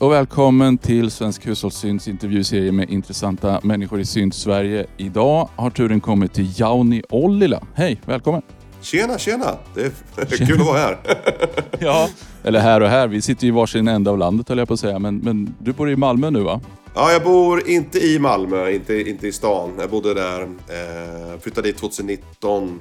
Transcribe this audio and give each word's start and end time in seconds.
Och 0.00 0.12
välkommen 0.12 0.78
till 0.78 1.10
Svensk 1.10 1.46
Hushållssynts 1.46 2.08
intervjuserie 2.08 2.72
med 2.72 2.90
intressanta 2.90 3.60
människor 3.62 4.00
i 4.00 4.04
synt 4.04 4.34
Sverige. 4.34 4.86
Idag 4.96 5.48
har 5.56 5.70
turen 5.70 6.00
kommit 6.00 6.34
till 6.34 6.60
Jauni 6.60 7.02
Ollila. 7.08 7.62
Hej, 7.74 8.00
välkommen! 8.06 8.42
Tjena, 8.82 9.18
tjena! 9.18 9.56
Det 9.74 9.80
är 10.16 10.46
kul 10.46 10.60
att 10.60 10.66
vara 10.66 10.78
här. 10.78 10.98
Ja, 11.80 12.08
eller 12.42 12.60
här 12.60 12.80
och 12.80 12.88
här. 12.88 13.08
Vi 13.08 13.22
sitter 13.22 13.42
ju 13.44 13.48
i 13.48 13.50
varsin 13.52 13.88
ända 13.88 14.10
av 14.10 14.18
landet 14.18 14.48
höll 14.48 14.58
jag 14.58 14.68
på 14.68 14.74
att 14.74 14.80
säga. 14.80 14.98
Men, 14.98 15.16
men 15.16 15.54
du 15.58 15.72
bor 15.72 15.90
i 15.90 15.96
Malmö 15.96 16.30
nu 16.30 16.40
va? 16.40 16.60
Ja, 16.94 17.12
jag 17.12 17.22
bor 17.22 17.68
inte 17.68 17.98
i 17.98 18.18
Malmö, 18.18 18.70
inte, 18.70 19.10
inte 19.10 19.28
i 19.28 19.32
stan. 19.32 19.72
Jag 19.80 19.90
bodde 19.90 20.14
där, 20.14 20.42
eh, 20.42 21.40
flyttade 21.40 21.68
dit 21.68 21.78
2019. 21.78 22.80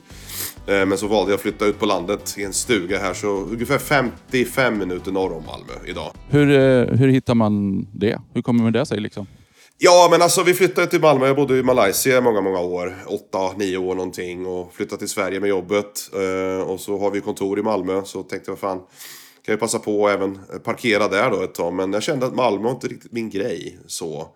Eh, 0.69 0.85
men 0.85 0.97
så 0.97 1.07
valde 1.07 1.31
jag 1.31 1.37
att 1.37 1.41
flytta 1.41 1.65
ut 1.65 1.79
på 1.79 1.85
landet 1.85 2.35
i 2.37 2.43
en 2.43 2.53
stuga 2.53 2.99
här, 2.99 3.13
så 3.13 3.27
ungefär 3.27 3.77
55 3.77 4.77
minuter 4.77 5.11
norr 5.11 5.33
om 5.33 5.45
Malmö 5.45 5.73
idag. 5.85 6.11
Hur, 6.29 6.49
eh, 6.51 6.97
hur 6.97 7.07
hittar 7.07 7.35
man 7.35 7.83
det? 7.93 8.21
Hur 8.33 8.41
kommer 8.41 8.71
det 8.71 8.85
sig 8.85 8.99
liksom? 8.99 9.27
Ja, 9.77 10.07
men 10.11 10.21
alltså 10.21 10.43
vi 10.43 10.53
flyttade 10.53 10.87
till 10.87 11.01
Malmö. 11.01 11.27
Jag 11.27 11.35
bodde 11.35 11.57
i 11.57 11.63
Malaysia 11.63 12.17
i 12.17 12.21
många, 12.21 12.41
många 12.41 12.59
år. 12.59 12.95
Åtta, 13.07 13.57
nio 13.57 13.77
år 13.77 13.95
någonting. 13.95 14.45
Och 14.45 14.73
flyttade 14.73 14.99
till 14.99 15.09
Sverige 15.09 15.39
med 15.39 15.49
jobbet. 15.49 16.09
Eh, 16.13 16.69
och 16.69 16.79
så 16.79 16.99
har 16.99 17.11
vi 17.11 17.21
kontor 17.21 17.59
i 17.59 17.63
Malmö. 17.63 18.01
Så 18.05 18.23
tänkte 18.23 18.51
jag, 18.51 18.59
fan, 18.59 18.77
kan 19.45 19.53
jag 19.53 19.59
passa 19.59 19.79
på 19.79 20.07
att 20.07 20.13
även 20.13 20.39
parkera 20.63 21.07
där 21.07 21.29
då 21.29 21.43
ett 21.43 21.53
tag. 21.53 21.73
Men 21.73 21.93
jag 21.93 22.03
kände 22.03 22.25
att 22.25 22.35
Malmö 22.35 22.63
var 22.63 22.71
inte 22.71 22.87
riktigt 22.87 23.11
min 23.11 23.29
grej. 23.29 23.79
Så. 23.87 24.27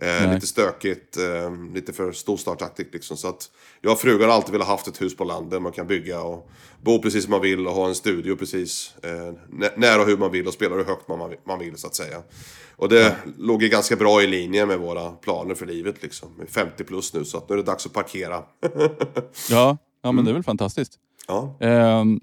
Eh, 0.00 0.34
lite 0.34 0.46
stökigt, 0.46 1.16
eh, 1.16 1.72
lite 1.74 1.92
för 1.92 2.12
storstadsaktigt 2.12 2.94
liksom. 2.94 3.16
Så 3.16 3.28
att 3.28 3.50
jag 3.80 3.92
och 3.92 3.98
frugan 3.98 4.28
har 4.28 4.36
alltid 4.36 4.52
velat 4.52 4.68
haft 4.68 4.88
ett 4.88 5.02
hus 5.02 5.16
på 5.16 5.24
landet 5.24 5.62
man 5.62 5.72
kan 5.72 5.86
bygga 5.86 6.20
och 6.20 6.50
bo 6.82 7.02
precis 7.02 7.24
som 7.24 7.30
man 7.30 7.40
vill 7.40 7.66
och 7.66 7.72
ha 7.72 7.88
en 7.88 7.94
studio 7.94 8.36
precis 8.36 8.94
eh, 9.02 9.34
när 9.76 10.00
och 10.00 10.06
hur 10.06 10.16
man 10.16 10.30
vill 10.30 10.46
och 10.46 10.52
spela 10.52 10.74
hur 10.74 10.84
högt 10.84 11.08
man, 11.08 11.34
man 11.46 11.58
vill 11.58 11.76
så 11.76 11.86
att 11.86 11.94
säga. 11.94 12.22
Och 12.76 12.88
det 12.88 13.00
ja. 13.00 13.12
låg 13.38 13.62
ju 13.62 13.68
ganska 13.68 13.96
bra 13.96 14.22
i 14.22 14.26
linje 14.26 14.66
med 14.66 14.78
våra 14.78 15.10
planer 15.10 15.54
för 15.54 15.66
livet 15.66 16.02
liksom. 16.02 16.28
50 16.48 16.84
plus 16.84 17.14
nu 17.14 17.24
så 17.24 17.38
att 17.38 17.48
nu 17.48 17.52
är 17.52 17.56
det 17.56 17.62
dags 17.62 17.86
att 17.86 17.92
parkera. 17.92 18.42
ja, 19.50 19.78
ja 20.02 20.12
men 20.12 20.24
det 20.24 20.30
är 20.30 20.34
väl 20.34 20.42
fantastiskt. 20.42 20.98
Ja. 21.28 21.56
Um, 22.00 22.20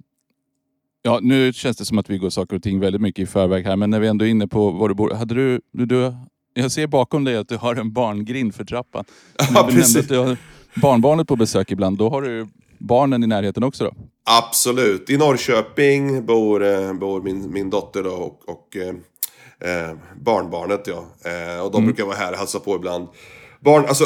ja, 1.01 1.19
nu 1.21 1.53
känns 1.53 1.77
det 1.77 1.85
som 1.85 1.97
att 1.97 2.09
vi 2.09 2.17
går 2.17 2.29
saker 2.29 2.55
och 2.55 2.63
ting 2.63 2.79
väldigt 2.79 3.01
mycket 3.01 3.23
i 3.23 3.25
förväg 3.25 3.65
här 3.65 3.75
men 3.75 3.89
när 3.89 3.99
vi 3.99 4.07
ändå 4.07 4.25
är 4.25 4.29
inne 4.29 4.47
på 4.47 4.71
var 4.71 4.89
du 4.89 4.95
bor. 4.95 5.13
Hade 5.13 5.35
du, 5.35 5.61
du 5.71 5.85
jag 6.57 6.71
ser 6.71 6.87
bakom 6.87 7.23
dig 7.23 7.37
att 7.37 7.49
du 7.49 7.57
har 7.57 7.75
en 7.75 7.93
barngrind 7.93 8.55
för 8.55 8.63
trappan. 8.63 9.05
Ja, 9.53 9.69
precis. 9.71 9.97
att 9.97 10.09
du 10.09 10.17
har 10.17 10.37
barnbarnet 10.75 11.27
på 11.27 11.35
besök 11.35 11.71
ibland. 11.71 11.97
Då 11.97 12.09
har 12.09 12.21
du 12.21 12.47
barnen 12.77 13.23
i 13.23 13.27
närheten 13.27 13.63
också 13.63 13.83
då? 13.83 13.91
Absolut. 14.25 15.09
I 15.09 15.17
Norrköping 15.17 16.25
bor, 16.25 16.65
eh, 16.65 16.93
bor 16.93 17.21
min, 17.21 17.51
min 17.51 17.69
dotter 17.69 18.03
då 18.03 18.09
och, 18.09 18.49
och 18.49 18.77
eh, 18.77 18.87
eh 19.71 19.97
barnbarnet. 20.21 20.87
Ja. 20.87 21.05
Eh, 21.31 21.65
och 21.65 21.71
de 21.71 21.77
mm. 21.77 21.85
brukar 21.85 22.05
vara 22.05 22.15
här 22.15 22.31
och 22.31 22.37
hälsa 22.37 22.59
på 22.59 22.75
ibland. 22.75 23.07
Barn, 23.59 23.85
alltså, 23.85 24.05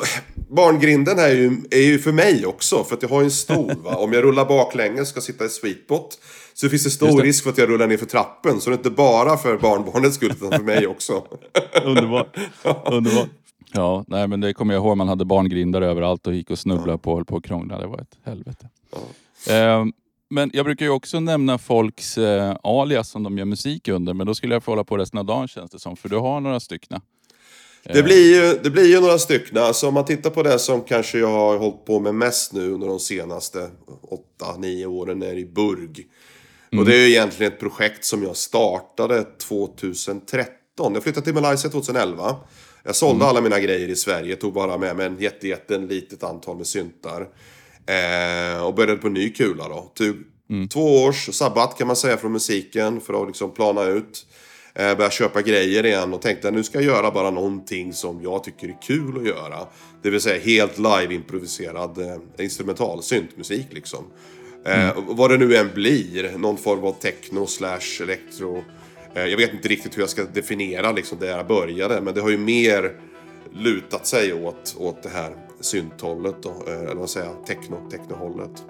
barngrinden 0.49 1.19
är 1.19 1.29
ju, 1.29 1.61
är 1.72 1.81
ju 1.81 1.99
för 1.99 2.11
mig 2.11 2.45
också, 2.45 2.83
för 2.83 2.95
att 2.95 3.02
jag 3.02 3.09
har 3.09 3.23
en 3.23 3.31
stol. 3.31 3.75
Om 3.85 4.13
jag 4.13 4.23
rullar 4.23 4.45
baklänges 4.45 5.02
och 5.02 5.07
ska 5.07 5.22
sitta 5.22 5.45
i 5.45 5.49
sweetbot 5.49 6.19
så 6.62 6.70
finns 6.70 6.84
det 6.84 6.90
stor 6.90 7.22
det. 7.22 7.28
risk 7.28 7.44
för 7.44 7.50
att 7.50 7.58
jag 7.58 7.70
rullar 7.70 7.88
ner 7.88 7.98
för 7.98 8.06
trappen. 8.06 8.62
Så 8.62 8.70
det 8.70 8.73
är 8.73 8.78
inte 8.78 8.90
bara 8.90 9.38
för 9.38 9.58
barnbarnets 9.58 10.16
skull, 10.16 10.31
utan 10.31 10.52
för 10.52 10.64
mig 10.64 10.88
också. 10.88 11.26
Underbart. 11.84 12.38
Underbart. 12.85 13.30
Ja, 13.74 14.06
nej 14.08 14.28
men 14.28 14.41
det 14.41 14.53
kommer 14.53 14.74
jag 14.74 14.84
ihåg. 14.84 14.97
Man 14.97 15.08
hade 15.08 15.25
barngrindar 15.25 15.81
överallt 15.81 16.28
och 16.28 16.34
gick 16.34 16.50
och 16.50 16.59
snubblade 16.59 16.91
ja. 16.91 16.97
på 16.97 17.12
och 17.12 17.18
höll 17.18 17.25
på 17.25 17.35
och 17.35 17.44
krånglade. 17.44 17.84
Det 17.84 17.88
var 17.88 18.00
ett 18.00 18.18
helvete. 18.24 18.69
Ja. 18.91 19.53
Eh, 19.53 19.85
men 20.30 20.52
jag 20.53 20.66
brukar 20.66 20.85
ju 20.85 20.91
också 20.91 21.19
nämna 21.19 21.58
folks 21.58 22.18
eh, 22.18 22.56
alias 22.64 23.09
som 23.09 23.24
de 23.24 23.38
gör 23.38 23.46
musik 23.46 23.88
under. 23.88 24.14
Men 24.14 24.28
då 24.28 24.35
skulle 24.35 24.56
jag 24.56 24.64
få 24.64 24.72
hålla 24.72 24.84
på 24.84 24.97
resten 24.97 25.19
av 25.19 25.25
dagen 25.25 25.47
känns 25.47 25.72
det 25.72 25.80
som. 25.80 25.97
För 25.97 26.09
du 26.09 26.18
har 26.18 26.40
några 26.40 26.59
stycken. 26.59 27.02
Det 27.84 28.03
blir, 28.03 28.35
ju, 28.35 28.59
det 28.64 28.69
blir 28.69 28.88
ju 28.88 29.02
några 29.02 29.18
stycken. 29.18 29.58
Alltså 29.58 29.88
om 29.88 29.94
man 29.94 30.06
tittar 30.06 30.30
på 30.30 30.44
det 30.44 30.59
som 30.59 30.81
kanske 30.81 31.19
jag 31.19 31.31
har 31.31 31.58
hållit 31.58 31.85
på 31.85 32.00
med 32.00 32.16
mest 32.16 32.53
nu 32.53 32.72
under 32.72 32.88
de 32.88 33.00
senaste 33.00 33.69
8-9 34.41 34.85
åren 34.85 35.24
är 35.24 35.38
i 35.38 35.46
Burg. 35.46 36.08
Mm. 36.72 36.80
Och 36.80 36.90
det 36.90 36.96
är 36.96 37.00
ju 37.00 37.09
egentligen 37.09 37.54
ett 37.54 37.59
projekt 37.59 38.06
som 38.06 38.24
jag 38.24 38.38
startade 38.38 39.24
2013. 39.24 40.94
Jag 40.94 41.04
flyttade 41.04 41.24
till 41.24 41.34
Malaysia 41.34 41.70
2011. 41.70 42.36
Jag 42.84 42.96
sålde 42.96 43.16
mm. 43.16 43.28
alla 43.28 43.42
mina 43.42 43.59
grejer 43.59 43.88
i 43.88 43.96
Sverige, 43.96 44.36
tog 44.36 44.54
bara 44.54 44.78
med 44.78 44.96
mig 44.96 45.06
en 45.06 45.18
jätte, 45.20 45.48
jätte 45.48 45.78
litet 45.78 46.24
antal 46.24 46.58
med 46.58 46.68
syntar. 46.68 47.28
Eh, 47.86 48.64
och 48.64 48.76
började 48.76 49.02
på 49.02 49.09
ny 49.09 49.30
kula 49.30 49.68
då. 49.68 49.92
Tog 49.96 50.16
mm. 50.50 50.68
två 50.68 51.04
års 51.04 51.30
sabbat 51.34 51.78
kan 51.78 51.88
man 51.88 51.96
säga 51.96 52.18
från 52.18 52.32
musiken 52.32 53.02
för 53.02 53.22
att 53.22 53.28
liksom 53.28 53.52
plana 53.52 53.84
ut. 53.84 54.26
Eh, 54.76 54.96
började 54.96 55.12
köpa 55.14 55.42
grejer 55.42 55.86
igen 55.86 56.14
och 56.14 56.22
tänkte 56.22 56.48
att 56.48 56.53
nu 56.53 56.64
ska 56.64 56.78
jag 56.78 56.86
göra 56.86 57.12
bara 57.12 57.32
någonting 57.32 57.94
som 57.94 58.22
jag 58.24 58.44
tycker 58.44 58.68
är 58.68 58.82
kul 58.82 59.18
att 59.18 59.28
göra. 59.28 59.68
Det 60.02 60.09
vill 60.09 60.22
säga 60.22 60.44
helt 60.44 60.78
live-improviserad 60.78 61.98
eh, 61.98 62.44
instrumental 62.46 63.03
syntmusik 63.03 63.68
liksom. 63.70 64.06
Eh, 64.66 64.89
mm. 64.89 65.03
vad 65.07 65.29
det 65.29 65.38
nu 65.38 65.55
än 65.55 65.69
blir, 65.73 66.38
någon 66.38 66.57
form 66.57 66.83
av 66.83 66.94
techno 66.94 67.47
slash 67.47 68.01
elektro. 68.01 68.63
Eh, 69.13 69.25
jag 69.25 69.38
vet 69.38 69.53
inte 69.53 69.67
riktigt 69.67 69.97
hur 69.97 70.01
jag 70.01 70.09
ska 70.09 70.23
definiera 70.23 70.91
liksom 70.91 71.19
där 71.19 71.27
jag 71.27 71.47
började, 71.47 72.01
men 72.01 72.13
det 72.13 72.22
har 72.22 72.29
ju 72.29 72.38
mer 72.38 72.91
lutat 73.53 74.07
sig 74.07 74.33
åt, 74.33 74.75
åt 74.77 75.03
det 75.03 75.09
här 75.09 75.35
synthållet 75.59 76.35
då, 76.41 76.63
eh, 76.67 76.81
eller 76.81 76.95
vad 76.95 77.09
säger 77.09 77.27
jag, 77.27 77.45
techno, 77.45 77.89
technohållet. 77.91 78.63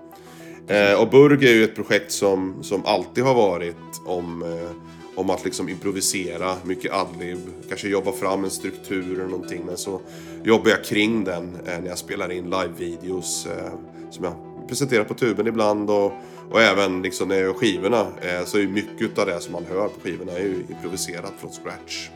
Eh, 0.67 1.01
och 1.01 1.09
Burg 1.09 1.47
är 1.47 1.53
ju 1.53 1.63
ett 1.63 1.75
projekt 1.75 2.11
som, 2.11 2.63
som 2.63 2.85
alltid 2.85 3.23
har 3.23 3.33
varit 3.33 4.01
om, 4.05 4.43
eh, 4.43 4.71
om 5.15 5.29
att 5.29 5.45
liksom 5.45 5.69
improvisera, 5.69 6.55
mycket 6.63 6.93
adlib, 6.93 7.39
kanske 7.69 7.87
jobba 7.87 8.11
fram 8.11 8.43
en 8.43 8.49
struktur 8.49 9.13
eller 9.13 9.29
någonting. 9.29 9.61
Men 9.65 9.77
så 9.77 10.01
jobbar 10.43 10.69
jag 10.69 10.83
kring 10.83 11.23
den 11.23 11.55
eh, 11.65 11.79
när 11.79 11.87
jag 11.87 11.97
spelar 11.97 12.31
in 12.31 12.49
live-videos 12.49 13.47
som 14.11 14.23
jag 14.23 14.50
presenterar 14.71 15.03
på 15.03 15.13
tuben 15.13 15.47
ibland 15.47 15.89
och, 15.89 16.13
och 16.51 16.61
även 16.61 17.01
liksom 17.01 17.27
när 17.27 17.35
jag 17.35 17.43
gör 17.43 17.53
skivorna 17.53 17.99
eh, 17.99 18.45
så 18.45 18.57
är 18.57 18.67
mycket 18.67 19.17
av 19.19 19.25
det 19.25 19.39
som 19.39 19.53
man 19.53 19.65
hör 19.69 19.87
på 19.87 19.99
skivorna 20.03 20.31
är 20.31 20.39
ju 20.39 20.65
improviserat 20.69 21.33
från 21.39 21.51
scratch. 21.51 22.09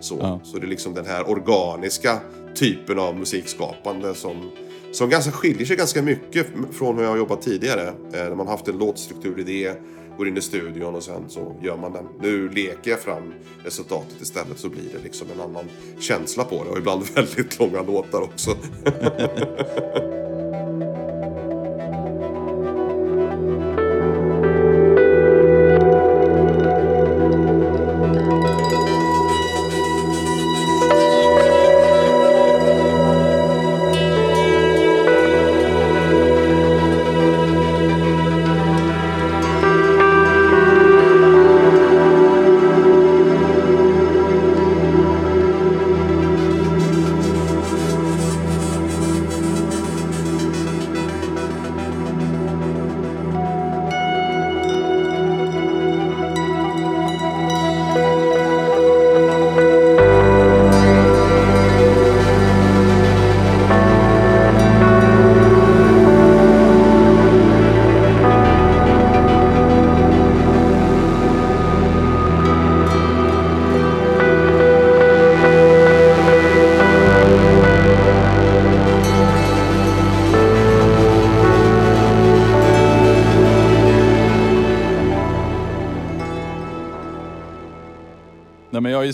Så, 0.00 0.18
ja. 0.20 0.40
så 0.44 0.58
det 0.58 0.66
är 0.66 0.68
liksom 0.68 0.94
den 0.94 1.06
här 1.06 1.30
organiska 1.30 2.18
typen 2.54 2.98
av 2.98 3.16
musikskapande 3.16 4.14
som, 4.14 4.50
som 4.92 5.10
ganska 5.10 5.32
skiljer 5.32 5.66
sig 5.66 5.76
ganska 5.76 6.02
mycket 6.02 6.46
från 6.72 6.96
hur 6.96 7.02
jag 7.02 7.10
har 7.10 7.16
jobbat 7.16 7.42
tidigare. 7.42 7.88
Eh, 7.88 7.94
när 8.12 8.34
man 8.34 8.48
haft 8.48 8.68
en 8.68 8.78
låtstrukturidé, 8.78 9.72
går 10.18 10.28
in 10.28 10.36
i 10.36 10.40
studion 10.40 10.94
och 10.94 11.02
sen 11.02 11.24
så 11.28 11.54
gör 11.62 11.76
man 11.76 11.92
den. 11.92 12.06
Nu 12.20 12.48
leker 12.48 12.90
jag 12.90 13.00
fram 13.00 13.32
resultatet 13.64 14.20
istället 14.20 14.58
så 14.58 14.68
blir 14.68 14.88
det 14.92 15.02
liksom 15.02 15.28
en 15.34 15.40
annan 15.40 15.64
känsla 15.98 16.44
på 16.44 16.64
det 16.64 16.70
och 16.70 16.78
ibland 16.78 17.02
väldigt 17.14 17.58
långa 17.58 17.82
låtar 17.82 18.20
också. 18.20 18.50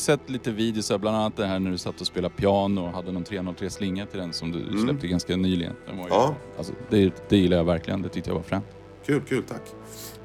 sett 0.02 0.30
lite 0.30 0.50
videos, 0.50 0.92
bland 1.00 1.16
annat 1.16 1.36
det 1.36 1.46
här 1.46 1.58
när 1.58 1.70
du 1.70 1.78
satt 1.78 2.00
och 2.00 2.06
spelade 2.06 2.34
piano 2.34 2.80
och 2.80 2.92
hade 2.92 3.12
någon 3.12 3.24
303 3.24 3.70
slinga 3.70 4.06
till 4.06 4.18
den 4.18 4.32
som 4.32 4.52
du 4.52 4.60
mm. 4.60 4.78
släppte 4.78 5.06
ganska 5.06 5.36
nyligen. 5.36 5.74
Den 5.86 5.96
var 5.96 6.04
ju, 6.04 6.10
ja. 6.10 6.34
alltså, 6.58 6.72
det, 6.90 7.14
det 7.28 7.36
gillar 7.36 7.56
jag 7.56 7.64
verkligen, 7.64 8.02
det 8.02 8.08
tyckte 8.08 8.30
jag 8.30 8.34
var 8.34 8.42
fränt. 8.42 8.66
Kul, 9.06 9.22
kul, 9.28 9.42
tack. 9.42 9.62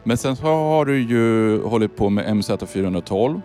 Men 0.03 0.17
sen 0.17 0.35
så 0.35 0.43
har 0.43 0.85
du 0.85 0.99
ju 0.99 1.61
hållit 1.61 1.95
på 1.95 2.09
med 2.09 2.25
MZ412. 2.25 3.41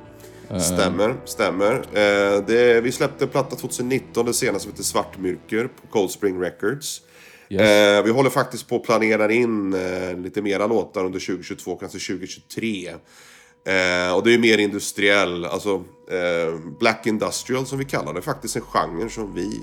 Stämmer, 0.61 1.17
stämmer. 1.25 1.73
Eh, 1.75 2.45
det, 2.47 2.81
vi 2.81 2.93
släppte 2.93 3.25
en 3.25 3.31
platta 3.31 3.57
2019, 3.57 4.27
det 4.27 4.35
senaste 4.35 4.63
som 4.63 4.73
heter 4.73 4.83
Svartmyrker 4.85 5.69
på 5.81 5.87
Cold 5.87 6.11
Spring 6.11 6.41
Records. 6.41 7.03
Yes. 7.49 7.61
Eh, 7.61 8.05
vi 8.05 8.11
håller 8.11 8.31
faktiskt 8.31 8.69
på 8.69 8.77
att 8.77 8.83
planera 8.83 9.33
in 9.33 9.75
eh, 9.75 10.19
lite 10.19 10.43
mera 10.43 10.67
låtar 10.67 11.05
under 11.05 11.21
2022, 11.21 11.77
kanske 11.77 11.99
2023. 11.99 12.91
Eh, 13.65 14.17
och 14.17 14.23
det 14.25 14.35
är 14.35 14.39
mer 14.39 14.59
industriell, 14.59 15.45
alltså 15.45 15.85
eh, 16.11 16.61
Black 16.79 17.07
Industrial 17.07 17.67
som 17.67 17.79
vi 17.79 17.85
kallar 17.85 18.15
det. 18.15 18.23
Faktiskt 18.23 18.57
en 18.57 18.63
genre 18.63 19.09
som 19.09 19.35
vi 19.35 19.61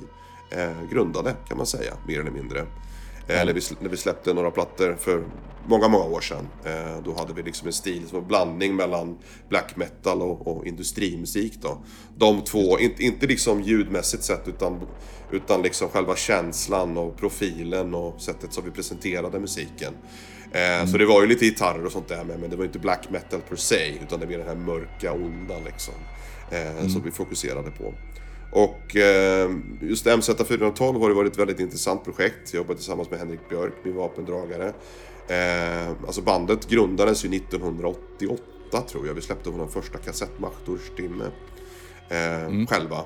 eh, 0.52 0.90
grundade 0.92 1.36
kan 1.48 1.58
man 1.58 1.66
säga, 1.66 1.94
mer 2.08 2.20
eller 2.20 2.32
mindre. 2.32 2.60
Eh, 3.28 3.46
när, 3.46 3.54
vi, 3.54 3.62
när 3.80 3.90
vi 3.90 3.98
släppte 3.98 4.34
några 4.34 4.52
plattor 4.52 4.96
för 5.00 5.24
många, 5.68 5.88
många 5.88 6.06
år 6.06 6.22
sedan. 6.22 6.48
Eh, 6.66 7.04
då 7.04 7.14
hade 7.14 7.34
vi 7.34 7.44
liksom 7.44 7.68
en 7.68 7.74
stil 7.74 8.08
som 8.08 8.16
var 8.16 8.22
en 8.22 8.28
blandning 8.28 8.76
mellan 8.76 9.18
black 9.50 9.76
metal 9.76 10.22
och, 10.22 10.48
och 10.48 10.68
industrimusik 10.68 11.54
då. 11.62 11.84
De 12.18 12.42
två, 12.42 12.80
inte, 12.80 13.04
inte 13.04 13.28
liksom 13.28 13.62
ljudmässigt 13.62 14.24
sett 14.24 14.48
utan, 14.48 14.82
utan 15.32 15.62
liksom 15.62 15.90
själva 15.90 16.16
känslan 16.16 16.98
och 16.98 17.18
profilen 17.18 17.94
och 17.94 18.22
sättet 18.22 18.54
som 18.54 18.66
vi 18.66 18.72
presenterade 18.72 19.40
musiken. 19.40 19.94
Eh, 20.52 20.86
Så 20.86 20.98
det 20.98 21.06
var 21.06 21.22
ju 21.22 21.28
lite 21.28 21.46
gitarrer 21.46 21.86
och 21.86 21.92
sånt 21.92 22.08
där 22.08 22.24
med, 22.24 22.40
men 22.40 22.50
det 22.50 22.56
var 22.56 22.66
inte 22.66 22.80
black 22.80 23.10
metal 23.10 23.42
per 23.50 23.56
se, 23.56 23.94
utan 24.04 24.20
det 24.20 24.26
var 24.26 24.34
den 24.34 24.48
här 24.48 24.56
mörka, 24.56 25.14
onda 25.14 25.56
liksom. 25.66 25.94
Eh, 26.52 26.88
Som 26.88 27.02
vi 27.06 27.12
fokuserade 27.12 27.72
på. 27.72 27.94
Och 28.52 28.96
eh, 28.96 29.50
just 29.82 30.06
MZ412 30.06 31.00
har 31.00 31.10
det 31.10 31.16
varit 31.16 31.32
ett 31.34 31.40
väldigt 31.40 31.60
intressant 31.60 32.04
projekt. 32.04 32.54
Jag 32.54 32.58
jobbar 32.60 32.76
tillsammans 32.76 33.10
med 33.10 33.20
Henrik 33.20 33.50
Björk, 33.50 33.74
min 33.84 33.96
vapendragare. 33.96 34.74
Alltså 36.08 36.22
bandet 36.22 36.68
grundades 36.70 37.26
ju 37.26 37.30
1988 37.36 38.42
tror 38.90 39.08
jag. 39.08 39.14
Vi 39.14 39.22
släppte 39.22 39.50
vår 39.50 39.68
första 39.68 39.98
kassett, 39.98 40.40
Machtorstimme. 40.40 41.26
Eh, 42.10 42.68
Själva. 42.68 43.04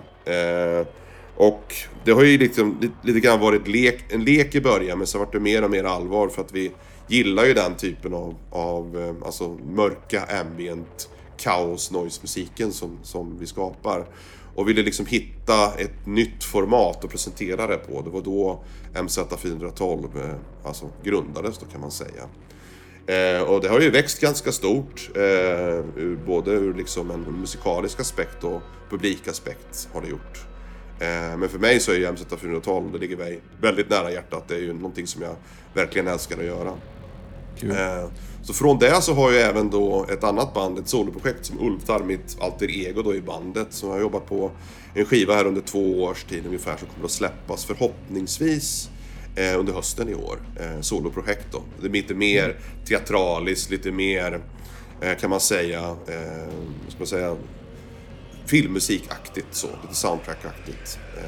Och 1.36 1.76
det 2.06 2.12
har 2.12 2.24
ju 2.24 2.38
liksom, 2.38 2.78
lite, 2.82 2.94
lite 3.04 3.20
grann 3.20 3.40
varit 3.40 3.68
lek, 3.68 4.04
en 4.10 4.24
lek 4.24 4.56
i 4.56 4.62
början 4.62 4.98
men 4.98 5.08
sen 5.08 5.20
vart 5.20 5.32
det 5.32 5.40
mer 5.40 5.64
och 5.64 5.72
mer 5.72 5.84
allvar 5.84 6.28
för 6.28 6.42
att 6.42 6.52
vi 6.52 6.72
gillar 7.14 7.46
ju 7.46 7.54
den 7.54 7.76
typen 7.76 8.14
av, 8.14 8.36
av 8.50 8.98
eh, 8.98 9.26
alltså 9.26 9.50
mörka 9.50 10.28
ambient 10.42 11.10
kaos 11.38 11.92
noise 11.92 12.20
musiken 12.22 12.72
som, 12.72 13.00
som 13.04 13.40
vi 13.40 13.46
skapar. 13.46 14.08
Och 14.56 14.70
ville 14.70 14.82
liksom 14.82 15.06
hitta 15.06 15.74
ett 15.78 16.06
nytt 16.06 16.44
format 16.44 17.06
att 17.06 17.12
presentera 17.12 17.68
det 17.68 17.78
på. 17.78 18.02
Det 18.02 18.10
var 18.10 18.22
då 18.22 18.64
MZ412 18.94 20.04
eh, 20.18 20.36
alltså 20.64 20.90
grundades 21.04 21.58
då 21.58 21.66
kan 21.66 21.82
man 21.82 21.92
säga. 21.92 22.30
Eh, 23.08 23.42
och 23.42 23.62
det 23.62 23.70
har 23.70 23.80
ju 23.80 23.90
växt 23.90 24.22
ganska 24.22 24.52
stort. 24.52 25.10
Eh, 25.16 25.22
ur, 25.96 26.20
både 26.26 26.52
ur 26.52 26.74
liksom 26.74 27.12
en 27.12 27.22
musikalisk 27.22 28.00
aspekt 28.00 28.44
och 28.44 28.62
publikaspekt 28.90 29.90
har 29.94 30.02
det 30.02 30.08
gjort. 30.08 30.46
Eh, 31.00 31.38
men 31.38 31.50
för 31.50 31.60
mig 31.60 31.80
så 31.80 31.92
är 31.92 31.96
ju 31.96 32.08
MZ412, 32.08 32.92
det 32.92 32.98
ligger 32.98 33.18
mig 33.18 33.42
väldigt 33.62 33.90
nära 33.90 34.12
hjärtat. 34.12 34.44
Det 34.48 34.56
är 34.56 34.60
ju 34.60 34.74
någonting 34.74 35.08
som 35.08 35.22
jag 35.22 35.36
verkligen 35.74 36.08
älskar 36.08 36.38
att 36.38 36.46
göra. 36.46 36.74
Eh, 37.62 38.10
Så 38.46 38.54
från 38.54 38.80
det 38.80 39.02
så 39.02 39.14
har 39.14 39.32
jag 39.32 39.50
även 39.50 39.70
då 39.70 40.06
ett 40.12 40.24
annat 40.24 40.54
band, 40.54 40.80
ett 40.80 40.88
soloprojekt 40.88 41.46
som 41.46 41.60
Ulftar, 41.60 42.00
mitt 42.04 42.38
alter 42.42 42.72
ego 42.72 43.02
då 43.02 43.16
i 43.16 43.22
bandet. 43.22 43.68
Som 43.70 43.90
jag 43.90 43.96
har 43.96 44.02
jobbat 44.02 44.26
på 44.26 44.52
en 44.94 45.06
skiva 45.06 45.36
här 45.36 45.46
under 45.48 45.62
två 45.62 46.04
års 46.04 46.24
tid 46.24 46.46
ungefär 46.46 46.78
som 46.78 46.88
kommer 46.88 47.06
att 47.06 47.12
släppas 47.12 47.66
förhoppningsvis 47.66 48.90
eh, 49.36 49.60
under 49.60 49.74
hösten 49.74 50.10
i 50.10 50.16
år. 50.16 50.38
Eh, 50.60 50.82
soloprojekt 50.82 51.48
då. 51.52 51.62
Det 51.82 51.88
är 51.88 51.92
lite 51.92 52.14
mer 52.14 52.56
teatraliskt, 52.86 53.70
lite 53.72 53.92
mer 53.92 54.40
eh, 55.02 55.18
kan 55.18 55.30
man 55.30 55.40
säga, 55.40 55.80
eh, 56.08 56.50
ska 56.88 56.98
man 56.98 57.08
säga, 57.08 57.36
filmmusikaktigt 58.46 59.48
så. 59.52 59.68
Lite 59.82 59.96
soundtrackaktigt. 59.96 61.00
Eh, 61.18 61.24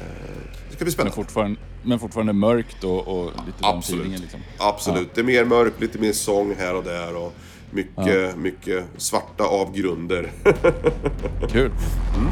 det 0.70 0.76
ska 0.76 0.84
bli 0.84 0.84
Men 0.84 0.92
spännande. 0.92 1.14
fortfarande, 1.14 1.60
men 1.86 1.98
fortfarande 1.98 2.32
mörkt 2.32 2.84
och, 2.84 3.08
och 3.08 3.24
lite 3.46 3.58
Absolut. 3.60 4.20
liksom. 4.20 4.40
Absolut. 4.58 5.14
Det 5.14 5.20
är 5.20 5.24
mer 5.24 5.44
mörkt, 5.44 5.80
lite 5.80 5.98
mer 5.98 6.12
sång 6.12 6.54
här 6.58 6.74
och 6.74 6.84
där 6.84 7.16
och 7.16 7.32
mycket, 7.70 8.36
mycket 8.36 8.84
svarta 8.96 9.44
avgrunder. 9.44 10.32
Kul. 11.50 11.70
Ehm, 11.70 12.28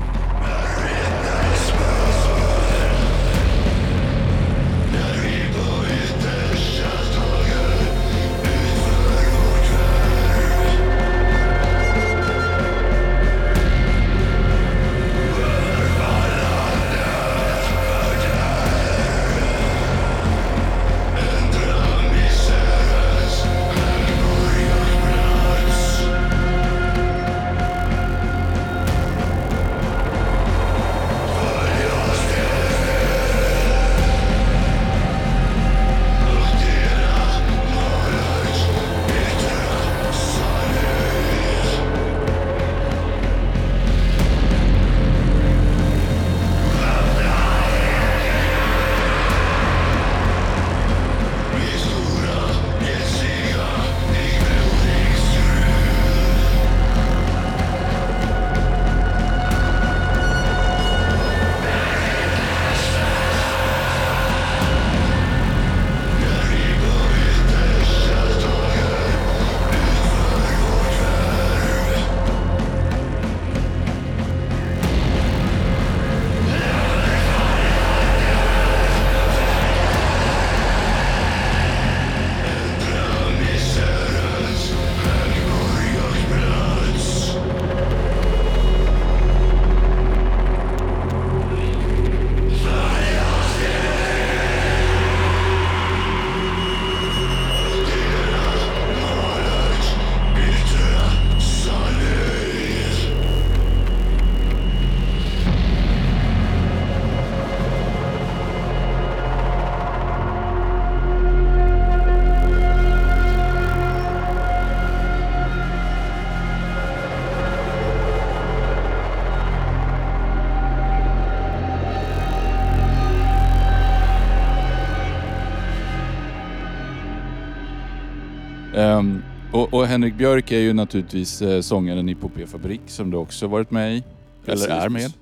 och, 129.74 129.86
Henrik 129.86 130.14
Björk 130.14 130.52
är 130.52 130.58
ju 130.58 130.72
naturligtvis 130.72 131.42
eh, 131.42 131.60
sångaren 131.60 132.08
i 132.08 132.14
Popé 132.14 132.46
Fabrik 132.46 132.80
som 132.86 133.10
du 133.10 133.16
också 133.16 133.46
varit 133.46 133.70
med 133.70 133.96
i. 133.96 134.02
Precis, 134.44 134.66
Eller 134.66 134.76
är 134.76 134.88
med. 134.88 135.12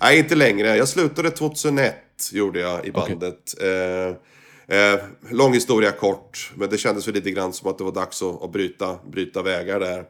Nej, 0.00 0.18
inte 0.18 0.34
längre. 0.34 0.76
Jag 0.76 0.88
slutade 0.88 1.30
2001, 1.30 1.94
gjorde 2.32 2.60
jag 2.60 2.86
i 2.86 2.92
bandet. 2.92 3.54
Eh, 3.62 4.78
eh, 4.78 5.00
lång 5.30 5.54
historia 5.54 5.90
kort, 5.90 6.52
men 6.54 6.70
det 6.70 6.78
kändes 6.78 7.08
väl 7.08 7.14
lite 7.14 7.30
grann 7.30 7.52
som 7.52 7.70
att 7.70 7.78
det 7.78 7.84
var 7.84 7.92
dags 7.92 8.22
att, 8.22 8.42
att 8.42 8.52
bryta, 8.52 8.98
bryta 9.10 9.42
vägar 9.42 9.80
där. 9.80 10.04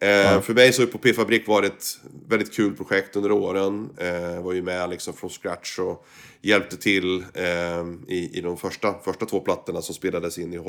Eh, 0.00 0.40
För 0.40 0.54
mig 0.54 0.72
så 0.72 0.82
har 0.82 0.88
Epopé 0.88 1.12
Fabrik 1.12 1.46
varit 1.48 1.72
ett 1.72 1.98
väldigt 2.28 2.54
kul 2.54 2.76
projekt 2.76 3.16
under 3.16 3.32
åren. 3.32 3.90
Eh, 3.98 4.42
var 4.42 4.52
ju 4.52 4.62
med 4.62 4.90
liksom 4.90 5.14
från 5.14 5.30
scratch 5.30 5.78
och 5.78 6.06
hjälpte 6.42 6.76
till 6.76 7.24
eh, 7.34 7.86
i, 8.08 8.30
i 8.38 8.40
de 8.40 8.56
första, 8.56 8.94
första 9.04 9.26
två 9.26 9.40
plattorna 9.40 9.82
som 9.82 9.94
spelades 9.94 10.38
in 10.38 10.54
i, 10.54 10.60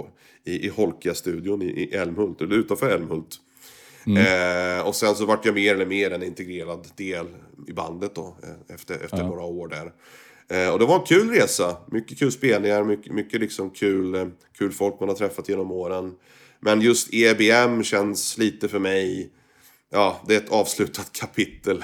i, 0.44 0.66
i 0.66 0.70
Holkia-studion 0.70 1.62
i, 1.62 1.90
Älmhult, 1.94 2.42
eller 2.42 2.56
utanför 2.56 2.90
Älmhult. 2.90 3.38
Mm. 4.06 4.88
Och 4.88 4.96
sen 4.96 5.16
så 5.16 5.26
vart 5.26 5.46
jag 5.46 5.56
mer 5.56 5.76
eller 5.76 5.86
mer 5.86 6.12
en 6.12 6.24
integrerad 6.24 6.88
del 6.96 7.26
i 7.68 7.74
bandet 7.74 8.16
då, 8.16 8.38
efter, 8.74 8.96
efter 8.96 9.18
ja. 9.18 9.28
några 9.28 9.44
år 9.44 9.68
där. 9.68 9.92
Och 10.72 10.80
det 10.80 10.86
var 10.86 11.00
en 11.00 11.06
kul 11.06 11.30
resa. 11.30 11.78
Mycket 11.92 12.20
kul 12.20 12.32
spelningar, 12.32 12.84
mycket, 12.84 13.14
mycket 13.14 13.40
liksom 13.40 13.70
kul, 13.70 14.32
kul 14.58 14.72
folk 14.72 15.00
man 15.00 15.10
har 15.10 15.16
träffat 15.16 15.50
genom 15.50 15.72
åren. 15.72 16.16
Men 16.62 16.82
just 16.82 17.14
EBM 17.14 17.84
känns 17.84 18.38
lite 18.38 18.68
för 18.68 18.80
mig 18.80 19.32
ja, 19.92 20.22
det 20.28 20.36
är 20.36 20.38
ett 20.38 20.50
avslutat 20.50 21.12
kapitel. 21.20 21.84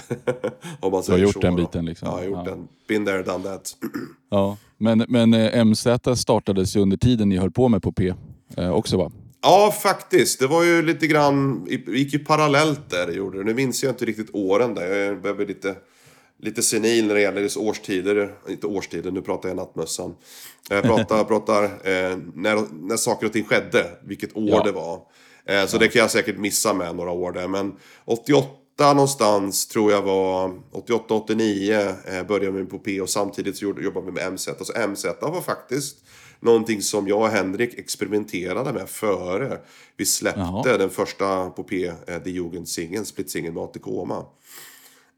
om 0.79 0.91
man 0.91 1.03
säger 1.03 1.17
du 1.17 1.24
har 1.24 1.27
gjort 1.27 1.34
så, 1.34 1.39
den 1.39 1.55
biten 1.55 1.86
liksom. 1.86 2.08
Ja, 2.08 2.12
jag 2.12 2.17
har 2.17 2.25
gjort 2.25 2.48
ja. 2.48 2.55
den. 2.55 2.67
Been 2.88 3.05
there, 3.05 3.24
done 3.24 3.44
that. 3.44 3.77
ja, 4.29 4.58
men, 4.77 5.05
men 5.08 5.34
eh, 5.34 5.65
MZ 5.65 5.88
startades 6.15 6.75
ju 6.75 6.79
under 6.79 6.98
tiden 6.98 7.29
ni 7.29 7.38
höll 7.38 7.51
på 7.51 7.70
med 7.70 7.84
på 7.84 7.91
P 7.91 8.13
eh, 8.58 8.72
också 8.72 8.98
va? 8.98 9.12
Ja, 9.41 9.75
faktiskt. 9.84 10.39
Det 10.39 10.48
var 10.48 10.63
ju 10.63 10.82
lite 10.82 11.08
grann, 11.08 11.65
det 11.65 11.91
gick 11.91 12.13
ju 12.13 12.20
parallellt 12.20 12.89
där 12.89 13.08
det 13.08 13.13
gjorde 13.13 13.38
det. 13.38 13.44
Nu 13.44 13.53
minns 13.53 13.84
jag 13.84 13.91
inte 13.91 14.05
riktigt 14.05 14.29
åren 14.34 14.74
där. 14.74 14.96
Jag 14.96 15.22
behöver 15.22 15.46
lite, 15.46 15.75
lite 16.39 16.63
senil 16.63 17.08
när 17.08 17.15
det 17.15 17.22
gäller 17.22 17.58
årstider. 17.58 18.34
Inte 18.50 18.68
årstider, 18.68 19.12
nu 19.12 19.22
pratar 19.22 19.50
jag 19.50 19.56
nattmössan. 19.56 20.15
Jag 20.70 20.84
pratar, 20.84 21.24
pratar 21.27 21.63
eh, 21.63 22.18
när, 22.34 22.86
när 22.88 22.98
saker 22.98 23.25
och 23.25 23.34
ting 23.34 23.44
skedde, 23.44 23.86
vilket 24.04 24.38
år 24.38 24.50
ja. 24.50 24.63
det 24.63 24.72
var. 24.72 25.01
Eh, 25.46 25.65
så 25.65 25.75
ja. 25.75 25.80
det 25.80 25.88
kan 25.88 26.00
jag 26.00 26.12
säkert 26.12 26.38
missa 26.38 26.74
med 26.74 26.96
några 26.96 27.12
år 27.12 27.32
där. 27.32 27.48
Men 27.48 27.75
88 28.06 28.94
någonstans 28.94 29.68
tror 29.68 29.92
jag 29.92 30.01
var 30.01 30.48
88-89 30.72 31.96
eh, 32.06 32.27
började 32.27 32.58
vi 32.58 32.65
på 32.65 32.80
P 32.80 33.01
och 33.01 33.10
samtidigt 33.10 33.58
så 33.58 33.65
jobbade 33.65 34.06
vi 34.06 34.12
med 34.12 34.34
MZ. 34.34 34.48
Alltså 34.48 34.88
MZ 34.88 35.06
var 35.22 35.42
faktiskt 35.42 35.98
någonting 36.39 36.82
som 36.82 37.08
jag 37.08 37.22
och 37.22 37.30
Henrik 37.30 37.80
experimenterade 37.80 38.74
med 38.74 38.89
före 38.89 39.58
vi 39.98 40.06
släppte 40.06 40.39
Jaha. 40.39 40.77
den 40.77 40.89
första 40.89 41.50
på 41.50 41.63
P, 41.63 41.92
eh, 42.08 42.24
The 42.24 42.30
Jugendsingen, 42.30 43.06
Split-singeln 43.06 43.54
med 43.54 43.63
Atikoma. 43.63 44.25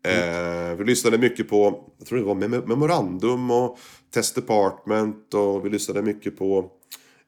Eh, 0.03 0.75
vi 0.77 0.83
lyssnade 0.83 1.17
mycket 1.17 1.49
på, 1.49 1.83
jag 1.97 2.07
tror 2.07 2.19
det 2.19 2.25
var 2.25 2.35
Memorandum 2.67 3.51
och 3.51 3.77
Test 4.13 4.35
Department 4.35 5.33
och 5.33 5.65
vi 5.65 5.69
lyssnade 5.69 6.01
mycket 6.01 6.37
på 6.37 6.71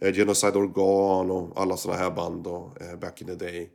eh, 0.01 0.13
Genocide 0.13 0.57
Organ 0.57 1.31
och 1.31 1.61
alla 1.61 1.77
sådana 1.77 1.99
här 1.99 2.11
band 2.11 2.43
då, 2.43 2.73
eh, 2.81 2.99
back 2.99 3.21
in 3.21 3.27
the 3.27 3.35
day. 3.35 3.69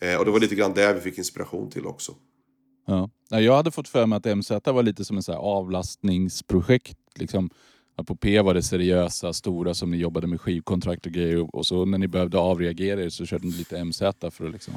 Eh, 0.00 0.18
och 0.18 0.24
det 0.24 0.30
var 0.30 0.40
lite 0.40 0.54
grann 0.54 0.74
där 0.74 0.94
vi 0.94 1.00
fick 1.00 1.18
inspiration 1.18 1.70
till 1.70 1.86
också. 1.86 2.12
Ja. 2.86 3.10
Jag 3.28 3.56
hade 3.56 3.70
fått 3.70 3.88
för 3.88 4.06
mig 4.06 4.16
att 4.16 4.36
MZ 4.36 4.50
var 4.50 4.82
lite 4.82 5.04
som 5.04 5.16
en 5.16 5.22
så 5.22 5.32
avlastningsprojekt. 5.32 6.98
Liksom. 7.14 7.50
På 8.06 8.16
P 8.16 8.40
var 8.40 8.54
det 8.54 8.62
seriösa, 8.62 9.32
stora 9.32 9.74
som 9.74 9.90
ni 9.90 9.96
jobbade 9.96 10.26
med 10.26 10.40
skivkontrakt 10.40 11.06
och 11.06 11.12
grejer. 11.12 11.56
Och 11.56 11.66
så 11.66 11.84
när 11.84 11.98
ni 11.98 12.08
behövde 12.08 12.38
avreagera 12.38 13.02
er 13.02 13.08
så 13.08 13.26
körde 13.26 13.46
ni 13.46 13.52
lite 13.52 13.84
MZ 13.84 13.98
för 14.30 14.46
att 14.46 14.52
liksom... 14.52 14.74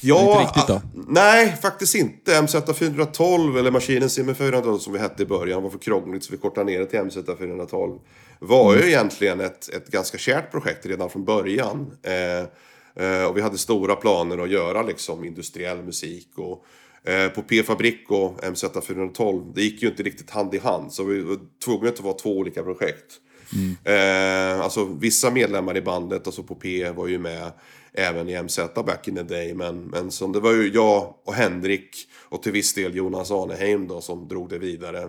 Ja, 0.00 0.46
riktigt, 0.46 0.66
då? 0.66 0.82
nej 1.08 1.56
faktiskt 1.62 1.94
inte. 1.94 2.42
MZ 2.42 2.56
412 2.78 3.58
eller 3.58 3.70
Maskinen 3.70 4.10
Simmer 4.10 4.34
412 4.34 4.78
som 4.78 4.92
vi 4.92 4.98
hette 4.98 5.22
i 5.22 5.26
början 5.26 5.62
var 5.62 5.70
för 5.70 5.78
krångligt 5.78 6.24
så 6.24 6.32
vi 6.32 6.38
kortade 6.38 6.66
ner 6.66 6.78
det 6.78 6.86
till 6.86 7.00
MZ 7.00 7.16
412. 7.38 7.98
Var 8.38 8.72
mm. 8.72 8.84
ju 8.84 8.90
egentligen 8.90 9.40
ett, 9.40 9.68
ett 9.68 9.88
ganska 9.88 10.18
kärt 10.18 10.50
projekt 10.50 10.86
redan 10.86 11.10
från 11.10 11.24
början. 11.24 11.92
Eh, 12.02 13.04
eh, 13.04 13.24
och 13.24 13.36
vi 13.36 13.40
hade 13.40 13.58
stora 13.58 13.96
planer 13.96 14.38
att 14.38 14.50
göra 14.50 14.82
liksom 14.82 15.24
industriell 15.24 15.82
musik. 15.82 16.28
Och, 16.36 16.64
eh, 17.10 17.28
på 17.28 17.42
P-fabrik 17.42 18.10
och 18.10 18.44
MZ 18.50 18.64
412, 18.86 19.52
det 19.54 19.62
gick 19.62 19.82
ju 19.82 19.88
inte 19.88 20.02
riktigt 20.02 20.30
hand 20.30 20.54
i 20.54 20.58
hand. 20.58 20.92
Så 20.92 21.04
vi 21.04 21.20
var 21.20 21.38
tvungna 21.64 21.88
att 21.88 22.00
vara 22.00 22.14
två 22.14 22.36
olika 22.36 22.62
projekt. 22.62 23.20
Mm. 23.54 23.76
Eh, 23.84 24.60
alltså 24.60 24.84
vissa 24.84 25.30
medlemmar 25.30 25.76
i 25.76 25.82
bandet, 25.82 26.26
alltså 26.26 26.42
på 26.42 26.54
P, 26.54 26.90
var 26.90 27.06
ju 27.06 27.18
med 27.18 27.52
även 27.98 28.28
i 28.28 28.42
MZ 28.42 28.58
back 28.74 29.08
in 29.08 29.14
the 29.14 29.22
day. 29.22 29.54
Men, 29.54 29.80
men 29.80 30.10
som 30.10 30.32
det 30.32 30.40
var 30.40 30.52
ju 30.52 30.72
jag 30.72 31.14
och 31.24 31.34
Henrik 31.34 32.08
och 32.28 32.42
till 32.42 32.52
viss 32.52 32.74
del 32.74 32.96
Jonas 32.96 33.30
Arneheim 33.30 33.88
då 33.88 34.00
som 34.00 34.28
drog 34.28 34.48
det 34.48 34.58
vidare. 34.58 35.08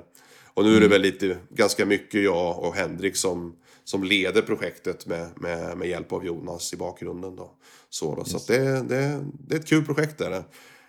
Och 0.54 0.64
nu 0.64 0.70
är 0.70 0.80
det 0.80 0.86
mm. 0.86 0.90
väl 0.90 1.02
lite, 1.02 1.38
ganska 1.50 1.86
mycket 1.86 2.24
jag 2.24 2.60
och 2.60 2.76
Henrik 2.76 3.16
som, 3.16 3.56
som 3.84 4.04
leder 4.04 4.42
projektet 4.42 5.06
med, 5.06 5.28
med, 5.36 5.78
med 5.78 5.88
hjälp 5.88 6.14
av 6.14 6.26
Jonas 6.26 6.74
i 6.74 6.78
bakgrunden. 6.78 7.36
Då. 7.36 7.52
Så, 7.90 8.16
då. 8.16 8.22
Yes. 8.22 8.32
så 8.32 8.54
det, 8.54 8.84
det, 8.84 9.26
det 9.48 9.56
är 9.56 9.60
ett 9.60 9.68
kul 9.68 9.86
projekt. 9.86 10.18
Där. 10.18 10.44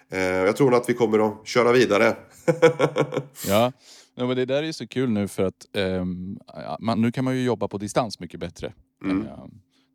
Eh, 0.08 0.20
jag 0.20 0.56
tror 0.56 0.74
att 0.74 0.88
vi 0.88 0.94
kommer 0.94 1.28
att 1.28 1.46
köra 1.46 1.72
vidare. 1.72 2.16
ja. 3.48 3.72
Ja, 4.14 4.26
men 4.26 4.36
det 4.36 4.44
där 4.44 4.62
är 4.62 4.72
så 4.72 4.86
kul 4.86 5.10
nu 5.10 5.28
för 5.28 5.42
att 5.42 5.66
eh, 5.72 6.04
man, 6.80 7.00
nu 7.00 7.12
kan 7.12 7.24
man 7.24 7.36
ju 7.36 7.42
jobba 7.42 7.68
på 7.68 7.78
distans 7.78 8.20
mycket 8.20 8.40
bättre. 8.40 8.72
Mm. 9.04 9.26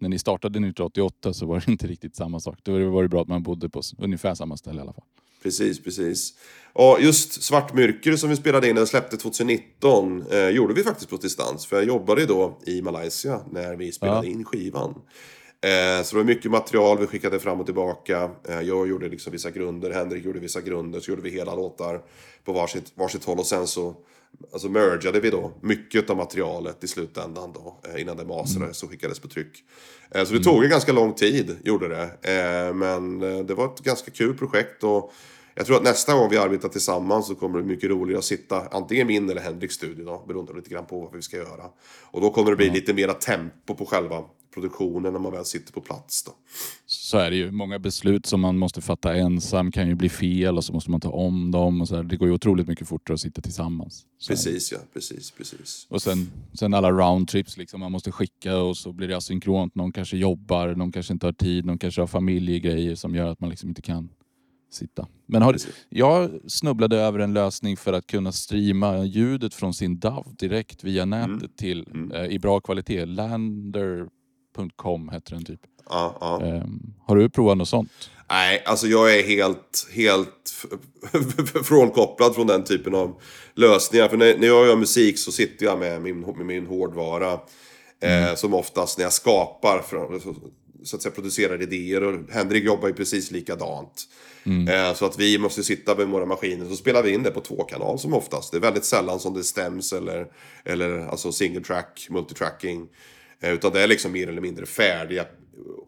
När 0.05 0.09
ni 0.09 0.19
startade 0.19 0.59
1988 0.59 1.33
så 1.33 1.45
var 1.45 1.63
det 1.65 1.71
inte 1.71 1.87
riktigt 1.87 2.15
samma 2.15 2.39
sak. 2.39 2.59
Då 2.63 2.89
var 2.89 3.03
det 3.03 3.09
bra 3.09 3.21
att 3.21 3.27
man 3.27 3.43
bodde 3.43 3.69
på 3.69 3.81
ungefär 3.97 4.35
samma 4.35 4.57
ställe 4.57 4.77
i 4.77 4.81
alla 4.81 4.93
fall. 4.93 5.03
Precis, 5.43 5.83
precis. 5.83 6.33
Och 6.73 6.97
just 7.01 7.43
Svartmyrker 7.43 8.15
som 8.15 8.29
vi 8.29 8.35
spelade 8.35 8.69
in 8.69 8.77
och 8.77 8.87
släppte 8.87 9.17
2019 9.17 10.25
eh, 10.31 10.49
gjorde 10.49 10.73
vi 10.73 10.83
faktiskt 10.83 11.09
på 11.09 11.17
distans. 11.17 11.65
För 11.65 11.75
jag 11.75 11.85
jobbade 11.85 12.21
ju 12.21 12.27
då 12.27 12.59
i 12.65 12.81
Malaysia 12.81 13.41
när 13.51 13.75
vi 13.75 13.91
spelade 13.91 14.27
ja. 14.27 14.33
in 14.33 14.45
skivan. 14.45 14.89
Eh, 15.61 16.03
så 16.03 16.15
det 16.15 16.21
var 16.21 16.23
mycket 16.23 16.51
material 16.51 16.99
vi 16.99 17.07
skickade 17.07 17.39
fram 17.39 17.59
och 17.59 17.65
tillbaka. 17.65 18.29
Eh, 18.49 18.61
jag 18.61 18.87
gjorde 18.87 19.09
liksom 19.09 19.31
vissa 19.31 19.51
grunder, 19.51 19.91
Henrik 19.91 20.25
gjorde 20.25 20.39
vissa 20.39 20.61
grunder. 20.61 20.99
Så 20.99 21.11
gjorde 21.11 21.21
vi 21.21 21.29
hela 21.29 21.55
låtar 21.55 22.01
på 22.43 22.53
varsitt, 22.53 22.91
varsitt 22.95 23.23
håll. 23.23 23.39
Och 23.39 23.45
sen 23.45 23.67
så 23.67 23.95
alltså 24.53 24.69
mergade 24.69 25.19
vi 25.19 25.29
då 25.29 25.51
mycket 25.61 26.09
av 26.09 26.17
materialet 26.17 26.83
i 26.83 26.87
slutändan 26.87 27.53
då. 27.53 27.79
Eh, 27.89 28.01
innan 28.01 28.17
det 28.17 28.25
masterades 28.25 28.83
och 28.83 28.89
skickades 28.89 29.19
på 29.19 29.27
tryck. 29.27 29.63
Eh, 30.11 30.25
så 30.25 30.33
det 30.33 30.43
tog 30.43 30.63
en 30.63 30.69
ganska 30.69 30.91
lång 30.91 31.13
tid, 31.13 31.57
gjorde 31.63 31.87
det. 31.87 32.03
Eh, 32.31 32.73
men 32.73 33.19
det 33.19 33.53
var 33.53 33.65
ett 33.65 33.79
ganska 33.79 34.11
kul 34.11 34.37
projekt. 34.37 34.83
Och 34.83 35.13
jag 35.55 35.65
tror 35.65 35.77
att 35.77 35.83
nästa 35.83 36.13
gång 36.13 36.29
vi 36.29 36.37
arbetar 36.37 36.69
tillsammans 36.69 37.27
så 37.27 37.35
kommer 37.35 37.59
det 37.59 37.65
mycket 37.65 37.89
roligare 37.89 38.19
att 38.19 38.25
sitta 38.25 38.67
antingen 38.71 39.07
min 39.07 39.29
eller 39.29 39.41
Henriks 39.41 39.75
studio 39.75 40.05
då, 40.05 40.25
beroende 40.27 40.53
lite 40.53 40.69
grann 40.69 40.85
på 40.85 40.99
vad 40.99 41.15
vi 41.15 41.21
ska 41.21 41.37
göra. 41.37 41.65
Och 42.01 42.21
då 42.21 42.29
kommer 42.29 42.51
det 42.51 42.57
bli 42.57 42.69
lite 42.69 42.93
mera 42.93 43.13
tempo 43.13 43.75
på 43.75 43.85
själva 43.85 44.23
produktionen 44.53 45.13
när 45.13 45.19
man 45.19 45.31
väl 45.31 45.45
sitter 45.45 45.73
på 45.73 45.81
plats. 45.81 46.23
Då. 46.23 46.31
Så 47.01 47.17
är 47.17 47.29
det 47.29 47.35
ju. 47.35 47.51
Många 47.51 47.79
beslut 47.79 48.25
som 48.25 48.41
man 48.41 48.57
måste 48.57 48.81
fatta 48.81 49.15
ensam 49.15 49.71
kan 49.71 49.87
ju 49.87 49.95
bli 49.95 50.09
fel 50.09 50.57
och 50.57 50.63
så 50.63 50.73
måste 50.73 50.91
man 50.91 51.01
ta 51.01 51.09
om 51.09 51.51
dem. 51.51 51.81
Och 51.81 51.87
så 51.87 51.95
här. 51.95 52.03
Det 52.03 52.17
går 52.17 52.27
ju 52.27 52.33
otroligt 52.33 52.67
mycket 52.67 52.87
fortare 52.87 53.13
att 53.13 53.21
sitta 53.21 53.41
tillsammans. 53.41 54.05
Så 54.17 54.33
precis 54.33 54.71
ja, 54.71 54.77
precis, 54.93 55.31
precis. 55.31 55.87
Och 55.89 56.01
sen, 56.01 56.31
sen 56.53 56.73
alla 56.73 56.91
roundtrips 56.91 57.57
liksom. 57.57 57.79
Man 57.79 57.91
måste 57.91 58.11
skicka 58.11 58.57
och 58.57 58.77
så 58.77 58.93
blir 58.93 59.07
det 59.07 59.17
asynkront. 59.17 59.75
Någon 59.75 59.91
kanske 59.91 60.17
jobbar, 60.17 60.75
någon 60.75 60.91
kanske 60.91 61.13
inte 61.13 61.27
har 61.27 61.33
tid, 61.33 61.65
någon 61.65 61.77
kanske 61.77 62.01
har 62.01 62.07
familjegrejer 62.07 62.95
som 62.95 63.15
gör 63.15 63.27
att 63.27 63.39
man 63.39 63.49
liksom 63.49 63.69
inte 63.69 63.81
kan 63.81 64.09
sitta. 64.75 65.07
Men 65.25 65.41
har, 65.41 65.57
jag 65.89 66.31
snubblade 66.47 66.97
över 66.97 67.19
en 67.19 67.33
lösning 67.33 67.77
för 67.77 67.93
att 67.93 68.07
kunna 68.07 68.31
streama 68.31 69.03
ljudet 69.03 69.53
från 69.53 69.73
sin 69.73 69.99
DAV 69.99 70.35
direkt 70.39 70.83
via 70.83 71.03
mm. 71.03 71.19
nätet 71.19 71.41
mm. 71.41 71.51
till, 71.55 71.87
mm. 71.93 72.11
Eh, 72.11 72.25
i 72.25 72.39
bra 72.39 72.59
kvalitet. 72.59 73.05
Lander.com 73.05 74.09
heter 75.09 75.35
den 75.35 75.45
typ. 75.45 75.61
Ja, 75.89 76.17
ja. 76.19 76.39
Um, 76.43 76.93
har 77.05 77.15
du 77.15 77.29
provat 77.29 77.57
något 77.57 77.69
sånt? 77.69 78.09
Nej, 78.29 78.63
alltså 78.65 78.87
jag 78.87 79.19
är 79.19 79.23
helt, 79.23 79.87
helt 79.93 80.65
frånkopplad 81.63 82.35
från 82.35 82.47
den 82.47 82.63
typen 82.63 82.95
av 82.95 83.21
lösningar. 83.55 84.07
För 84.07 84.17
när, 84.17 84.37
när 84.37 84.47
jag 84.47 84.67
gör 84.67 84.75
musik 84.75 85.19
så 85.19 85.31
sitter 85.31 85.65
jag 85.65 85.79
med 85.79 86.01
min, 86.01 86.19
med 86.19 86.45
min 86.45 86.65
hårdvara. 86.65 87.39
Eh, 88.01 88.17
mm. 88.17 88.29
Eh, 88.29 88.35
som 88.35 88.53
oftast 88.53 88.97
när 88.97 89.05
jag 89.05 89.13
skapar, 89.13 89.79
för, 89.79 90.19
så 90.83 90.95
att 90.95 91.01
säga 91.01 91.11
producerar 91.15 91.61
idéer. 91.61 92.03
Och 92.03 92.19
Henrik 92.31 92.63
jobbar 92.63 92.87
ju 92.87 92.93
precis 92.93 93.31
likadant. 93.31 94.03
Mm. 94.45 94.67
Eh, 94.67 94.93
så 94.93 95.05
att 95.05 95.19
vi 95.19 95.37
måste 95.37 95.63
sitta 95.63 95.95
med 95.95 96.07
våra 96.07 96.25
maskiner 96.25 96.65
så 96.69 96.75
spelar 96.75 97.03
vi 97.03 97.13
in 97.13 97.23
det 97.23 97.31
på 97.31 97.41
två 97.41 97.63
kanal 97.63 97.99
som 97.99 98.13
oftast. 98.13 98.51
Det 98.51 98.57
är 98.57 98.61
väldigt 98.61 98.85
sällan 98.85 99.19
som 99.19 99.33
det 99.33 99.43
stäms 99.43 99.93
eller, 99.93 100.27
eller 100.63 100.99
alltså 100.99 101.31
single 101.31 101.61
track, 101.61 102.07
multitracking. 102.09 102.87
Eh, 103.41 103.53
utan 103.53 103.71
det 103.71 103.81
är 103.81 103.87
liksom 103.87 104.11
mer 104.11 104.27
eller 104.27 104.41
mindre 104.41 104.65
färdiga 104.65 105.25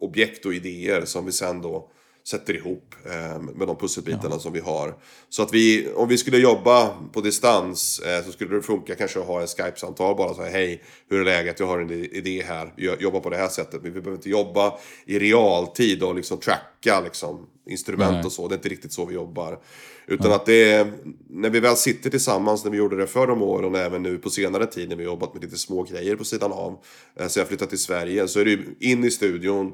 objekt 0.00 0.46
och 0.46 0.54
idéer 0.54 1.04
som 1.04 1.26
vi 1.26 1.32
sen 1.32 1.62
då 1.62 1.90
sätter 2.30 2.56
ihop 2.56 2.94
eh, 3.04 3.40
med 3.40 3.66
de 3.66 3.76
pusselbitarna 3.76 4.34
ja. 4.34 4.38
som 4.38 4.52
vi 4.52 4.60
har. 4.60 4.94
Så 5.28 5.42
att 5.42 5.54
vi, 5.54 5.88
om 5.94 6.08
vi 6.08 6.18
skulle 6.18 6.38
jobba 6.38 6.88
på 7.12 7.20
distans 7.20 7.98
eh, 7.98 8.24
så 8.24 8.32
skulle 8.32 8.56
det 8.56 8.62
funka 8.62 8.94
kanske 8.94 9.20
att 9.20 9.26
ha 9.26 9.40
en 9.40 9.46
Skype-samtal 9.46 10.16
bara 10.16 10.34
så 10.34 10.42
här, 10.42 10.50
hej, 10.50 10.82
hur 11.08 11.20
är 11.20 11.24
läget, 11.24 11.60
jag 11.60 11.66
har 11.66 11.78
en 11.78 11.90
idé 11.90 12.42
här, 12.46 12.72
jobba 12.76 13.20
på 13.20 13.30
det 13.30 13.36
här 13.36 13.48
sättet. 13.48 13.82
Men 13.82 13.92
vi 13.92 14.00
behöver 14.00 14.16
inte 14.16 14.30
jobba 14.30 14.78
i 15.06 15.18
realtid 15.18 16.02
och 16.02 16.14
liksom 16.14 16.38
tracka 16.38 17.00
liksom, 17.00 17.46
instrument 17.66 18.12
Nej. 18.12 18.24
och 18.24 18.32
så, 18.32 18.48
det 18.48 18.54
är 18.54 18.56
inte 18.56 18.68
riktigt 18.68 18.92
så 18.92 19.04
vi 19.04 19.14
jobbar. 19.14 19.58
Utan 20.06 20.32
att 20.32 20.46
det 20.46 20.72
är, 20.72 20.92
när 21.30 21.50
vi 21.50 21.60
väl 21.60 21.76
sitter 21.76 22.10
tillsammans, 22.10 22.64
när 22.64 22.70
vi 22.70 22.78
gjorde 22.78 22.96
det 22.96 23.06
förr 23.06 23.30
om 23.30 23.42
åren 23.42 23.74
och 23.74 23.80
även 23.80 24.02
nu 24.02 24.18
på 24.18 24.30
senare 24.30 24.66
tid 24.66 24.88
när 24.88 24.96
vi 24.96 25.04
jobbat 25.04 25.34
med 25.34 25.42
lite 25.42 25.58
små 25.58 25.82
grejer 25.82 26.16
på 26.16 26.24
sidan 26.24 26.52
av. 26.52 26.78
Eh, 27.16 27.28
så 27.28 27.40
jag 27.40 27.48
flyttat 27.48 27.68
till 27.68 27.78
Sverige, 27.78 28.28
så 28.28 28.40
är 28.40 28.44
det 28.44 28.58
in 28.80 29.04
i 29.04 29.10
studion, 29.10 29.72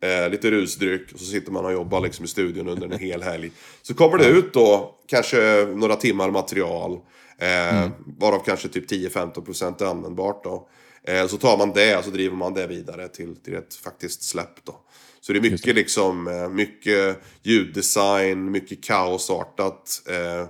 Eh, 0.00 0.30
lite 0.30 0.50
rusdryck 0.50 1.12
och 1.12 1.18
så 1.18 1.24
sitter 1.24 1.52
man 1.52 1.64
och 1.64 1.72
jobbar 1.72 2.00
liksom 2.00 2.24
i 2.24 2.28
studion 2.28 2.68
under 2.68 2.88
en 2.88 2.98
hel 2.98 3.22
helg. 3.22 3.50
Så 3.82 3.94
kommer 3.94 4.18
det 4.18 4.26
ut 4.26 4.54
då 4.54 4.94
kanske 5.06 5.68
några 5.74 5.96
timmar 5.96 6.30
material. 6.30 6.98
Eh, 7.38 7.78
mm. 7.78 7.90
Varav 8.18 8.42
kanske 8.44 8.68
typ 8.68 8.90
10-15% 8.90 9.82
är 9.82 9.86
användbart 9.86 10.44
då. 10.44 10.68
Eh, 11.02 11.26
så 11.26 11.36
tar 11.36 11.58
man 11.58 11.72
det 11.72 11.96
och 11.96 12.04
så 12.04 12.10
driver 12.10 12.36
man 12.36 12.54
det 12.54 12.66
vidare 12.66 13.08
till, 13.08 13.36
till 13.36 13.54
ett 13.54 13.74
faktiskt 13.74 14.22
släpp 14.22 14.64
då. 14.64 14.74
Så 15.20 15.32
det 15.32 15.38
är 15.38 15.50
mycket, 15.50 15.74
liksom, 15.74 16.28
eh, 16.28 16.48
mycket 16.48 17.18
ljuddesign, 17.42 18.50
mycket 18.50 18.84
kaosartat. 18.84 20.02
Eh, 20.06 20.46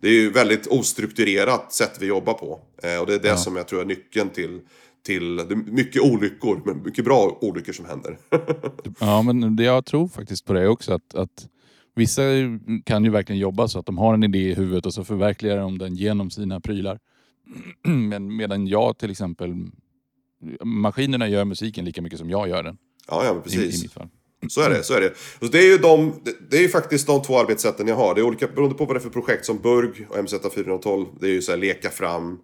det 0.00 0.08
är 0.08 0.12
ju 0.12 0.30
väldigt 0.30 0.66
ostrukturerat 0.66 1.72
sätt 1.72 1.96
vi 2.00 2.06
jobbar 2.06 2.34
på. 2.34 2.60
Eh, 2.82 2.98
och 2.98 3.06
det 3.06 3.14
är 3.14 3.18
det 3.18 3.28
ja. 3.28 3.36
som 3.36 3.56
jag 3.56 3.68
tror 3.68 3.80
är 3.80 3.84
nyckeln 3.84 4.30
till 4.30 4.60
till 5.02 5.36
det 5.36 5.42
är 5.42 5.72
mycket 5.72 6.02
olyckor, 6.02 6.62
men 6.64 6.82
mycket 6.82 7.04
bra 7.04 7.38
olyckor 7.40 7.72
som 7.72 7.84
händer. 7.84 8.18
ja, 9.00 9.22
men 9.22 9.56
jag 9.56 9.86
tror 9.86 10.08
faktiskt 10.08 10.44
på 10.44 10.52
det 10.52 10.68
också. 10.68 10.94
Att, 10.94 11.14
att 11.14 11.48
Vissa 11.94 12.22
kan 12.84 13.04
ju 13.04 13.10
verkligen 13.10 13.40
jobba 13.40 13.68
så 13.68 13.78
att 13.78 13.86
de 13.86 13.98
har 13.98 14.14
en 14.14 14.22
idé 14.22 14.38
i 14.38 14.54
huvudet 14.54 14.86
och 14.86 14.94
så 14.94 15.04
förverkligar 15.04 15.56
de 15.56 15.78
den 15.78 15.94
genom 15.94 16.30
sina 16.30 16.60
prylar. 16.60 16.98
Men 17.82 18.36
medan 18.36 18.66
jag 18.66 18.98
till 18.98 19.10
exempel, 19.10 19.54
maskinerna 20.64 21.28
gör 21.28 21.44
musiken 21.44 21.84
lika 21.84 22.02
mycket 22.02 22.18
som 22.18 22.30
jag 22.30 22.48
gör 22.48 22.62
den. 22.62 22.78
Ja, 23.08 23.24
ja 23.24 23.40
precis. 23.44 23.74
I, 23.74 23.78
i 23.78 23.82
mitt 23.82 23.92
fall. 23.92 24.08
Så 24.48 24.60
är 24.60 24.70
det. 24.70 24.82
Så 24.82 24.94
är 24.94 25.00
det. 25.00 25.12
Och 25.40 25.50
det, 25.50 25.58
är 25.58 25.66
ju 25.66 25.78
de, 25.78 26.12
det 26.50 26.56
är 26.56 26.62
ju 26.62 26.68
faktiskt 26.68 27.06
de 27.06 27.22
två 27.22 27.38
arbetssätten 27.38 27.88
jag 27.88 27.96
har. 27.96 28.14
Det 28.14 28.20
är 28.20 28.24
olika 28.24 28.46
beroende 28.46 28.74
på 28.74 28.84
vad 28.84 28.96
det 28.96 28.98
är 28.98 29.02
för 29.02 29.10
projekt 29.10 29.44
som 29.44 29.58
Burg 29.58 30.06
och 30.08 30.16
MZ412. 30.16 31.06
Det 31.20 31.26
är 31.26 31.30
ju 31.30 31.42
så 31.42 31.52
här 31.52 31.58
leka 31.58 31.90
fram 31.90 32.38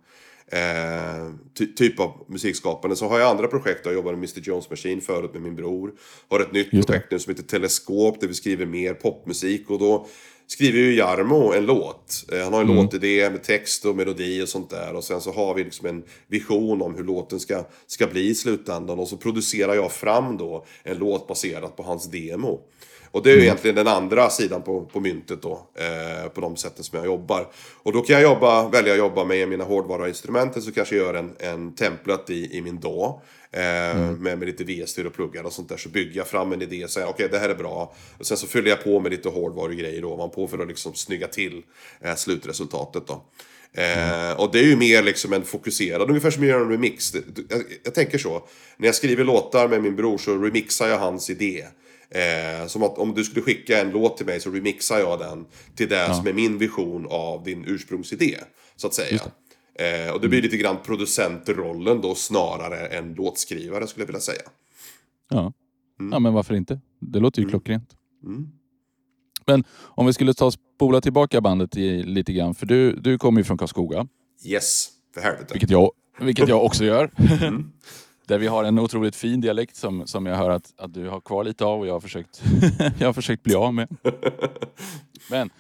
eh, 0.51 1.33
ty 1.59 1.75
typ 1.75 2.01
av 2.01 2.25
musikskapande. 2.29 2.97
Så 2.97 3.09
har 3.09 3.19
jag 3.19 3.31
andra 3.31 3.47
projekt. 3.47 3.81
Jag 3.85 3.95
jobbade 3.95 4.17
med 4.17 4.31
Mr 4.37 4.49
Jones 4.49 4.71
Machine 4.71 5.01
förut 5.01 5.33
med 5.33 5.43
min 5.43 5.57
bror. 5.57 5.93
Har 6.29 6.41
ett 6.41 6.53
nytt 6.53 6.71
projekt 6.71 7.11
nu 7.11 7.19
som 7.19 7.31
heter 7.31 7.43
Teleskop 7.43 8.21
där 8.21 8.29
vi 8.29 8.35
skriver 8.35 8.67
mer 8.67 8.95
popmusik. 8.95 9.71
Och 9.71 9.79
då 9.79 10.07
skriver 10.47 10.79
ju 10.79 10.95
Jarmo 10.95 11.53
en 11.53 11.67
låt. 11.67 12.25
Eh, 12.33 12.43
han 12.45 12.53
har 12.53 12.61
en 12.61 12.71
mm. 12.71 12.83
låtidé 12.83 13.31
med 13.31 13.43
text 13.43 13.85
och 13.85 13.97
melodi 13.97 14.43
och 14.43 14.49
sånt 14.49 14.71
där. 14.71 14.95
Och 14.95 15.05
sen 15.05 15.21
så 15.21 15.33
har 15.33 15.55
vi 15.55 15.65
liksom 15.65 15.87
en 15.87 16.03
vision 16.27 16.83
om 16.83 16.95
hur 16.95 17.05
låten 17.05 17.41
ska, 17.41 17.65
ska 17.87 18.07
bli 18.07 18.29
i 18.29 18.35
slutändan. 18.35 18.99
Och 18.99 19.09
så 19.09 19.17
producerar 19.17 19.75
jag 19.75 19.93
fram 19.93 20.37
då 20.37 20.67
en 20.83 20.99
låt 20.99 21.27
baserad 21.27 21.77
på 21.77 21.83
hans 21.83 22.11
demo. 22.11 22.61
Och 23.11 23.23
det 23.23 23.31
är 23.31 23.33
ju 23.33 23.39
mm. 23.39 23.45
egentligen 23.45 23.77
den 23.77 23.89
andra 23.89 24.31
sidan 24.31 24.63
på, 24.63 24.85
på 24.85 25.01
myntet 25.01 25.43
då. 25.43 25.67
Eh, 25.75 26.29
på 26.29 26.41
de 26.41 26.57
sätten 26.57 26.85
som 26.85 26.99
jag 26.99 27.07
jobbar. 27.07 27.49
Och 27.83 27.93
då 27.93 28.03
kan 28.03 28.15
jag 28.15 28.23
jobba, 28.23 28.69
välja 28.69 28.93
att 28.93 28.99
jobba 28.99 29.25
med 29.25 29.49
mina 29.49 29.65
hårdvaruinstrumenten. 29.65 30.63
Så 30.63 30.73
kanske 30.73 30.97
jag 30.97 31.07
gör 31.07 31.15
en, 31.15 31.35
en 31.39 31.75
templet 31.75 32.31
i, 32.31 32.57
i 32.57 32.63
min 32.63 32.81
DAW. 32.81 33.21
Eh, 33.53 33.97
mm. 33.97 34.15
med, 34.15 34.39
med 34.39 34.47
lite 34.47 34.65
VST 34.65 34.99
och 34.99 35.15
pluggar 35.15 35.45
och 35.45 35.53
sånt 35.53 35.69
där. 35.69 35.77
Så 35.77 35.89
bygger 35.89 36.17
jag 36.17 36.27
fram 36.27 36.53
en 36.53 36.63
idé 36.63 36.85
och 36.85 36.91
säger 36.91 37.07
okej 37.07 37.27
okay, 37.27 37.39
det 37.39 37.39
här 37.39 37.49
är 37.49 37.55
bra. 37.55 37.95
Och 38.19 38.27
sen 38.27 38.37
så 38.37 38.47
fyller 38.47 38.71
jag 38.71 38.85
på 38.85 39.01
med 39.01 39.13
lite 39.13 39.29
hårdvarugrejer 39.29 40.03
då. 40.03 40.17
Man 40.17 40.31
på 40.31 40.49
för 40.49 40.59
att 40.59 40.69
liksom 40.69 40.95
snygga 40.95 41.27
till 41.27 41.63
eh, 42.01 42.15
slutresultatet 42.15 43.07
då. 43.07 43.25
Mm. 43.75 44.37
och 44.37 44.53
det 44.53 44.59
är 44.59 44.65
ju 44.65 44.77
mer 44.77 45.03
liksom 45.03 45.33
en 45.33 45.45
fokuserad, 45.45 46.09
ungefär 46.09 46.31
som 46.31 46.43
jag 46.43 46.51
gör 46.51 46.61
en 46.61 46.71
remix. 46.71 47.15
Jag, 47.49 47.63
jag, 47.85 47.95
tänker 47.95 48.19
så. 48.19 48.49
När 48.77 48.89
jag 48.89 48.95
skriver 48.95 49.25
låtar 49.25 49.69
med 49.69 49.83
min 49.83 49.97
bror 49.97 50.19
så 50.19 50.37
remixar 50.37 50.89
jag 50.89 50.99
hans 50.99 51.31
idé. 51.31 51.65
Eh, 52.11 52.67
som 52.67 52.83
att 52.83 52.99
om 52.99 53.15
du 53.15 53.25
skulle 53.25 53.43
skicka 53.43 53.81
en 53.81 53.91
låt 53.91 54.17
till 54.17 54.27
mig 54.27 54.41
så 54.41 54.51
remixar 54.51 54.99
jag 54.99 55.19
den 55.19 55.47
till 55.75 55.89
det 55.89 55.97
ja. 55.97 56.15
som 56.15 56.27
är 56.27 56.33
min 56.33 56.59
vision 56.59 57.07
av 57.11 57.45
din 57.45 57.65
ursprungsidé. 57.67 58.39
Så 58.77 58.87
att 58.87 58.95
säga. 58.95 59.21
Eh, 59.75 60.13
och 60.13 60.21
det 60.21 60.29
blir 60.29 60.39
mm. 60.39 60.51
lite 60.51 60.57
grann 60.57 60.77
producentrollen 60.85 62.01
då 62.01 62.15
snarare 62.15 62.87
än 62.87 63.15
låtskrivare 63.15 63.87
skulle 63.87 64.03
jag 64.03 64.07
vilja 64.07 64.21
säga. 64.21 64.43
Ja, 65.31 65.53
mm. 66.01 66.13
ja 66.13 66.19
men 66.19 66.33
varför 66.33 66.55
inte? 66.55 66.81
Det 67.01 67.19
låter 67.19 67.39
ju 67.39 67.43
mm. 67.43 67.51
klockrent. 67.51 67.97
Mm. 68.25 68.49
Men 69.47 69.65
om 69.81 70.07
vi 70.07 70.13
skulle 70.13 70.35
ta 70.35 70.51
spola 70.51 71.01
tillbaka 71.01 71.41
bandet 71.41 71.77
i, 71.77 72.03
lite 72.03 72.33
grann. 72.33 72.55
För 72.55 72.67
du, 72.67 72.97
du 72.97 73.19
kommer 73.19 73.41
ju 73.41 73.45
från 73.45 73.59
Karlskoga. 73.59 74.07
Yes, 74.45 74.89
för 75.15 75.21
helvete. 75.21 75.53
Vilket 75.53 75.71
jag, 75.71 75.91
vilket 76.21 76.49
jag 76.49 76.65
också 76.65 76.85
gör. 76.85 77.11
Mm. 77.43 77.73
Där 78.29 78.39
vi 78.39 78.47
har 78.47 78.65
en 78.65 78.79
otroligt 78.79 79.17
fin 79.17 79.41
dialekt 79.41 79.77
som, 79.77 80.07
som 80.07 80.27
jag 80.27 80.37
hör 80.37 80.51
att, 80.51 80.75
att 80.77 80.95
du 80.95 81.09
har 81.09 81.21
kvar 81.21 81.45
lite 81.45 81.65
av 81.65 81.81
och 81.81 81.87
jag 81.87 81.93
har 81.93 82.01
försökt, 82.01 82.43
jag 82.99 83.09
har 83.09 83.13
försökt 83.13 83.43
bli 83.43 83.55
av 83.55 83.75
med. 83.75 83.89
Men 85.31 85.51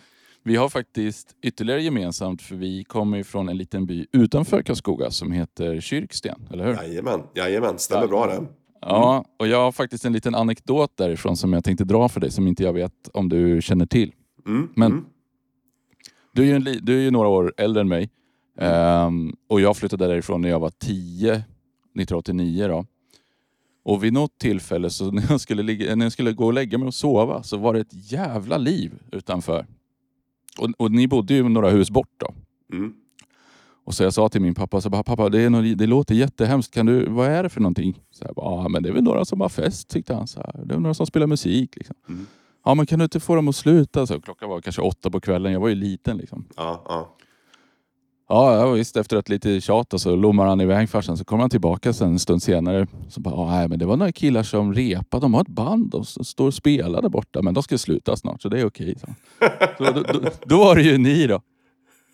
vi 0.42 0.56
har 0.56 0.68
faktiskt 0.68 1.36
ytterligare 1.42 1.82
gemensamt 1.82 2.42
för 2.42 2.56
vi 2.56 2.84
kommer 2.84 3.22
från 3.22 3.48
en 3.48 3.56
liten 3.56 3.86
by 3.86 4.06
utanför 4.12 4.62
Karlskoga 4.62 5.10
som 5.10 5.32
heter 5.32 5.80
Kyrksten, 5.80 6.48
eller 6.52 6.64
hur? 6.64 6.74
Jajamän, 6.74 7.22
jajamän 7.34 7.78
stämmer 7.78 8.02
ja. 8.02 8.08
bra 8.08 8.26
det. 8.26 8.46
Ja, 8.80 9.24
och 9.36 9.48
jag 9.48 9.58
har 9.58 9.72
faktiskt 9.72 10.04
en 10.04 10.12
liten 10.12 10.34
anekdot 10.34 10.96
därifrån 10.96 11.36
som 11.36 11.52
jag 11.52 11.64
tänkte 11.64 11.84
dra 11.84 12.08
för 12.08 12.20
dig 12.20 12.30
som 12.30 12.46
inte 12.46 12.62
jag 12.62 12.72
vet 12.72 13.08
om 13.12 13.28
du 13.28 13.62
känner 13.62 13.86
till. 13.86 14.12
Mm. 14.46 14.68
Men 14.74 14.92
mm. 14.92 15.04
Du, 16.32 16.42
är 16.42 16.46
ju, 16.46 16.58
du 16.58 16.98
är 16.98 17.02
ju 17.02 17.10
några 17.10 17.28
år 17.28 17.54
äldre 17.56 17.80
än 17.80 17.88
mig. 17.88 18.10
Um, 18.60 19.36
och 19.48 19.60
jag 19.60 19.76
flyttade 19.76 20.06
därifrån 20.06 20.40
när 20.40 20.48
jag 20.48 20.60
var 20.60 20.70
tio 20.70 21.44
1989 21.98 22.68
då. 22.68 22.86
Och 23.82 24.04
vid 24.04 24.12
något 24.12 24.38
tillfälle 24.38 24.90
så 24.90 25.10
när 25.10 25.24
jag, 25.30 25.40
skulle 25.40 25.62
ligga, 25.62 25.96
när 25.96 26.04
jag 26.04 26.12
skulle 26.12 26.32
gå 26.32 26.46
och 26.46 26.52
lägga 26.52 26.78
mig 26.78 26.86
och 26.86 26.94
sova 26.94 27.42
så 27.42 27.56
var 27.56 27.74
det 27.74 27.80
ett 27.80 28.12
jävla 28.12 28.58
liv 28.58 28.92
utanför. 29.12 29.66
Och, 30.58 30.70
och 30.78 30.92
ni 30.92 31.08
bodde 31.08 31.34
ju 31.34 31.48
några 31.48 31.70
hus 31.70 31.90
bort 31.90 32.12
då. 32.16 32.34
Mm. 32.72 32.94
Och 33.84 33.94
så 33.94 34.02
jag 34.02 34.14
sa 34.14 34.28
till 34.28 34.40
min 34.40 34.54
pappa, 34.54 34.80
så 34.80 34.90
bara, 34.90 35.02
pappa 35.02 35.28
det, 35.28 35.40
är 35.40 35.50
något, 35.50 35.78
det 35.78 35.86
låter 35.86 36.14
jättehemskt, 36.14 36.74
kan 36.74 36.86
du, 36.86 37.08
vad 37.08 37.28
är 37.28 37.42
det 37.42 37.48
för 37.48 37.60
någonting? 37.60 38.00
Så 38.10 38.24
jag 38.24 38.34
bara, 38.34 38.46
ah, 38.46 38.68
men 38.68 38.82
det 38.82 38.88
är 38.88 38.92
väl 38.92 39.02
några 39.02 39.24
som 39.24 39.40
har 39.40 39.48
fest, 39.48 39.88
tyckte 39.88 40.14
han. 40.14 40.26
Så 40.26 40.40
här. 40.40 40.64
Det 40.64 40.74
är 40.74 40.78
några 40.78 40.94
som 40.94 41.06
spelar 41.06 41.26
musik. 41.26 41.76
Liksom. 41.76 41.96
Mm. 42.08 42.26
Ja, 42.64 42.74
men 42.74 42.86
kan 42.86 42.98
du 42.98 43.02
inte 43.02 43.20
få 43.20 43.34
dem 43.34 43.48
att 43.48 43.56
sluta? 43.56 44.06
Så 44.06 44.20
klockan 44.20 44.48
var 44.48 44.60
kanske 44.60 44.82
åtta 44.82 45.10
på 45.10 45.20
kvällen, 45.20 45.52
jag 45.52 45.60
var 45.60 45.68
ju 45.68 45.74
liten. 45.74 46.16
Liksom. 46.16 46.44
Ja, 46.56 46.84
ja. 46.88 47.16
Ja, 48.28 48.56
ja 48.56 48.70
visst. 48.70 48.96
Efter 48.96 49.16
ett 49.16 49.28
lite 49.28 49.60
tjat 49.60 49.94
och 49.94 50.00
så 50.00 50.16
lommar 50.16 50.46
han 50.46 50.60
iväg 50.60 50.90
farsan. 50.90 51.16
Så 51.16 51.24
kommer 51.24 51.40
han 51.40 51.50
tillbaka 51.50 51.92
sen 51.92 52.08
en 52.08 52.18
stund 52.18 52.42
senare. 52.42 52.86
Så 53.08 53.20
bara, 53.20 53.50
nej 53.50 53.68
men 53.68 53.78
det 53.78 53.86
var 53.86 53.96
några 53.96 54.12
killar 54.12 54.42
som 54.42 54.74
repade. 54.74 55.24
De 55.24 55.34
har 55.34 55.40
ett 55.40 55.48
band 55.48 55.94
och 55.94 56.06
står 56.06 56.46
och 56.46 56.54
spelar 56.54 57.02
där 57.02 57.08
borta. 57.08 57.42
Men 57.42 57.54
de 57.54 57.62
ska 57.62 57.78
sluta 57.78 58.16
snart 58.16 58.42
så 58.42 58.48
det 58.48 58.60
är 58.60 58.66
okej. 58.66 58.96
Så. 59.00 59.06
så 59.78 59.92
då, 59.92 60.02
då, 60.02 60.30
då 60.44 60.58
var 60.58 60.76
det 60.76 60.82
ju 60.82 60.98
ni 60.98 61.26
då. 61.26 61.40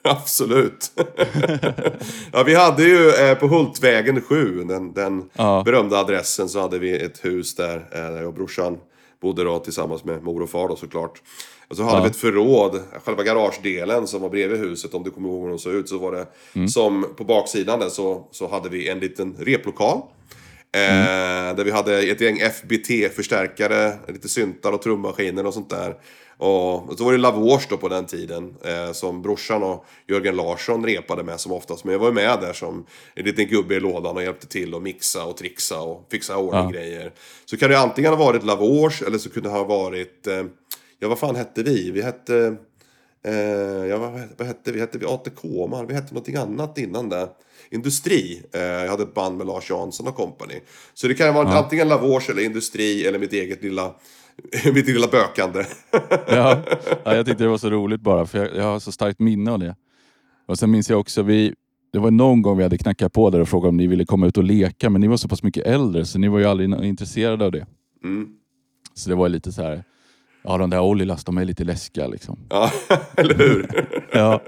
Absolut. 0.09 0.92
ja, 2.33 2.42
vi 2.46 2.55
hade 2.55 2.83
ju 2.83 3.11
eh, 3.11 3.35
på 3.35 3.46
Hultvägen 3.46 4.20
7, 4.20 4.64
den, 4.64 4.92
den 4.92 5.31
ja. 5.33 5.62
berömda 5.64 5.98
adressen, 5.98 6.48
så 6.48 6.61
hade 6.61 6.79
vi 6.79 6.96
ett 6.96 7.24
hus 7.24 7.55
där, 7.55 7.77
eh, 7.77 8.00
där 8.00 8.16
jag 8.16 8.27
och 8.27 8.35
brorsan 8.35 8.79
bodde 9.22 9.44
då 9.44 9.59
tillsammans 9.59 10.05
med 10.05 10.22
mor 10.22 10.42
och 10.42 10.50
far 10.50 10.68
då 10.68 10.77
såklart. 10.77 11.22
Och 11.68 11.77
så 11.77 11.83
hade 11.83 11.96
ja. 11.96 12.03
vi 12.03 12.11
ett 12.11 12.16
förråd, 12.16 12.81
själva 13.05 13.22
garagedelen 13.22 14.07
som 14.07 14.22
var 14.22 14.29
bredvid 14.29 14.61
huset, 14.61 14.94
om 14.94 15.03
du 15.03 15.11
kommer 15.11 15.29
ihåg 15.29 15.42
hur 15.42 15.48
den 15.48 15.59
såg 15.59 15.74
ut. 15.74 15.88
Så 15.88 15.98
var 15.98 16.12
det 16.12 16.27
mm. 16.55 16.68
som 16.68 17.07
på 17.16 17.24
baksidan 17.24 17.81
där 17.81 17.88
så, 17.88 18.29
så 18.31 18.48
hade 18.48 18.68
vi 18.68 18.88
en 18.88 18.98
liten 18.98 19.37
replokal. 19.38 20.03
Eh, 20.74 21.46
mm. 21.46 21.57
där 21.57 21.64
vi 21.64 21.70
hade 21.70 22.03
ett 22.03 22.20
gäng 22.20 22.38
FBT-förstärkare, 22.38 23.92
lite 24.09 24.29
syntar 24.29 24.72
och 24.72 24.83
trummaskiner 24.83 25.46
och 25.46 25.55
sånt 25.55 25.70
där. 25.70 25.96
Och 26.37 26.98
så 26.98 27.05
var 27.05 27.12
det 27.12 27.18
Lavors 27.18 27.66
då 27.68 27.77
på 27.77 27.88
den 27.88 28.07
tiden 28.07 28.55
eh, 28.64 28.92
som 28.92 29.22
brorsan 29.22 29.62
och 29.62 29.87
Jörgen 30.09 30.37
Larsson 30.37 30.87
repade 30.87 31.22
med 31.22 31.40
som 31.40 31.53
oftast. 31.53 31.85
Men 31.85 31.92
jag 31.92 31.98
var 31.98 32.09
ju 32.09 32.14
med 32.14 32.38
där 32.40 32.53
som 32.53 32.87
en 33.14 33.24
liten 33.24 33.46
gubbe 33.46 33.74
i 33.74 33.81
lådan 33.81 34.16
och 34.16 34.22
hjälpte 34.22 34.46
till 34.46 34.74
att 34.74 34.83
mixa 34.83 35.24
och 35.24 35.37
trixa 35.37 35.81
och 35.81 36.07
fixa 36.11 36.37
ordning 36.37 36.62
ja. 36.62 36.70
grejer. 36.70 37.12
Så 37.44 37.57
kan 37.57 37.70
det 37.70 37.79
antingen 37.79 38.11
ha 38.11 38.24
varit 38.24 38.44
Lavors 38.44 39.03
eller 39.03 39.18
så 39.18 39.31
kunde 39.31 39.48
det 39.48 39.53
ha 39.53 39.64
varit 39.64 40.27
eh, 40.27 40.44
Ja, 41.05 41.09
vad 41.09 41.19
fan 41.19 41.37
hette 41.37 41.62
vi? 41.62 41.90
Vi 41.90 42.03
hette... 42.03 42.57
Eh, 43.25 43.87
ja, 43.87 43.99
vad, 43.99 44.12
vad 44.38 44.47
hette 44.47 44.73
vi? 44.73 44.81
Hette 44.81 44.99
vi 44.99 45.07
ATK? 45.07 45.45
Man, 45.71 45.87
vi 45.87 45.95
hette 45.95 46.14
någonting 46.14 46.37
annat 46.37 46.79
innan 46.79 47.09
det. 47.09 47.29
Industri. 47.71 48.43
Eh, 48.53 48.61
jag 48.61 48.90
hade 48.90 49.03
ett 49.03 49.14
band 49.14 49.37
med 49.37 49.47
Lars 49.47 49.71
Jansson 49.71 50.09
och 50.09 50.17
company. 50.17 50.55
Så 50.95 51.09
det 51.09 51.14
kan 51.14 51.35
vara 51.35 51.49
ja. 51.49 51.59
antingen 51.59 51.88
Lavors 51.88 52.31
eller 52.31 52.45
Industri 52.45 53.07
eller 53.07 53.19
mitt 53.19 53.33
eget 53.33 53.62
lilla 53.62 53.95
mitt 54.75 54.87
lilla 54.87 55.07
bökande. 55.07 55.64
ja. 56.29 56.62
ja, 57.05 57.14
jag 57.14 57.27
tyckte 57.27 57.45
det 57.45 57.51
var 57.51 57.59
så 57.59 57.71
roligt 57.71 58.01
bara 58.01 58.27
för 58.27 58.38
jag, 58.38 58.57
jag 58.57 58.64
har 58.64 58.79
så 58.79 58.93
starkt 58.93 59.21
minne 59.21 59.51
av 59.51 59.59
det. 59.59 59.77
Och 60.47 60.59
sen 60.59 60.71
minns 60.71 60.90
jag 60.90 61.01
också, 61.01 61.23
vi, 61.23 61.55
det 61.93 61.99
var 61.99 62.11
någon 62.11 62.43
gång 62.43 62.57
vi 62.57 62.62
hade 62.62 62.79
knackat 62.79 63.12
på 63.12 63.31
där 63.31 63.40
och 63.40 63.49
frågat 63.49 63.69
om 63.69 63.77
ni 63.77 63.87
ville 63.87 64.05
komma 64.05 64.27
ut 64.27 64.37
och 64.37 64.45
leka, 64.45 64.90
men 64.90 65.01
ni 65.01 65.07
var 65.07 65.17
så 65.17 65.29
pass 65.29 65.43
mycket 65.43 65.67
äldre 65.67 66.05
så 66.05 66.19
ni 66.19 66.29
var 66.29 66.38
ju 66.38 66.45
aldrig 66.45 66.85
intresserade 66.85 67.45
av 67.45 67.53
det. 67.53 67.67
Mm. 68.05 68.29
Så 68.95 69.11
det 69.11 69.17
var 69.17 69.29
lite 69.29 69.53
så 69.53 69.62
här, 69.62 69.85
Ja, 70.46 70.59
de 70.59 70.70
där 70.70 70.80
Ollilas, 70.80 71.24
de 71.24 71.38
är 71.38 71.44
lite 71.44 71.64
läskiga 71.64 72.07
liksom. 72.07 72.38
Ja, 72.50 72.72
eller 73.16 73.35
hur? 73.35 73.88
ja. 74.12 74.42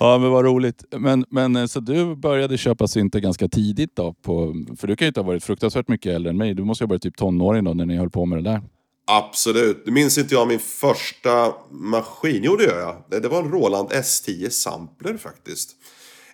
ja, 0.00 0.18
men 0.18 0.30
vad 0.30 0.44
roligt. 0.44 0.84
Men, 0.90 1.24
men 1.30 1.56
eh, 1.56 1.66
så 1.66 1.80
du 1.80 2.16
började 2.16 2.58
köpa 2.58 2.88
syntar 2.88 3.18
ganska 3.18 3.48
tidigt 3.48 3.96
då? 3.96 4.14
På, 4.14 4.54
för 4.78 4.86
du 4.86 4.96
kan 4.96 5.06
ju 5.06 5.08
inte 5.08 5.20
ha 5.20 5.26
varit 5.26 5.44
fruktansvärt 5.44 5.88
mycket 5.88 6.14
äldre 6.14 6.30
än 6.30 6.36
mig. 6.36 6.54
Du 6.54 6.64
måste 6.64 6.84
ju 6.84 6.86
ha 6.86 6.90
varit 6.90 7.02
typ 7.02 7.16
tonåring 7.16 7.64
då 7.64 7.74
när 7.74 7.86
ni 7.86 7.96
höll 7.96 8.10
på 8.10 8.26
med 8.26 8.38
det 8.38 8.50
där. 8.50 8.62
Absolut. 9.06 9.82
Nu 9.86 9.92
minns 9.92 10.18
inte 10.18 10.34
jag 10.34 10.48
min 10.48 10.58
första 10.58 11.54
maskin. 11.70 12.40
Jo, 12.44 12.56
det 12.56 12.64
gör 12.64 12.80
jag. 12.80 13.22
Det 13.22 13.28
var 13.28 13.42
en 13.42 13.50
Roland 13.50 13.88
S10 13.88 14.48
Sampler 14.48 15.16
faktiskt. 15.16 15.70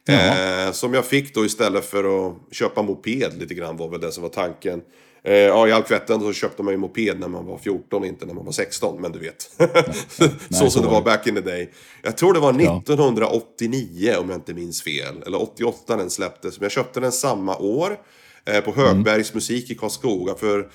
Eh, 0.09 0.73
som 0.73 0.94
jag 0.94 1.05
fick 1.05 1.35
då 1.35 1.44
istället 1.44 1.85
för 1.85 2.29
att 2.29 2.35
köpa 2.51 2.83
moped 2.83 3.38
lite 3.38 3.55
grann 3.55 3.77
var 3.77 3.88
väl 3.88 4.01
det 4.01 4.12
som 4.12 4.23
var 4.23 4.31
tanken. 4.31 4.81
Eh, 5.27 5.35
ja, 5.35 5.69
i 5.69 5.73
Alkvetten 5.73 6.21
så 6.21 6.33
köpte 6.33 6.63
man 6.63 6.75
ju 6.75 6.79
moped 6.79 7.21
när 7.21 7.29
man 7.29 7.47
var 7.47 7.59
14, 7.59 8.05
inte 8.05 8.27
när 8.27 8.35
man 8.35 8.45
var 8.45 8.53
16. 8.53 9.01
Men 9.01 9.13
du 9.13 9.19
vet. 9.19 9.51
Nej, 9.59 10.31
så 10.51 10.71
som 10.71 10.83
det 10.83 10.89
var 10.89 11.03
back 11.03 11.27
in 11.27 11.35
the 11.35 11.41
day. 11.41 11.71
Jag 12.03 12.17
tror 12.17 12.35
det 12.35 12.41
var 12.41 12.51
1989 12.51 13.89
ja. 13.93 14.21
om 14.21 14.31
jag 14.31 14.37
inte 14.37 14.55
minns 14.55 14.83
fel. 14.83 15.23
Eller 15.27 15.43
88 15.43 15.97
den 15.97 16.11
släpptes. 16.11 16.61
Men 16.61 16.65
jag 16.65 16.73
köpte 16.73 17.01
den 17.01 17.13
samma 17.13 17.57
år. 17.57 17.99
Eh, 18.47 18.61
på 18.61 18.73
Högbergs 18.73 19.31
mm. 19.31 19.37
musik 19.37 19.71
i 19.71 19.75
Karlskoga. 19.75 20.35
För 20.35 20.71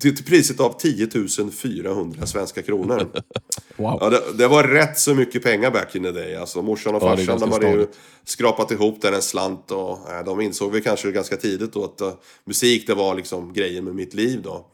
till, 0.00 0.16
till 0.16 0.24
priset 0.24 0.60
av 0.60 0.78
10 0.78 1.08
400 1.50 2.26
svenska 2.26 2.62
kronor. 2.62 3.08
wow. 3.76 3.98
Ja, 4.00 4.10
det, 4.10 4.22
det, 4.38 4.48
var 4.48 4.64
rätt 4.64 4.98
så 4.98 5.14
mycket 5.14 5.42
pengar 5.42 5.70
back 5.70 5.96
in 5.96 6.02
the 6.02 6.10
day. 6.10 6.36
Alltså, 6.36 6.62
morsan 6.62 6.94
och 6.94 7.02
farsan 7.02 7.24
ja, 7.28 7.38
de 7.38 7.52
hade 7.52 7.70
ju 7.70 7.86
skrapat 8.24 8.70
ihop 8.70 9.02
där 9.02 9.12
en 9.12 9.22
slant. 9.22 9.70
Och, 9.70 10.12
äh, 10.12 10.24
de 10.24 10.40
insåg 10.40 10.72
väl 10.72 10.82
kanske 10.82 11.12
ganska 11.12 11.36
tidigt 11.36 11.72
då 11.72 11.84
att 11.84 12.02
uh, 12.02 12.12
musik 12.44 12.86
det 12.86 12.94
var 12.94 13.14
liksom 13.14 13.52
grejen 13.52 13.84
med 13.84 13.94
mitt 13.94 14.14
liv 14.14 14.40
då. 14.42 14.66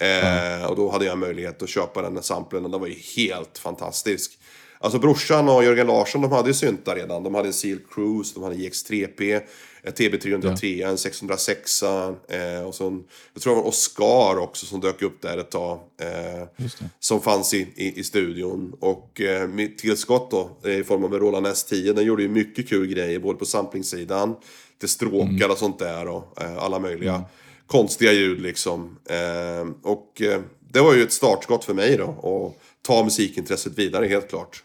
Mm. 0.00 0.70
Och 0.70 0.76
då 0.76 0.90
hade 0.90 1.04
jag 1.04 1.18
möjlighet 1.18 1.62
att 1.62 1.68
köpa 1.68 2.02
den 2.02 2.22
samplen 2.22 2.64
och 2.64 2.70
den 2.70 2.80
var 2.80 2.88
ju 2.88 2.94
helt 3.16 3.58
fantastisk. 3.58 4.38
Alltså 4.78 4.98
brorsan 4.98 5.48
och 5.48 5.64
Jörgen 5.64 5.86
Larsson 5.86 6.22
de 6.22 6.32
hade 6.32 6.48
ju 6.48 6.54
syntar 6.54 6.94
redan. 6.94 7.22
De 7.22 7.34
hade 7.34 7.48
en 7.48 7.52
Seal 7.52 7.78
Cruise, 7.94 8.34
de 8.34 8.42
hade 8.42 8.56
GX3P. 8.56 9.42
TB303, 9.90 10.76
ja. 10.76 10.88
en 10.88 10.98
606 10.98 11.82
eh, 11.82 12.62
och 12.66 12.74
så 12.74 12.86
en, 12.86 13.04
jag 13.34 13.42
tror 13.42 13.54
det 13.54 13.60
var 13.60 13.68
Oscar 13.68 14.38
också 14.38 14.66
som 14.66 14.80
dök 14.80 15.02
upp 15.02 15.22
där 15.22 15.38
ett 15.38 15.50
tag. 15.50 15.80
Eh, 16.00 16.66
som 16.98 17.20
fanns 17.20 17.54
i, 17.54 17.68
i, 17.76 18.00
i 18.00 18.04
studion. 18.04 18.76
Och 18.80 19.20
eh, 19.20 19.48
mitt 19.48 19.78
tillskott 19.78 20.30
då 20.30 20.50
eh, 20.64 20.78
i 20.78 20.84
form 20.84 21.04
av 21.04 21.14
en 21.14 21.20
Roland 21.20 21.46
S10, 21.46 21.92
den 21.92 22.04
gjorde 22.04 22.22
ju 22.22 22.28
mycket 22.28 22.68
kul 22.68 22.86
grejer 22.86 23.18
både 23.18 23.38
på 23.38 23.44
samplingssidan, 23.44 24.36
till 24.80 24.88
stråkar 24.88 25.28
mm. 25.28 25.50
och 25.50 25.58
sånt 25.58 25.78
där 25.78 26.08
och 26.08 26.42
eh, 26.42 26.58
alla 26.58 26.78
möjliga 26.78 27.14
mm. 27.14 27.26
konstiga 27.66 28.12
ljud 28.12 28.40
liksom. 28.40 28.98
Eh, 29.04 29.68
och 29.82 30.22
eh, 30.22 30.40
det 30.72 30.80
var 30.80 30.94
ju 30.94 31.02
ett 31.02 31.12
startskott 31.12 31.64
för 31.64 31.74
mig 31.74 31.96
då, 31.96 32.04
att 32.04 32.62
ta 32.82 33.04
musikintresset 33.04 33.78
vidare 33.78 34.06
helt 34.06 34.28
klart. 34.28 34.62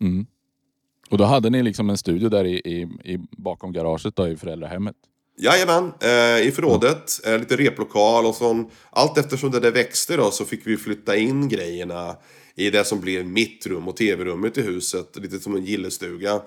Mm. 0.00 0.26
Och 1.10 1.18
då 1.18 1.24
hade 1.24 1.50
ni 1.50 1.62
liksom 1.62 1.90
en 1.90 1.98
studio 1.98 2.28
där 2.28 2.44
i, 2.44 2.54
i, 2.54 2.80
i 3.12 3.18
bakom 3.30 3.72
garaget 3.72 4.16
då, 4.16 4.28
i 4.28 4.36
föräldrahemmet. 4.36 4.96
Jajamän, 5.38 5.92
eh, 6.00 6.46
i 6.46 6.52
förrådet, 6.54 7.26
eh, 7.26 7.38
lite 7.38 7.56
replokal 7.56 8.26
och 8.26 8.34
sånt. 8.34 8.72
Allt 8.90 9.18
eftersom 9.18 9.50
det 9.50 9.60
där 9.60 9.70
växte 9.70 10.16
då 10.16 10.30
så 10.30 10.44
fick 10.44 10.66
vi 10.66 10.76
flytta 10.76 11.16
in 11.16 11.48
grejerna 11.48 12.16
i 12.56 12.70
det 12.70 12.84
som 12.84 13.00
blev 13.00 13.26
mitt 13.26 13.66
rum 13.66 13.88
och 13.88 13.96
tv-rummet 13.96 14.58
i 14.58 14.62
huset. 14.62 15.16
Lite 15.16 15.38
som 15.38 15.56
en 15.56 15.64
gillestuga. 15.64 16.42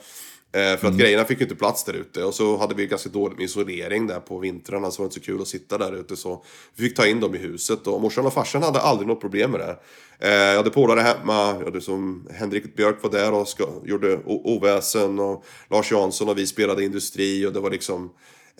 Eh, 0.51 0.77
för 0.77 0.87
att 0.87 0.97
grejerna 0.97 1.25
fick 1.25 1.39
ju 1.39 1.43
inte 1.45 1.55
plats 1.55 1.83
där 1.83 1.93
ute. 1.93 2.23
Och 2.23 2.33
så 2.33 2.57
hade 2.57 2.75
vi 2.75 2.87
ganska 2.87 3.09
dåligt 3.09 3.37
med 3.37 3.45
isolering 3.45 4.07
där 4.07 4.19
på 4.19 4.39
vintrarna 4.39 4.91
så 4.91 5.01
var 5.01 5.05
det 5.05 5.07
inte 5.07 5.25
så 5.25 5.31
kul 5.31 5.41
att 5.41 5.47
sitta 5.47 5.77
där 5.77 5.95
ute. 5.95 6.15
Så 6.15 6.43
vi 6.75 6.83
fick 6.83 6.95
ta 6.95 7.07
in 7.07 7.19
dem 7.19 7.35
i 7.35 7.37
huset 7.37 7.87
och 7.87 8.01
morsan 8.01 8.25
och 8.25 8.33
farsan 8.33 8.63
hade 8.63 8.79
aldrig 8.79 9.07
något 9.07 9.21
problem 9.21 9.51
med 9.51 9.59
det. 9.59 9.77
Eh, 10.19 10.31
jag 10.31 10.57
hade 10.57 10.69
polare 10.69 10.99
hemma, 10.99 11.55
jag 11.57 11.65
hade 11.65 11.81
som 11.81 12.27
Henrik 12.33 12.75
Björk 12.75 13.03
var 13.03 13.11
där 13.11 13.33
och 13.33 13.47
gjorde 13.85 14.19
oväsen 14.25 15.19
och 15.19 15.45
Lars 15.69 15.91
Jansson 15.91 16.29
och 16.29 16.37
vi 16.37 16.47
spelade 16.47 16.83
industri 16.83 17.45
och 17.45 17.53
det 17.53 17.59
var 17.59 17.71
liksom 17.71 18.09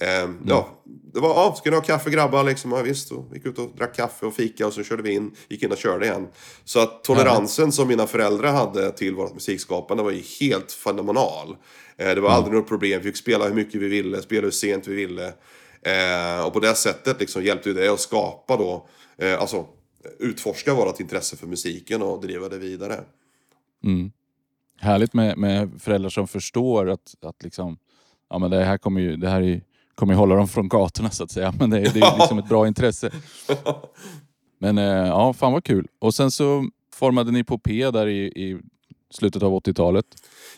Eh, 0.02 0.30
Ja, 0.46 0.82
det 1.14 1.20
var, 1.20 1.30
ja, 1.30 1.56
ska 1.58 1.70
ni 1.70 1.76
ha 1.76 1.84
kaffe 1.84 2.10
grabbar 2.10 2.44
liksom? 2.44 2.72
Ja, 2.72 2.82
visst, 2.82 3.12
och 3.12 3.26
gick 3.34 3.46
ut 3.46 3.60
och 3.60 3.70
drack 3.78 3.96
kaffe 3.96 4.26
och 4.26 4.34
fika 4.34 4.68
och 4.68 4.74
så 4.74 4.84
körde 4.84 5.04
vi 5.04 5.14
in, 5.14 5.36
gick 5.50 5.64
in 5.64 5.72
och 5.72 5.78
körde 5.78 6.06
igen. 6.06 6.28
Så 6.64 6.80
att 6.80 7.04
toleransen 7.04 7.72
som 7.72 7.88
mina 7.88 8.08
föräldrar 8.08 8.52
hade 8.52 8.92
till 8.92 9.16
vårt 9.16 9.34
musikskapande 9.34 10.04
var 10.04 10.12
ju 10.12 10.24
helt 10.40 10.72
fenomenal. 10.72 11.56
Eh, 11.98 12.16
det 12.16 12.22
var 12.22 12.30
aldrig 12.30 12.56
något 12.56 12.68
problem, 12.68 13.02
vi 13.02 13.10
fick 13.10 13.18
spela 13.18 13.48
hur 13.48 13.54
mycket 13.54 13.82
vi 13.82 13.88
ville, 13.88 14.22
spela 14.22 14.42
hur 14.42 14.52
sent 14.52 14.88
vi 14.88 14.96
ville. 14.96 15.34
Eh, 15.82 16.46
och 16.46 16.54
på 16.54 16.60
det 16.60 16.76
sättet 16.76 17.20
liksom 17.20 17.44
hjälpte 17.44 17.70
ju 17.70 17.76
det 17.76 17.94
att 17.94 18.00
skapa 18.00 18.58
då, 18.58 18.88
eh, 19.18 19.40
alltså 19.40 19.66
utforska 20.20 20.74
vårt 20.74 21.00
intresse 21.00 21.38
för 21.38 21.48
musiken 21.48 22.02
och 22.02 22.22
driva 22.22 22.50
det 22.50 22.58
vidare. 22.58 23.04
Härligt 24.80 25.14
med, 25.14 25.38
med 25.38 25.82
föräldrar 25.82 26.10
som 26.10 26.28
förstår 26.28 26.90
att, 26.90 27.16
att 27.22 27.44
liksom, 27.44 27.78
ja, 28.30 28.40
men 28.40 28.52
det 28.52 28.64
här 28.64 28.78
kommer 28.78 29.02
ju, 29.02 29.16
det 29.16 29.30
här 29.30 29.42
är, 29.42 29.62
kommer 29.98 30.14
ju 30.14 30.18
hålla 30.18 30.36
dem 30.36 30.48
från 30.48 30.70
gatorna 30.70 31.10
så 31.10 31.24
att 31.24 31.32
säga. 31.32 31.54
Men 31.60 31.70
det, 31.70 31.78
är- 31.80 31.94
det 31.94 32.00
är 32.00 32.18
liksom 32.18 32.40
ett 32.40 32.50
bra 32.50 32.68
intresse. 32.68 33.12
Men 34.60 34.78
eh, 34.78 34.84
ja, 35.08 35.34
fan 35.34 35.54
vad 35.54 35.64
kul. 35.64 35.88
Och 36.00 36.14
sen 36.14 36.32
så 36.32 36.66
formade 36.96 37.32
ni 37.32 37.44
på 37.44 37.58
P 37.60 37.92
där 37.92 38.08
i, 38.08 38.26
i 38.26 38.58
slutet 39.14 39.44
av 39.44 39.52
80-talet. 39.52 40.06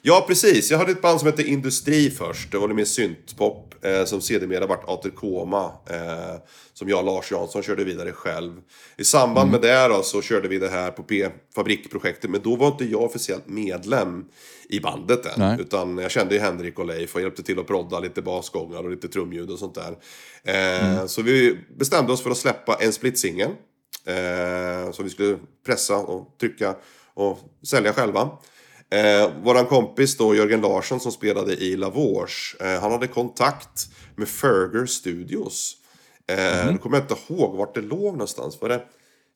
Ja, 0.01 0.25
precis. 0.27 0.71
Jag 0.71 0.77
hade 0.77 0.91
ett 0.91 1.01
band 1.01 1.19
som 1.19 1.27
hette 1.27 1.43
Industri 1.43 2.09
först. 2.09 2.51
Det 2.51 2.57
var 2.57 2.67
lite 2.67 2.75
mer 2.75 2.85
syntpop. 2.85 3.65
Eh, 3.81 4.05
som 4.05 4.21
sedermera 4.21 4.65
vart 4.65 4.89
Aterkoma. 4.89 5.71
Eh, 5.89 6.35
som 6.73 6.89
jag 6.89 6.99
och 6.99 7.05
Lars 7.05 7.31
Jansson 7.31 7.63
körde 7.63 7.83
vidare 7.83 8.12
själv. 8.12 8.62
I 8.97 9.03
samband 9.03 9.51
med 9.51 9.62
det 9.62 9.88
då 9.88 10.01
så 10.03 10.21
körde 10.21 10.47
vi 10.47 10.59
det 10.59 10.67
här 10.69 10.91
på 10.91 11.03
P-fabrikprojektet. 11.03 12.29
Men 12.29 12.41
då 12.41 12.55
var 12.55 12.67
inte 12.67 12.85
jag 12.85 13.01
officiellt 13.03 13.47
medlem 13.47 14.25
i 14.69 14.79
bandet 14.79 15.25
än. 15.25 15.31
Nej. 15.38 15.57
Utan 15.62 15.97
jag 15.97 16.12
kände 16.12 16.33
ju 16.35 16.41
Henrik 16.41 16.79
och 16.79 16.85
Leif 16.85 17.15
och 17.15 17.21
hjälpte 17.21 17.43
till 17.43 17.59
att 17.59 17.67
prodda 17.67 17.99
lite 17.99 18.21
basgångar 18.21 18.83
och 18.83 18.89
lite 18.89 19.07
trumljud 19.07 19.49
och 19.51 19.59
sånt 19.59 19.75
där. 19.75 19.97
Eh, 20.43 21.05
Så 21.05 21.21
vi 21.21 21.57
bestämde 21.77 22.13
oss 22.13 22.21
för 22.23 22.29
att 22.31 22.38
släppa 22.38 22.75
en 22.75 22.93
splitsingel. 22.93 23.49
Eh, 24.05 24.91
som 24.91 25.05
vi 25.05 25.09
skulle 25.12 25.38
pressa 25.65 25.97
och 25.97 26.38
trycka 26.39 26.75
och 27.19 27.39
sälja 27.67 27.93
själva. 27.93 28.29
Eh, 28.91 29.32
våran 29.43 29.65
kompis 29.65 30.17
då, 30.17 30.36
Jörgen 30.36 30.62
Larsson 30.62 30.99
som 30.99 31.12
spelade 31.12 31.53
i 31.53 31.75
Lavors, 31.75 32.55
eh, 32.60 32.82
han 32.82 32.91
hade 32.91 33.08
kontakt 33.08 33.88
med 34.15 34.27
Ferger 34.27 34.86
Studios. 34.86 35.75
Eh, 36.27 36.71
Nu 36.71 36.77
kommer 36.77 36.97
jag 36.97 37.03
inte 37.03 37.34
ihåg 37.34 37.55
vart 37.58 37.75
det 37.75 37.82
låg 37.82 38.12
någonstans. 38.13 38.62
Var 38.62 38.69
det 38.69 38.82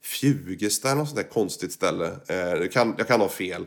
Fjugesta 0.04 0.88
eller 0.88 1.00
något 1.00 1.08
sånt 1.10 1.18
där 1.22 1.30
konstigt 1.34 1.72
ställe? 1.72 2.06
Eh, 2.08 2.60
det 2.60 2.68
kan, 2.74 2.96
jag 2.98 3.08
kan 3.08 3.22
ha 3.22 3.30
fel. 3.30 3.66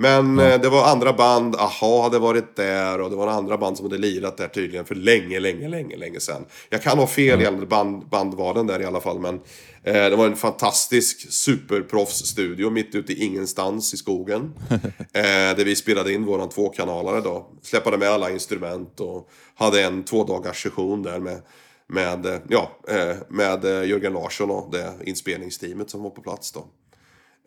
Men 0.00 0.38
eh, 0.38 0.60
det 0.60 0.68
var 0.68 0.84
andra 0.84 1.12
band, 1.12 1.56
Aha 1.56 2.02
hade 2.02 2.18
varit 2.18 2.56
där 2.56 3.00
och 3.00 3.10
det 3.10 3.16
var 3.16 3.26
andra 3.26 3.58
band 3.58 3.76
som 3.76 3.86
hade 3.86 3.98
lirat 3.98 4.36
där 4.36 4.48
tydligen 4.48 4.84
för 4.84 4.94
länge, 4.94 5.40
länge, 5.40 5.68
länge, 5.68 5.96
länge 5.96 6.20
sedan. 6.20 6.44
Jag 6.70 6.82
kan 6.82 6.98
ha 6.98 7.06
fel 7.06 7.40
gällande 7.40 7.66
band, 7.66 8.08
bandvalen 8.08 8.66
där 8.66 8.80
i 8.80 8.84
alla 8.84 9.00
fall 9.00 9.18
men 9.18 9.34
eh, 9.82 10.10
det 10.10 10.16
var 10.16 10.26
en 10.26 10.36
fantastisk 10.36 11.32
superproffsstudio 11.32 12.70
mitt 12.70 12.94
ute 12.94 13.12
i 13.12 13.24
ingenstans 13.24 13.94
i 13.94 13.96
skogen. 13.96 14.54
eh, 15.12 15.22
där 15.56 15.64
vi 15.64 15.76
spelade 15.76 16.12
in 16.12 16.24
våran 16.24 16.48
tvåkanalare 16.48 17.20
då. 17.20 17.46
Släppade 17.62 17.98
med 17.98 18.08
alla 18.08 18.30
instrument 18.30 19.00
och 19.00 19.28
hade 19.54 19.82
en 19.82 20.04
två 20.04 20.24
dagars 20.24 20.62
session 20.62 21.02
där 21.02 21.18
med 21.18 21.42
med, 21.90 22.26
eh, 22.26 22.40
ja, 22.48 22.70
eh, 22.88 23.16
med 23.28 23.64
Jörgen 23.64 24.12
Larsson 24.12 24.50
och 24.50 24.72
det 24.72 24.94
inspelningsteamet 25.04 25.90
som 25.90 26.02
var 26.02 26.10
på 26.10 26.22
plats 26.22 26.52
då. 26.52 26.66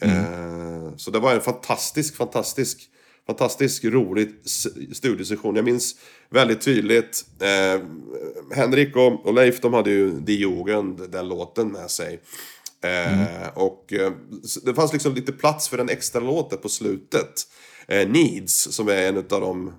Eh, 0.01 0.93
Så 0.97 1.11
det 1.11 1.19
var 1.19 1.33
en 1.35 1.41
fantastisk, 1.41 2.15
fantastisk, 2.15 2.89
fantastisk 3.27 3.85
rolig 3.85 4.29
studiesession. 4.93 5.55
Jag 5.55 5.65
minns 5.65 5.95
väldigt 6.29 6.61
tydligt. 6.61 7.25
Eh, 7.41 7.81
Henrik 8.55 8.95
och, 8.95 9.25
och 9.25 9.33
Leif 9.33 9.61
de 9.61 9.73
hade 9.73 9.89
ju 9.89 10.11
Die 10.19 10.33
Jugend, 10.33 11.11
den 11.11 11.27
låten 11.27 11.67
med 11.71 11.91
sig. 11.91 12.21
Eh, 12.83 13.47
Och 13.53 13.93
eh, 13.93 14.11
det 14.63 14.73
fanns 14.73 14.93
liksom 14.93 15.13
lite 15.13 15.31
plats 15.31 15.69
för 15.69 15.77
en 15.77 15.89
extra 15.89 16.21
låt 16.21 16.49
där 16.49 16.57
på 16.57 16.69
slutet. 16.69 17.47
Eh, 17.87 18.09
Needs, 18.09 18.53
som 18.71 18.87
är 18.89 19.07
en 19.07 19.17
av 19.17 19.23
de 19.41 19.73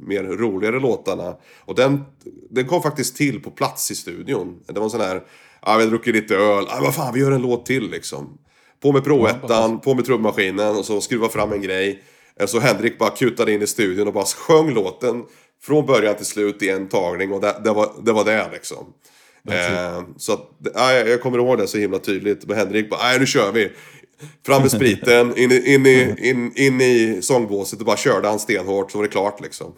mer 0.00 0.22
roligare 0.24 0.80
låtarna. 0.80 1.36
Och 1.64 1.74
den, 1.74 2.04
den 2.50 2.66
kom 2.66 2.82
faktiskt 2.82 3.16
till 3.16 3.40
på 3.42 3.50
plats 3.50 3.90
i 3.90 3.94
studion. 3.94 4.60
Det 4.66 4.72
var 4.72 4.84
en 4.84 4.90
sån 4.90 5.00
här, 5.00 5.22
ja 5.62 5.76
vi 5.76 5.82
har 5.82 5.90
druckit 5.90 6.14
lite 6.14 6.36
öl, 6.36 6.64
ja 6.68 6.78
vad 6.82 6.94
fan 6.94 7.14
vi 7.14 7.20
gör 7.20 7.32
en 7.32 7.42
låt 7.42 7.66
till 7.66 7.90
liksom. 7.90 8.38
På 8.82 8.92
med 8.92 9.04
proettan, 9.04 9.80
på 9.80 9.94
med 9.94 10.04
trummaskinen 10.04 10.76
och 10.76 10.84
så 10.84 11.00
skruva 11.00 11.28
fram 11.28 11.52
en 11.52 11.62
grej. 11.62 12.02
Eh, 12.40 12.46
Så 12.46 12.60
Henrik 12.60 12.98
bara 12.98 13.10
kutade 13.10 13.52
in 13.52 13.62
i 13.62 13.66
studion 13.66 14.06
och 14.08 14.12
bara 14.14 14.24
sjöng 14.24 14.74
låten 14.74 15.24
från 15.62 15.86
början 15.86 16.14
till 16.16 16.26
slut 16.26 16.62
i 16.62 16.68
en 16.70 16.88
tagning 16.88 17.32
och 17.32 17.40
det, 17.40 17.60
det, 17.64 17.70
var, 17.70 17.90
det 18.02 18.12
var 18.12 18.24
det 18.24 18.48
liksom. 18.52 18.86
Eh, 19.50 20.02
så 20.16 20.32
att, 20.32 20.50
ja, 20.74 20.92
jag 20.92 21.22
kommer 21.22 21.38
ihåg 21.38 21.58
det 21.58 21.66
så 21.66 21.78
himla 21.78 21.98
tydligt. 21.98 22.46
Men 22.46 22.56
Henrik 22.56 22.90
bara, 22.90 23.00
nej 23.02 23.18
nu 23.18 23.26
kör 23.26 23.52
vi. 23.52 23.70
Fram 24.46 24.62
med 24.62 24.70
spriten, 24.70 25.36
in, 25.38 25.52
i- 25.52 25.74
in, 25.74 25.86
i, 25.86 26.14
in, 26.28 26.52
in 26.56 26.80
i 26.80 27.18
sångbåset 27.22 27.80
och 27.80 27.86
bara 27.86 27.96
körde 27.96 28.28
han 28.28 28.38
stenhårt 28.38 28.90
så 28.92 28.98
var 28.98 29.02
det 29.04 29.10
klart 29.10 29.40
liksom. 29.42 29.72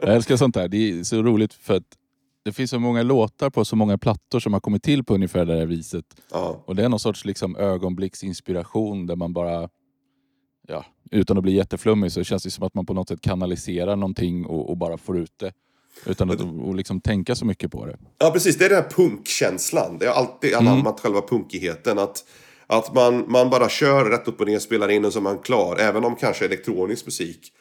Jag 0.00 0.14
älskar 0.14 0.36
sånt 0.36 0.54
där. 0.54 0.68
Det 0.68 0.90
är 0.90 1.02
så 1.02 1.22
roligt 1.22 1.54
för 1.54 1.74
att 1.74 1.82
det 2.44 2.52
finns 2.52 2.70
så 2.70 2.78
många 2.78 3.02
låtar 3.02 3.50
på 3.50 3.64
så 3.64 3.76
många 3.76 3.98
plattor 3.98 4.40
som 4.40 4.52
har 4.52 4.60
kommit 4.60 4.82
till 4.82 5.04
på 5.04 5.14
ungefär 5.14 5.44
det 5.44 5.56
här 5.56 5.66
viset. 5.66 6.04
Ja, 6.30 6.62
Och 6.66 6.76
det 6.76 6.84
är 6.84 6.88
någon 6.88 7.00
sorts 7.00 7.24
liksom 7.24 7.56
ögonblicksinspiration 7.56 9.06
där 9.06 9.16
man 9.16 9.32
bara, 9.32 9.68
ja, 10.68 10.84
utan 11.10 11.36
att 11.38 11.42
bli 11.42 11.52
jätteflummig 11.52 12.12
så 12.12 12.24
känns 12.24 12.42
det 12.42 12.50
som 12.50 12.66
att 12.66 12.74
man 12.74 12.86
på 12.86 12.94
något 12.94 13.08
sätt 13.08 13.20
kanaliserar 13.20 13.96
någonting 13.96 14.46
och, 14.46 14.70
och 14.70 14.76
bara 14.76 14.98
får 14.98 15.18
ut 15.18 15.32
det. 15.36 15.52
Utan 16.06 16.30
att 16.30 16.40
och 16.40 16.74
liksom 16.74 17.00
tänka 17.00 17.34
så 17.34 17.44
mycket 17.44 17.72
på 17.72 17.86
det. 17.86 17.96
ja 18.18 18.30
precis, 18.30 18.58
det 18.58 18.64
är 18.64 18.68
den 18.68 18.82
här 18.82 18.90
punkkänslan. 18.90 19.98
Det 19.98 20.06
har 20.06 20.14
alltid 20.14 20.54
anammat 20.54 21.00
själva 21.00 21.20
punkigheten. 21.22 21.98
Att, 21.98 22.24
att 22.66 22.94
man, 22.94 23.24
man 23.28 23.50
bara 23.50 23.68
kör 23.68 24.04
rätt 24.04 24.28
upp 24.28 24.40
och 24.40 24.46
ner, 24.46 24.58
spelar 24.58 24.88
in 24.88 25.04
och 25.04 25.12
så 25.12 25.18
är 25.18 25.22
man 25.22 25.38
klar. 25.38 25.76
Även 25.80 26.04
om 26.04 26.16
kanske 26.16 26.44
elektronisk 26.44 27.06
musik 27.06 27.52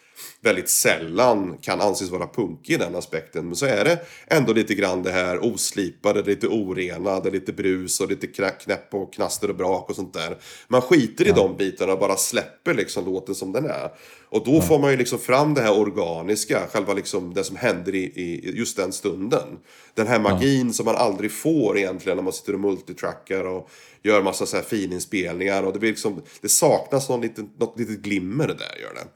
väldigt 0.43 0.69
sällan 0.69 1.57
kan 1.61 1.81
anses 1.81 2.09
vara 2.09 2.27
punkig 2.27 2.73
i 2.73 2.77
den 2.77 2.95
aspekten. 2.95 3.45
Men 3.45 3.55
så 3.55 3.65
är 3.65 3.83
det 3.83 3.99
ändå 4.27 4.53
lite 4.53 4.75
grann 4.75 5.03
det 5.03 5.11
här 5.11 5.45
oslipade, 5.45 6.21
lite 6.21 6.47
orenade, 6.47 7.31
lite 7.31 7.53
brus 7.53 7.99
och 7.99 8.09
lite 8.09 8.27
knäpp 8.27 8.93
och 8.93 9.13
knaster 9.13 9.49
och 9.49 9.55
brak 9.55 9.89
och 9.89 9.95
sånt 9.95 10.13
där. 10.13 10.37
Man 10.67 10.81
skiter 10.81 11.25
i 11.25 11.29
ja. 11.29 11.35
de 11.35 11.57
bitarna 11.57 11.93
och 11.93 11.99
bara 11.99 12.17
släpper 12.17 12.73
liksom 12.73 13.05
låten 13.05 13.35
som 13.35 13.51
den 13.51 13.65
är. 13.65 13.91
Och 14.29 14.45
då 14.45 14.53
ja. 14.53 14.61
får 14.61 14.79
man 14.79 14.91
ju 14.91 14.97
liksom 14.97 15.19
fram 15.19 15.53
det 15.53 15.61
här 15.61 15.79
organiska, 15.79 16.67
själva 16.71 16.93
liksom 16.93 17.33
det 17.33 17.43
som 17.43 17.55
händer 17.55 17.95
i, 17.95 18.03
i 18.03 18.57
just 18.57 18.77
den 18.77 18.91
stunden. 18.91 19.47
Den 19.93 20.07
här 20.07 20.19
magin 20.19 20.67
ja. 20.67 20.73
som 20.73 20.85
man 20.85 20.95
aldrig 20.95 21.31
får 21.31 21.77
egentligen 21.77 22.15
när 22.15 22.23
man 22.23 22.33
sitter 22.33 22.53
och 22.53 22.59
multitrackar 22.59 23.43
och 23.43 23.69
gör 24.03 24.21
massa 24.21 24.45
så 24.45 24.55
här 24.55 24.63
fininspelningar. 24.63 25.63
Och 25.63 25.73
det, 25.73 25.79
blir 25.79 25.89
liksom, 25.89 26.21
det 26.41 26.49
saknas 26.49 27.09
någon 27.09 27.21
liten, 27.21 27.49
något 27.57 27.79
litet 27.79 27.99
glimmer 27.99 28.47
där, 28.47 28.81
gör 28.81 28.93
det. 28.93 29.07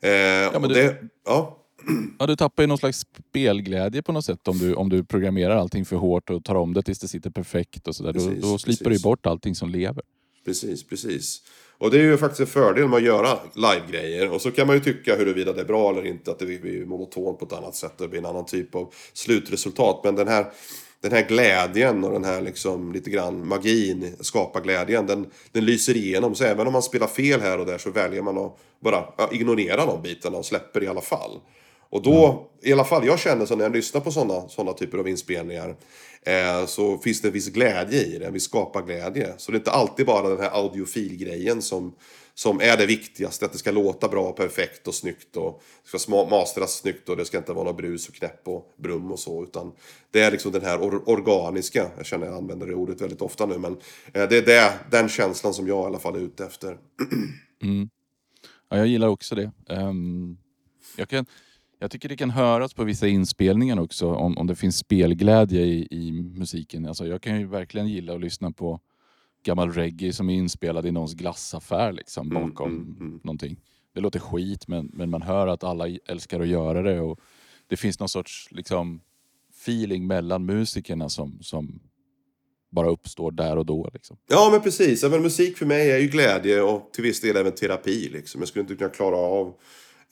Eh, 0.00 0.10
ja, 0.10 0.58
men 0.60 0.70
det, 0.70 0.96
ja. 1.24 1.66
ja, 2.18 2.26
du 2.26 2.36
tappar 2.36 2.62
ju 2.62 2.66
någon 2.66 2.78
slags 2.78 3.06
spelglädje 3.30 4.02
på 4.02 4.12
något 4.12 4.24
sätt 4.24 4.48
om 4.48 4.58
du, 4.58 4.74
om 4.74 4.88
du 4.88 5.04
programmerar 5.04 5.56
allting 5.56 5.84
för 5.84 5.96
hårt 5.96 6.30
och 6.30 6.44
tar 6.44 6.54
om 6.54 6.74
det 6.74 6.82
tills 6.82 6.98
det 6.98 7.08
sitter 7.08 7.30
perfekt 7.30 7.88
och 7.88 7.96
sådär. 7.96 8.12
Då, 8.12 8.48
då 8.50 8.58
slipper 8.58 8.90
du 8.90 9.00
bort 9.00 9.26
allting 9.26 9.54
som 9.54 9.70
lever. 9.70 10.04
Precis, 10.44 10.88
precis. 10.88 11.42
Och 11.78 11.90
det 11.90 11.98
är 11.98 12.02
ju 12.02 12.16
faktiskt 12.16 12.40
en 12.40 12.46
fördel 12.46 12.88
med 12.88 12.96
att 12.96 13.02
göra 13.02 13.38
live-grejer. 13.54 14.30
Och 14.30 14.42
så 14.42 14.50
kan 14.50 14.66
man 14.66 14.76
ju 14.76 14.82
tycka 14.82 15.16
huruvida 15.16 15.52
det 15.52 15.60
är 15.60 15.64
bra 15.64 15.90
eller 15.90 16.06
inte, 16.06 16.30
att 16.30 16.38
det 16.38 16.46
blir 16.46 16.86
monotont 16.86 17.38
på 17.38 17.44
ett 17.44 17.52
annat 17.52 17.74
sätt. 17.74 17.98
Det 17.98 18.08
blir 18.08 18.20
en 18.20 18.26
annan 18.26 18.46
typ 18.46 18.74
av 18.74 18.94
slutresultat. 19.12 20.00
Men 20.04 20.14
den 20.14 20.28
här 20.28 20.46
den 21.00 21.12
här 21.12 21.28
glädjen 21.28 22.04
och 22.04 22.12
den 22.12 22.24
här 22.24 22.42
liksom 22.42 22.92
lite 22.92 23.10
grann 23.10 23.48
magin, 23.48 24.16
skaparglädjen, 24.20 25.06
den, 25.06 25.26
den 25.52 25.64
lyser 25.64 25.96
igenom. 25.96 26.34
Så 26.34 26.44
även 26.44 26.66
om 26.66 26.72
man 26.72 26.82
spelar 26.82 27.06
fel 27.06 27.40
här 27.40 27.58
och 27.58 27.66
där 27.66 27.78
så 27.78 27.90
väljer 27.90 28.22
man 28.22 28.38
att 28.38 28.58
bara 28.80 29.04
ja, 29.18 29.28
ignorera 29.32 29.86
de 29.86 30.02
bitarna 30.02 30.38
och 30.38 30.46
släpper 30.46 30.82
i 30.82 30.86
alla 30.86 31.00
fall. 31.00 31.40
Och 31.90 32.02
då, 32.02 32.26
mm. 32.26 32.38
i 32.62 32.72
alla 32.72 32.84
fall 32.84 33.06
jag 33.06 33.18
känner 33.18 33.46
så 33.46 33.56
när 33.56 33.64
jag 33.64 33.72
lyssnar 33.72 34.00
på 34.00 34.10
sådana 34.10 34.48
såna 34.48 34.72
typer 34.72 34.98
av 34.98 35.08
inspelningar 35.08 35.76
eh, 36.22 36.66
så 36.66 36.98
finns 36.98 37.20
det 37.20 37.28
en 37.28 37.34
viss 37.34 37.48
glädje 37.48 38.02
i 38.02 38.18
det, 38.18 38.26
en 38.26 38.32
viss 38.32 38.44
skaparglädje. 38.44 39.34
Så 39.36 39.52
det 39.52 39.56
är 39.56 39.60
inte 39.60 39.70
alltid 39.70 40.06
bara 40.06 40.28
den 40.28 40.40
här 40.40 40.50
audiofilgrejen 40.50 41.62
som, 41.62 41.94
som 42.38 42.60
är 42.60 42.76
det 42.76 42.86
viktigaste. 42.86 43.44
Att 43.44 43.52
det 43.52 43.58
ska 43.58 43.70
låta 43.70 44.08
bra, 44.08 44.32
perfekt 44.32 44.88
och 44.88 44.94
snyggt 44.94 45.36
och 45.36 45.62
det 45.92 45.98
ska 45.98 46.26
masteras 46.30 46.72
snyggt 46.72 47.08
och 47.08 47.16
det 47.16 47.24
ska 47.24 47.38
inte 47.38 47.52
vara 47.52 47.64
något 47.64 47.76
brus 47.76 48.08
och 48.08 48.14
knäpp 48.14 48.48
och 48.48 48.74
brum 48.76 49.12
och 49.12 49.18
så. 49.18 49.42
Utan 49.42 49.72
det 50.10 50.20
är 50.20 50.30
liksom 50.30 50.52
den 50.52 50.62
här 50.62 50.78
or 50.78 51.08
organiska, 51.08 51.90
jag 51.96 52.06
känner 52.06 52.26
jag 52.26 52.36
använder 52.36 52.66
det 52.66 52.74
ordet 52.74 53.00
väldigt 53.00 53.22
ofta 53.22 53.46
nu, 53.46 53.58
men 53.58 53.72
eh, 54.12 54.28
det 54.28 54.36
är 54.36 54.46
det, 54.46 54.72
den 54.90 55.08
känslan 55.08 55.54
som 55.54 55.68
jag 55.68 55.84
i 55.84 55.86
alla 55.86 55.98
fall 55.98 56.16
är 56.16 56.20
ute 56.20 56.44
efter. 56.44 56.78
Mm. 57.62 57.88
Ja, 58.68 58.76
jag 58.76 58.86
gillar 58.86 59.08
också 59.08 59.34
det. 59.34 59.50
Um, 59.68 60.38
jag, 60.96 61.08
kan, 61.08 61.26
jag 61.78 61.90
tycker 61.90 62.08
det 62.08 62.16
kan 62.16 62.30
höras 62.30 62.74
på 62.74 62.84
vissa 62.84 63.06
inspelningar 63.06 63.80
också 63.80 64.14
om, 64.14 64.38
om 64.38 64.46
det 64.46 64.56
finns 64.56 64.78
spelglädje 64.78 65.60
i, 65.60 65.88
i 65.90 66.12
musiken. 66.12 66.86
Alltså, 66.86 67.06
jag 67.06 67.22
kan 67.22 67.40
ju 67.40 67.46
verkligen 67.46 67.88
gilla 67.88 68.14
att 68.14 68.20
lyssna 68.20 68.50
på 68.50 68.80
gammal 69.46 69.72
reggae 69.72 70.12
som 70.12 70.30
är 70.30 70.34
inspelad 70.34 70.86
i 70.86 70.90
någons 70.90 71.14
glassaffär 71.14 71.92
liksom, 71.92 72.30
mm, 72.30 72.42
bakom 72.42 72.70
mm, 72.70 72.96
mm, 73.00 73.20
någonting. 73.24 73.60
Det 73.94 74.00
låter 74.00 74.20
skit 74.20 74.68
men, 74.68 74.90
men 74.94 75.10
man 75.10 75.22
hör 75.22 75.46
att 75.46 75.64
alla 75.64 75.84
älskar 76.08 76.40
att 76.40 76.48
göra 76.48 76.82
det 76.82 77.00
och 77.00 77.20
det 77.66 77.76
finns 77.76 78.00
någon 78.00 78.08
sorts 78.08 78.48
liksom, 78.50 79.00
feeling 79.62 80.06
mellan 80.06 80.46
musikerna 80.46 81.08
som, 81.08 81.38
som 81.40 81.80
bara 82.70 82.90
uppstår 82.90 83.30
där 83.30 83.58
och 83.58 83.66
då. 83.66 83.90
Liksom. 83.92 84.16
Ja 84.28 84.48
men 84.52 84.60
precis, 84.60 85.02
ja, 85.02 85.08
men 85.08 85.22
musik 85.22 85.56
för 85.56 85.66
mig 85.66 85.90
är 85.90 85.98
ju 85.98 86.08
glädje 86.08 86.62
och 86.62 86.92
till 86.92 87.02
viss 87.02 87.20
del 87.20 87.36
även 87.36 87.52
terapi. 87.52 88.08
Liksom. 88.08 88.40
Jag 88.40 88.48
skulle 88.48 88.60
inte 88.60 88.74
kunna 88.74 88.90
klara 88.90 89.16
av 89.16 89.54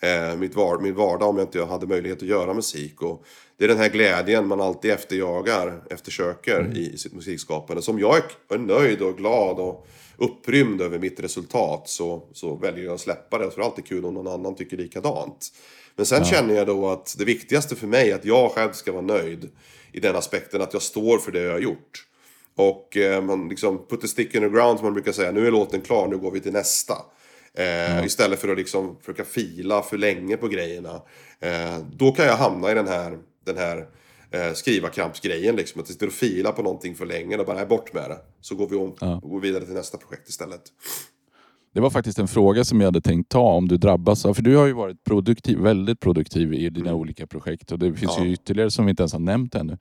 eh, 0.04 0.36
mitt 0.36 0.54
var 0.54 0.78
min 0.78 0.94
vardag 0.94 1.28
om 1.28 1.36
jag 1.36 1.44
inte 1.44 1.64
hade 1.64 1.86
möjlighet 1.86 2.22
att 2.22 2.28
göra 2.28 2.54
musik. 2.54 3.02
Och 3.02 3.24
det 3.56 3.64
är 3.64 3.68
den 3.68 3.78
här 3.78 3.88
glädjen 3.88 4.46
man 4.46 4.60
alltid 4.60 4.90
efterjagar, 4.90 5.82
eftersöker 5.90 6.60
mm. 6.60 6.76
i 6.76 6.98
sitt 6.98 7.12
musikskapande. 7.12 7.82
Som 7.82 7.98
jag 7.98 8.16
är 8.48 8.58
nöjd 8.58 9.02
och 9.02 9.16
glad 9.16 9.58
och 9.58 9.86
upprymd 10.16 10.80
över 10.80 10.98
mitt 10.98 11.20
resultat 11.20 11.88
så, 11.88 12.22
så 12.32 12.54
väljer 12.54 12.84
jag 12.84 12.94
att 12.94 13.00
släppa 13.00 13.38
det. 13.38 13.44
Jag 13.44 13.52
tror 13.52 13.62
det 13.62 13.66
är 13.66 13.70
alltid 13.70 13.86
kul 13.86 14.04
om 14.04 14.14
någon 14.14 14.28
annan 14.28 14.54
tycker 14.54 14.76
likadant. 14.76 15.52
Men 15.96 16.06
sen 16.06 16.18
ja. 16.18 16.24
känner 16.24 16.54
jag 16.54 16.66
då 16.66 16.88
att 16.88 17.14
det 17.18 17.24
viktigaste 17.24 17.76
för 17.76 17.86
mig 17.86 18.10
är 18.10 18.14
att 18.14 18.24
jag 18.24 18.50
själv 18.50 18.72
ska 18.72 18.92
vara 18.92 19.02
nöjd 19.02 19.50
i 19.92 20.00
den 20.00 20.16
aspekten 20.16 20.62
att 20.62 20.72
jag 20.72 20.82
står 20.82 21.18
för 21.18 21.32
det 21.32 21.42
jag 21.42 21.52
har 21.52 21.58
gjort. 21.58 22.06
Och 22.56 22.96
eh, 22.96 23.22
man 23.22 23.48
liksom 23.48 23.86
put 23.86 24.00
the 24.00 24.08
stick 24.08 24.34
in 24.34 24.40
the 24.40 24.48
ground 24.48 24.78
som 24.78 24.86
man 24.86 24.94
brukar 24.94 25.12
säga. 25.12 25.32
Nu 25.32 25.46
är 25.46 25.50
låten 25.50 25.80
klar, 25.80 26.08
nu 26.08 26.18
går 26.18 26.30
vi 26.30 26.40
till 26.40 26.52
nästa. 26.52 26.94
Eh, 27.58 27.92
mm. 27.92 28.04
Istället 28.04 28.40
för 28.40 28.48
att 28.48 28.58
liksom 28.58 28.96
försöka 29.00 29.24
fila 29.24 29.82
för 29.82 29.98
länge 29.98 30.36
på 30.36 30.48
grejerna. 30.48 31.02
Eh, 31.40 31.78
då 31.92 32.12
kan 32.12 32.26
jag 32.26 32.36
hamna 32.36 32.70
i 32.70 32.74
den 32.74 32.88
här, 32.88 33.18
den 33.44 33.56
här 33.56 33.86
eh, 34.30 34.52
skrivarkrampsgrejen. 34.52 35.56
Liksom, 35.56 35.80
att 35.80 35.88
jag 35.88 35.92
sitter 35.92 36.06
och 36.06 36.12
filar 36.12 36.52
på 36.52 36.62
någonting 36.62 36.94
för 36.94 37.06
länge 37.06 37.36
och 37.36 37.46
bara 37.46 37.60
är 37.60 37.66
bort 37.66 37.92
med 37.92 38.10
det. 38.10 38.18
Så 38.40 38.54
går 38.54 38.68
vi 38.68 38.76
om, 38.76 38.96
ja. 39.00 39.20
går 39.22 39.40
vidare 39.40 39.64
till 39.64 39.74
nästa 39.74 39.98
projekt 39.98 40.28
istället. 40.28 40.62
Det 41.74 41.80
var 41.80 41.90
faktiskt 41.90 42.18
en 42.18 42.28
fråga 42.28 42.64
som 42.64 42.80
jag 42.80 42.86
hade 42.86 43.00
tänkt 43.00 43.28
ta 43.28 43.52
om 43.52 43.68
du 43.68 43.76
drabbas 43.76 44.26
av. 44.26 44.34
För 44.34 44.42
du 44.42 44.56
har 44.56 44.66
ju 44.66 44.72
varit 44.72 45.04
produktiv, 45.04 45.58
väldigt 45.58 46.00
produktiv 46.00 46.54
i 46.54 46.70
dina 46.70 46.88
mm. 46.88 47.00
olika 47.00 47.26
projekt. 47.26 47.72
Och 47.72 47.78
det 47.78 47.94
finns 47.94 48.14
ja. 48.18 48.24
ju 48.24 48.32
ytterligare 48.32 48.70
som 48.70 48.84
vi 48.86 48.90
inte 48.90 49.02
ens 49.02 49.12
har 49.12 49.20
nämnt 49.20 49.54
ännu. 49.54 49.78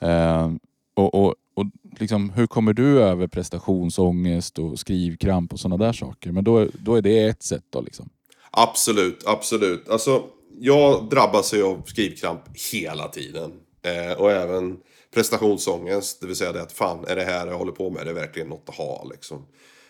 Eh, 0.00 0.50
och, 0.94 1.14
och, 1.14 1.34
och 1.60 1.66
liksom, 1.98 2.30
hur 2.30 2.46
kommer 2.46 2.72
du 2.72 3.02
över 3.02 3.26
prestationsångest 3.26 4.58
och 4.58 4.78
skrivkramp 4.78 5.52
och 5.52 5.60
sådana 5.60 5.84
där 5.84 5.92
saker? 5.92 6.32
Men 6.32 6.44
då, 6.44 6.66
då 6.78 6.94
är 6.94 7.02
det 7.02 7.24
ett 7.24 7.42
sätt 7.42 7.64
då 7.70 7.80
liksom. 7.80 8.08
Absolut, 8.50 9.26
absolut. 9.26 9.88
Alltså, 9.88 10.22
jag 10.58 11.08
drabbas 11.10 11.54
ju 11.54 11.62
av 11.62 11.82
skrivkramp 11.86 12.40
hela 12.72 13.08
tiden. 13.08 13.52
Eh, 13.82 14.20
och 14.20 14.30
även 14.30 14.76
prestationsångest, 15.14 16.20
det 16.20 16.26
vill 16.26 16.36
säga 16.36 16.52
det 16.52 16.62
att 16.62 16.72
fan, 16.72 17.04
är 17.08 17.16
det 17.16 17.24
här 17.24 17.46
jag 17.46 17.58
håller 17.58 17.72
på 17.72 17.90
med, 17.90 18.02
är 18.02 18.06
det 18.06 18.12
verkligen 18.12 18.48
något 18.48 18.68
att 18.68 18.74
ha 18.74 19.06
liksom. 19.10 19.46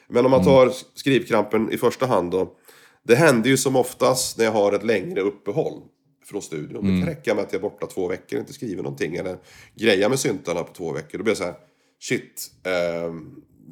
Men 0.08 0.24
om 0.24 0.30
man 0.30 0.40
mm. 0.40 0.52
tar 0.52 0.72
skrivkrampen 0.94 1.72
i 1.72 1.76
första 1.76 2.06
hand 2.06 2.30
då. 2.30 2.56
Det 3.02 3.14
händer 3.14 3.50
ju 3.50 3.56
som 3.56 3.76
oftast 3.76 4.38
när 4.38 4.44
jag 4.44 4.52
har 4.52 4.72
ett 4.72 4.84
längre 4.84 5.20
uppehåll 5.20 5.82
från 6.30 6.42
studion. 6.42 6.84
Mm. 6.84 6.86
Det 6.86 6.88
kan 6.88 7.02
mm. 7.02 7.08
räcka 7.08 7.34
med 7.34 7.44
att 7.44 7.52
jag 7.52 7.58
är 7.58 7.62
borta 7.62 7.86
två 7.86 8.08
veckor 8.08 8.36
och 8.36 8.40
inte 8.40 8.52
skriver 8.52 8.82
någonting. 8.82 9.16
Eller 9.16 9.38
grejar 9.74 10.08
med 10.08 10.18
syntarna 10.18 10.62
på 10.62 10.72
två 10.72 10.92
veckor. 10.92 11.18
Då 11.18 11.24
blir 11.24 11.30
jag 11.30 11.38
så 11.38 11.44
här, 11.44 11.54
shit, 12.00 12.50
eh, 12.64 13.14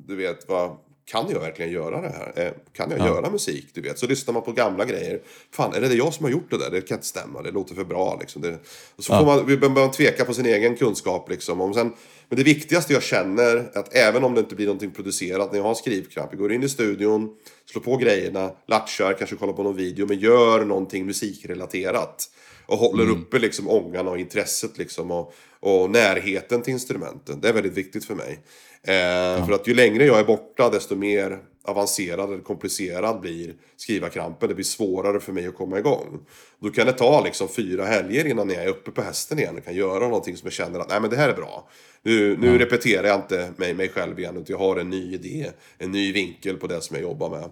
du 0.06 0.16
vet 0.16 0.48
vad 0.48 0.76
kan 1.10 1.26
jag 1.30 1.40
verkligen 1.40 1.72
göra 1.72 2.00
det 2.00 2.08
här? 2.08 2.46
Eh, 2.46 2.52
kan 2.72 2.90
jag 2.90 3.00
ja. 3.00 3.06
göra 3.06 3.30
musik? 3.30 3.66
Du 3.72 3.80
vet, 3.80 3.98
så 3.98 4.06
lyssnar 4.06 4.34
man 4.34 4.42
på 4.42 4.52
gamla 4.52 4.84
grejer. 4.84 5.20
Fan, 5.50 5.74
är 5.74 5.80
det 5.80 5.94
jag 5.94 6.14
som 6.14 6.24
har 6.24 6.30
gjort 6.30 6.50
det 6.50 6.58
där? 6.58 6.70
Det 6.70 6.80
kan 6.80 6.96
inte 6.96 7.06
stämma, 7.06 7.42
det 7.42 7.50
låter 7.50 7.74
för 7.74 7.84
bra 7.84 8.16
liksom. 8.20 8.42
Det, 8.42 8.58
så 8.98 9.12
ja. 9.12 9.18
får 9.18 9.26
man, 9.26 9.60
man, 9.60 9.72
man 9.72 9.90
tveka 9.90 10.24
på 10.24 10.34
sin 10.34 10.46
egen 10.46 10.76
kunskap 10.76 11.30
liksom. 11.30 11.60
Om 11.60 11.74
sen, 11.74 11.92
men 12.28 12.38
det 12.38 12.44
viktigaste 12.44 12.92
jag 12.92 13.02
känner, 13.02 13.56
är 13.56 13.78
att 13.78 13.94
även 13.94 14.24
om 14.24 14.34
det 14.34 14.40
inte 14.40 14.54
blir 14.54 14.66
någonting 14.66 14.90
producerat 14.90 15.52
när 15.52 15.58
jag 15.58 15.64
har 15.64 15.74
skrivkramp, 15.74 16.28
jag 16.32 16.38
går 16.38 16.52
in 16.52 16.62
i 16.62 16.68
studion, 16.68 17.36
slår 17.70 17.82
på 17.82 17.96
grejerna, 17.96 18.50
latchar, 18.66 19.12
kanske 19.12 19.36
kollar 19.36 19.52
på 19.52 19.62
någon 19.62 19.76
video, 19.76 20.06
men 20.06 20.18
gör 20.18 20.64
någonting 20.64 21.06
musikrelaterat. 21.06 22.30
Och 22.68 22.78
håller 22.78 23.04
mm. 23.04 23.22
uppe 23.22 23.38
liksom 23.38 23.68
ångan 23.68 24.08
och 24.08 24.18
intresset 24.18 24.78
liksom 24.78 25.10
och, 25.10 25.34
och 25.60 25.90
närheten 25.90 26.62
till 26.62 26.72
instrumenten. 26.72 27.40
Det 27.40 27.48
är 27.48 27.52
väldigt 27.52 27.76
viktigt 27.76 28.04
för 28.04 28.14
mig. 28.14 28.38
Eh, 28.82 28.94
ja. 28.94 29.46
För 29.46 29.52
att 29.52 29.68
ju 29.68 29.74
längre 29.74 30.04
jag 30.04 30.18
är 30.18 30.24
borta 30.24 30.70
desto 30.70 30.96
mer 30.96 31.38
avancerad 31.64 32.32
eller 32.32 32.42
komplicerad 32.42 33.20
blir 33.20 33.54
skrivarkrampen. 33.76 34.48
Det 34.48 34.54
blir 34.54 34.64
svårare 34.64 35.20
för 35.20 35.32
mig 35.32 35.46
att 35.46 35.54
komma 35.54 35.78
igång. 35.78 36.26
Då 36.60 36.70
kan 36.70 36.86
det 36.86 36.92
ta 36.92 37.24
liksom 37.24 37.48
fyra 37.48 37.84
helger 37.84 38.24
innan 38.24 38.50
jag 38.50 38.64
är 38.64 38.68
uppe 38.68 38.90
på 38.90 39.02
hästen 39.02 39.38
igen 39.38 39.56
och 39.56 39.64
kan 39.64 39.74
göra 39.74 40.00
någonting 40.00 40.36
som 40.36 40.46
jag 40.46 40.52
känner 40.52 40.80
att 40.80 40.88
Nej, 40.88 41.00
men 41.00 41.10
det 41.10 41.16
här 41.16 41.28
är 41.28 41.34
bra. 41.34 41.68
Nu, 42.02 42.36
nu 42.36 42.52
ja. 42.52 42.58
repeterar 42.58 43.06
jag 43.06 43.16
inte 43.16 43.52
mig, 43.56 43.74
mig 43.74 43.88
själv 43.88 44.18
igen 44.18 44.36
utan 44.36 44.46
jag 44.48 44.58
har 44.58 44.76
en 44.76 44.90
ny 44.90 45.14
idé, 45.14 45.50
en 45.78 45.92
ny 45.92 46.12
vinkel 46.12 46.56
på 46.56 46.66
det 46.66 46.80
som 46.80 46.96
jag 46.96 47.02
jobbar 47.02 47.30
med. 47.30 47.50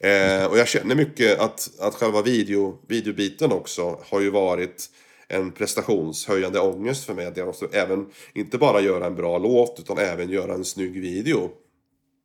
Eh, 0.00 0.46
och 0.46 0.58
jag 0.58 0.68
känner 0.68 0.94
mycket 0.94 1.38
att, 1.38 1.70
att 1.80 1.94
själva 1.94 2.22
video, 2.22 2.78
videobiten 2.88 3.52
också 3.52 3.98
har 4.08 4.20
ju 4.20 4.30
varit 4.30 4.90
en 5.28 5.52
prestationshöjande 5.52 6.60
ångest 6.60 7.04
för 7.04 7.14
mig. 7.14 7.26
Att 7.26 7.36
jag 7.36 7.46
måste 7.46 7.66
även, 7.72 8.06
inte 8.34 8.58
bara 8.58 8.80
göra 8.80 9.06
en 9.06 9.14
bra 9.14 9.38
låt, 9.38 9.76
utan 9.80 9.98
även 9.98 10.30
göra 10.30 10.54
en 10.54 10.64
snygg 10.64 11.00
video. 11.00 11.50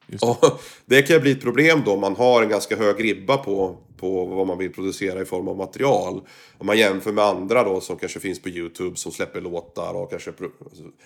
Det. 0.07 0.25
Och 0.25 0.62
det 0.86 1.01
kan 1.01 1.21
bli 1.21 1.31
ett 1.31 1.41
problem 1.41 1.81
då 1.86 1.91
om 1.91 2.01
man 2.01 2.15
har 2.15 2.43
en 2.43 2.49
ganska 2.49 2.77
hög 2.77 3.03
ribba 3.03 3.38
på, 3.38 3.77
på 3.97 4.25
vad 4.25 4.47
man 4.47 4.57
vill 4.57 4.73
producera 4.73 5.21
i 5.21 5.25
form 5.25 5.47
av 5.47 5.57
material. 5.57 6.21
Om 6.57 6.65
man 6.65 6.77
jämför 6.77 7.12
med 7.12 7.23
andra 7.23 7.63
då 7.63 7.81
som 7.81 7.97
kanske 7.97 8.19
finns 8.19 8.41
på 8.41 8.49
YouTube 8.49 8.95
som 8.95 9.12
släpper 9.12 9.41
låtar 9.41 9.93
och 9.93 10.09
kanske 10.09 10.31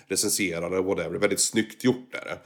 recenserar 0.08 0.66
eller 0.66 0.82
whatever. 0.82 1.18
Väldigt 1.18 1.40
snyggt 1.40 1.84
gjort 1.84 2.14
är 2.14 2.24
det. 2.24 2.38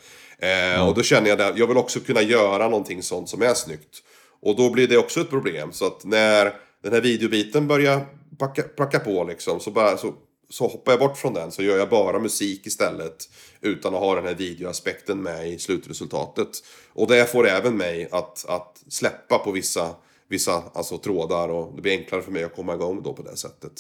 Eh, 0.46 0.74
ja. 0.74 0.88
Och 0.88 0.94
då 0.94 1.02
känner 1.02 1.28
jag 1.28 1.40
att 1.40 1.58
jag 1.58 1.66
vill 1.66 1.76
också 1.76 2.00
kunna 2.00 2.22
göra 2.22 2.68
någonting 2.68 3.02
sånt 3.02 3.28
som 3.28 3.42
är 3.42 3.54
snyggt. 3.54 4.02
Och 4.42 4.56
då 4.56 4.70
blir 4.70 4.88
det 4.88 4.98
också 4.98 5.20
ett 5.20 5.30
problem. 5.30 5.72
Så 5.72 5.86
att 5.86 6.04
när 6.04 6.54
den 6.82 6.92
här 6.92 7.00
videobiten 7.00 7.68
börjar 7.68 8.06
packa, 8.38 8.62
packa 8.62 8.98
på 8.98 9.24
liksom 9.24 9.60
så, 9.60 9.70
bara, 9.70 9.96
så, 9.96 10.14
så 10.50 10.66
hoppar 10.66 10.92
jag 10.92 10.98
bort 10.98 11.18
från 11.18 11.34
den. 11.34 11.52
Så 11.52 11.62
gör 11.62 11.78
jag 11.78 11.88
bara 11.88 12.18
musik 12.18 12.66
istället. 12.66 13.28
Utan 13.60 13.94
att 13.94 14.00
ha 14.00 14.14
den 14.14 14.24
här 14.24 14.34
videoaspekten 14.34 15.22
med 15.22 15.48
i 15.52 15.58
slutresultatet. 15.58 16.48
Och 16.92 17.06
det 17.06 17.32
får 17.32 17.48
även 17.48 17.76
mig 17.76 18.08
att, 18.10 18.44
att 18.48 18.82
släppa 18.88 19.38
på 19.38 19.50
vissa 19.50 19.94
vissa 20.32 20.62
alltså, 20.74 20.98
trådar 20.98 21.48
och 21.48 21.76
det 21.76 21.82
blir 21.82 21.92
enklare 21.92 22.22
för 22.22 22.32
mig 22.32 22.44
att 22.44 22.56
komma 22.56 22.74
igång 22.74 23.02
då 23.02 23.12
på 23.12 23.22
det 23.22 23.36
sättet. 23.36 23.72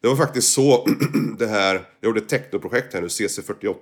Det 0.00 0.08
var 0.08 0.16
faktiskt 0.16 0.52
så 0.52 0.86
det 1.38 1.46
här, 1.46 1.74
jag 1.74 2.08
gjorde 2.08 2.20
ett 2.20 2.28
technoprojekt 2.28 2.94
här 2.94 3.00
nu, 3.00 3.06
CC48. 3.06 3.74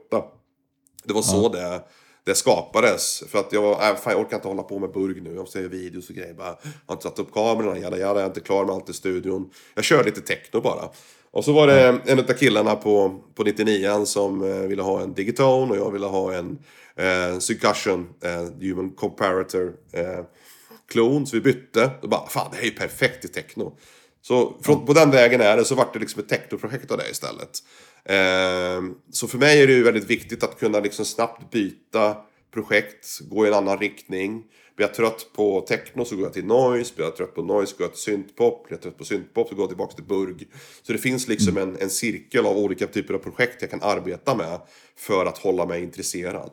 Det 1.04 1.12
var 1.12 1.22
så 1.22 1.48
det, 1.48 1.82
det 2.24 2.34
skapades. 2.34 3.22
För 3.28 3.38
att 3.38 3.52
jag, 3.52 3.88
äh, 3.88 3.96
fan, 3.96 4.12
jag 4.12 4.20
orkar 4.20 4.36
inte 4.36 4.48
hålla 4.48 4.62
på 4.62 4.78
med 4.78 4.92
burg 4.92 5.20
nu. 5.20 5.30
Jag 5.30 5.38
måste 5.38 5.58
göra 5.58 5.68
videos 5.68 6.08
och 6.08 6.14
grejer. 6.14 6.34
Bara, 6.34 6.46
jag 6.46 6.70
har 6.86 6.94
inte 6.94 7.02
satt 7.02 7.18
upp 7.18 7.32
kamerorna, 7.32 7.78
jada, 7.78 7.98
jada, 7.98 8.20
jag 8.20 8.22
är 8.22 8.26
inte 8.26 8.40
klar 8.40 8.64
med 8.64 8.74
allt 8.74 8.90
i 8.90 8.92
studion. 8.92 9.50
Jag 9.74 9.84
kör 9.84 10.04
lite 10.04 10.20
techno 10.20 10.60
bara. 10.60 10.88
Och 11.32 11.44
så 11.44 11.52
var 11.52 11.66
det 11.66 12.00
en 12.06 12.18
av 12.18 12.24
killarna 12.24 12.74
på, 12.74 13.20
på 13.34 13.42
99 13.42 14.04
som 14.04 14.42
eh, 14.42 14.60
ville 14.60 14.82
ha 14.82 15.00
en 15.00 15.14
digitone 15.14 15.72
och 15.72 15.76
jag 15.76 15.90
ville 15.90 16.06
ha 16.06 16.34
en 16.34 16.58
eh, 16.96 17.38
Syncussion, 17.38 18.08
eh, 18.24 18.42
Human 18.60 18.90
Comparator 18.90 19.72
eh, 19.92 20.24
klon. 20.88 21.26
Så 21.26 21.36
vi 21.36 21.42
bytte. 21.42 21.90
Och 22.02 22.08
bara, 22.08 22.28
fan 22.28 22.48
det 22.50 22.56
här 22.56 22.62
är 22.62 22.66
ju 22.66 22.74
perfekt 22.74 23.24
i 23.24 23.28
techno. 23.28 23.76
Så 24.22 24.56
från, 24.62 24.86
på 24.86 24.92
den 24.92 25.10
vägen 25.10 25.40
är 25.40 25.56
det, 25.56 25.64
så 25.64 25.74
vart 25.74 25.92
det 25.92 25.98
liksom 25.98 26.22
ett 26.22 26.28
technoprojekt 26.28 26.90
av 26.90 26.98
det 26.98 27.10
istället. 27.10 27.50
Eh, 28.04 28.82
så 29.10 29.28
för 29.28 29.38
mig 29.38 29.62
är 29.62 29.66
det 29.66 29.72
ju 29.72 29.82
väldigt 29.82 30.10
viktigt 30.10 30.44
att 30.44 30.58
kunna 30.58 30.80
liksom 30.80 31.04
snabbt 31.04 31.50
byta 31.50 32.16
projekt, 32.54 33.20
gå 33.20 33.44
i 33.44 33.48
en 33.48 33.54
annan 33.54 33.78
riktning. 33.78 34.44
Blir 34.76 34.86
jag 34.86 34.94
trött 34.94 35.26
på 35.36 35.60
techno 35.60 36.04
så 36.04 36.16
går 36.16 36.24
jag 36.24 36.32
till 36.32 36.44
noise, 36.44 36.92
blir 36.96 37.04
jag 37.04 37.16
trött 37.16 37.34
på 37.34 37.42
noise 37.42 37.72
så 37.72 37.78
går 37.78 37.84
jag 37.84 37.92
till 37.92 38.02
syntpop, 38.02 38.66
blir 38.66 38.76
jag 38.76 38.82
trött 38.82 38.98
på 38.98 39.04
syntpop 39.04 39.48
så 39.48 39.54
går 39.54 39.62
jag 39.62 39.70
tillbaka 39.70 39.94
till 39.94 40.04
burg. 40.04 40.46
Så 40.82 40.92
det 40.92 40.98
finns 40.98 41.28
liksom 41.28 41.56
en, 41.56 41.76
en 41.80 41.90
cirkel 41.90 42.46
av 42.46 42.58
olika 42.58 42.86
typer 42.86 43.14
av 43.14 43.18
projekt 43.18 43.62
jag 43.62 43.70
kan 43.70 43.82
arbeta 43.82 44.34
med 44.34 44.60
för 44.96 45.26
att 45.26 45.38
hålla 45.38 45.66
mig 45.66 45.82
intresserad. 45.82 46.50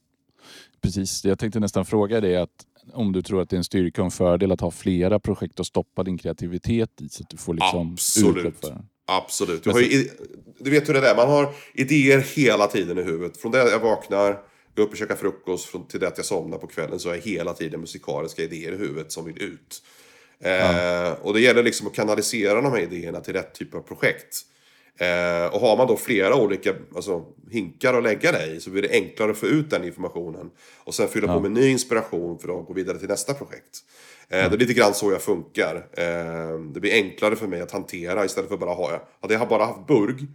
Precis, 0.82 1.24
jag 1.24 1.38
tänkte 1.38 1.60
nästan 1.60 1.84
fråga 1.84 2.20
dig 2.20 2.36
att 2.36 2.66
om 2.92 3.12
du 3.12 3.22
tror 3.22 3.42
att 3.42 3.50
det 3.50 3.56
är 3.56 3.58
en 3.58 3.64
styrka 3.64 4.02
och 4.02 4.04
en 4.04 4.10
fördel 4.10 4.52
att 4.52 4.60
ha 4.60 4.70
flera 4.70 5.20
projekt 5.20 5.60
och 5.60 5.66
stoppa 5.66 6.02
din 6.02 6.18
kreativitet 6.18 7.00
i 7.00 7.08
så 7.08 7.22
att 7.22 7.30
du 7.30 7.36
får 7.36 7.54
liksom 7.54 7.92
Absolut. 7.92 8.72
Absolut. 9.06 9.66
Ju, 9.66 10.10
du 10.58 10.70
vet 10.70 10.88
hur 10.88 10.94
det 10.94 11.08
är, 11.08 11.16
man 11.16 11.28
har 11.28 11.54
idéer 11.74 12.18
hela 12.18 12.66
tiden 12.66 12.98
i 12.98 13.02
huvudet. 13.02 13.36
Från 13.36 13.52
det 13.52 13.58
jag 13.58 13.78
vaknar, 13.78 14.38
går 14.76 14.82
upp 14.82 14.90
och 14.90 14.96
käkar 14.96 15.16
frukost, 15.16 15.66
från 15.66 15.88
till 15.88 16.00
det 16.00 16.08
att 16.08 16.16
jag 16.16 16.26
somnar 16.26 16.58
på 16.58 16.66
kvällen 16.66 16.98
så 16.98 17.08
har 17.08 17.14
jag 17.14 17.22
hela 17.22 17.54
tiden 17.54 17.80
musikaliska 17.80 18.42
idéer 18.42 18.72
i 18.72 18.76
huvudet 18.76 19.12
som 19.12 19.24
vill 19.24 19.42
ut. 19.42 19.82
Ja. 20.38 20.48
Eh, 20.48 21.12
och 21.12 21.34
det 21.34 21.40
gäller 21.40 21.62
liksom 21.62 21.86
att 21.86 21.94
kanalisera 21.94 22.60
de 22.60 22.72
här 22.72 22.80
idéerna 22.80 23.20
till 23.20 23.34
rätt 23.34 23.54
typ 23.54 23.74
av 23.74 23.80
projekt. 23.80 24.40
Eh, 24.98 25.54
och 25.54 25.60
har 25.60 25.76
man 25.76 25.86
då 25.86 25.96
flera 25.96 26.36
olika 26.36 26.74
alltså, 26.94 27.24
hinkar 27.50 27.94
att 27.94 28.02
lägga 28.02 28.32
det 28.32 28.46
i 28.46 28.60
så 28.60 28.70
blir 28.70 28.82
det 28.82 28.90
enklare 28.90 29.30
att 29.30 29.38
få 29.38 29.46
ut 29.46 29.70
den 29.70 29.84
informationen. 29.84 30.50
Och 30.84 30.94
sen 30.94 31.08
fylla 31.08 31.26
ja. 31.26 31.34
på 31.34 31.40
med 31.40 31.50
ny 31.50 31.68
inspiration 31.68 32.38
för 32.38 32.60
att 32.60 32.66
gå 32.66 32.72
vidare 32.72 32.98
till 32.98 33.08
nästa 33.08 33.34
projekt. 33.34 33.80
Mm. 34.28 34.50
Det 34.50 34.56
är 34.56 34.58
lite 34.58 34.72
grann 34.74 34.94
så 34.94 35.12
jag 35.12 35.22
funkar. 35.22 35.76
Eh, 35.76 36.60
det 36.74 36.80
blir 36.80 36.92
enklare 36.92 37.36
för 37.36 37.46
mig 37.46 37.60
att 37.60 37.70
hantera 37.70 38.24
istället 38.24 38.48
för 38.48 38.54
att 38.54 38.60
bara 38.60 38.74
ha... 38.74 39.08
Hade 39.20 39.34
jag 39.34 39.48
bara 39.48 39.64
haft 39.64 39.86
burg, 39.86 40.26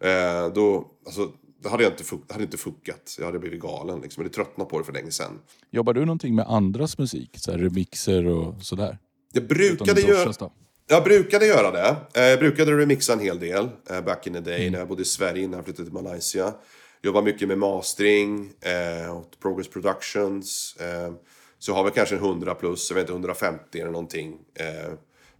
eh, 0.00 0.52
då... 0.54 0.86
Alltså, 1.06 1.28
det 1.62 1.68
hade, 1.68 1.82
jag 1.82 1.92
inte, 1.92 2.04
det 2.26 2.32
hade 2.32 2.44
inte 2.44 2.56
funkat. 2.56 3.16
Jag 3.18 3.26
hade 3.26 3.38
blivit 3.38 3.60
galen. 3.60 4.00
Liksom. 4.00 4.22
Jag 4.22 4.24
hade 4.24 4.34
tröttnat 4.34 4.68
på 4.68 4.78
det 4.78 4.84
för 4.84 4.92
länge 4.92 5.10
sedan. 5.10 5.38
Jobbar 5.70 5.94
du 5.94 6.00
någonting 6.00 6.34
med 6.34 6.46
andras 6.48 6.98
musik? 6.98 7.30
Så 7.38 7.50
här 7.50 7.58
remixer 7.58 8.26
och 8.26 8.62
sådär? 8.62 8.98
Jag 9.32 9.46
brukade 9.46 10.00
göra... 10.00 10.50
Jag 10.90 11.04
brukade 11.04 11.46
göra 11.46 11.70
det. 11.70 11.96
Jag 12.30 12.38
brukade 12.38 12.76
remixa 12.76 13.12
en 13.12 13.20
hel 13.20 13.38
del 13.38 13.68
back 14.04 14.26
in 14.26 14.32
the 14.32 14.40
day 14.40 14.60
mm. 14.60 14.72
när 14.72 14.78
jag 14.78 14.88
bodde 14.88 15.02
i 15.02 15.04
Sverige 15.04 15.42
innan 15.42 15.56
jag 15.56 15.64
flyttade 15.64 15.88
till 15.88 16.02
Malaysia. 16.02 16.54
Jobbar 17.02 17.22
mycket 17.22 17.48
med 17.48 17.58
mastering, 17.58 18.52
eh, 18.60 19.22
Progress 19.42 19.68
Productions. 19.68 20.76
Eh, 20.80 21.12
så 21.58 21.70
jag 21.70 21.76
har 21.76 21.84
väl 21.84 21.92
kanske 21.92 22.14
100 22.14 22.54
plus, 22.54 22.90
jag 22.90 22.94
vet 22.94 23.02
inte, 23.02 23.12
150 23.12 23.80
eller 23.80 23.90
någonting. 23.90 24.38
Eh, 24.54 24.92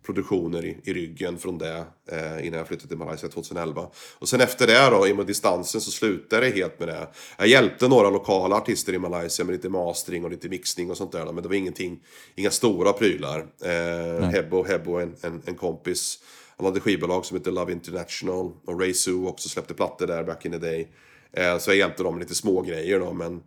produktioner 0.08 0.64
i, 0.64 0.80
i, 0.84 0.92
ryggen 0.92 1.38
från 1.38 1.58
det 1.58 1.84
eh, 2.12 2.46
innan 2.46 2.58
jag 2.58 2.68
flyttade 2.68 2.88
till 2.88 2.98
Malaysia 2.98 3.28
2011. 3.28 3.86
Och 4.18 4.28
sen 4.28 4.40
efter 4.40 4.66
det 4.66 4.90
då, 4.90 5.08
i 5.08 5.12
och 5.12 5.16
med 5.16 5.26
distansen, 5.26 5.80
så 5.80 5.90
slutade 5.90 6.46
det 6.46 6.56
helt 6.56 6.78
med 6.78 6.88
det. 6.88 7.08
Jag 7.38 7.46
hjälpte 7.46 7.88
några 7.88 8.10
lokala 8.10 8.56
artister 8.56 8.92
i 8.92 8.98
Malaysia 8.98 9.44
med 9.44 9.52
lite 9.52 9.68
mastering 9.68 10.24
och 10.24 10.30
lite 10.30 10.48
mixning 10.48 10.90
och 10.90 10.96
sånt 10.96 11.12
där. 11.12 11.24
Men 11.24 11.42
det 11.42 11.48
var 11.48 11.54
ingenting, 11.54 12.00
inga 12.34 12.50
stora 12.50 12.92
prylar. 12.92 13.46
Eh, 13.64 14.28
Hebbo, 14.28 14.64
Hebbo 14.64 14.92
en, 14.92 15.14
en, 15.20 15.42
en 15.46 15.54
kompis. 15.54 16.18
Han 16.56 16.66
hade 16.66 16.80
skivbolag 16.80 17.24
som 17.24 17.36
heter 17.36 17.50
Love 17.50 17.72
International. 17.72 18.52
Och 18.64 18.80
Ray 18.80 18.94
Sue 18.94 19.28
också 19.28 19.48
släppte 19.48 19.74
plattor 19.74 20.06
där 20.06 20.24
back 20.24 20.44
in 20.44 20.52
the 20.52 20.58
day. 20.58 20.88
Eh, 21.32 21.58
så 21.58 21.70
jag 21.70 21.76
hjälpte 21.76 22.02
dem 22.02 22.14
med 22.14 22.20
lite 22.20 22.34
små 22.34 22.62
grejer 22.62 23.00
då. 23.00 23.12
Men 23.12 23.42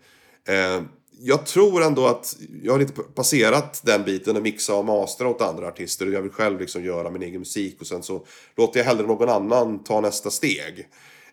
eh, 0.48 0.84
jag 1.24 1.46
tror 1.46 1.84
ändå 1.84 2.08
att 2.08 2.38
jag 2.64 2.72
har 2.72 2.80
lite 2.80 2.94
passerat 3.02 3.82
den 3.86 4.04
biten 4.04 4.36
och 4.36 4.42
mixa 4.42 4.76
och 4.76 4.86
mastra 4.86 5.28
åt 5.28 5.42
andra 5.42 5.68
artister. 5.68 6.06
Jag 6.06 6.22
vill 6.22 6.32
själv 6.32 6.60
liksom 6.60 6.84
göra 6.84 7.12
min 7.12 7.24
egen 7.24 7.40
musik 7.40 7.78
och 7.82 7.88
sen 7.88 8.04
så 8.04 8.26
låter 8.56 8.80
jag 8.80 8.86
hellre 8.86 9.08
någon 9.08 9.30
annan 9.30 9.84
ta 9.84 10.02
nästa 10.02 10.30
steg. 10.30 10.88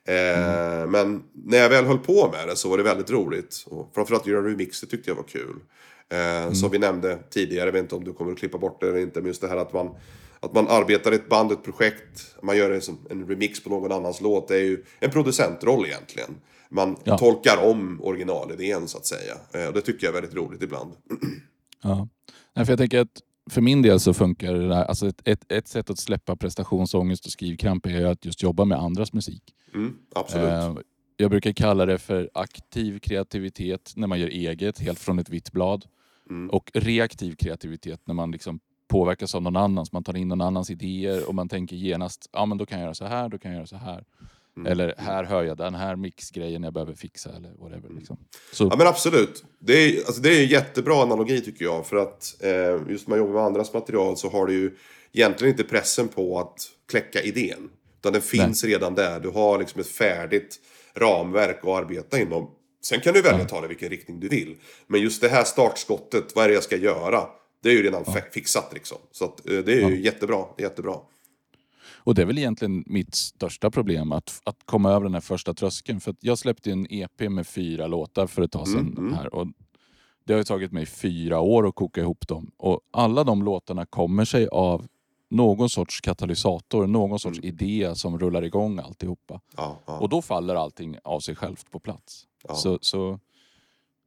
Eh, 0.05 0.79
mm. 0.79 0.90
Men 0.90 1.22
när 1.33 1.59
jag 1.59 1.68
väl 1.68 1.85
höll 1.85 1.98
på 1.98 2.31
med 2.33 2.48
det 2.48 2.57
så 2.57 2.68
var 2.68 2.77
det 2.77 2.83
väldigt 2.83 3.11
roligt. 3.11 3.64
Och 3.66 3.90
framförallt 3.94 4.27
göra 4.27 4.48
remixer 4.48 4.87
tyckte 4.87 5.11
jag 5.11 5.16
var 5.16 5.22
kul. 5.22 5.57
Eh, 6.09 6.18
mm. 6.18 6.55
Som 6.55 6.70
vi 6.70 6.79
nämnde 6.79 7.18
tidigare, 7.31 7.66
jag 7.66 7.72
vet 7.72 7.83
inte 7.83 7.94
om 7.94 8.05
du 8.05 8.12
kommer 8.12 8.33
att 8.33 8.38
klippa 8.38 8.59
bort 8.59 8.81
det 8.81 8.88
eller 8.88 8.98
inte, 8.98 9.20
men 9.20 9.27
just 9.27 9.40
det 9.40 9.48
här 9.48 9.57
att 9.57 9.72
man 9.72 9.90
att 10.40 10.53
man 10.53 10.68
arbetar 10.68 11.12
i 11.12 11.14
ett 11.14 11.29
band, 11.29 11.53
ett 11.53 11.64
projekt, 11.64 12.35
man 12.42 12.57
gör 12.57 12.70
en, 12.70 12.81
en 13.11 13.29
remix 13.29 13.62
på 13.62 13.70
någon 13.70 13.92
annans 13.92 14.20
låt. 14.20 14.48
Det 14.48 14.57
är 14.57 14.62
ju 14.62 14.85
en 15.01 15.11
producentroll 15.11 15.87
egentligen. 15.87 16.37
Man 16.68 16.96
ja. 17.04 17.18
tolkar 17.18 17.70
om 17.70 18.00
originalidén 18.02 18.88
så 18.88 18.98
att 18.98 19.07
säga. 19.07 19.35
Eh, 19.54 19.66
och 19.66 19.74
det 19.74 19.81
tycker 19.81 20.07
jag 20.07 20.16
är 20.16 20.20
väldigt 20.20 20.37
roligt 20.37 20.62
ibland. 20.62 20.92
Ja. 21.83 22.09
Nej, 22.57 22.64
för 22.64 22.72
jag 22.72 22.78
tänker 22.78 23.00
att 23.00 23.22
för 23.50 23.61
min 23.61 23.83
del 23.83 24.00
så 24.00 24.14
funkar 24.14 24.54
det 24.54 24.68
där, 24.68 24.85
alltså 24.85 25.09
ett, 25.09 25.20
ett, 25.24 25.52
ett 25.52 25.68
sätt 25.68 25.90
att 25.90 25.98
släppa 25.98 26.37
prestationsångest 26.37 27.26
och 27.26 27.33
skrivkramp 27.33 27.87
är 27.87 28.04
att 28.04 28.24
just 28.24 28.42
jobba 28.42 28.64
med 28.64 28.78
andras 28.78 29.12
musik. 29.12 29.42
Mm, 29.74 29.96
absolut. 30.14 30.48
Eh, 30.48 30.74
jag 31.16 31.31
brukar 31.31 31.52
kalla 31.52 31.87
det 31.87 31.98
för 31.98 32.31
aktiv 32.35 32.98
kreativitet 32.98 33.92
när 33.96 34.07
man 34.07 34.20
gör 34.20 34.28
eget, 34.28 34.78
helt 34.78 34.98
från 34.98 35.18
ett 35.18 35.28
vitt 35.28 35.52
blad. 35.52 35.85
Mm. 36.31 36.50
Och 36.50 36.70
reaktiv 36.74 37.35
kreativitet 37.35 38.00
när 38.04 38.14
man 38.14 38.31
liksom 38.31 38.61
påverkas 38.88 39.35
av 39.35 39.42
någon 39.42 39.57
annans. 39.57 39.92
Man 39.92 40.04
tar 40.04 40.16
in 40.16 40.28
någon 40.28 40.40
annans 40.40 40.70
idéer 40.70 41.28
och 41.28 41.35
man 41.35 41.48
tänker 41.48 41.76
genast, 41.76 42.31
ja 42.33 42.46
men 42.46 42.59
då 42.59 42.66
kan 42.66 42.78
jag 42.78 42.85
göra 42.85 42.94
så 42.94 43.04
här, 43.04 43.28
då 43.28 43.38
kan 43.38 43.50
jag 43.50 43.57
göra 43.57 43.66
så 43.66 43.76
här. 43.76 44.04
Mm. 44.59 44.73
Eller 44.73 44.94
här 44.99 45.25
hör 45.25 45.44
jag 45.44 45.57
den 45.57 45.75
här 45.75 45.97
mixgrejen 45.97 46.62
jag 46.62 46.73
behöver 46.73 46.94
fixa 46.94 47.31
eller 47.37 47.53
whatever. 47.59 47.88
Liksom. 47.94 48.18
Så. 48.53 48.68
Ja 48.71 48.77
men 48.77 48.87
absolut. 48.87 49.44
Det 49.59 49.73
är, 49.73 49.97
alltså, 49.97 50.23
det 50.23 50.38
är 50.38 50.42
en 50.42 50.49
jättebra 50.49 51.03
analogi 51.03 51.40
tycker 51.40 51.64
jag. 51.64 51.87
För 51.87 51.97
att 51.97 52.37
eh, 52.40 52.90
just 52.90 53.09
när 53.09 53.09
man 53.09 53.18
jobbar 53.18 53.33
med 53.33 53.42
andras 53.42 53.73
material 53.73 54.16
så 54.16 54.31
har 54.31 54.47
du 54.47 54.53
ju 54.53 54.77
egentligen 55.12 55.53
inte 55.53 55.64
pressen 55.64 56.09
på 56.09 56.38
att 56.38 56.57
kläcka 56.90 57.23
idén. 57.23 57.71
Utan 57.99 58.12
den 58.12 58.23
finns 58.23 58.62
Nej. 58.62 58.73
redan 58.73 58.94
där. 58.94 59.21
Du 59.21 59.29
har 59.29 59.59
liksom 59.59 59.81
ett 59.81 59.88
färdigt 59.88 60.57
ramverk 60.94 61.59
att 61.62 61.68
arbeta 61.68 62.18
inom. 62.18 62.51
Sen 62.83 63.01
kan 63.01 63.14
du 63.14 63.23
välja 63.23 63.42
att 63.42 63.49
ta 63.49 63.61
det 63.61 63.64
i 63.64 63.68
vilken 63.68 63.88
riktning 63.88 64.21
du 64.21 64.29
vill. 64.29 64.57
Men 64.87 65.01
just 65.01 65.21
det 65.21 65.29
här 65.29 65.44
startskottet, 65.44 66.25
vad 66.35 66.44
är 66.44 66.49
det 66.49 66.55
jag 66.55 66.62
ska 66.62 66.77
göra? 66.77 67.27
Det 67.62 67.68
är 67.68 67.73
ju 67.73 67.83
redan 67.83 68.05
ja. 68.07 68.16
fixat 68.33 68.71
liksom. 68.75 68.99
Så 69.11 69.25
att, 69.25 69.49
eh, 69.49 69.59
det 69.59 69.73
är 69.73 69.77
ju 69.77 69.83
ja. 69.83 69.90
jättebra. 69.90 70.44
Jättebra. 70.59 70.94
Och 72.09 72.14
det 72.14 72.23
är 72.23 72.27
väl 72.27 72.38
egentligen 72.38 72.85
mitt 72.87 73.14
största 73.14 73.71
problem, 73.71 74.12
att, 74.12 74.40
att 74.44 74.57
komma 74.64 74.90
över 74.90 75.05
den 75.05 75.14
här 75.14 75.21
första 75.21 75.55
tröskeln. 75.55 76.01
För 76.01 76.14
jag 76.21 76.38
släppte 76.38 76.71
en 76.71 76.87
EP 76.90 77.21
med 77.21 77.47
fyra 77.47 77.87
låtar 77.87 78.27
för 78.27 78.42
ett 78.42 78.53
tag 78.53 78.68
sedan. 78.68 78.94
Mm, 78.99 79.14
här, 79.14 79.35
och 79.35 79.47
det 80.25 80.35
har 80.35 80.42
tagit 80.42 80.73
mig 80.73 80.87
fyra 80.87 81.40
år 81.40 81.68
att 81.68 81.75
koka 81.75 82.01
ihop 82.01 82.29
dem. 82.29 82.51
Och 82.57 82.81
alla 82.90 83.25
de 83.25 83.42
låtarna 83.42 83.87
kommer 83.87 84.25
sig 84.25 84.49
av 84.49 84.87
någon 85.31 85.71
sorts 85.71 86.01
katalysator, 86.01 86.87
någon 86.87 87.18
sorts 87.18 87.38
mm. 87.38 87.49
idé 87.49 87.94
som 87.94 88.18
rullar 88.18 88.44
igång 88.44 88.79
alltihopa. 88.79 89.40
Ja, 89.57 89.79
ja. 89.87 89.99
Och 89.99 90.09
då 90.09 90.23
faller 90.23 90.55
allting 90.55 90.99
av 91.05 91.21
sig 91.21 91.35
självt 91.35 91.71
på 91.71 91.81
plats. 91.81 92.27
Ja. 92.49 92.55
Så, 92.55 92.79
så 92.81 93.21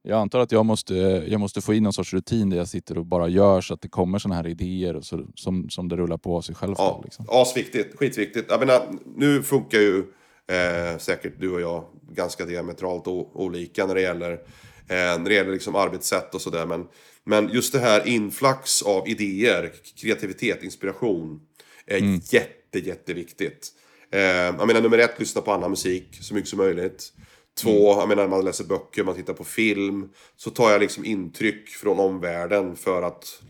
jag 0.03 0.19
antar 0.19 0.39
att 0.39 0.51
jag 0.51 0.65
måste, 0.65 0.95
jag 1.27 1.39
måste 1.39 1.61
få 1.61 1.73
in 1.73 1.83
någon 1.83 1.93
sorts 1.93 2.13
rutin 2.13 2.49
där 2.49 2.57
jag 2.57 2.67
sitter 2.67 2.97
och 2.97 3.05
bara 3.05 3.27
gör 3.27 3.61
så 3.61 3.73
att 3.73 3.81
det 3.81 3.89
kommer 3.89 4.19
sådana 4.19 4.35
här 4.35 4.47
idéer 4.47 4.95
och 4.95 5.05
så, 5.05 5.25
som, 5.35 5.69
som 5.69 5.89
det 5.89 5.95
rullar 5.95 6.17
på 6.17 6.37
av 6.37 6.41
sig 6.41 6.55
själv. 6.55 6.75
Ja, 6.77 7.01
liksom. 7.03 7.25
asviktigt, 7.29 7.95
skitviktigt. 7.95 8.51
Jag 8.51 8.59
menar, 8.59 8.81
nu 9.15 9.43
funkar 9.43 9.79
ju 9.79 9.97
eh, 10.47 10.97
säkert 10.97 11.39
du 11.39 11.51
och 11.51 11.61
jag 11.61 11.85
ganska 12.11 12.45
diametralt 12.45 13.07
olika 13.07 13.85
när 13.85 13.95
det 13.95 14.01
gäller, 14.01 14.31
eh, 14.31 14.37
när 14.87 15.29
det 15.29 15.33
gäller 15.33 15.51
liksom 15.51 15.75
arbetssätt 15.75 16.35
och 16.35 16.41
sådär. 16.41 16.65
Men, 16.65 16.87
men 17.23 17.49
just 17.49 17.73
det 17.73 17.79
här 17.79 18.07
influx 18.07 18.81
av 18.81 19.07
idéer, 19.07 19.71
kreativitet, 20.01 20.63
inspiration 20.63 21.41
är 21.85 21.97
mm. 21.97 22.21
jätte, 22.31 22.79
jätteviktigt. 22.79 23.71
Eh, 24.11 24.21
jag 24.21 24.67
menar 24.67 24.81
nummer 24.81 24.97
ett, 24.97 25.19
lyssna 25.19 25.41
på 25.41 25.51
annan 25.51 25.69
musik 25.69 26.17
så 26.21 26.33
mycket 26.33 26.49
som 26.49 26.57
möjligt. 26.57 27.13
Två, 27.59 27.99
jag 27.99 28.09
menar 28.09 28.23
när 28.23 28.29
man 28.29 28.45
läser 28.45 28.63
böcker, 28.63 29.03
man 29.03 29.15
tittar 29.15 29.33
på 29.33 29.43
film. 29.43 30.09
Så 30.35 30.49
tar 30.49 30.71
jag 30.71 30.81
liksom 30.81 31.05
intryck 31.05 31.69
från 31.69 31.99
omvärlden 31.99 32.75
för 32.75 33.01
att 33.01 33.41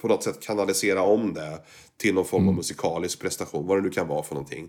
på 0.00 0.08
något 0.08 0.22
sätt 0.22 0.40
kanalisera 0.40 1.02
om 1.02 1.34
det 1.34 1.58
till 1.96 2.14
någon 2.14 2.24
form 2.24 2.42
av 2.42 2.48
mm. 2.48 2.56
musikalisk 2.56 3.20
prestation. 3.20 3.66
Vad 3.66 3.78
det 3.78 3.82
nu 3.82 3.90
kan 3.90 4.08
vara 4.08 4.22
för 4.22 4.34
någonting. 4.34 4.68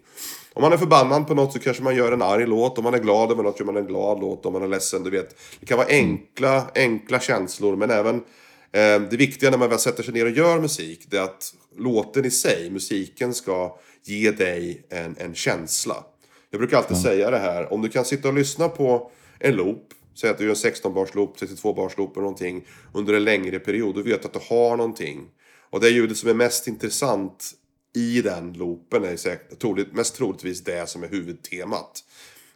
Om 0.54 0.62
man 0.62 0.74
är 0.74 0.78
förbannad 0.78 1.28
på 1.28 1.34
något 1.34 1.54
så 1.54 1.60
kanske 1.60 1.84
man 1.84 1.96
gör 1.96 2.12
en 2.12 2.22
arg 2.22 2.48
låt. 2.48 2.78
Om 2.78 2.84
man 2.84 2.94
är 2.94 3.00
glad 3.00 3.32
över 3.32 3.44
något 3.44 3.60
gör 3.60 3.66
man 3.66 3.78
en 3.78 3.88
glad 3.88 4.20
låt. 4.20 4.46
Om 4.46 4.54
man 4.54 4.64
är 4.64 4.68
ledsen, 4.68 5.04
du 5.04 5.10
vet. 5.10 5.36
Det 5.60 5.66
kan 5.66 5.78
vara 5.78 5.88
mm. 5.88 6.10
enkla, 6.10 6.72
enkla 6.76 7.20
känslor 7.20 7.76
men 7.76 7.92
även 7.92 8.24
Eh, 8.72 9.02
det 9.02 9.18
viktiga 9.18 9.52
när 9.52 9.58
man 9.58 9.70
väl 9.70 9.80
sätter 9.80 10.04
sig 10.04 10.14
ner 10.14 10.26
och 10.26 10.32
gör 10.32 10.60
musik, 10.60 11.06
det 11.10 11.18
är 11.18 11.22
att 11.22 11.54
låten 11.78 12.26
i 12.26 12.32
sig, 12.32 12.70
musiken 12.70 13.34
ska 13.34 13.78
ge 14.04 14.32
dig 14.32 14.86
en, 14.90 15.16
en 15.20 15.36
känsla. 15.36 16.04
Jag 16.50 16.60
brukar 16.60 16.78
alltid 16.78 16.98
säga 16.98 17.32
det 17.32 17.38
här, 17.38 17.74
om 17.74 17.82
du 17.82 17.90
kan 17.90 18.06
sitta 18.06 18.28
och 18.28 18.34
lyssna 18.34 18.70
på 18.70 19.12
en 19.40 19.56
loop, 19.56 19.94
säg 20.16 20.30
att 20.30 20.38
du 20.38 20.44
gör 20.44 20.52
en 20.52 20.56
16-bars 20.56 21.16
loop, 21.16 21.38
32-bars 21.38 21.98
loop 21.98 22.12
eller 22.12 22.22
någonting, 22.22 22.66
under 22.94 23.14
en 23.14 23.24
längre 23.24 23.60
period, 23.60 23.96
du 23.96 24.04
vet 24.04 24.26
att 24.26 24.34
du 24.34 24.40
har 24.50 24.78
någonting. 24.78 25.28
Och 25.70 25.80
det 25.80 25.90
ljudet 25.90 26.18
som 26.18 26.30
är 26.30 26.34
mest 26.34 26.68
intressant 26.68 27.52
i 27.96 28.22
den 28.22 28.54
loopen 28.54 29.04
är 29.04 29.16
säkert, 29.16 29.60
troligt, 29.60 29.94
mest 29.94 30.16
troligtvis 30.16 30.64
det 30.64 30.90
som 30.90 31.04
är 31.04 31.08
huvudtemat. 31.08 32.04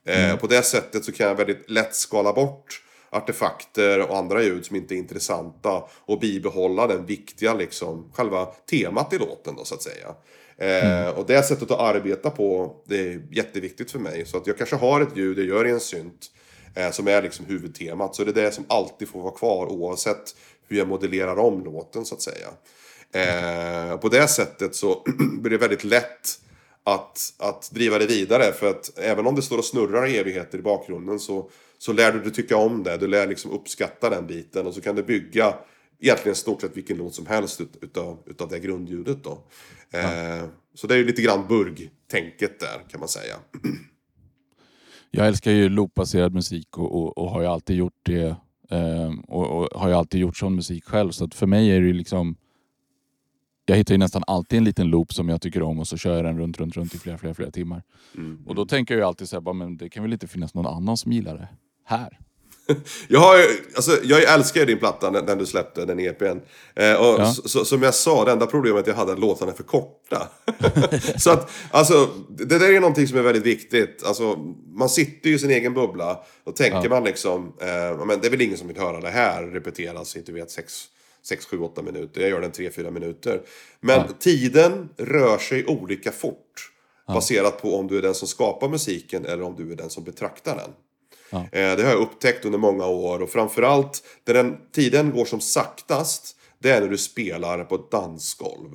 Eh, 0.05 0.35
på 0.35 0.47
det 0.47 0.63
sättet 0.63 1.05
så 1.05 1.11
kan 1.11 1.27
jag 1.27 1.35
väldigt 1.35 1.69
lätt 1.69 1.95
skala 1.95 2.33
bort 2.33 2.83
artefakter 3.09 4.09
och 4.09 4.17
andra 4.17 4.43
ljud 4.43 4.65
som 4.65 4.75
inte 4.75 4.95
är 4.95 4.97
intressanta 4.97 5.83
och 5.91 6.19
bibehålla 6.19 6.87
den 6.87 7.05
viktiga 7.05 7.53
liksom, 7.53 8.11
själva 8.13 8.45
temat 8.45 9.13
i 9.13 9.17
låten 9.17 9.55
då 9.55 9.65
så 9.65 9.75
att 9.75 9.83
säga. 9.83 10.15
Eh, 10.61 11.09
och 11.09 11.25
det 11.25 11.43
sättet 11.43 11.71
att 11.71 11.79
arbeta 11.79 12.29
på, 12.29 12.75
det 12.85 12.99
är 12.99 13.21
jätteviktigt 13.31 13.91
för 13.91 13.99
mig. 13.99 14.25
Så 14.25 14.37
att 14.37 14.47
jag 14.47 14.57
kanske 14.57 14.75
har 14.75 15.01
ett 15.01 15.17
ljud 15.17 15.39
jag 15.39 15.45
gör 15.45 15.67
i 15.67 15.71
en 15.71 15.79
synt 15.79 16.31
eh, 16.75 16.91
som 16.91 17.07
är 17.07 17.21
liksom 17.21 17.45
huvudtemat. 17.45 18.15
Så 18.15 18.23
det 18.23 18.31
är 18.31 18.45
det 18.45 18.51
som 18.51 18.65
alltid 18.67 19.07
får 19.07 19.21
vara 19.21 19.33
kvar 19.33 19.65
oavsett 19.67 20.35
hur 20.67 20.77
jag 20.77 20.87
modellerar 20.87 21.39
om 21.39 21.63
låten 21.63 22.05
så 22.05 22.15
att 22.15 22.21
säga. 22.21 22.47
Eh, 23.13 23.97
på 23.97 24.09
det 24.09 24.27
sättet 24.27 24.75
så 24.75 25.03
blir 25.41 25.51
det 25.51 25.57
väldigt 25.57 25.83
lätt 25.83 26.39
att, 26.83 27.33
att 27.37 27.71
driva 27.71 27.97
det 27.97 28.05
vidare. 28.05 28.51
För 28.51 28.69
att 28.69 28.99
även 28.99 29.27
om 29.27 29.35
det 29.35 29.41
står 29.41 29.57
och 29.57 29.65
snurrar 29.65 30.07
i 30.07 30.17
evigheter 30.17 30.57
i 30.57 30.61
bakgrunden 30.61 31.19
så, 31.19 31.49
så 31.77 31.93
lär 31.93 32.11
du 32.11 32.19
dig 32.19 32.33
tycka 32.33 32.57
om 32.57 32.83
det. 32.83 32.97
Du 32.97 33.07
lär 33.07 33.27
liksom 33.27 33.51
uppskatta 33.51 34.09
den 34.09 34.27
biten 34.27 34.67
och 34.67 34.73
så 34.73 34.81
kan 34.81 34.95
du 34.95 35.03
bygga 35.03 35.53
egentligen 36.01 36.35
stort 36.35 36.61
sett 36.61 36.77
vilken 36.77 36.97
låt 36.97 37.15
som 37.15 37.25
helst 37.25 37.61
ut, 37.61 37.77
utav, 37.81 38.23
utav 38.25 38.49
det 38.49 38.59
grundljudet 38.59 39.23
då. 39.23 39.43
Eh, 39.91 40.45
så 40.73 40.87
det 40.87 40.93
är 40.93 40.97
ju 40.97 41.05
lite 41.05 41.21
grann 41.21 41.47
burg-tänket 41.47 42.59
där 42.59 42.89
kan 42.89 42.99
man 42.99 43.09
säga. 43.09 43.35
Jag 45.11 45.27
älskar 45.27 45.51
ju 45.51 45.69
loopbaserad 45.69 46.33
musik 46.33 46.77
och, 46.77 46.95
och, 46.95 47.17
och 47.17 47.31
har 47.31 47.41
ju 47.41 47.47
alltid 47.47 47.75
gjort 47.75 47.99
det. 48.03 48.35
Eh, 48.69 49.11
och, 49.27 49.47
och, 49.47 49.79
har 49.79 49.87
ju 49.87 49.93
alltid 49.93 50.21
gjort 50.21 50.37
sån 50.37 50.55
musik 50.55 50.85
själv. 50.85 51.11
Så 51.11 51.25
att 51.25 51.35
för 51.35 51.47
mig 51.47 51.71
är 51.71 51.81
det 51.81 51.87
ju 51.87 51.93
liksom... 51.93 52.35
Jag 53.65 53.75
hittar 53.75 53.93
ju 53.93 53.97
nästan 53.97 54.23
alltid 54.27 54.57
en 54.57 54.63
liten 54.63 54.87
loop 54.87 55.13
som 55.13 55.29
jag 55.29 55.41
tycker 55.41 55.61
om 55.61 55.79
och 55.79 55.87
så 55.87 55.97
kör 55.97 56.15
jag 56.15 56.25
den 56.25 56.39
runt, 56.39 56.57
runt, 56.57 56.77
runt 56.77 56.95
i 56.95 56.97
flera, 56.97 57.17
flera, 57.17 57.33
flera 57.33 57.51
timmar. 57.51 57.83
Och 58.45 58.55
då 58.55 58.65
tänker 58.65 58.93
jag 58.93 58.99
ju 58.99 59.05
alltid 59.05 59.29
så 59.29 59.35
här, 59.35 59.41
bara, 59.41 59.53
men 59.53 59.77
det 59.77 59.89
kan 59.89 60.03
väl 60.03 60.13
inte 60.13 60.27
finnas 60.27 60.53
någon 60.53 60.67
annan 60.67 60.97
som 60.97 61.11
gillar 61.11 61.37
det 61.37 61.47
här. 61.85 62.19
Jag, 63.07 63.19
har, 63.19 63.37
alltså, 63.75 63.97
jag 64.03 64.23
älskar 64.23 64.59
ju 64.59 64.65
din 64.65 64.79
platta, 64.79 65.09
den, 65.21 65.37
du 65.37 65.45
släppte, 65.45 65.85
den 65.85 65.99
EPn. 65.99 66.25
Eh, 66.75 66.93
och 66.93 67.19
Ja. 67.19 67.33
så, 67.45 67.65
som 67.65 67.83
jag 67.83 67.95
sa, 67.95 68.25
det 68.25 68.31
enda 68.31 68.45
problemet 68.47 68.87
jag 68.87 68.93
hade 68.93 69.11
är 69.11 69.13
att 69.13 69.19
låtarna 69.19 69.51
är 69.51 69.55
för 69.55 69.63
korta. 69.63 70.27
så 71.17 71.31
att, 71.31 71.51
alltså, 71.71 72.09
det 72.29 72.45
där 72.45 72.71
är 72.73 72.79
någonting 72.79 73.07
som 73.07 73.17
är 73.17 73.21
väldigt 73.21 73.43
viktigt. 73.45 74.03
Alltså, 74.05 74.35
man 74.73 74.89
sitter 74.89 75.29
ju 75.29 75.35
i 75.35 75.39
sin 75.39 75.51
egen 75.51 75.73
bubbla. 75.73 76.19
Då 76.45 76.51
tänker 76.51 76.83
Ja. 76.83 76.89
man 76.89 77.03
liksom, 77.03 77.53
eh, 77.61 77.69
ja, 77.69 78.05
men 78.05 78.19
det 78.21 78.27
är 78.27 78.31
väl 78.31 78.41
ingen 78.41 78.57
som 78.57 78.67
vill 78.67 78.77
höra 78.77 78.99
det 79.01 79.09
här 79.09 79.43
repeteras 79.43 80.15
i, 80.15 80.31
vet, 80.31 80.51
6, 80.51 80.83
6 81.23 81.45
7, 81.45 81.59
8 81.59 81.81
minuter. 81.81 82.21
Jag 82.21 82.29
gör 82.29 82.41
den 82.41 82.51
3-4 82.51 82.91
minuter. 82.91 83.41
Men 83.79 84.01
tiden 84.19 84.89
rör 84.97 85.37
sig 85.37 85.65
olika 85.65 86.11
fort. 86.11 86.67
Baserat 87.07 87.61
på 87.61 87.75
om 87.75 87.87
du 87.87 87.97
är 87.97 88.01
den 88.01 88.15
som 88.15 88.27
skapar 88.27 88.69
musiken 88.69 89.25
eller 89.25 89.43
om 89.43 89.55
du 89.55 89.71
är 89.71 89.75
den 89.75 89.89
som 89.89 90.03
betraktar 90.03 90.55
den. 90.55 90.69
Eh, 91.37 91.75
Det 91.77 91.83
har 91.83 91.89
jag 91.91 92.01
upptäckt 92.01 92.45
under 92.45 92.59
många 92.59 92.85
år 92.87 93.21
och 93.21 93.29
framförallt 93.29 94.03
där 94.23 94.33
den 94.33 94.57
tiden 94.75 95.11
går 95.11 95.25
som 95.25 95.41
saktast 95.41 96.35
det 96.59 96.69
är 96.69 96.81
när 96.81 96.87
du 96.87 96.97
spelar 96.97 97.63
på 97.63 97.75
ett 97.75 97.91
dansgolv. 97.91 98.69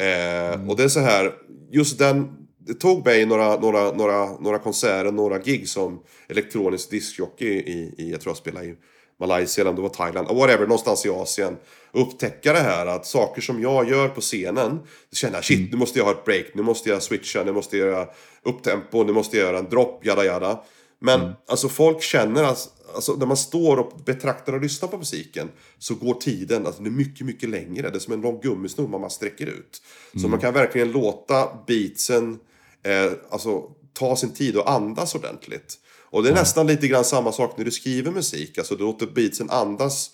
Eh, 0.00 0.68
Och 0.68 0.76
det 0.76 0.84
är 0.84 0.88
så 0.88 1.00
här, 1.00 1.32
just 1.70 1.98
den, 1.98 2.46
det 2.58 2.74
tog 2.74 3.04
mig 3.06 3.26
några, 3.26 3.56
några, 3.60 3.92
några, 3.92 4.38
några 4.40 4.58
konserter, 4.58 5.12
några 5.12 5.38
gig 5.38 5.68
som 5.68 6.02
elektronisk 6.28 6.90
discjockey 6.90 7.46
i, 7.46 7.94
i, 7.98 8.10
jag 8.10 8.20
tror 8.20 8.30
jag 8.30 8.36
spelade 8.36 8.66
i 8.66 8.74
Malaysia 9.20 9.60
eller 9.62 9.70
om 9.70 9.76
det 9.76 9.82
var 9.82 9.88
Thailand, 9.88 10.28
whatever, 10.28 10.66
någonstans 10.66 11.06
i 11.06 11.08
Asien. 11.08 11.56
Upptäcka 11.92 12.52
det 12.52 12.58
här 12.58 12.86
att 12.86 13.06
saker 13.06 13.42
som 13.42 13.62
jag 13.62 13.88
gör 13.90 14.08
på 14.08 14.20
scenen, 14.20 14.78
känner 15.12 15.34
jag 15.34 15.44
shit, 15.44 15.72
nu 15.72 15.78
måste 15.78 15.98
jag 15.98 16.06
ha 16.06 16.12
ett 16.12 16.24
break, 16.24 16.46
nu 16.54 16.62
måste 16.62 16.88
jag 16.90 17.02
switcha, 17.02 17.44
nu 17.44 17.52
måste 17.52 17.76
jag 17.78 17.88
göra 17.88 18.06
upptempo, 18.42 19.04
nu 19.04 19.12
måste 19.12 19.36
jag 19.36 19.46
göra 19.46 19.58
en 19.58 19.68
dropp, 19.70 20.06
jada 20.06 20.24
jada. 20.24 20.60
Men 21.00 21.32
alltså 21.46 21.68
folk 21.68 22.02
känner 22.02 22.44
att 22.44 22.68
alltså, 22.94 23.12
när 23.12 23.26
man 23.26 23.36
står 23.36 23.76
och 23.76 23.92
betraktar 24.04 24.52
och 24.52 24.60
lyssnar 24.60 24.88
på 24.88 24.98
musiken 24.98 25.48
så 25.78 25.94
går 25.94 26.14
tiden, 26.14 26.66
alltså 26.66 26.82
det 26.82 26.88
är 26.88 26.92
mycket, 26.92 27.26
mycket 27.26 27.48
längre. 27.48 27.90
Det 27.90 27.98
är 27.98 28.00
som 28.00 28.12
en 28.12 28.20
lång 28.20 28.40
gummisnodd 28.40 28.90
man 28.90 29.10
sträcker 29.10 29.46
ut. 29.46 29.82
Så 30.22 30.28
man 30.28 30.40
kan 30.40 30.54
verkligen 30.54 30.92
låta 30.92 31.48
beatsen 31.66 32.38
eh, 32.82 33.12
alltså, 33.30 33.62
ta 33.92 34.16
sin 34.16 34.32
tid 34.32 34.56
och 34.56 34.70
andas 34.70 35.14
ordentligt. 35.14 35.78
Och 36.10 36.22
det 36.22 36.28
är 36.28 36.34
nästan 36.34 36.66
lite 36.66 36.88
grann 36.88 37.04
samma 37.04 37.32
sak 37.32 37.54
när 37.56 37.64
du 37.64 37.70
skriver 37.70 38.10
musik. 38.10 38.58
Alltså 38.58 38.76
du 38.76 38.84
låter 38.84 39.06
beatsen 39.06 39.50
andas 39.50 40.10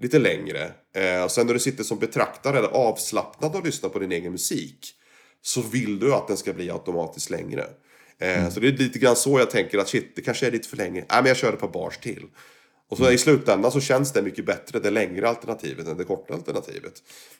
lite 0.00 0.18
längre. 0.18 0.72
Eh, 0.94 1.24
och 1.24 1.30
sen 1.30 1.46
när 1.46 1.54
du 1.54 1.60
sitter 1.60 1.84
som 1.84 1.98
betraktare 1.98 2.58
eller 2.58 2.68
avslappnad 2.68 3.54
och 3.56 3.64
lyssnar 3.64 3.90
på 3.90 3.98
din 3.98 4.12
egen 4.12 4.32
musik. 4.32 4.94
Så 5.42 5.60
vill 5.60 5.98
du 5.98 6.14
att 6.14 6.28
den 6.28 6.36
ska 6.36 6.52
bli 6.52 6.70
automatiskt 6.70 7.30
längre. 7.30 7.66
Eh, 8.18 8.50
Så 8.50 8.60
det 8.60 8.68
är 8.68 8.72
lite 8.72 8.98
grann 8.98 9.16
så 9.16 9.38
jag 9.38 9.50
tänker 9.50 9.78
att 9.78 9.88
shit, 9.88 10.16
det 10.16 10.22
kanske 10.22 10.46
är 10.46 10.50
lite 10.50 10.68
för 10.68 10.76
länge. 10.76 11.04
Nej 11.10 11.22
men 11.22 11.26
jag 11.26 11.36
kör 11.36 11.52
ett 11.52 11.60
par 11.60 11.68
bars 11.68 11.98
till. 11.98 12.26
Och 12.90 12.96
så 12.96 13.10
i 13.10 13.18
slutändan 13.18 13.72
så 13.72 13.80
känns 13.80 14.12
det 14.12 14.22
mycket 14.22 14.46
bättre 14.46 14.78
det 14.78 14.90
längre 14.90 15.28
alternativet 15.28 15.88
än 15.88 15.96
det 15.96 16.04
korta 16.04 16.34
alternativet. 16.34 16.92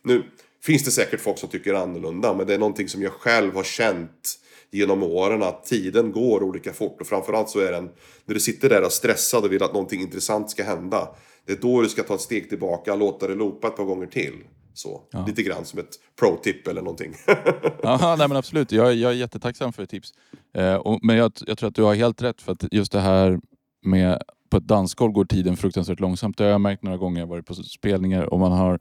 Nu 0.03 0.23
finns 0.63 0.85
det 0.85 0.91
säkert 0.91 1.21
folk 1.21 1.39
som 1.39 1.49
tycker 1.49 1.75
annorlunda 1.75 2.35
men 2.35 2.47
det 2.47 2.55
är 2.55 2.59
någonting 2.59 2.89
som 2.89 3.03
jag 3.03 3.13
själv 3.13 3.55
har 3.55 3.65
känt 3.65 4.39
genom 4.71 5.03
åren 5.03 5.43
att 5.43 5.65
tiden 5.65 6.13
går 6.13 6.43
olika 6.43 6.73
fort 6.73 7.01
och 7.01 7.07
framförallt 7.07 7.51
så 7.51 7.59
är 7.59 7.73
den 7.73 7.91
när 8.25 8.35
du 8.35 8.41
sitter 8.41 8.69
där 8.69 8.85
och 8.85 8.93
stressad 8.93 9.45
och 9.45 9.53
vill 9.53 9.63
att 9.63 9.73
någonting 9.73 10.01
intressant 10.01 10.51
ska 10.51 10.65
hända. 10.65 11.09
Det 11.47 11.53
är 11.53 11.57
då 11.57 11.83
du 11.83 11.89
ska 11.89 12.03
ta 12.03 12.15
ett 12.15 12.21
steg 12.21 12.49
tillbaka 12.49 12.95
låta 12.95 13.29
det 13.29 13.35
loopa 13.35 13.69
ett 13.69 13.77
par 13.77 13.85
gånger 13.85 14.07
till. 14.07 14.35
Så, 14.75 15.03
lite 15.27 15.43
grann 15.43 15.65
som 15.65 15.79
ett 15.79 16.01
pro-tip 16.21 16.69
eller 16.69 16.83
någonting. 16.83 17.15
Ja, 17.83 18.15
nej 18.19 18.29
men 18.29 18.37
absolut. 18.37 18.73
Jag, 18.73 18.95
jag 18.95 19.11
är 19.13 19.17
jättetacksam 19.17 19.73
för 19.73 19.87
tips. 19.87 20.13
Eh, 20.55 20.75
och, 20.75 20.99
men 21.03 21.17
jag, 21.17 21.33
jag 21.47 21.59
tror 21.59 21.69
att 21.69 21.75
du 21.75 21.83
har 21.83 21.95
helt 21.95 22.23
rätt 22.23 22.43
för 22.43 22.53
att 22.53 22.65
just 22.73 22.93
det 22.93 23.01
här 23.01 23.41
med 23.83 24.23
på 24.51 24.57
ett 24.57 24.67
dansgolv 24.67 25.13
går 25.13 25.25
tiden 25.25 25.57
fruktansvärt 25.57 26.01
långsamt. 26.01 26.39
Det 26.39 26.45
har 26.45 26.51
jag 26.51 26.61
märkt 26.61 26.83
några 26.83 26.97
gånger. 26.97 27.21
Jag 27.21 27.27
varit 27.27 27.47
på 27.47 27.55
spelningar 27.55 28.23
och 28.23 28.41
man 28.41 28.53
har 28.53 28.79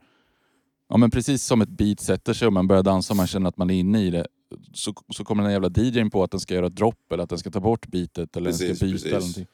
Ja 0.88 0.96
men 0.96 1.10
precis 1.10 1.44
som 1.44 1.60
ett 1.62 1.68
beat 1.68 2.00
sätter 2.00 2.32
sig 2.32 2.46
och 2.46 2.52
man 2.52 2.66
börjar 2.66 2.82
dansa 2.82 3.12
och 3.12 3.16
man 3.16 3.26
känner 3.26 3.48
att 3.48 3.56
man 3.56 3.70
är 3.70 3.74
inne 3.74 4.02
i 4.02 4.10
det. 4.10 4.26
Så, 4.72 4.94
så 5.08 5.24
kommer 5.24 5.42
den 5.42 5.52
jävla 5.52 5.70
DJn 5.76 6.10
på 6.10 6.22
att 6.22 6.30
den 6.30 6.40
ska 6.40 6.54
göra 6.54 6.66
ett 6.66 6.76
dropp 6.76 7.12
eller 7.12 7.24
att 7.24 7.30
den 7.30 7.38
ska 7.38 7.50
ta 7.50 7.60
bort 7.60 7.86
beatet 7.86 8.36
eller 8.36 8.50
den 8.50 8.58
Precis, 8.58 8.76
ska 8.76 8.86
byta 8.86 8.94
precis. 8.94 9.06
eller 9.06 9.18
någonting. 9.20 9.46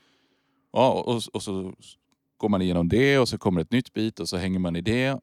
Ja 0.73 0.93
och, 1.07 1.23
och 1.33 1.43
så 1.43 1.73
går 2.41 2.49
man 2.49 2.63
igenom 2.63 2.89
det 2.89 3.19
och 3.19 3.29
så 3.29 3.39
kommer 3.39 3.61
ett 3.61 3.73
nytt 3.73 3.93
beat 3.93 4.21
och 4.21 4.29
så 4.29 4.37
hänger 4.37 4.59
man 4.59 4.77
i 4.77 4.81
det. 4.81 5.21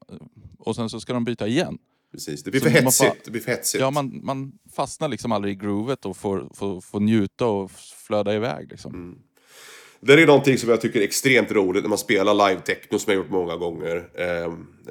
Och 0.58 0.76
sen 0.76 0.90
så 0.90 1.00
ska 1.00 1.12
de 1.12 1.24
byta 1.24 1.46
igen. 1.46 1.78
Precis, 2.12 2.42
det 2.42 2.50
blir 2.50 2.60
för 2.60 2.68
hetsigt. 2.68 3.24
Det 3.24 3.30
blir 3.30 3.40
för 3.40 3.50
hetsigt. 3.50 3.80
Ja, 3.80 3.90
man, 3.90 4.20
man 4.24 4.52
fastnar 4.76 5.08
liksom 5.08 5.32
aldrig 5.32 5.54
i 5.54 5.56
groovet 5.56 6.04
och 6.04 6.16
får, 6.16 6.48
får, 6.54 6.80
får 6.80 7.00
njuta 7.00 7.46
och 7.46 7.70
flöda 8.06 8.34
iväg. 8.34 8.70
Liksom. 8.70 8.94
Mm. 8.94 9.18
Det 10.00 10.12
är 10.12 10.26
någonting 10.26 10.58
som 10.58 10.70
jag 10.70 10.80
tycker 10.80 11.00
är 11.00 11.04
extremt 11.04 11.52
roligt 11.52 11.82
när 11.82 11.88
man 11.88 11.98
spelar 11.98 12.34
live-techno 12.34 12.98
som 12.98 13.12
jag 13.12 13.18
har 13.18 13.24
gjort 13.24 13.32
många 13.32 13.56
gånger. 13.56 14.08
Eh, 14.14 14.44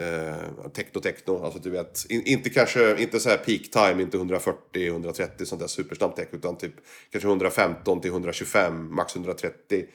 eh, 0.06 0.70
techno-techno, 0.74 1.44
alltså 1.44 1.60
du 1.60 1.70
vet. 1.70 2.06
In, 2.10 2.24
inte 2.26 2.50
kanske, 2.50 3.02
inte 3.02 3.20
så 3.20 3.30
här 3.30 3.38
peak 3.38 3.62
time, 3.72 4.04
inte 4.04 4.18
140, 4.18 4.88
130 4.88 5.46
sånt 5.46 5.62
där 5.62 5.68
supersnabbt 5.68 6.16
tech. 6.16 6.28
Utan 6.32 6.58
typ 6.58 6.74
kanske 7.12 7.28
115 7.30 8.02
till 8.02 8.12
125, 8.12 8.96
max 8.96 9.16
130. 9.16 9.86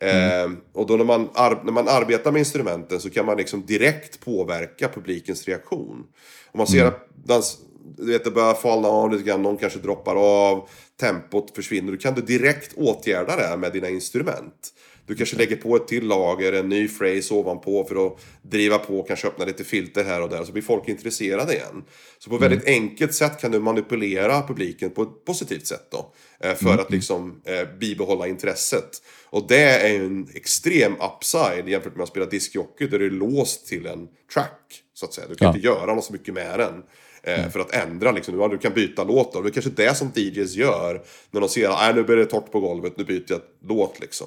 Eh, 0.00 0.50
och 0.72 0.86
då 0.86 0.96
när 0.96 1.04
man, 1.04 1.28
när 1.64 1.72
man 1.72 1.88
arbetar 1.88 2.32
med 2.32 2.38
instrumenten 2.38 3.00
så 3.00 3.10
kan 3.10 3.26
man 3.26 3.36
liksom 3.36 3.66
direkt 3.66 4.20
påverka 4.20 4.88
publikens 4.88 5.48
reaktion. 5.48 6.06
Om 6.52 6.58
man 6.58 6.66
ser 6.66 6.84
att 6.84 7.08
dans, 7.24 7.58
du 7.96 8.12
vet, 8.12 8.24
det 8.24 8.30
börjar 8.30 8.54
falna 8.54 8.88
av 8.88 9.12
lite 9.12 9.24
grann, 9.24 9.42
någon 9.42 9.56
kanske 9.56 9.78
droppar 9.78 10.16
av, 10.16 10.68
tempot 11.00 11.54
försvinner. 11.54 11.92
Då 11.92 11.98
kan 11.98 12.14
du 12.14 12.22
direkt 12.22 12.72
åtgärda 12.76 13.36
det 13.36 13.56
med 13.56 13.72
dina 13.72 13.88
instrument. 13.88 14.72
Du 15.10 15.16
kanske 15.16 15.36
lägger 15.36 15.56
på 15.56 15.76
ett 15.76 15.88
till 15.88 16.06
lager, 16.06 16.52
en 16.52 16.68
ny 16.68 16.88
phrase 16.88 17.34
ovanpå 17.34 17.84
för 17.84 18.06
att 18.06 18.18
driva 18.42 18.78
på, 18.78 19.02
kanske 19.02 19.28
öppna 19.28 19.44
lite 19.44 19.64
filter 19.64 20.04
här 20.04 20.22
och 20.22 20.28
där. 20.28 20.44
Så 20.44 20.52
blir 20.52 20.62
folk 20.62 20.88
intresserade 20.88 21.52
igen. 21.54 21.84
Så 22.18 22.30
på 22.30 22.36
ett 22.36 22.42
väldigt 22.42 22.64
enkelt 22.66 23.14
sätt 23.14 23.40
kan 23.40 23.50
du 23.50 23.58
manipulera 23.60 24.42
publiken 24.42 24.90
på 24.90 25.02
ett 25.02 25.24
positivt 25.24 25.66
sätt 25.66 25.86
då. 25.90 26.12
eh, 26.40 26.54
För 26.54 26.78
att 26.78 26.90
liksom 26.90 27.42
eh, 27.44 27.68
bibehålla 27.80 28.26
intresset. 28.26 29.02
Och 29.30 29.46
det 29.48 29.62
är 29.62 29.88
ju 29.88 30.06
en 30.06 30.28
extrem 30.34 30.92
upside 30.92 31.68
jämfört 31.68 31.96
med 31.96 32.02
att 32.02 32.08
spela 32.08 32.26
discjockey 32.26 32.86
där 32.86 32.98
du 32.98 33.06
är 33.06 33.10
låst 33.10 33.66
till 33.66 33.86
en 33.86 34.08
track. 34.34 34.82
Så 34.94 35.06
att 35.06 35.14
säga. 35.14 35.26
Du 35.28 35.34
kan 35.34 35.46
Ja. 35.46 35.54
inte 35.56 35.66
göra 35.66 35.94
något 35.94 36.04
så 36.04 36.12
mycket 36.12 36.34
med 36.34 36.58
den. 36.58 36.82
Eh, 37.22 37.50
för 37.50 37.60
att 37.60 37.74
ändra 37.74 38.12
liksom. 38.12 38.50
Du 38.50 38.58
kan 38.58 38.72
byta 38.72 39.04
låt 39.04 39.32
då. 39.32 39.40
Det 39.40 39.48
är 39.48 39.52
kanske 39.52 39.70
det 39.70 39.94
som 39.96 40.12
DJs 40.14 40.54
gör. 40.56 41.02
När 41.30 41.40
de 41.40 41.48
ser 41.48 41.68
att 41.68 41.78
"Nej, 41.80 41.94
nu 41.94 42.02
blir 42.02 42.16
det 42.16 42.26
torrt 42.26 42.52
på 42.52 42.60
golvet, 42.60 42.92
nu 42.96 43.04
byter 43.04 43.24
jag 43.28 43.40
låt 43.68 44.00
liksom. 44.00 44.26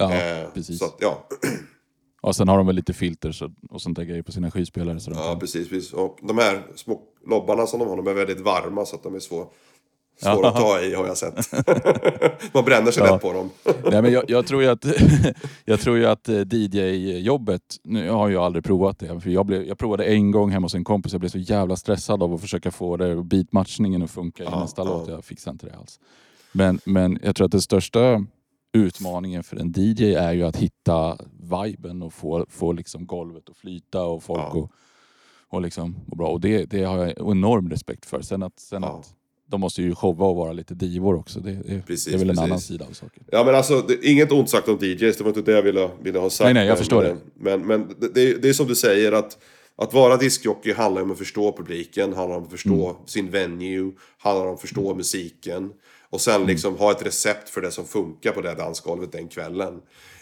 Ja, 0.00 0.14
Eh, 0.14 0.50
precis. 0.54 0.78
Så 0.78 0.84
att, 0.84 0.96
ja. 1.00 1.26
Och 2.22 2.36
sen 2.36 2.48
har 2.48 2.56
de 2.56 2.66
väl 2.66 2.76
lite 2.76 2.92
filter 2.92 3.32
så, 3.32 3.50
och 3.70 3.82
sånt 3.82 3.96
där 3.96 4.04
grejer 4.04 4.22
på 4.22 4.32
sina 4.32 4.50
skivspelare. 4.50 5.00
Så 5.00 5.10
Ja, 5.14 5.36
precis, 5.40 5.68
precis. 5.68 5.92
Och 5.92 6.18
de 6.22 6.38
här 6.38 6.62
små 6.74 7.00
lobbarna 7.26 7.66
som 7.66 7.78
de 7.80 7.88
har, 7.88 7.96
de 7.96 8.06
är 8.06 8.14
väldigt 8.14 8.40
varma 8.40 8.84
så 8.86 8.96
att 8.96 9.02
de 9.02 9.14
är 9.14 9.18
svå, 9.18 9.46
svåra 10.22 10.48
att 10.48 10.56
ta 10.56 10.80
i 10.80 10.94
har 10.94 11.06
jag 11.06 11.16
sett. 11.16 11.52
Man 12.54 12.64
bränner 12.64 12.90
sig 12.90 13.02
Ja. 13.06 13.12
lätt 13.12 13.22
på 13.22 13.32
dem. 13.32 13.50
Nej, 13.90 14.02
men 14.02 14.12
jag, 14.12 14.24
jag 14.30 14.46
tror 14.46 14.62
ju 14.62 14.68
att, 14.68 14.84
jag 15.64 15.80
tror 15.80 15.96
ju 15.98 16.06
att 16.06 16.28
eh, 16.28 16.34
DJ-jobbet, 16.50 17.62
nu 17.84 18.04
jag 18.06 18.12
har 18.12 18.28
jag 18.30 18.42
aldrig 18.44 18.64
provat 18.64 18.98
det, 18.98 19.20
för 19.20 19.30
jag, 19.30 19.46
blev, 19.46 19.62
jag 19.62 19.78
provade 19.78 20.04
en 20.04 20.30
gång 20.30 20.50
hemma 20.50 20.64
hos 20.64 20.74
en 20.74 20.84
kompis, 20.84 21.12
jag 21.12 21.20
blev 21.20 21.30
så 21.30 21.38
jävla 21.38 21.76
stressad 21.76 22.22
av 22.22 22.34
att 22.34 22.40
försöka 22.40 22.70
få 22.70 22.96
det 22.96 23.22
beatmatchningen 23.24 24.02
att 24.02 24.10
funka 24.10 24.42
i 24.42 24.46
Ja, 24.50 24.60
nästa 24.60 24.82
ja. 24.82 24.88
låt. 24.88 25.08
Jag 25.08 25.24
fixade 25.24 25.52
inte 25.52 25.66
det 25.66 25.76
alls. 25.76 26.00
Men, 26.52 26.80
men 26.84 27.18
jag 27.22 27.36
tror 27.36 27.44
att 27.44 27.52
den 27.52 27.60
största 27.62 28.24
utmaningen 28.72 29.42
för 29.42 29.56
en 29.56 29.72
DJ 29.76 30.14
är 30.14 30.32
ju 30.32 30.42
att 30.42 30.56
hitta 30.56 31.18
viben 31.40 32.02
och 32.02 32.12
få, 32.12 32.46
få 32.48 32.72
liksom 32.72 33.06
golvet 33.06 33.48
att 33.50 33.56
flyta 33.56 34.02
och 34.04 34.22
folk 34.22 34.40
Ja. 34.40 34.46
och, 34.50 34.70
och 35.48 35.62
liksom 35.62 35.96
må 36.06 36.16
bra. 36.16 36.28
Och 36.28 36.40
det, 36.40 36.64
det 36.64 36.82
har 36.84 36.98
jag 36.98 37.30
enorm 37.30 37.70
respekt 37.70 38.06
för. 38.06 38.22
Sen 38.22 38.42
att, 38.42 38.60
sen 38.60 38.82
Ja. 38.82 38.88
att 39.00 39.14
de 39.46 39.60
måste 39.60 39.82
ju 39.82 39.94
showa 39.94 40.26
och 40.26 40.36
vara 40.36 40.52
lite 40.52 40.74
divor 40.74 41.14
också. 41.14 41.40
Det, 41.40 41.52
det, 41.52 41.82
Precis, 41.86 42.04
det 42.04 42.14
är 42.14 42.18
väl 42.18 42.30
en 42.30 42.36
precis. 42.36 42.44
annan 42.50 42.60
sida 42.60 42.84
av 42.88 42.92
saken. 42.92 43.24
Ja 43.32 43.44
men 43.44 43.54
alltså, 43.54 43.80
det, 43.88 44.04
inget 44.06 44.32
ont 44.32 44.50
sagt 44.50 44.68
om 44.68 44.78
DJs, 44.80 45.16
det 45.16 45.20
var 45.24 45.28
inte 45.28 45.42
det 45.42 45.52
jag 45.52 45.62
ville, 45.62 45.90
ville 46.02 46.18
ha 46.18 46.30
sagt. 46.30 46.44
Nej, 46.46 46.54
nej, 46.54 46.62
jag 46.66 46.70
Men- 46.70 46.78
förstår 46.78 47.02
men, 47.02 47.18
Men, 47.60 47.66
men 47.66 47.94
det, 48.00 48.14
det, 48.14 48.30
är- 48.30 48.38
det 48.38 48.48
är 48.48 48.52
som 48.52 48.66
du 48.66 48.74
säger 48.74 49.12
att 49.12 49.38
att 49.76 49.94
vara 49.94 50.16
diskjockey 50.16 50.72
handlar 50.72 51.02
om 51.02 51.10
att 51.10 51.18
förstå 51.18 51.56
publiken, 51.56 52.12
handlar 52.12 52.36
om 52.36 52.44
att 52.44 52.50
förstå 52.50 52.90
Mm. 52.90 53.06
sin 53.06 53.30
venue, 53.30 53.92
handlar 54.18 54.46
om 54.46 54.54
att 54.54 54.60
förstå 54.60 54.94
musiken. 54.94 55.72
Och 56.10 56.20
sen 56.20 56.46
liksom 56.46 56.76
ha 56.76 56.90
ett 56.90 57.06
recept 57.06 57.48
för 57.48 57.60
det 57.60 57.70
som 57.70 57.86
funkar 57.86 58.32
på 58.32 58.40
det 58.40 58.54
dansgolvet 58.54 59.12
den 59.12 59.28
kvällen. 59.28 59.80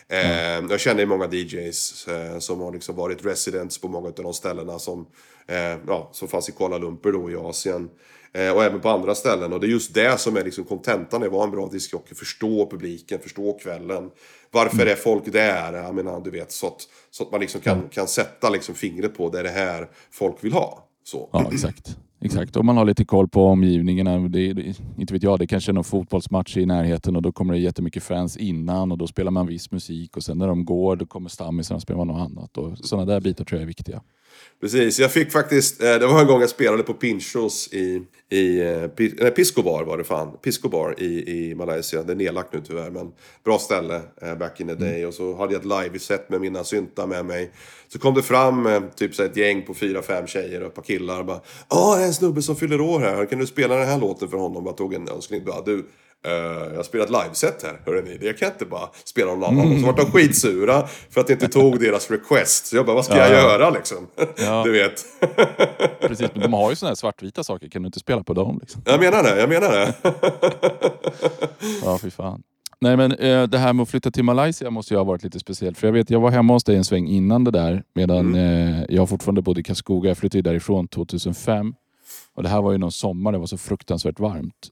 Eh, 0.09 0.70
jag 0.70 0.80
känner 0.80 1.07
många 1.07 1.28
DJs 1.32 2.09
eh, 2.09 2.39
som 2.39 2.61
har 2.61 2.72
liksom 2.72 2.97
varit 2.97 3.24
residents 3.24 3.80
på 3.80 3.89
många 3.89 4.09
av 4.09 4.14
de 4.14 4.34
ställena 4.34 4.78
som, 4.78 5.07
eh, 5.47 5.76
ja, 5.86 6.11
som 6.12 6.28
fanns 6.28 6.49
i 6.49 6.53
Kuala 6.53 6.78
Lumpur 6.78 7.12
då 7.12 7.30
i 7.30 7.36
Asien. 7.36 7.91
Eh, 8.32 8.51
och 8.51 8.64
även 8.64 8.80
på 8.80 8.89
andra 8.89 9.14
ställen. 9.14 9.53
Och 9.53 9.61
det 9.61 9.66
är 9.66 9.68
just 9.68 9.95
det 9.95 10.20
som 10.20 10.36
är 10.36 10.45
liksom 10.45 10.64
kontentan 10.64 11.22
i 11.22 11.26
att 11.26 11.32
vara 11.32 11.45
en 11.45 11.51
bra 11.51 11.68
diskjockey. 11.72 12.14
Förstå 12.14 12.70
publiken, 12.70 13.20
förstå 13.20 13.59
kvällen. 13.59 14.11
Varför 14.51 14.86
är 14.86 14.95
folk 14.95 15.32
där? 15.32 15.72
Jag 15.72 15.95
menar, 15.95 16.20
du 16.20 16.30
vet, 16.30 16.53
så 16.53 16.66
att, 16.66 16.89
så 17.11 17.22
att 17.22 17.30
man 17.30 17.41
liksom 17.41 17.61
kan, 17.61 17.89
kan 17.89 18.09
sätta 18.09 18.51
liksom 18.51 18.74
fingret 18.74 19.16
på 19.16 19.30
det 19.30 19.39
är 19.39 19.43
det 19.43 19.51
här 19.51 19.89
folk 20.11 20.45
vill 20.45 20.53
ha. 20.53 20.88
Så. 21.11 21.29
Ja, 21.33 21.51
exakt. 21.53 21.99
Exakt, 22.21 22.57
om 22.57 22.67
man 22.67 22.77
har 22.77 22.85
lite 22.85 23.05
koll 23.05 23.29
på 23.29 23.45
omgivningarna. 23.45 24.19
Det, 24.19 24.53
det, 24.53 24.81
inte 24.99 25.15
vet 25.15 25.23
jag, 25.23 25.39
det 25.39 25.47
kanske 25.47 25.71
är 25.71 25.75
någon 25.75 25.85
fotbollsmatch 25.85 26.57
i 26.57 26.67
närheten 26.67 27.17
och 27.17 27.23
då 27.23 27.33
kommer 27.33 27.55
det 27.55 27.61
jättemycket 27.61 28.03
fans 28.03 28.37
innan 28.37 28.93
och 28.93 28.99
då 28.99 29.07
spelar 29.07 29.31
man 29.31 29.47
viss 29.47 29.71
musik 29.71 30.17
och 30.17 30.23
sen 30.23 30.39
när 30.39 30.49
de 30.49 30.65
går 30.65 30.97
då 30.97 31.07
kommer 31.07 31.29
stammisarna 31.29 31.77
och 31.77 31.83
spelar 31.83 32.05
man 32.05 32.07
något 32.07 32.31
annat. 32.31 32.57
Och 32.59 32.79
sådana 32.79 33.13
där 33.13 33.21
bitar 33.21 33.45
tror 33.45 33.59
jag 33.59 33.63
är 33.63 33.67
viktiga. 33.67 34.03
Precis, 34.61 34.99
jag 34.99 35.12
fick 35.12 35.32
faktiskt, 35.32 35.82
eh, 35.82 35.95
det 35.95 36.07
var 36.07 36.20
en 36.20 36.26
gång 36.26 36.41
jag 36.41 36.51
spelade 36.51 36.82
på 36.82 36.95
Pinchos 36.95 37.68
i, 37.72 38.03
i 38.30 38.61
eh, 38.61 39.07
nej, 39.20 39.30
Pisco 39.30 39.62
Bar 39.62 39.84
var 39.84 39.99
det 39.99 40.05
fan. 40.05 40.36
Pisco 40.43 40.68
Bar 40.68 40.95
i, 40.99 41.05
i 41.36 41.55
Malaysia. 41.55 42.03
Det 42.03 42.12
är 42.12 42.16
nedlagt 42.16 42.53
nu 42.53 42.61
tyvärr, 42.66 42.91
men 42.91 43.12
bra 43.45 43.59
ställe 43.59 44.01
eh, 44.22 44.34
back 44.34 44.61
in 44.61 44.66
the 44.66 44.74
day. 44.74 45.07
Och 45.07 45.14
så 45.14 45.36
hade 45.36 45.53
jag 45.53 45.61
ett 45.61 45.66
live-set 45.66 46.30
med 46.30 46.41
mina 46.41 46.64
syntar 46.64 47.07
med 47.07 47.24
mig. 47.26 47.51
Så 47.89 47.99
kom 47.99 48.14
det 48.14 48.22
fram 48.22 48.68
typ 48.97 49.14
så 49.14 49.22
ett 49.22 49.36
gäng 49.36 49.62
på 49.62 49.74
fyra, 49.74 50.03
fem 50.03 50.26
tjejer 50.26 50.61
och 50.61 50.66
ett 50.66 50.74
par 50.74 50.82
killar. 50.82 51.20
och 51.20 51.26
Bara, 51.26 51.41
Ja, 51.70 51.97
det 51.97 52.03
är 52.03 52.07
en 52.07 52.14
snubbe 52.14 52.43
som 52.43 52.57
fyller 52.57 52.80
år 52.80 53.01
här. 53.01 53.26
Kan 53.26 53.39
du 53.39 53.47
spela 53.47 53.76
den 53.76 53.89
här 53.89 53.99
låten 53.99 54.28
för 54.28 54.39
honom? 54.39 54.66
Jag 54.66 54.76
tog 54.76 54.95
en 54.95 55.09
önskning. 55.09 55.45
Bara, 55.45 55.62
du, 55.62 55.84
jag 56.25 56.77
har 56.77 56.83
spelat 56.83 57.11
liveset 57.11 57.62
här, 57.62 57.81
hörrni. 57.87 58.19
Det 58.21 58.33
kan 58.39 58.47
jag 58.49 58.55
inte 58.55 58.64
bara 58.64 58.89
spela 59.05 59.35
någon 59.35 59.45
annan. 59.45 59.73
Och 59.73 59.81
så 59.81 59.87
vart 59.87 59.97
de 59.97 60.07
skitsura 60.07 60.87
för 61.11 61.21
att 61.21 61.29
jag 61.29 61.37
inte 61.37 61.49
tog 61.49 61.81
deras 61.81 62.11
request. 62.11 62.66
Så 62.66 62.77
jag 62.77 62.87
bara, 62.87 62.95
vad 62.95 63.05
ska 63.05 63.16
jag 63.16 63.31
Ja. 63.31 63.35
göra 63.35 63.71
liksom? 63.71 64.07
Ja. 64.39 64.62
Du 64.64 64.73
vet. 64.73 65.05
Precis, 66.01 66.29
men 66.35 66.43
de 66.43 66.53
har 66.53 66.71
ju 66.71 66.77
sådana 66.77 66.91
här 66.91 66.95
svartvita 66.95 67.45
saker. 67.45 67.69
Kan 67.69 67.83
du 67.83 67.87
inte 67.87 68.01
spela 68.01 68.23
på 68.23 68.35
dem? 68.35 68.59
Liksom? 68.61 68.83
Jag 68.85 69.01
menar 69.01 69.23
det, 69.23 69.41
jag 69.41 69.49
menar 69.49 69.71
det. 69.71 69.95
Ja, 71.85 71.99
fy 72.03 72.11
fan. 72.11 72.43
Nej, 72.81 72.97
men 72.97 73.12
eh, 73.12 73.43
det 73.43 73.59
här 73.59 73.73
med 73.73 73.83
att 73.83 73.89
flytta 73.89 74.11
till 74.11 74.25
Malaysia 74.25 74.71
måste 74.71 74.95
ju 74.95 74.99
ha 74.99 75.05
varit 75.05 75.23
lite 75.25 75.39
speciellt. 75.39 75.79
För 75.79 75.87
jag 75.87 75.93
vet, 75.93 76.11
jag 76.11 76.21
var 76.21 76.31
hemma 76.31 76.53
hos 76.53 76.64
dig 76.64 76.77
en 76.77 76.85
sväng 76.85 77.07
innan 77.09 77.45
det 77.45 77.51
där. 77.51 77.83
Medan 77.95 78.35
eh, 78.35 78.83
jag 78.89 79.09
fortfarande 79.09 79.43
bodde 79.43 79.61
i 79.61 79.62
Karlskoga. 79.62 80.11
Jag 80.11 80.19
flyttade 80.19 80.43
därifrån 80.43 80.89
2005. 80.89 81.75
Och 82.35 82.43
det 82.43 82.49
här 82.49 82.62
var 82.62 82.73
ju 82.73 82.79
någon 82.79 82.93
sommar, 82.93 83.33
det 83.33 83.39
var 83.39 83.47
så 83.47 83.59
fruktansvärt 83.59 84.21
varmt. 84.21 84.69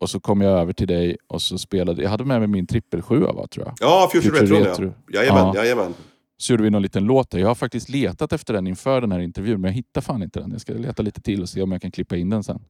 Och 0.00 0.10
så 0.10 0.20
kom 0.20 0.40
jag 0.40 0.60
över 0.60 0.72
till 0.72 0.86
dig 0.88 1.16
och 1.26 1.42
så 1.42 1.58
spelade, 1.58 2.02
jag 2.02 2.10
hade 2.10 2.24
med 2.24 2.38
mig 2.38 2.48
min 2.48 2.66
trippelsjua 2.66 3.32
va, 3.32 3.46
tror 3.46 3.66
jag. 3.66 3.74
Ja, 3.80 4.08
Future 4.12 4.36
Future 4.38 4.60
Retro, 4.60 4.70
Retro. 4.70 4.94
ja. 5.08 5.20
Jajamän, 5.20 5.46
Ja. 5.46 5.54
jajamän. 5.56 5.94
Så 6.40 6.52
gjorde 6.52 6.62
vi 6.62 6.70
någon 6.70 6.82
liten 6.82 7.04
låt 7.04 7.30
där. 7.30 7.38
Jag 7.38 7.48
har 7.48 7.54
faktiskt 7.54 7.88
letat 7.88 8.32
efter 8.32 8.54
den 8.54 8.66
inför 8.66 9.00
den 9.00 9.12
här 9.12 9.20
intervjun, 9.20 9.60
men 9.60 9.68
jag 9.68 9.76
hittar 9.76 10.00
fan 10.00 10.22
inte 10.22 10.40
den. 10.40 10.50
Jag 10.50 10.60
ska 10.60 10.72
leta 10.72 11.02
lite 11.02 11.20
till 11.20 11.42
och 11.42 11.48
se 11.48 11.62
om 11.62 11.72
jag 11.72 11.82
kan 11.82 11.90
klippa 11.90 12.16
in 12.16 12.30
den 12.30 12.44
sen. 12.44 12.60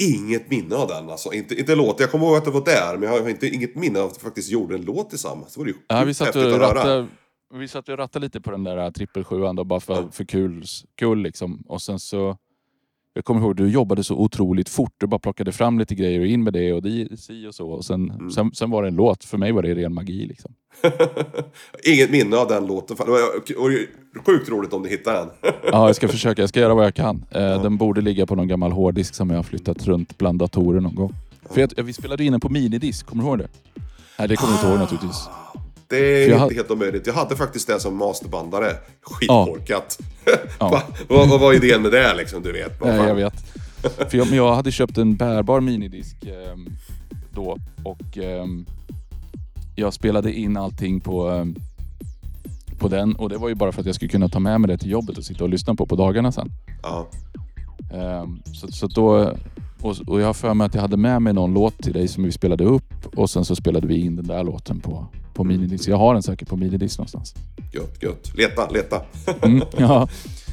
Inget 0.00 0.50
minne 0.50 0.74
av 0.76 0.88
den 0.88 1.10
alltså. 1.10 1.32
Inte, 1.32 1.54
inte 1.54 1.74
låt. 1.74 2.00
Jag 2.00 2.10
kommer 2.10 2.26
ihåg 2.26 2.36
att 2.36 2.44
det 2.44 2.50
var 2.50 2.64
där, 2.64 2.96
men 2.98 3.12
jag 3.12 3.22
har 3.22 3.28
inte, 3.28 3.46
inget 3.48 3.74
minne 3.76 4.00
av 4.00 4.06
att 4.06 4.16
vi 4.16 4.20
faktiskt 4.20 4.50
gjorde 4.50 4.74
en 4.74 4.82
låt 4.82 5.10
tillsammans. 5.10 5.54
Det 5.54 5.60
var 5.60 5.66
ju 5.66 5.74
Ja, 5.88 6.04
vi 6.04 6.14
satt 6.14 6.36
och 6.36 6.42
rattade, 6.60 7.06
vi 7.54 7.68
satt 7.68 7.88
och 7.88 7.98
rattade 7.98 8.24
lite 8.26 8.40
på 8.40 8.50
den 8.50 8.64
där 8.64 8.90
trippelsjuan 8.90 9.56
då, 9.56 9.64
bara 9.64 9.80
för, 9.80 9.94
Ja. 9.94 10.08
för 10.12 10.24
kul, 10.24 10.64
kul 10.98 11.18
liksom. 11.22 11.62
Och 11.68 11.82
sen 11.82 11.98
så, 11.98 12.36
jag 13.18 13.24
kommer 13.24 13.40
ihåg, 13.40 13.56
du 13.56 13.68
jobbade 13.70 14.04
så 14.04 14.14
otroligt 14.16 14.68
fort. 14.68 14.92
Du 14.98 15.06
bara 15.06 15.18
plockade 15.18 15.52
fram 15.52 15.78
lite 15.78 15.94
grejer 15.94 16.20
och 16.20 16.26
in 16.26 16.42
med 16.44 16.52
det 16.52 16.72
och 16.72 16.82
det, 16.82 17.20
si 17.20 17.46
och 17.46 17.54
så. 17.54 17.68
Och 17.70 17.84
sen, 17.84 18.10
Mm. 18.10 18.30
sen, 18.30 18.50
sen 18.54 18.70
var 18.70 18.82
det 18.82 18.88
en 18.88 18.94
låt. 18.94 19.24
För 19.24 19.38
mig 19.38 19.52
var 19.52 19.62
det 19.62 19.74
ren 19.74 19.94
magi 19.94 20.26
liksom. 20.26 20.52
Inget 21.84 22.10
minne 22.10 22.36
av 22.36 22.48
den 22.48 22.66
låten. 22.66 22.96
Det 23.06 23.10
var 23.10 24.22
sjukt 24.26 24.48
roligt 24.48 24.72
om 24.72 24.82
du 24.82 24.88
hittar 24.88 25.12
den. 25.14 25.28
Ja, 25.72 25.86
jag 25.86 25.96
ska 25.96 26.08
försöka. 26.08 26.42
Jag 26.42 26.48
ska 26.48 26.60
göra 26.60 26.74
vad 26.74 26.84
jag 26.84 26.94
kan. 26.94 27.24
Eh, 27.30 27.62
Den 27.62 27.76
borde 27.76 28.00
ligga 28.00 28.26
på 28.26 28.34
någon 28.36 28.48
gammal 28.48 28.72
hårddisk 28.72 29.14
som 29.14 29.30
jag 29.30 29.36
har 29.36 29.42
flyttat 29.42 29.86
runt 29.86 30.18
bland 30.18 30.38
datorer 30.38 30.80
någon 30.80 30.94
gång. 30.94 31.14
För 31.50 31.60
jag, 31.60 31.84
vi 31.84 31.92
spelade 31.92 32.24
in 32.24 32.32
den 32.32 32.40
på 32.40 32.48
minidisk, 32.48 33.06
kommer 33.06 33.22
du 33.22 33.28
ihåg 33.28 33.38
det? 33.38 33.48
Nej, 34.18 34.28
det 34.28 34.36
kommer 34.36 34.52
jag 34.52 34.58
inte 34.58 34.68
ihåg 34.68 34.78
naturligtvis. 34.78 35.28
Det 35.88 35.96
är 35.96 36.24
inte 36.24 36.38
hade- 36.38 36.54
helt 36.54 36.70
omöjligt. 36.70 37.06
Jag 37.06 37.14
hade 37.14 37.36
faktiskt 37.36 37.66
det 37.66 37.80
som 37.80 37.96
masterbandare. 37.96 38.72
Skitkorkat. 39.02 39.98
Ja. 40.58 40.68
Va? 40.70 40.82
Vad, 41.08 41.28
vad 41.28 41.40
var 41.40 41.52
idén 41.52 41.82
med 41.82 41.92
det 41.92 42.14
liksom? 42.16 42.42
Du 42.42 42.52
vet. 42.52 42.84
Nej, 42.84 43.08
jag 43.08 43.14
vet. 43.14 43.34
För 44.10 44.18
jag, 44.18 44.26
jag 44.26 44.54
hade 44.54 44.72
köpt 44.72 44.98
en 44.98 45.16
bärbar 45.16 45.60
minidisk 45.60 46.16
ehm, 46.24 46.66
då 47.34 47.58
och 47.84 48.18
ehm, 48.18 48.66
jag 49.76 49.94
spelade 49.94 50.32
in 50.32 50.56
allting 50.56 51.00
på, 51.00 51.28
ehm, 51.28 51.56
på 52.78 52.88
den 52.88 53.16
och 53.16 53.28
det 53.28 53.36
var 53.36 53.48
ju 53.48 53.54
bara 53.54 53.72
för 53.72 53.80
att 53.80 53.86
jag 53.86 53.94
skulle 53.94 54.08
kunna 54.08 54.28
ta 54.28 54.38
med 54.38 54.60
mig 54.60 54.68
det 54.68 54.78
till 54.78 54.90
jobbet 54.90 55.18
och 55.18 55.24
sitta 55.24 55.44
och 55.44 55.50
lyssna 55.50 55.74
på 55.74 55.86
på 55.86 55.96
dagarna 55.96 56.32
sen. 56.32 56.48
Ja. 56.82 57.08
Ehm, 57.94 58.42
så, 58.44 58.68
så 58.68 58.86
då, 58.86 59.34
och, 59.80 59.96
och 60.06 60.20
jag 60.20 60.26
har 60.26 60.34
för 60.34 60.54
mig 60.54 60.64
att 60.66 60.74
jag 60.74 60.82
hade 60.82 60.96
med 60.96 61.22
mig 61.22 61.32
någon 61.32 61.54
låt 61.54 61.78
till 61.78 61.92
dig 61.92 62.08
som 62.08 62.24
vi 62.24 62.32
spelade 62.32 62.64
upp 62.64 63.16
och 63.16 63.30
sen 63.30 63.44
så 63.44 63.56
spelade 63.56 63.86
vi 63.86 64.00
in 64.00 64.16
den 64.16 64.26
där 64.26 64.44
låten 64.44 64.80
på, 64.80 65.06
på 65.38 65.44
minidisk. 65.44 65.88
Jag 65.88 65.96
har 65.96 66.14
den 66.14 66.22
säkert 66.22 66.48
på 66.48 66.56
minidisk 66.56 66.98
någonstans. 66.98 67.34
Gött, 67.72 68.02
gött. 68.02 68.34
Leta, 68.34 68.70
leta. 68.70 69.02
Mm, 69.42 69.62
ja. 69.76 70.08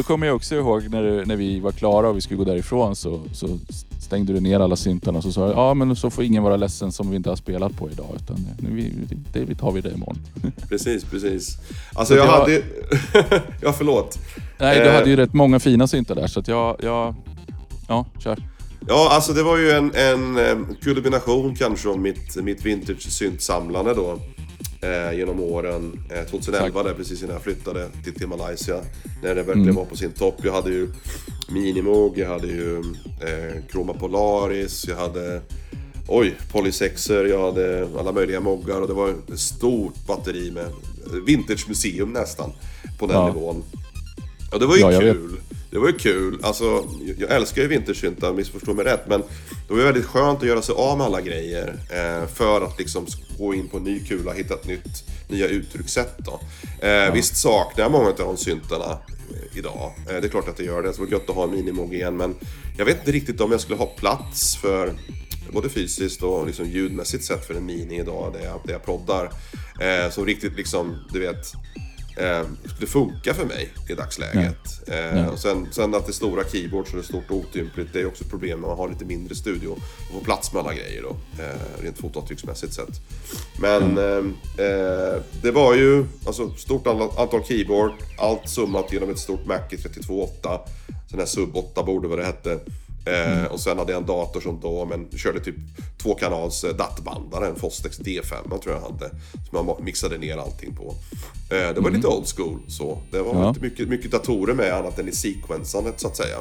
då 0.00 0.04
kommer 0.04 0.26
jag 0.26 0.36
också 0.36 0.54
ihåg 0.54 0.88
när, 0.90 1.26
när 1.26 1.36
vi 1.36 1.60
var 1.60 1.72
klara 1.72 2.08
och 2.08 2.16
vi 2.16 2.20
skulle 2.20 2.38
gå 2.38 2.44
därifrån 2.44 2.96
så, 2.96 3.20
så 3.32 3.58
stängde 4.00 4.32
du 4.32 4.40
ner 4.40 4.60
alla 4.60 4.76
syntarna 4.76 5.18
och 5.18 5.24
så 5.24 5.32
sa 5.32 5.46
du 5.46 5.52
ja 5.52 5.74
men 5.74 5.96
så 5.96 6.10
får 6.10 6.24
ingen 6.24 6.42
vara 6.42 6.56
ledsen 6.56 6.92
som 6.92 7.10
vi 7.10 7.16
inte 7.16 7.28
har 7.28 7.36
spelat 7.36 7.76
på 7.76 7.90
idag 7.90 8.06
utan 8.16 8.36
nu 8.58 8.92
det, 9.32 9.44
vi 9.44 9.54
tar 9.54 9.72
vi 9.72 9.80
det 9.80 9.90
imorgon. 9.90 10.18
Precis, 10.68 11.04
precis. 11.04 11.58
Alltså 11.94 12.14
jag, 12.14 12.26
jag 12.26 12.32
hade 12.32 12.52
ju... 12.52 12.62
ja, 13.60 13.72
förlåt. 13.72 14.18
Nej, 14.58 14.84
du 14.84 14.90
hade 14.90 15.10
ju 15.10 15.16
rätt 15.16 15.34
många 15.34 15.60
fina 15.60 15.86
syntar 15.86 16.14
där 16.14 16.26
så 16.26 16.40
att 16.40 16.48
jag, 16.48 16.76
jag... 16.82 17.14
Ja, 17.88 18.06
kör. 18.18 18.38
Ja, 18.88 19.08
alltså 19.10 19.32
det 19.32 19.42
var 19.42 19.56
ju 19.56 19.70
en, 19.70 19.94
en, 19.94 20.36
en 20.36 20.76
kulmination 20.82 21.54
kanske 21.54 21.88
av 21.88 21.98
mitt, 21.98 22.36
mitt 22.36 22.66
vintage-syntsamlande 22.66 23.94
då 23.94 24.18
eh, 24.80 25.18
genom 25.18 25.40
åren. 25.40 26.00
Eh, 26.10 26.24
2011 26.24 26.82
där 26.82 26.94
precis 26.94 27.22
innan 27.22 27.34
jag 27.34 27.42
flyttade 27.42 27.88
till, 28.04 28.14
till 28.14 28.26
Malaysia. 28.26 28.80
När 29.22 29.34
det 29.34 29.42
verkligen 29.42 29.62
mm. 29.62 29.74
var 29.74 29.84
på 29.84 29.96
sin 29.96 30.12
topp. 30.12 30.34
Jag 30.42 30.52
hade 30.52 30.70
ju 30.70 30.88
Minimog, 31.48 32.18
jag 32.18 32.28
hade 32.28 32.46
ju 32.46 32.78
eh, 33.20 33.62
Chroma 33.72 33.92
Polaris, 33.94 34.86
jag 34.88 34.96
hade 34.96 35.40
Oj, 36.08 36.36
Polysexer, 36.52 37.24
jag 37.24 37.46
hade 37.46 37.88
alla 37.98 38.12
möjliga 38.12 38.40
moggar 38.40 38.80
och 38.80 38.88
det 38.88 38.94
var 38.94 39.08
ett 39.08 39.40
stort 39.40 40.06
batteri 40.06 40.50
med 40.50 40.66
Vintage 41.26 41.68
museum 41.68 42.12
nästan 42.12 42.52
på 42.98 43.06
den 43.06 43.16
ja. 43.16 43.26
nivån. 43.26 43.62
Och 44.52 44.60
det 44.60 44.66
var 44.66 44.76
ju 44.76 44.80
ja, 44.80 45.00
kul. 45.00 45.40
Det 45.70 45.78
var 45.78 45.86
ju 45.86 45.98
kul. 45.98 46.38
Alltså, 46.42 46.84
jag 47.18 47.30
älskar 47.30 47.62
ju 47.62 47.68
vintersyntar, 47.68 48.32
missförstå 48.32 48.74
mig 48.74 48.84
rätt. 48.84 49.08
Men 49.08 49.20
det 49.20 49.72
var 49.74 49.78
ju 49.78 49.84
väldigt 49.84 50.04
skönt 50.04 50.38
att 50.38 50.48
göra 50.48 50.62
sig 50.62 50.74
av 50.74 50.98
med 50.98 51.06
alla 51.06 51.20
grejer. 51.20 51.78
Eh, 51.90 52.28
för 52.28 52.60
att 52.60 52.78
liksom 52.78 53.06
gå 53.38 53.54
in 53.54 53.68
på 53.68 53.76
en 53.76 53.84
ny 53.84 54.00
kula, 54.00 54.32
hitta 54.32 54.54
ett 54.54 54.66
nytt, 54.66 55.04
nya 55.28 55.46
uttryckssätt 55.46 56.18
då. 56.18 56.40
Eh, 56.82 56.90
ja. 56.90 57.12
Visst 57.12 57.36
saknar 57.36 57.84
jag 57.84 57.92
många 57.92 58.08
av 58.08 58.16
de 58.16 58.36
syntarna 58.36 58.98
eh, 59.10 59.58
idag. 59.58 59.92
Eh, 60.08 60.20
det 60.20 60.26
är 60.26 60.28
klart 60.28 60.48
att 60.48 60.56
det 60.56 60.64
gör 60.64 60.82
det. 60.82 60.92
Så 60.92 61.04
det 61.04 61.10
var 61.10 61.18
gött 61.18 61.30
att 61.30 61.36
ha 61.36 61.44
en 61.44 61.50
minimog 61.50 61.94
igen. 61.94 62.16
Men 62.16 62.34
jag 62.78 62.84
vet 62.84 62.98
inte 62.98 63.12
riktigt 63.12 63.40
om 63.40 63.52
jag 63.52 63.60
skulle 63.60 63.78
ha 63.78 63.86
plats 63.86 64.56
för 64.56 64.92
både 65.52 65.68
fysiskt 65.68 66.22
och 66.22 66.46
liksom 66.46 66.66
ljudmässigt 66.66 67.24
sett 67.24 67.46
för 67.46 67.54
en 67.54 67.66
mini 67.66 68.00
idag 68.00 68.32
där 68.32 68.44
jag, 68.44 68.60
där 68.64 68.72
jag 68.72 68.84
proddar. 68.84 69.32
Eh, 69.80 70.10
som 70.10 70.26
riktigt 70.26 70.56
liksom, 70.56 70.96
du 71.12 71.20
vet 71.20 71.52
eh, 72.20 72.46
skulle 72.74 72.86
funka 72.86 73.34
för 73.34 73.44
mig 73.44 73.68
i 73.88 73.94
dagsläget. 73.94 74.88
Eh, 74.88 75.26
och 75.26 75.38
sen, 75.38 75.68
sen 75.72 75.94
att 75.94 76.06
det 76.06 76.10
är 76.10 76.12
stora 76.12 76.44
keyboards 76.44 76.90
och 76.90 76.96
det 76.96 77.02
är 77.02 77.06
stort 77.06 77.30
och 77.30 77.36
otympligt, 77.36 77.92
det 77.92 78.00
är 78.00 78.06
också 78.06 78.24
ett 78.24 78.30
problem 78.30 78.60
när 78.60 78.68
man 78.68 78.76
har 78.76 78.88
lite 78.88 79.04
mindre 79.04 79.34
studio 79.34 79.68
och 79.68 80.14
får 80.14 80.20
plats 80.20 80.52
med 80.52 80.62
alla 80.62 80.74
grejer 80.74 81.02
då, 81.02 81.16
eh, 81.42 81.82
rent 81.82 81.98
fotavtrycksmässigt 81.98 82.74
sett. 82.74 83.00
Men 83.60 83.98
mm. 83.98 84.34
eh, 84.58 85.22
det 85.42 85.50
var 85.50 85.74
ju 85.74 86.06
alltså 86.26 86.54
stort 86.54 86.86
antal 86.86 87.44
keyboard, 87.44 87.92
allt 88.18 88.48
summat 88.48 88.92
genom 88.92 89.10
ett 89.10 89.18
stort 89.18 89.46
Mac 89.46 89.60
i 89.70 89.76
32.8, 89.76 90.58
sån 91.10 91.18
här 91.18 91.26
sub 91.26 91.54
8-bord 91.54 92.04
vad 92.06 92.18
det 92.18 92.24
hette. 92.24 92.60
Eh, 93.04 93.38
mm. 93.38 93.46
och 93.46 93.60
sen 93.60 93.78
hade 93.78 93.92
jag 93.92 94.00
en 94.00 94.06
dator 94.06 94.40
som 94.40 94.60
då, 94.60 94.84
men 94.84 95.18
körde 95.18 95.40
typ 95.40 95.54
två 96.02 96.14
kanals 96.14 96.64
eh, 96.64 96.76
datbandare, 96.76 97.46
en 97.46 97.56
Fostex 97.56 98.00
D5 98.00 98.58
tror 98.62 98.74
jag 98.74 98.80
hade. 98.80 99.10
Som 99.50 99.66
jag 99.68 99.84
mixade 99.84 100.18
ner 100.18 100.36
allting 100.36 100.74
på. 100.74 100.94
Eh, 101.50 101.56
det 101.56 101.80
var 101.80 101.88
mm. 101.88 101.94
lite 101.94 102.06
old 102.06 102.26
school 102.36 102.60
så. 102.68 102.98
Det 103.10 103.22
var 103.22 103.34
ja. 103.34 103.48
inte 103.48 103.60
mycket, 103.60 103.88
mycket 103.88 104.10
datorer 104.10 104.54
med 104.54 104.72
annat 104.72 104.98
än 104.98 105.08
i 105.08 105.12
sequensandet 105.12 106.00
så 106.00 106.08
att 106.08 106.16
säga. 106.16 106.36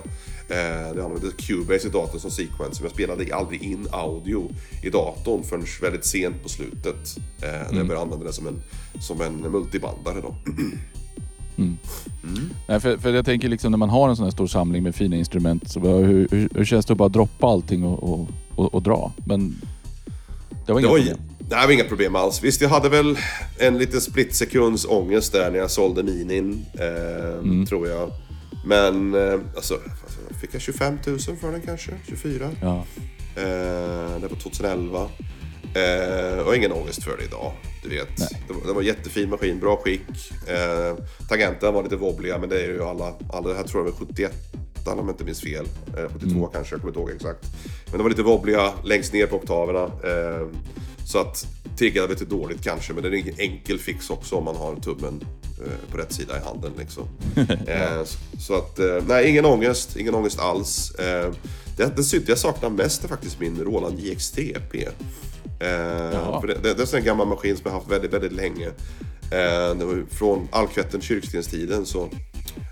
Eh, 0.49 0.95
det 0.95 1.03
använde 1.03 1.31
Cubase 1.37 1.87
i 1.87 1.91
datorn 1.91 2.19
som 2.19 2.31
sequence, 2.31 2.81
men 2.81 2.83
jag 2.83 2.91
spelade 2.91 3.35
aldrig 3.35 3.63
in 3.63 3.87
audio 3.91 4.49
i 4.83 4.89
datorn 4.89 5.43
förrän 5.43 5.65
väldigt 5.81 6.05
sent 6.05 6.43
på 6.43 6.49
slutet. 6.49 7.17
Eh, 7.41 7.55
mm. 7.55 7.67
När 7.71 7.77
jag 7.77 7.87
började 7.87 8.05
använda 8.05 8.25
det 8.25 8.33
som 8.33 8.47
en, 8.47 8.61
som 9.01 9.21
en 9.21 9.51
multibandare 9.51 10.21
då. 10.21 10.35
Mm. 11.59 11.77
Mm. 12.23 12.49
Nej, 12.67 12.79
för, 12.79 12.97
för 12.97 13.13
jag 13.13 13.25
tänker 13.25 13.49
liksom 13.49 13.71
när 13.71 13.77
man 13.77 13.89
har 13.89 14.09
en 14.09 14.15
sån 14.15 14.25
här 14.25 14.31
stor 14.31 14.47
samling 14.47 14.83
med 14.83 14.95
fina 14.95 15.15
instrument, 15.15 15.71
så 15.71 15.79
hur, 15.79 16.27
hur, 16.31 16.49
hur 16.55 16.65
känns 16.65 16.85
det 16.85 16.93
att 16.93 16.97
bara 16.97 17.09
droppa 17.09 17.47
allting 17.47 17.83
och, 17.83 18.03
och, 18.03 18.27
och, 18.55 18.73
och 18.73 18.81
dra? 18.81 19.11
Men 19.25 19.61
det 20.65 20.73
var 20.73 20.79
inga 20.79 20.87
det 20.87 20.93
var, 20.93 20.99
problem. 20.99 21.17
Det 21.39 21.55
var 21.55 21.71
inga 21.71 21.83
problem 21.83 22.15
alls. 22.15 22.43
Visst, 22.43 22.61
jag 22.61 22.69
hade 22.69 22.89
väl 22.89 23.17
en 23.57 23.77
liten 23.77 24.01
splitsekunds 24.01 24.85
ångest 24.85 25.33
där 25.33 25.51
när 25.51 25.59
jag 25.59 25.71
sålde 25.71 26.03
Minin, 26.03 26.65
eh, 26.73 27.33
mm. 27.33 27.65
tror 27.65 27.87
jag. 27.87 28.11
Men 28.65 29.15
eh, 29.15 29.39
alltså, 29.55 29.73
fick 30.41 30.53
jag 30.53 30.61
25 30.61 30.97
000 31.07 31.19
för 31.19 31.51
den 31.51 31.61
kanske? 31.61 31.91
24? 32.07 32.49
Ja. 32.61 32.85
Eh, 33.35 34.19
det 34.21 34.27
var 34.29 34.35
2011. 34.43 35.07
Eh, 35.73 36.39
och 36.39 36.55
ingen 36.55 36.71
ångest 36.71 37.03
för 37.03 37.17
det 37.17 37.23
idag. 37.23 37.51
Du 37.83 37.89
vet. 37.89 38.17
Det 38.47 38.53
var, 38.53 38.67
det 38.67 38.73
var 38.73 38.81
jättefin 38.81 39.29
maskin, 39.29 39.59
bra 39.59 39.77
skick. 39.77 40.31
Eh, 40.47 41.03
tangenten 41.29 41.73
var 41.73 41.83
lite 41.83 41.95
wobbliga 41.95 42.37
men 42.37 42.49
det 42.49 42.61
är 42.61 42.67
ju 42.67 42.83
alla. 42.83 43.13
alla 43.33 43.49
det 43.49 43.55
här 43.55 43.63
tror 43.63 43.85
jag 43.85 43.91
var 43.91 44.07
71 44.07 44.33
om 44.85 44.97
jag 44.97 45.09
inte 45.09 45.23
minns 45.23 45.41
fel. 45.41 45.65
Eh, 45.97 46.13
72 46.13 46.37
mm. 46.37 46.49
kanske, 46.53 46.75
jag 46.75 46.81
kommer 46.81 46.91
inte 46.91 46.99
ihåg 46.99 47.09
exakt. 47.09 47.45
Men 47.85 47.97
de 47.97 48.03
var 48.03 48.09
lite 48.09 48.23
wobbliga 48.23 48.73
längst 48.83 49.13
ner 49.13 49.27
på 49.27 49.35
oktaverna. 49.35 49.83
Eh, 49.83 50.47
så 51.05 51.19
att 51.19 51.47
triggade 51.77 52.07
lite 52.07 52.25
dåligt 52.25 52.63
kanske, 52.63 52.93
men 52.93 53.03
det 53.03 53.09
är 53.09 53.13
ingen 53.13 53.39
enkel 53.39 53.79
fix 53.79 54.09
också 54.09 54.35
om 54.35 54.43
man 54.43 54.55
har 54.55 54.75
tummen 54.75 55.23
eh, 55.65 55.91
på 55.91 55.97
rätt 55.97 56.13
sida 56.13 56.37
i 56.37 56.45
handen. 56.45 56.71
Liksom. 56.77 57.03
eh, 57.67 58.03
så 58.39 58.55
att, 58.55 58.79
eh, 58.79 59.03
nej, 59.07 59.29
ingen 59.29 59.45
ångest, 59.45 59.97
ingen 59.97 60.15
ångest 60.15 60.39
alls. 60.39 60.91
Eh, 60.91 61.31
det, 61.77 62.03
synt 62.03 62.27
jag 62.27 62.37
saknar 62.37 62.69
mest 62.69 63.03
är 63.03 63.07
faktiskt 63.07 63.39
min 63.39 63.63
Roland 63.63 63.99
JX3P. 63.99 64.87
Eh, 65.59 66.41
det, 66.41 66.53
det, 66.63 66.73
det 66.73 66.93
är 66.93 66.97
en 66.97 67.03
gammal 67.03 67.27
maskin 67.27 67.57
som 67.57 67.63
jag 67.65 67.71
haft 67.71 67.91
väldigt, 67.91 68.13
väldigt 68.13 68.31
länge. 68.31 68.67
Eh, 69.31 69.75
det 69.75 69.85
var 69.85 70.05
från 70.09 70.47
Alkvetten 70.51 71.01
kyrkstenstiden 71.01 71.85
så 71.85 72.09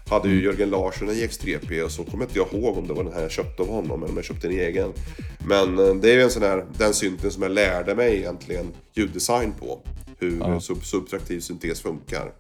hade 0.09 0.27
ju 0.27 0.33
mm. 0.33 0.45
Jörgen 0.45 0.69
Larsson 0.69 1.09
en 1.09 1.15
JX3P 1.15 1.81
och 1.81 1.91
så 1.91 2.03
kommer 2.03 2.25
inte 2.25 2.37
jag 2.37 2.53
ihåg 2.53 2.77
om 2.77 2.87
det 2.87 2.93
var 2.93 3.03
den 3.03 3.13
här 3.13 3.21
jag 3.21 3.31
köpte 3.31 3.61
av 3.61 3.69
honom 3.69 4.03
eller 4.03 4.11
om 4.11 4.15
jag 4.15 4.25
köpte 4.25 4.47
en 4.47 4.53
egen. 4.53 4.93
Men 5.47 5.79
eh, 5.79 5.95
det 5.95 6.11
är 6.11 6.15
ju 6.15 6.21
en 6.21 6.31
sån 6.31 6.43
här, 6.43 6.65
den 6.77 6.93
synten 6.93 7.31
som 7.31 7.43
jag 7.43 7.51
lärde 7.51 7.95
mig 7.95 8.17
egentligen 8.17 8.73
ljuddesign 8.93 9.53
på. 9.59 9.79
Hur 10.19 10.39
ja. 10.39 10.59
sub 10.59 10.85
subtraktiv 10.85 11.39
syntes 11.39 11.81
funkar. 11.81 12.33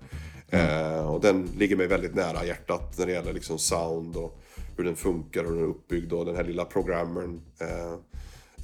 Mm. 0.49 0.95
Eh, 0.95 1.07
och 1.07 1.21
den 1.21 1.49
ligger 1.57 1.75
mig 1.75 1.87
väldigt 1.87 2.15
nära 2.15 2.45
hjärtat 2.45 2.97
när 2.97 3.05
det 3.05 3.11
gäller 3.11 3.33
liksom 3.33 3.59
sound 3.59 4.15
och 4.15 4.39
hur 4.77 4.83
den 4.83 4.95
funkar 4.95 5.43
och 5.43 5.49
hur 5.49 5.55
den 5.55 5.65
är 5.65 5.69
uppbyggd 5.69 6.13
och 6.13 6.25
den 6.25 6.35
här 6.35 6.43
lilla 6.43 6.65
programmern 6.65 7.41
eh, 7.59 7.93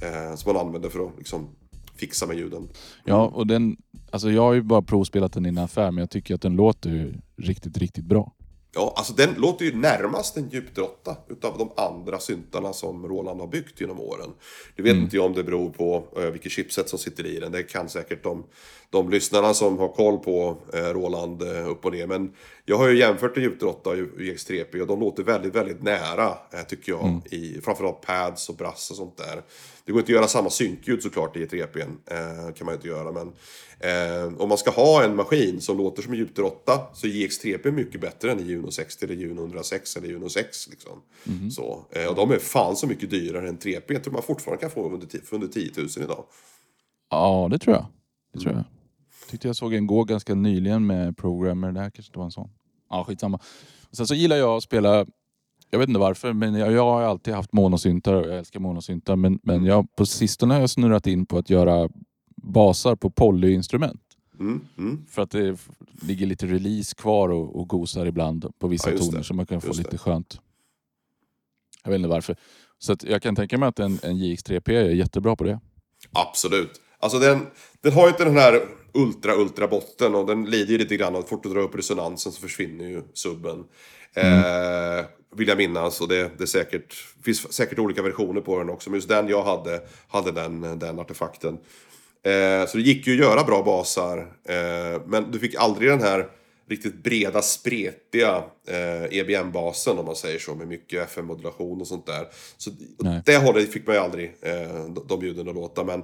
eh, 0.04 0.36
som 0.36 0.52
man 0.52 0.66
använder 0.66 0.88
för 0.88 1.06
att 1.06 1.12
liksom 1.18 1.48
fixa 1.96 2.26
med 2.26 2.36
ljuden. 2.36 2.68
Ja, 3.04 3.26
och 3.26 3.46
den, 3.46 3.76
alltså 4.10 4.30
jag 4.30 4.42
har 4.42 4.52
ju 4.52 4.62
bara 4.62 4.82
provspelat 4.82 5.32
den 5.32 5.46
i 5.46 5.48
en 5.48 5.58
affär 5.58 5.90
men 5.90 5.98
jag 5.98 6.10
tycker 6.10 6.34
att 6.34 6.42
den 6.42 6.56
låter 6.56 7.20
riktigt, 7.36 7.78
riktigt 7.78 8.04
bra. 8.04 8.32
Ja, 8.74 8.94
alltså 8.96 9.12
den 9.12 9.34
låter 9.36 9.64
ju 9.64 9.76
närmast 9.76 10.36
en 10.36 10.48
djupdrotta 10.48 11.16
utav 11.28 11.58
de 11.58 11.72
andra 11.76 12.18
syntarna 12.18 12.72
som 12.72 13.08
Roland 13.08 13.40
har 13.40 13.46
byggt 13.46 13.80
genom 13.80 14.00
åren. 14.00 14.30
Det 14.76 14.82
vet 14.82 14.92
mm. 14.92 15.04
inte 15.04 15.16
jag 15.16 15.26
om 15.26 15.32
det 15.32 15.44
beror 15.44 15.70
på 15.70 16.04
uh, 16.18 16.30
vilket 16.30 16.52
chipset 16.52 16.88
som 16.88 16.98
sitter 16.98 17.26
i 17.26 17.40
den. 17.40 17.52
Det 17.52 17.62
kan 17.62 17.88
säkert 17.88 18.22
de, 18.22 18.44
de 18.90 19.10
lyssnarna 19.10 19.54
som 19.54 19.78
har 19.78 19.88
koll 19.88 20.18
på 20.18 20.56
uh, 20.74 20.80
Roland 20.80 21.42
uh, 21.42 21.70
upp 21.70 21.84
och 21.84 21.92
ner. 21.92 22.06
Men 22.06 22.32
jag 22.64 22.78
har 22.78 22.88
ju 22.88 22.98
jämfört 22.98 23.36
en 23.36 23.42
djupdrotta 23.42 23.90
och 23.90 23.96
UX3P 23.96 24.80
och 24.80 24.86
de 24.86 25.00
låter 25.00 25.22
väldigt, 25.22 25.54
väldigt 25.54 25.82
nära 25.82 26.34
tycker 26.68 26.92
jag. 26.92 27.04
Mm. 27.04 27.20
I 27.30 27.60
framförallt 27.60 28.00
pads 28.00 28.48
och 28.48 28.56
brass 28.56 28.90
och 28.90 28.96
sånt 28.96 29.16
där. 29.16 29.42
Det 29.86 29.92
går 29.92 30.00
inte 30.00 30.12
att 30.12 30.16
göra 30.16 30.28
samma 30.28 30.50
synkljud 30.50 31.02
såklart 31.02 31.36
i 31.36 31.42
ett 31.42 31.52
repben. 31.52 31.98
Eh, 32.06 32.54
kan 32.54 32.64
man 32.64 32.74
inte 32.74 32.88
göra. 32.88 33.12
Men 33.12 33.32
eh, 33.80 34.40
om 34.40 34.48
man 34.48 34.58
ska 34.58 34.70
ha 34.70 35.04
en 35.04 35.16
maskin 35.16 35.60
som 35.60 35.78
låter 35.78 36.02
som 36.02 36.12
en 36.12 36.18
djupdrotta 36.18 36.80
så 36.94 37.06
är 37.06 37.10
JX3P 37.10 37.70
mycket 37.70 38.00
bättre 38.00 38.32
än 38.32 38.46
Juno 38.46 38.70
60 38.70 39.04
eller 39.04 39.14
Juno 39.14 39.40
106 39.40 39.96
eller 39.96 40.08
Juno 40.08 40.28
6. 40.28 40.68
Liksom. 40.70 41.02
Mm. 41.26 41.50
Så, 41.50 41.84
eh, 41.90 42.06
och 42.06 42.14
de 42.14 42.30
är 42.30 42.38
fan 42.38 42.76
så 42.76 42.86
mycket 42.86 43.10
dyrare 43.10 43.48
än 43.48 43.58
3P. 43.58 43.92
Jag 43.92 44.04
tror 44.04 44.12
man 44.12 44.22
fortfarande 44.22 44.60
kan 44.60 44.70
få 44.70 44.90
under, 44.90 45.24
för 45.24 45.34
under 45.34 45.48
10 45.48 45.70
000 45.76 45.88
idag. 45.96 46.24
Ja, 47.10 47.48
det 47.50 47.58
tror 47.58 47.76
jag. 47.76 47.86
Det 48.32 48.40
tror 48.40 48.52
jag. 48.52 48.58
jag 48.58 49.30
tyckte 49.30 49.48
jag 49.48 49.56
såg 49.56 49.74
en 49.74 49.86
gå 49.86 50.04
ganska 50.04 50.34
nyligen 50.34 50.86
med 50.86 51.16
Programmer. 51.16 51.72
Det 51.72 51.80
här 51.80 51.90
kanske 51.90 52.10
inte 52.10 52.18
var 52.18 52.24
en 52.24 52.30
sån. 52.30 52.50
Ja, 52.90 53.04
skitsamma. 53.04 53.40
Sen 53.92 54.06
så 54.06 54.14
gillar 54.14 54.36
jag 54.36 54.56
att 54.56 54.62
spela 54.62 55.06
jag 55.74 55.78
vet 55.78 55.88
inte 55.88 56.00
varför, 56.00 56.32
men 56.32 56.54
jag, 56.54 56.72
jag 56.72 56.84
har 56.84 57.02
alltid 57.02 57.34
haft 57.34 57.52
monosyntar 57.52 58.14
och 58.14 58.28
jag 58.28 58.38
älskar 58.38 58.60
monosyntar. 58.60 59.16
Men, 59.16 59.38
men 59.42 59.56
mm. 59.56 59.66
jag, 59.66 59.96
på 59.96 60.06
sistone 60.06 60.54
har 60.54 60.60
jag 60.60 60.70
snurrat 60.70 61.06
in 61.06 61.26
på 61.26 61.38
att 61.38 61.50
göra 61.50 61.88
basar 62.36 62.96
på 62.96 63.10
polyinstrument. 63.10 64.00
Mm, 64.40 64.60
mm. 64.78 65.06
För 65.10 65.22
att 65.22 65.30
det 65.30 65.58
ligger 66.02 66.26
lite 66.26 66.46
release 66.46 66.94
kvar 66.94 67.28
och, 67.28 67.60
och 67.60 67.68
gosar 67.68 68.06
ibland 68.06 68.52
på 68.58 68.68
vissa 68.68 68.90
ja, 68.90 68.98
toner 68.98 69.22
så 69.22 69.34
man 69.34 69.46
kan 69.46 69.60
få 69.60 69.66
just 69.66 69.78
lite 69.78 69.90
det. 69.90 69.98
skönt. 69.98 70.40
Jag 71.84 71.90
vet 71.90 71.98
inte 71.98 72.08
varför. 72.08 72.36
Så 72.78 72.96
jag 73.02 73.22
kan 73.22 73.36
tänka 73.36 73.58
mig 73.58 73.68
att 73.68 73.78
en, 73.78 73.98
en 74.02 74.16
JX3P 74.16 74.70
är 74.70 74.90
jättebra 74.90 75.36
på 75.36 75.44
det. 75.44 75.60
Absolut. 76.12 76.80
Alltså 76.98 77.18
den, 77.18 77.46
den 77.80 77.92
har 77.92 78.02
ju 78.02 78.08
inte 78.08 78.24
den 78.24 78.36
här 78.36 78.60
ultra 78.92 79.34
ultra 79.34 79.68
botten 79.68 80.14
och 80.14 80.26
den 80.26 80.44
lider 80.44 80.72
ju 80.72 80.78
lite 80.78 80.96
grann 80.96 81.14
av 81.14 81.20
att 81.20 81.28
fort 81.28 81.42
du 81.42 81.48
drar 81.48 81.60
upp 81.60 81.74
resonansen 81.74 82.32
så 82.32 82.40
försvinner 82.40 82.84
ju 82.84 83.02
subben. 83.14 83.64
Mm. 84.14 84.38
Eh, 84.38 85.04
vill 85.36 85.48
jag 85.48 85.58
minnas. 85.58 86.00
Och 86.00 86.08
det, 86.08 86.30
det 86.38 86.46
säkert, 86.46 86.94
finns 87.24 87.52
säkert 87.52 87.78
olika 87.78 88.02
versioner 88.02 88.40
på 88.40 88.58
den 88.58 88.70
också. 88.70 88.90
Men 88.90 88.96
just 88.96 89.08
den 89.08 89.28
jag 89.28 89.42
hade, 89.42 89.80
hade 90.08 90.32
den, 90.32 90.78
den 90.78 90.98
artefakten. 90.98 91.58
Eh, 92.22 92.66
så 92.66 92.76
det 92.76 92.82
gick 92.82 93.06
ju 93.06 93.12
att 93.12 93.18
göra 93.18 93.44
bra 93.44 93.62
basar. 93.62 94.18
Eh, 94.48 95.02
men 95.06 95.30
du 95.30 95.38
fick 95.38 95.54
aldrig 95.54 95.90
den 95.90 96.02
här 96.02 96.26
riktigt 96.68 97.02
breda, 97.02 97.42
spretiga 97.42 98.44
eh, 98.68 99.18
EBM-basen 99.18 99.98
om 99.98 100.04
man 100.06 100.16
säger 100.16 100.38
så. 100.38 100.54
Med 100.54 100.68
mycket 100.68 101.02
FM-modulation 101.10 101.80
och 101.80 101.86
sånt 101.86 102.06
där. 102.06 102.26
Så 102.56 102.70
Nej. 102.98 103.22
det 103.26 103.36
hållet 103.36 103.72
fick 103.72 103.86
man 103.86 103.96
ju 103.96 104.02
aldrig 104.02 104.34
eh, 104.42 104.84
de- 104.88 105.04
de 105.08 105.22
ljuden 105.22 105.48
att 105.48 105.54
låta. 105.54 105.84
Men 105.84 105.98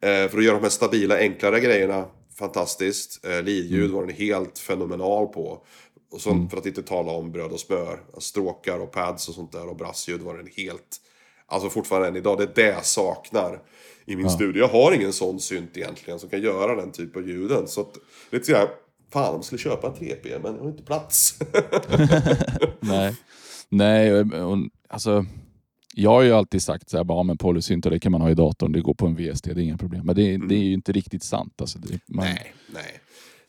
eh, 0.00 0.30
för 0.30 0.38
att 0.38 0.44
göra 0.44 0.54
de 0.56 0.62
här 0.62 0.68
stabila, 0.70 1.18
enklare 1.18 1.60
grejerna, 1.60 2.04
fantastiskt. 2.38 3.24
Eh, 3.26 3.42
Lidljud 3.42 3.90
var 3.90 4.06
den 4.06 4.16
helt 4.16 4.58
fenomenal 4.58 5.26
på. 5.26 5.66
Och 6.14 6.20
så, 6.20 6.46
för 6.50 6.56
att 6.56 6.66
inte 6.66 6.82
tala 6.82 7.12
om 7.12 7.32
bröd 7.32 7.52
och 7.52 7.60
smör. 7.60 8.00
Stråkar 8.18 8.78
och 8.78 8.92
pads 8.92 9.28
och 9.28 9.34
sånt 9.34 9.52
där. 9.52 9.68
Och 9.68 9.76
brassljud 9.76 10.20
var 10.20 10.36
den 10.36 10.48
helt... 10.56 11.00
Alltså 11.46 11.70
fortfarande 11.70 12.08
än 12.08 12.16
idag, 12.16 12.38
det 12.38 12.44
är 12.44 12.52
det 12.54 12.72
jag 12.74 12.84
saknar 12.84 13.62
i 14.06 14.16
min 14.16 14.30
studio. 14.30 14.62
Jag 14.62 14.68
har 14.68 14.92
ingen 14.92 15.12
sån 15.12 15.40
synt 15.40 15.76
egentligen 15.76 16.18
som 16.18 16.28
kan 16.28 16.42
göra 16.42 16.76
den 16.76 16.92
typ 16.92 17.16
av 17.16 17.28
ljuden. 17.28 17.68
Så 17.68 17.80
att, 17.80 17.96
lite 18.30 18.44
sådär, 18.44 18.68
fan 19.12 19.34
jag 19.34 19.44
skulle 19.44 19.58
köpa 19.58 19.86
en 19.86 19.94
3P 19.94 20.40
men 20.42 20.54
jag 20.54 20.62
har 20.62 20.70
inte 20.70 20.82
plats. 20.82 21.38
Nej, 22.80 23.16
Nej 23.68 24.14
och, 24.14 24.50
och, 24.50 24.58
alltså, 24.88 25.26
jag 25.94 26.10
har 26.10 26.22
ju 26.22 26.32
alltid 26.32 26.62
sagt 26.62 26.90
så 26.90 26.96
här, 26.96 27.04
bara, 27.04 27.18
ja, 27.18 27.22
men 27.22 27.38
polysyntar 27.38 27.90
det 27.90 28.00
kan 28.00 28.12
man 28.12 28.20
ha 28.20 28.30
i 28.30 28.34
datorn, 28.34 28.72
det 28.72 28.80
går 28.80 28.94
på 28.94 29.06
en 29.06 29.14
VST, 29.16 29.44
det 29.44 29.50
är 29.50 29.58
inga 29.58 29.78
problem. 29.78 30.06
Men 30.06 30.16
det, 30.16 30.36
det 30.36 30.54
är 30.54 30.62
ju 30.62 30.72
inte 30.72 30.92
riktigt 30.92 31.22
sant. 31.22 31.60
Alltså, 31.60 31.78
det, 31.78 32.00
man, 32.08 32.24
Nej, 32.24 32.54
nej. 32.72 33.00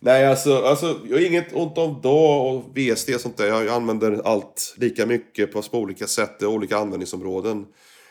Nej, 0.06 0.28
alltså, 0.28 0.58
alltså 0.58 1.00
jag 1.10 1.18
har 1.18 1.26
inget 1.26 1.54
ont 1.54 1.78
om 1.78 2.02
DAW 2.02 2.58
och 2.58 2.78
VST 2.78 3.10
och 3.16 3.22
sånt 3.22 3.38
där. 3.38 3.48
Jag 3.48 3.68
använder 3.68 4.22
allt 4.26 4.76
lika 4.78 5.06
mycket 5.06 5.52
på, 5.52 5.62
olika 5.72 6.08
sätt. 6.08 6.40
Det 6.40 6.46
är 6.46 6.50
olika 6.50 6.78
användningsområden 6.78 7.66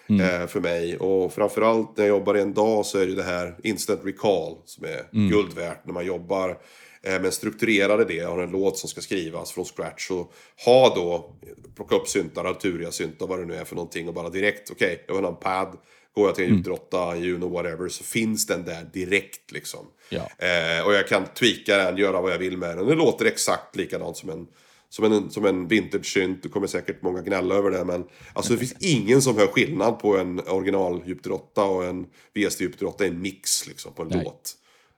eh, 0.08 0.46
för 0.46 0.60
mig. 0.60 0.96
Och 0.96 1.32
framförallt 1.32 1.96
när 1.96 2.04
jag 2.04 2.18
jobbar 2.18 2.36
i 2.36 2.40
en 2.40 2.54
dag 2.54 2.86
så 2.86 2.98
är 2.98 3.06
det 3.06 3.14
det 3.14 3.22
här 3.22 3.54
instant 3.62 4.00
recall 4.04 4.56
som 4.64 4.84
är 4.84 5.28
guld 5.30 5.52
värt 5.52 5.86
när 5.86 5.92
man 5.92 6.06
jobbar 6.06 6.58
eh, 7.02 7.20
med 7.20 7.32
strukturerade 7.32 8.02
idé. 8.02 8.14
Jag 8.14 8.30
har 8.30 8.42
en 8.42 8.50
låt 8.50 8.78
som 8.78 8.88
ska 8.88 9.00
skrivas 9.00 9.52
från 9.52 9.64
scratch. 9.64 10.10
Och 10.10 10.34
ha 10.64 10.94
då, 10.94 11.34
plocka 11.76 11.96
upp 11.96 12.08
syntar, 12.08 12.44
Arturia 12.44 12.90
syntar, 12.90 13.26
vad 13.26 13.38
det 13.38 13.46
nu 13.46 13.54
är 13.54 13.64
för 13.64 13.74
någonting 13.74 14.08
och 14.08 14.14
bara 14.14 14.30
direkt, 14.30 14.70
okej, 14.70 15.04
jag 15.06 15.14
vill 15.14 15.24
ha 15.24 15.30
en 15.30 15.36
pad. 15.36 15.76
Går 16.14 16.26
jag 16.28 16.34
till 16.34 16.44
en 16.44 16.54
djupdrotta, 16.56 17.16
Juno, 17.16 17.48
whatever, 17.48 17.88
så 17.88 18.04
finns 18.04 18.46
den 18.46 18.64
där 18.64 18.84
direkt 18.92 19.52
liksom. 19.52 19.86
Ja. 20.08 20.20
Eh, 20.38 20.86
och 20.86 20.94
jag 20.94 21.08
kan 21.08 21.26
tweaka 21.26 21.76
den, 21.76 21.96
göra 21.96 22.20
vad 22.20 22.32
jag 22.32 22.38
vill 22.38 22.56
med 22.58 22.76
den. 22.78 22.86
Det 22.86 22.94
låter 22.94 23.24
exakt 23.24 23.76
likadant 23.76 24.16
som 24.16 24.30
en, 24.30 24.46
som 24.88 25.04
en, 25.04 25.30
som 25.30 25.46
en 25.46 25.68
vintage-synt. 25.68 26.42
Det 26.42 26.48
kommer 26.48 26.66
säkert 26.66 27.02
många 27.02 27.22
gnälla 27.22 27.54
över 27.54 27.70
det. 27.70 27.84
Men 27.84 28.04
alltså, 28.32 28.52
det 28.52 28.58
finns 28.58 28.74
ingen 28.80 29.22
som 29.22 29.36
hör 29.38 29.46
skillnad 29.46 29.98
på 29.98 30.16
en 30.16 30.40
original 30.48 31.02
djupdrotta 31.06 31.64
och 31.64 31.84
en 31.84 32.06
VST 32.34 32.60
djupdrotta 32.60 33.04
i 33.04 33.08
en 33.08 33.20
mix 33.22 33.66
liksom, 33.68 33.92
på 33.94 34.02
en 34.02 34.08
Nej. 34.08 34.20
låt. 34.24 34.52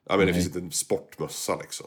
Ja, 0.09 0.17
men 0.17 0.27
det 0.27 0.35
finns 0.35 0.47
inte 0.47 0.59
en 0.59 0.71
sportmössa 0.73 1.57
liksom. 1.57 1.87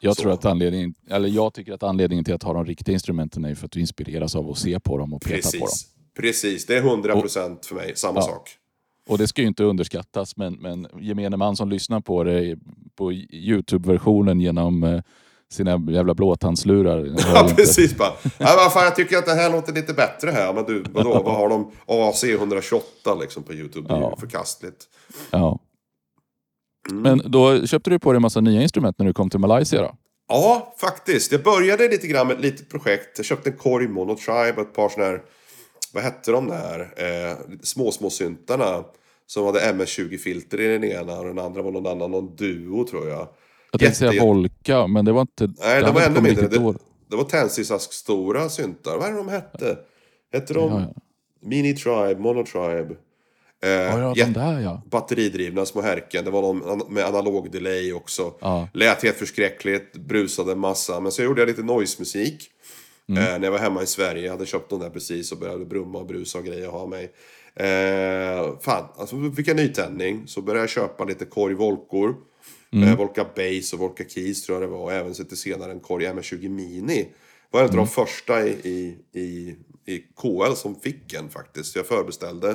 Jag 0.00 0.16
Så. 0.16 0.22
tror 0.22 0.32
att 0.32 0.44
anledningen, 0.44 0.94
eller 1.10 1.28
jag 1.28 1.54
tycker 1.54 1.72
att 1.72 1.82
anledningen 1.82 2.24
till 2.24 2.34
att 2.34 2.42
ha 2.42 2.52
de 2.52 2.66
riktiga 2.66 2.92
instrumenten 2.92 3.44
är 3.44 3.54
för 3.54 3.66
att 3.66 3.72
du 3.72 3.80
inspireras 3.80 4.34
av 4.36 4.50
att 4.50 4.58
se 4.58 4.80
på 4.80 4.98
dem 4.98 5.14
och 5.14 5.22
peta 5.22 5.50
på 5.50 5.56
dem. 5.58 5.60
Precis. 5.66 5.86
Precis, 6.16 6.66
det 6.66 6.76
är 6.76 6.82
100% 6.82 7.66
för 7.66 7.74
mig. 7.74 7.92
Samma 7.96 8.20
Ja. 8.20 8.22
sak. 8.26 8.50
Och 9.08 9.18
det 9.18 9.26
ska 9.26 9.42
ju 9.42 9.48
inte 9.48 9.64
underskattas, 9.64 10.36
men, 10.36 10.54
men 10.54 10.86
gemene 11.00 11.36
man 11.36 11.56
som 11.56 11.68
lyssnar 11.68 12.00
på 12.00 12.24
det 12.24 12.56
på 12.96 13.12
Youtube-versionen 13.12 14.40
genom 14.40 14.82
eh, 14.84 15.00
sina 15.52 15.70
jävla 15.90 16.14
blåtandslurar. 16.14 17.14
Ja, 17.34 17.50
precis 17.56 17.96
bara. 17.98 18.12
Men 18.38 18.46
fan, 18.70 18.84
jag 18.84 18.96
tycker 18.96 19.18
att 19.18 19.26
det 19.26 19.34
här 19.34 19.52
låter 19.52 19.72
lite 19.72 19.94
bättre 19.94 20.30
här. 20.30 20.52
Men 20.54 20.64
du, 20.64 20.84
vadå, 20.90 21.22
vad 21.22 21.34
har 21.34 21.48
de? 21.48 21.70
AC 21.86 22.24
128 22.24 23.14
liksom 23.20 23.42
på 23.42 23.52
YouTube. 23.54 23.88
Det 23.88 23.94
är 23.94 23.98
ju 23.98 24.02
Ja. 24.02 24.16
förkastligt. 24.20 24.84
Ja. 25.30 25.58
Mm. 26.90 27.02
Men 27.02 27.30
då 27.30 27.66
köpte 27.66 27.90
du 27.90 27.98
på 27.98 28.12
dig 28.12 28.16
en 28.16 28.22
massa 28.22 28.40
nya 28.40 28.62
instrument 28.62 28.98
när 28.98 29.06
du 29.06 29.12
kom 29.12 29.30
till 29.30 29.40
Malaysia 29.40 29.82
då? 29.82 29.96
Ja, 30.28 30.74
faktiskt. 30.80 31.32
Jag 31.32 31.42
började 31.42 31.88
lite 31.88 32.06
grann 32.06 32.26
med 32.26 32.36
ett 32.36 32.42
litet 32.42 32.68
projekt. 32.70 33.08
Jag 33.16 33.24
köpte 33.26 33.50
en 33.50 33.56
korg 33.56 33.88
Monotribe 33.88 34.52
och 34.56 34.60
ett 34.62 34.74
par 34.74 34.88
sådana 34.88 35.10
här, 35.10 35.22
vad 35.96 36.04
hette 36.04 36.30
de 36.30 36.48
där, 36.48 36.80
eh, 36.96 37.36
små, 37.62 37.92
små 37.92 38.10
syntarna. 38.10 38.84
Som 39.26 39.46
hade 39.46 39.60
MS-20-filter 39.60 40.60
i 40.60 40.66
den 40.66 40.84
ena 40.84 41.18
och 41.18 41.24
den 41.24 41.38
andra 41.38 41.62
var 41.62 41.70
någon 41.72 41.86
annan, 41.86 42.10
någon 42.10 42.36
Duo 42.36 42.84
tror 42.84 43.08
jag. 43.08 43.28
Jag 43.72 43.80
tänkte 43.80 43.98
säga 43.98 44.22
Volka, 44.22 44.86
men 44.86 45.04
det 45.04 45.12
var 45.12 45.20
inte... 45.20 45.46
Nej, 45.46 45.80
det 45.80 45.86
de 45.86 45.94
var 45.94 46.02
ännu 46.02 46.20
mindre. 46.20 46.48
Det, 46.48 46.74
det 47.10 47.16
var 47.16 47.24
Tensisask 47.24 47.92
stora 47.92 48.48
syntar. 48.48 48.96
Vad 48.96 49.08
är 49.08 49.12
det 49.12 49.18
de 49.18 49.28
hette? 49.28 49.78
Hette 50.32 50.54
de 50.54 50.72
Ja, 50.72 50.80
ja. 50.80 51.00
Mini 51.48 51.74
Tribe, 51.74 52.16
Monotribe? 52.18 52.94
Eh, 53.64 53.70
Ja, 53.70 54.14
ja, 54.16 54.26
där 54.26 54.60
ja. 54.60 54.82
batteridrivna 54.90 55.66
små 55.66 55.82
härken. 55.82 56.24
Det 56.24 56.30
var 56.30 56.42
någon 56.42 56.94
med 56.94 57.04
analog 57.04 57.50
delay 57.52 57.92
också. 57.92 58.34
Ja. 58.40 58.68
Lät 58.72 59.02
helt 59.02 59.16
förskräckligt, 59.16 59.96
brusade 59.96 60.52
en 60.52 60.58
massa. 60.58 61.00
Men 61.00 61.12
så 61.12 61.22
gjorde 61.22 61.40
jag 61.40 61.48
lite 61.48 61.62
noise-musik. 61.62 62.50
Mm. 63.08 63.22
Eh, 63.22 63.38
när 63.38 63.44
jag 63.46 63.52
var 63.52 63.58
hemma 63.58 63.82
i 63.82 63.86
Sverige. 63.86 64.24
Jag 64.24 64.30
hade 64.32 64.46
köpt 64.46 64.70
den 64.70 64.78
där 64.78 64.90
precis 64.90 65.32
och 65.32 65.38
började 65.38 65.64
brumma 65.64 65.98
och 65.98 66.06
brusa 66.06 66.38
och 66.38 66.44
grejer 66.44 66.68
ha 66.68 66.86
mig. 66.86 67.12
Eh, 67.54 68.58
fan, 68.60 68.88
alltså 68.96 69.30
fick 69.36 69.48
jag 69.48 69.56
nytändning. 69.56 70.22
Så 70.26 70.42
började 70.42 70.60
jag 70.62 70.70
köpa 70.70 71.04
lite 71.04 71.24
korg 71.24 71.54
Volkor. 71.54 72.14
Mm. 72.72 72.88
Eh, 72.88 72.96
Volka 72.96 73.24
Base 73.36 73.76
och 73.76 73.78
Volka 73.80 74.04
Keys 74.08 74.42
tror 74.46 74.60
jag 74.60 74.68
det 74.70 74.72
var. 74.74 74.82
Och 74.82 74.92
även 74.92 75.12
lite 75.12 75.36
senare 75.36 75.72
en 75.72 75.80
korg 75.80 76.06
MS-20 76.06 76.48
Mini. 76.48 77.08
Var 77.50 77.60
en 77.60 77.66
av 77.66 77.72
Mm. 77.72 77.84
de 77.84 77.90
första 77.90 78.46
i, 78.46 78.50
i, 79.12 79.20
i, 79.20 79.56
i 79.94 79.98
KL 79.98 80.54
som 80.54 80.80
fick 80.80 81.12
en 81.14 81.28
faktiskt. 81.30 81.76
Jag 81.76 81.86
förbeställde. 81.86 82.50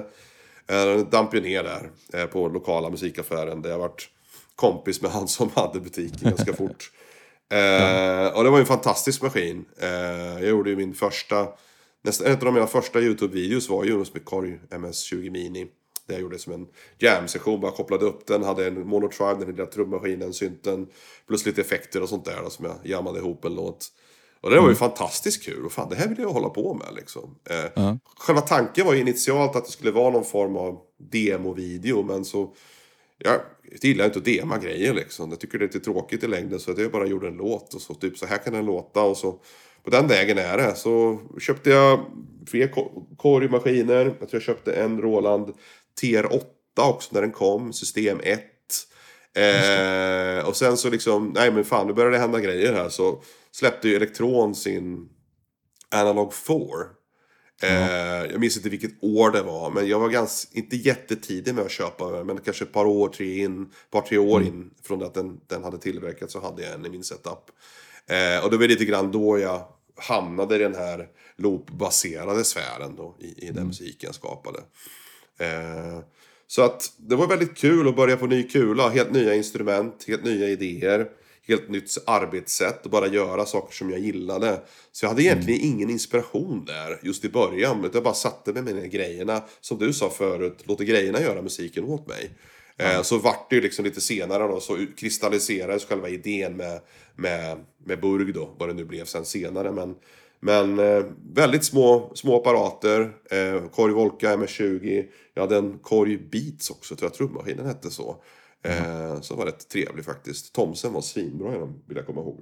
Eh, 0.68 0.86
Den 0.86 1.10
damp 1.10 1.34
ju 1.36 1.42
ner 1.42 1.64
där 1.64 1.90
eh, 2.14 2.26
på 2.26 2.48
lokala 2.48 2.90
musikaffären. 2.90 3.62
Där 3.62 3.70
jag 3.70 3.80
varit 3.80 4.10
kompis 4.56 5.02
med 5.02 5.12
han 5.12 5.28
som 5.28 5.50
hade 5.54 5.80
butiken 5.80 6.30
ganska 6.30 6.54
fort. 6.58 6.92
Eh, 7.52 8.28
och 8.38 8.44
det 8.44 8.50
var 8.50 8.58
ju 8.58 8.62
en 8.62 8.66
fantastisk 8.66 9.22
maskin. 9.22 9.66
Eh, 9.82 9.90
jag 10.40 10.46
gjorde 10.50 10.70
ju 10.70 10.76
min 10.76 10.94
första, 10.94 11.48
nästan 12.04 12.28
en 12.28 12.48
av 12.48 12.54
mina 12.54 12.68
första 12.68 13.00
YouTube-videos 13.00 13.70
var 13.70 13.84
ju 13.84 13.98
med 13.98 14.26
Korg 14.26 14.60
MS-20 14.70 15.30
Mini. 15.30 15.68
Där 16.08 16.16
jag 16.16 16.22
gjorde 16.22 16.40
som 16.40 16.54
en 16.54 16.68
jam-session, 17.00 17.62
bara 17.62 17.72
kopplade 17.72 18.06
upp 18.06 18.28
den, 18.28 18.44
hade 18.44 18.68
en 18.68 18.88
monotribe, 18.88 19.36
den 19.46 19.56
lilla 19.56 19.66
trummaskinen, 19.66 20.34
synten, 20.34 20.88
plus 21.28 21.46
lite 21.46 21.62
effekter 21.62 22.02
och 22.04 22.10
sånt 22.10 22.26
där 22.26 22.40
då, 22.44 22.50
som 22.50 22.66
jag 22.66 22.76
jammade 22.84 23.20
ihop 23.20 23.46
en 23.46 23.56
låt. 23.56 23.88
Och 24.42 24.50
det 24.50 24.60
var 24.60 24.70
ju 24.70 24.76
fantastiskt 24.76 25.44
kul, 25.44 25.66
och 25.66 25.72
fan 25.72 25.90
det 25.90 25.96
här 25.96 26.08
vill 26.08 26.20
jag 26.20 26.30
hålla 26.30 26.50
på 26.50 26.74
med 26.74 26.88
liksom. 26.96 27.36
Eh, 27.50 27.72
Ja. 27.76 27.98
Själva 28.18 28.42
tanken 28.42 28.86
var 28.86 28.94
ju 28.94 29.00
initialt 29.00 29.56
att 29.56 29.66
det 29.66 29.72
skulle 29.72 29.92
vara 29.92 30.10
någon 30.10 30.26
form 30.26 30.58
av 30.58 30.80
demovideo, 30.98 32.04
men 32.04 32.26
så 32.26 32.54
jag 33.24 33.42
gillar 33.82 34.06
inte 34.06 34.20
att 34.20 34.26
dema 34.26 34.58
grejer 34.58 34.94
liksom. 34.94 35.30
Jag 35.30 35.40
tycker 35.40 35.60
det 35.60 35.66
är 35.66 35.68
lite 35.68 35.80
tråkigt 35.80 36.24
i 36.24 36.28
längden 36.28 36.60
så 36.60 36.72
att 36.72 36.78
jag 36.78 36.92
bara 36.92 37.08
gjorde 37.08 37.28
en 37.28 37.38
låt 37.38 37.74
och 37.74 37.82
så 37.82 37.94
typ 37.94 38.18
så 38.18 38.26
här 38.26 38.38
kan 38.38 38.54
den 38.54 38.66
låta 38.66 39.02
och 39.02 39.18
så 39.18 39.40
på 39.84 39.90
den 39.90 40.08
vägen 40.08 40.38
är 40.38 40.58
det. 40.58 40.76
Så 40.76 41.20
köpte 41.40 41.70
jag 41.70 42.06
fler 42.48 42.68
ko- 42.68 43.08
korgmaskiner. 43.18 44.06
Jag 44.06 44.18
tror 44.18 44.30
jag 44.32 44.42
köpte 44.42 44.74
en 44.74 45.02
Roland 45.02 45.54
TR8 46.02 46.42
också 46.76 47.10
när 47.14 47.22
den 47.22 47.32
kom, 47.32 47.74
system 47.74 48.20
1. 48.24 48.42
Eh, 49.34 50.48
och 50.48 50.56
sen 50.56 50.78
så 50.78 50.90
liksom, 50.90 51.32
nej 51.36 51.52
men 51.52 51.64
fan 51.64 51.88
nu 51.88 51.94
börjar 51.94 52.12
det 52.12 52.18
hända 52.18 52.40
grejer 52.40 52.74
här 52.74 52.90
så 52.90 53.22
släppte 53.52 53.90
ju 53.90 53.96
Elektron 53.96 54.56
sin 54.56 55.10
Analog 55.96 56.34
4. 56.34 56.58
Eh, 57.64 58.32
jag 58.32 58.40
minns 58.40 58.58
inte 58.58 58.70
vilket 58.70 59.04
år 59.04 59.32
det 59.32 59.42
var, 59.42 59.72
men 59.72 59.88
jag 59.88 60.00
var 60.00 60.10
ganska, 60.10 60.58
inte 60.58 60.76
jättetidig 60.76 61.56
med 61.56 61.66
att 61.66 61.72
köpa 61.72 62.12
den, 62.12 62.28
men 62.28 62.38
kanske 62.38 62.64
ett 62.64 62.74
par 62.74 62.86
år, 62.86 63.10
tre 63.10 63.44
in, 63.44 63.70
par, 63.92 64.02
tre 64.02 64.18
år 64.18 64.44
in 64.44 64.72
från 64.84 65.04
att 65.04 65.14
den, 65.14 65.40
den 65.48 65.64
hade 65.64 65.78
tillverkats 65.78 66.34
så 66.34 66.42
hade 66.42 66.64
jag 66.64 66.74
en 66.74 66.86
i 66.86 66.90
min 66.90 67.04
setup. 67.04 67.52
Eh, 68.08 68.44
och 68.44 68.52
det 68.52 68.58
var 68.58 68.68
lite 68.68 68.86
grann 68.86 69.12
då 69.12 69.40
jag 69.40 69.68
hamnade 69.96 70.56
i 70.56 70.60
den 70.60 70.76
här 70.76 71.08
loop-baserade 71.38 72.44
sfären 72.44 72.96
då, 72.96 73.16
i, 73.20 73.48
i 73.48 73.52
den 73.52 73.68
musiken 73.68 74.08
jag 74.08 74.16
skapade. 74.16 74.60
Eh, 75.38 76.00
så 76.48 76.62
att 76.62 76.94
det 76.98 77.16
var 77.16 77.28
väldigt 77.28 77.58
kul 77.58 77.88
att 77.88 77.96
börja 77.96 78.18
på 78.18 78.28
ny 78.28 78.44
kula, 78.44 78.90
helt 78.90 79.12
nya 79.12 79.36
instrument, 79.36 80.06
helt 80.08 80.24
nya 80.24 80.48
idéer, 80.48 81.10
helt 81.48 81.70
nytt 81.70 81.98
arbetssätt 82.06 82.86
och 82.86 82.92
bara 82.92 83.08
göra 83.08 83.46
saker 83.46 83.74
som 83.74 83.90
jag 83.90 84.00
gillade. 84.00 84.62
Så 84.92 85.06
jag 85.06 85.10
hade 85.10 85.24
egentligen 85.24 85.62
ingen 85.62 85.90
inspiration 85.90 86.66
där 86.66 87.00
just 87.04 87.26
i 87.26 87.30
början, 87.30 87.80
utan 87.80 87.92
jag 87.94 88.04
bara 88.04 88.14
satte 88.14 88.54
mig 88.54 88.62
med 88.62 88.76
de 88.76 88.88
grejerna, 88.88 89.44
som 89.62 89.78
du 89.78 89.94
sa 89.94 90.10
förut, 90.10 90.58
låter 90.64 90.84
grejerna 90.84 91.22
göra 91.22 91.42
musiken 91.42 91.84
åt 91.84 92.08
mig. 92.08 92.32
Eh, 92.78 93.02
Så 93.02 93.18
vart 93.18 93.50
det 93.50 93.56
ju 93.56 93.62
liksom 93.62 93.86
lite 93.86 94.02
senare 94.02 94.48
då, 94.48 94.60
så 94.60 94.78
kristalliserades 94.98 95.86
själva 95.86 96.10
idén 96.10 96.58
med, 96.58 96.80
med, 97.16 97.58
med 97.86 98.02
Burg 98.02 98.34
då, 98.34 98.56
vad 98.60 98.70
det 98.70 98.74
nu 98.74 98.86
blev 98.86 99.06
sen 99.06 99.26
senare. 99.26 99.72
Men, 99.72 99.96
men 100.40 100.80
eh, 100.80 101.06
väldigt 101.34 101.64
små, 101.64 102.12
små 102.16 102.38
apparater, 102.38 103.12
eh, 103.32 103.70
Korg 103.70 103.94
Volka 103.94 104.34
MS-20, 104.38 105.06
jag 105.34 105.42
hade 105.42 105.58
en 105.58 105.80
Korg 105.80 106.18
Beats 106.18 106.70
också, 106.70 106.96
tror 106.96 107.10
jag 107.10 107.14
trummaskinen 107.14 107.66
hette 107.66 107.92
så. 107.92 108.24
Eh, 108.64 109.22
som 109.22 109.38
var 109.38 109.46
rätt 109.46 109.70
trevlig 109.70 110.06
faktiskt. 110.06 110.54
Thomsen 110.54 110.94
var 110.94 111.02
svinbra 111.02 111.56
i 111.56 111.60
den, 111.60 111.82
vill 111.88 111.98
jag 111.98 112.06
komma 112.06 112.22
ihåg. 112.22 112.40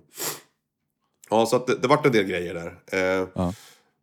Ja, 1.30 1.46
så 1.46 1.56
att 1.56 1.68
det, 1.68 1.76
det 1.76 1.88
vart 1.88 2.06
en 2.06 2.12
del 2.12 2.24
grejer 2.26 2.54
där. 2.54 2.80
Eh, 2.92 3.28
Ja. 3.36 3.54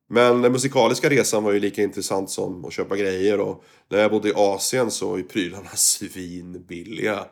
men 0.09 0.43
den 0.43 0.53
musikaliska 0.53 1.11
resan 1.11 1.45
var 1.45 1.53
ju 1.53 1.61
lika 1.61 1.83
intressant 1.83 2.31
som 2.31 2.64
att 2.64 2.73
köpa 2.73 2.97
grejer. 2.97 3.41
Och 3.41 3.64
när 3.89 3.99
jag 3.99 4.11
bodde 4.11 4.29
i 4.29 4.33
Asien 4.37 4.91
så 4.91 5.09
var 5.11 5.17
ju 5.17 5.23
prylarna 5.25 5.69
svinbilliga. 5.77 7.25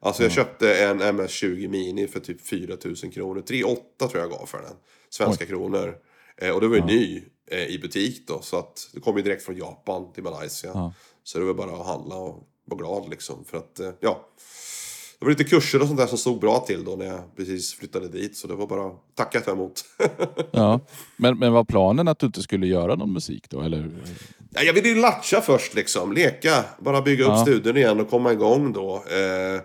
Alltså 0.00 0.22
jag 0.22 0.32
köpte 0.32 0.74
en 0.84 1.02
MS-20 1.02 1.68
Mini 1.68 2.06
för 2.08 2.20
typ 2.20 2.40
4000 2.46 3.10
kronor. 3.10 3.40
3,8 3.42 4.08
tror 4.08 4.20
jag 4.22 4.30
gav 4.30 4.46
för 4.46 4.62
den. 4.62 4.76
Svenska 5.10 5.46
kronor. 5.46 5.96
Eh, 6.36 6.50
och 6.54 6.60
det 6.60 6.68
var 6.68 6.76
ju 6.76 6.84
ny 6.84 7.22
eh, 7.50 7.66
i 7.66 7.78
butik 7.78 8.26
då. 8.26 8.40
Så 8.42 8.58
att 8.58 8.90
det 8.94 9.00
kom 9.00 9.16
ju 9.16 9.22
direkt 9.22 9.42
från 9.42 9.56
Japan 9.56 10.12
till 10.12 10.22
Malaysia. 10.22 10.70
Ja. 10.74 10.92
Så 11.22 11.38
det 11.38 11.44
var 11.44 11.54
bara 11.54 11.80
att 11.80 11.86
handla 11.86 12.14
och 12.16 12.42
vara 12.70 12.78
glad 12.78 13.10
liksom. 13.10 13.44
För 13.44 13.58
att, 13.58 13.80
eh, 13.80 13.90
ja. 14.00 14.26
Det 15.18 15.26
var 15.26 15.30
lite 15.30 15.44
kurser 15.44 15.80
och 15.82 15.86
sånt 15.86 15.98
där 15.98 16.06
som 16.06 16.18
stod 16.18 16.40
bra 16.40 16.58
till 16.66 16.84
då 16.84 16.96
när 16.96 17.06
jag 17.06 17.36
precis 17.36 17.74
flyttade 17.74 18.08
dit. 18.08 18.36
Så 18.36 18.46
det 18.46 18.54
var 18.54 18.66
bara 18.66 18.86
att 18.86 19.16
tacka 19.16 19.40
ta 19.40 19.50
emot. 19.52 19.84
Ja. 20.52 20.80
Men, 21.16 21.38
men 21.38 21.52
var 21.52 21.64
planen 21.64 22.08
att 22.08 22.18
du 22.18 22.26
inte 22.26 22.42
skulle 22.42 22.66
göra 22.66 22.94
någon 22.94 23.12
musik 23.12 23.50
då? 23.50 23.60
Eller? 23.60 23.90
Ja, 24.50 24.62
jag 24.62 24.72
ville 24.72 24.88
ju 24.88 24.94
latcha 24.94 25.40
först 25.40 25.74
liksom, 25.74 26.12
leka. 26.12 26.64
Bara 26.78 27.02
bygga 27.02 27.24
upp 27.24 27.30
Ja. 27.30 27.42
studion 27.42 27.76
igen 27.76 28.00
och 28.00 28.10
komma 28.10 28.32
igång 28.32 28.72
då. 28.72 28.94
Eh, 28.94 29.60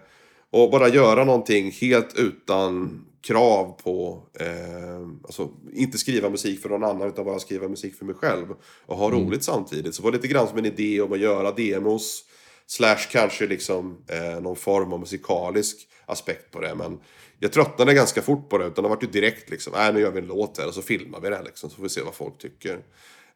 och 0.51 0.71
bara 0.71 0.87
göra 0.89 1.23
någonting 1.23 1.71
helt 1.71 2.19
utan 2.19 3.01
krav 3.27 3.79
på, 3.83 4.23
eh, 4.39 5.07
alltså 5.23 5.49
inte 5.73 5.97
skriva 5.97 6.29
musik 6.29 6.61
för 6.61 6.69
någon 6.69 6.83
annan 6.83 7.07
utan 7.07 7.25
bara 7.25 7.39
skriva 7.39 7.67
musik 7.67 7.95
för 7.95 8.05
mig 8.05 8.15
själv. 8.15 8.45
Och 8.85 8.97
ha 8.97 9.09
roligt 9.11 9.43
samtidigt. 9.43 9.95
Så 9.95 10.01
det 10.01 10.05
var 10.05 10.11
lite 10.11 10.27
grann 10.27 10.47
som 10.47 10.57
en 10.57 10.65
idé 10.65 11.01
om 11.01 11.13
att 11.13 11.19
göra 11.19 11.51
demos. 11.51 12.23
Slash 12.67 13.09
kanske 13.11 13.47
liksom 13.47 14.05
eh, 14.07 14.41
någon 14.41 14.55
form 14.55 14.93
av 14.93 14.99
musikalisk 14.99 15.87
aspekt 16.05 16.51
på 16.51 16.61
det. 16.61 16.75
Men 16.75 16.99
jag 17.39 17.51
tröttnade 17.51 17.93
ganska 17.93 18.21
fort 18.21 18.49
på 18.49 18.57
det. 18.57 18.65
Utan 18.65 18.83
det 18.83 18.89
var 18.89 18.97
ju 19.01 19.07
direkt 19.07 19.49
liksom, 19.49 19.73
nej 19.75 19.93
nu 19.93 19.99
gör 19.99 20.11
vi 20.11 20.19
en 20.19 20.27
låt 20.27 20.57
här 20.57 20.67
och 20.67 20.73
så 20.73 20.81
filmar 20.81 21.19
vi 21.19 21.29
det 21.29 21.41
liksom. 21.43 21.69
Så 21.69 21.75
får 21.75 21.83
vi 21.83 21.89
se 21.89 22.01
vad 22.01 22.13
folk 22.13 22.37
tycker. 22.37 22.73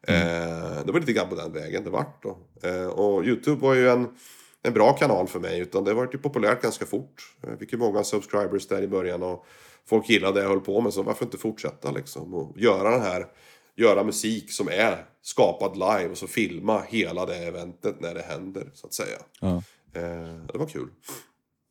Eh, 0.02 0.84
det 0.86 0.92
var 0.92 1.00
lite 1.00 1.12
grann 1.12 1.28
på 1.28 1.34
den 1.34 1.52
vägen 1.52 1.84
det 1.84 1.90
vart 1.90 2.22
då. 2.22 2.38
Eh, 2.62 2.86
och 2.86 3.24
YouTube 3.24 3.60
var 3.60 3.74
ju 3.74 3.88
en, 3.88 4.08
en 4.62 4.72
bra 4.72 4.92
kanal 4.92 5.26
för 5.26 5.40
mig. 5.40 5.60
Utan 5.60 5.84
det 5.84 5.94
var 5.94 6.08
ju 6.12 6.18
populärt 6.18 6.62
ganska 6.62 6.86
fort. 6.86 7.34
Jag 7.40 7.58
fick 7.58 7.72
ju 7.72 7.78
många 7.78 8.04
subscribers 8.04 8.68
där 8.68 8.82
i 8.82 8.88
början. 8.88 9.22
Och 9.22 9.46
folk 9.88 10.08
gillade 10.08 10.34
det 10.34 10.42
jag 10.42 10.48
höll 10.48 10.60
på 10.60 10.80
med. 10.80 10.92
Så 10.92 11.02
varför 11.02 11.24
inte 11.24 11.38
fortsätta 11.38 11.90
liksom. 11.90 12.34
Och 12.34 12.58
göra 12.58 12.90
den 12.90 13.02
här, 13.02 13.26
göra 13.80 14.04
musik 14.04 14.52
som 14.52 14.68
är 14.68 15.04
skapad 15.22 15.76
live. 15.76 16.08
Och 16.08 16.18
så 16.18 16.26
filma 16.26 16.82
hela 16.88 17.26
det 17.26 17.36
eventet 17.36 18.00
när 18.00 18.14
det 18.14 18.22
händer 18.22 18.70
så 18.74 18.86
att 18.86 18.94
säga. 18.94 19.18
Ja. 19.40 19.62
Eh, 19.94 20.46
det 20.52 20.58
var 20.58 20.66
kul. 20.66 20.88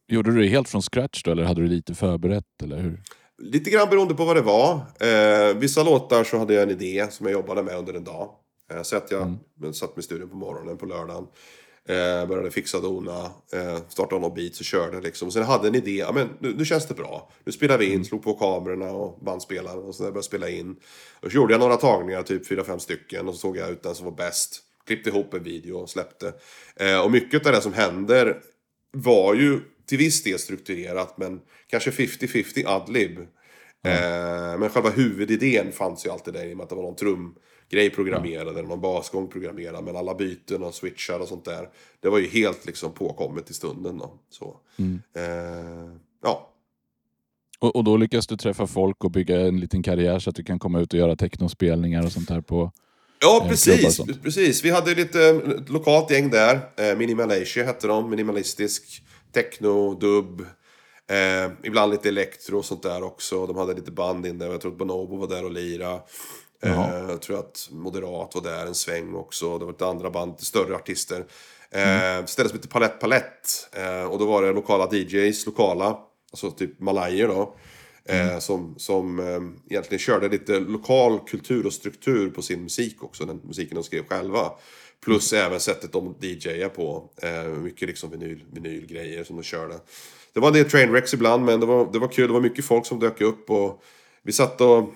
Gjorde 0.08 0.32
du 0.32 0.42
det 0.42 0.48
helt 0.48 0.70
från 0.70 0.82
scratch 0.82 1.24
då, 1.24 1.32
eller 1.32 1.44
hade 1.44 1.62
du 1.62 1.68
lite 1.68 1.96
förberett? 1.96 2.62
Eller 2.64 2.78
hur? 2.78 3.02
Lite 3.38 3.70
grann 3.70 3.90
beroende 3.90 4.14
på 4.14 4.26
vad 4.26 4.36
det 4.36 4.42
var. 4.42 4.74
Eh, 5.00 5.58
vissa 5.58 5.84
låtar 5.84 6.24
så 6.24 6.38
hade 6.38 6.54
jag 6.54 6.64
en 6.64 6.70
idé 6.70 7.08
som 7.12 7.26
jag 7.26 7.34
jobbade 7.34 7.64
med 7.64 7.78
under 7.78 7.94
en 7.94 8.04
dag. 8.04 8.30
Eh, 8.72 8.82
så 8.82 8.98
att 8.98 9.12
jag 9.12 9.38
satt 9.74 9.96
med 9.96 10.06
studion 10.06 10.30
på 10.30 10.36
morgonen 10.36 10.78
på 10.78 10.86
lördagen. 10.86 11.28
Eh, 11.86 12.28
började 12.28 12.52
fixa 12.52 12.80
dona. 12.80 13.32
Eh, 13.54 13.78
startade 13.90 14.22
någon 14.22 14.36
beat 14.36 14.60
och 14.60 14.66
körde 14.66 15.02
liksom. 15.02 15.32
Sen 15.32 15.44
hade 15.44 15.68
en 15.68 15.76
idé. 15.76 15.96
Ja, 15.98 16.12
men 16.12 16.30
nu, 16.40 16.54
nu 16.58 16.66
känns 16.66 16.88
det 16.88 16.94
bra. 16.94 17.32
Nu 17.44 17.52
spelar 17.52 17.78
vi 17.78 17.94
in. 17.94 18.06
Slog 18.06 18.24
på 18.24 18.34
kamerorna 18.34 18.92
och 18.92 19.20
bandspelaren. 19.24 19.80
Och 19.80 19.96
så 19.96 20.04
började 20.04 20.24
spela 20.24 20.50
in. 20.50 20.76
Och 21.20 21.32
så 21.32 21.36
gjorde 21.36 21.54
jag 21.54 21.60
några 21.60 21.78
tagningar, 21.78 22.24
typ 22.24 22.48
fyra 22.48 22.64
fem 22.64 22.80
stycken. 22.80 23.28
Och 23.28 23.34
så 23.34 23.40
såg 23.40 23.58
jag 23.58 23.70
ut 23.70 23.84
den 23.84 23.96
som 23.96 24.06
var 24.06 24.12
bäst. 24.14 24.60
Klippte 24.86 25.10
ihop 25.10 25.34
en 25.34 25.44
video 25.44 25.78
och 25.78 25.90
släppte. 25.90 26.34
Eh, 26.76 27.00
och 27.00 27.12
mycket 27.12 27.46
av 27.46 27.52
det 27.52 27.62
som 27.62 27.74
händer 27.74 28.38
var 28.92 29.34
ju 29.34 29.60
till 29.86 29.98
viss 29.98 30.24
del 30.24 30.40
strukturerat. 30.40 31.18
Men 31.18 31.40
kanske 31.68 31.92
50-50 31.92 32.68
adlib. 32.68 33.20
Eh, 33.86 34.58
men 34.60 34.70
själva 34.70 34.90
huvudidén 34.90 35.72
fanns 35.72 36.06
ju 36.06 36.10
alltid 36.10 36.34
där 36.34 36.46
i 36.46 36.54
och 36.54 36.58
med 36.58 36.64
att 36.64 36.70
det 36.70 36.76
var 36.76 36.84
någon 36.84 36.96
trumgrej 37.70 37.90
programmerad 37.90 38.58
eller 38.58 38.68
någon 38.68 38.82
basgång 38.82 39.28
programmerad. 39.28 39.84
Men 39.84 39.96
alla 39.96 40.16
byten 40.16 40.64
och 40.64 40.74
switchar 40.74 41.20
och 41.20 41.28
sånt 41.28 41.46
där. 41.46 41.70
Det 42.02 42.10
var 42.10 42.20
ju 42.20 42.28
helt 42.28 42.66
liksom 42.66 42.94
påkommet 42.94 43.50
i 43.50 43.54
stunden 43.54 43.98
då. 43.98 44.14
Så. 44.30 44.58
Eh, 45.16 45.92
ja. 46.24 46.54
Och, 47.60 47.76
och 47.76 47.84
då 47.84 47.98
lyckas 47.98 48.28
du 48.28 48.38
träffa 48.38 48.68
folk 48.68 49.04
och 49.04 49.12
bygga 49.12 49.40
en 49.40 49.60
liten 49.60 49.84
karriär 49.84 50.20
så 50.20 50.30
att 50.30 50.36
du 50.36 50.44
kan 50.44 50.60
komma 50.60 50.80
ut 50.80 50.94
och 50.94 51.00
göra 51.00 51.16
technospelningar 51.16 52.06
och 52.06 52.12
sånt 52.12 52.30
här 52.30 52.42
på... 52.42 52.72
Ja, 53.22 53.42
och 53.42 53.50
precis. 53.50 54.00
precis. 54.24 54.64
Vi 54.64 54.70
hade 54.70 54.96
lite 54.96 55.22
ett 55.60 55.70
lokalt 55.70 56.12
gäng 56.12 56.30
där. 56.30 56.60
Eh, 56.78 56.98
Minimalatia 56.98 57.66
hette 57.66 57.88
de. 57.88 58.10
Minimalistisk. 58.10 59.04
Techno, 59.32 59.94
dubb. 59.94 60.42
Eh, 61.10 61.52
ibland 61.64 61.92
lite 61.92 62.10
elektro 62.10 62.58
och 62.58 62.66
sånt 62.66 62.84
där 62.84 63.04
också. 63.04 63.48
De 63.48 63.58
hade 63.58 63.74
lite 63.74 63.92
band 63.92 64.26
in 64.26 64.38
där. 64.38 64.48
Jag 64.48 64.62
tror 64.62 64.72
att 64.72 64.78
Bonobo 64.78 65.18
var 65.18 65.28
där 65.28 65.46
och 65.46 65.52
lira. 65.52 66.00
Eh, 66.64 67.06
jag 67.10 67.22
tror 67.22 67.40
att 67.40 67.68
Moderat 67.72 68.36
var 68.36 68.42
där 68.42 68.66
en 68.66 68.76
sväng 68.76 69.14
också. 69.16 69.58
Det 69.58 69.66
var 69.66 69.72
lite 69.72 69.86
andra 69.86 70.10
band, 70.10 70.40
större 70.40 70.76
artister. 70.76 71.26
Eh, 71.72 72.10
Mm. 72.12 72.28
Ställe 72.28 72.50
som 72.50 72.58
heter 72.58 72.70
Palett 72.70 73.00
Palett. 73.00 73.70
Eh, 73.74 74.04
och 74.04 74.20
då 74.20 74.26
var 74.26 74.42
det 74.42 74.52
lokala 74.52 74.88
DJs, 74.92 75.46
lokala. 75.46 75.98
Alltså 76.32 76.52
typ 76.52 76.80
malajer 76.80 77.28
då. 77.28 77.56
Mm. 78.06 78.30
Eh, 78.30 78.40
som 78.40 78.76
som 78.78 79.20
eh, 79.20 79.72
egentligen 79.72 80.00
körde 80.00 80.30
lite 80.30 80.60
lokal 80.60 81.20
kultur 81.20 81.66
och 81.66 81.74
struktur 81.74 82.30
på 82.30 82.42
sin 82.42 82.64
musik 82.64 83.04
också. 83.04 83.26
Den 83.26 83.42
musiken 83.44 83.76
de 83.76 83.84
skrev 83.84 84.04
själva. 84.08 84.52
Plus 85.04 85.34
Mm. 85.34 85.46
även 85.46 85.60
sättet 85.60 85.92
de 85.94 86.16
DJar 86.22 86.70
på. 86.70 87.10
Eh, 87.22 87.44
mycket 87.44 87.88
liksom 87.88 88.10
vinyl, 88.12 88.44
vinylgrejer 88.52 89.24
som 89.24 89.36
de 89.36 89.44
körde. 89.44 89.76
Det 90.34 90.40
var 90.40 90.48
en 90.48 90.54
del 90.54 90.70
trainwrecks 90.70 91.14
ibland 91.14 91.46
men 91.46 91.60
det 91.60 91.66
var, 91.66 91.90
det 91.94 92.00
var 92.00 92.08
kul. 92.08 92.28
Det 92.28 92.34
var 92.34 92.42
mycket 92.42 92.66
folk 92.66 92.86
som 92.86 93.00
dök 93.00 93.22
upp. 93.22 93.50
Och 93.50 93.84
vi 94.24 94.32
satt 94.32 94.62
och, 94.62 94.94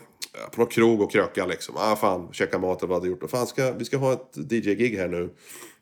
på 0.55 0.65
krog 0.65 1.01
och 1.01 1.11
krökade 1.11 1.49
liksom. 1.49 1.75
Ah 1.77 1.95
fan, 1.95 2.29
käka 2.31 2.59
mat 2.59 2.83
och 2.83 2.89
vad 2.89 2.97
hade 2.97 3.07
gjort. 3.09 3.29
Fan, 3.29 3.47
ska, 3.47 3.71
vi 3.71 3.85
ska 3.85 3.97
ha 3.97 4.13
ett 4.13 4.51
DJ-gig 4.51 4.97
här 4.97 5.07
nu. 5.07 5.29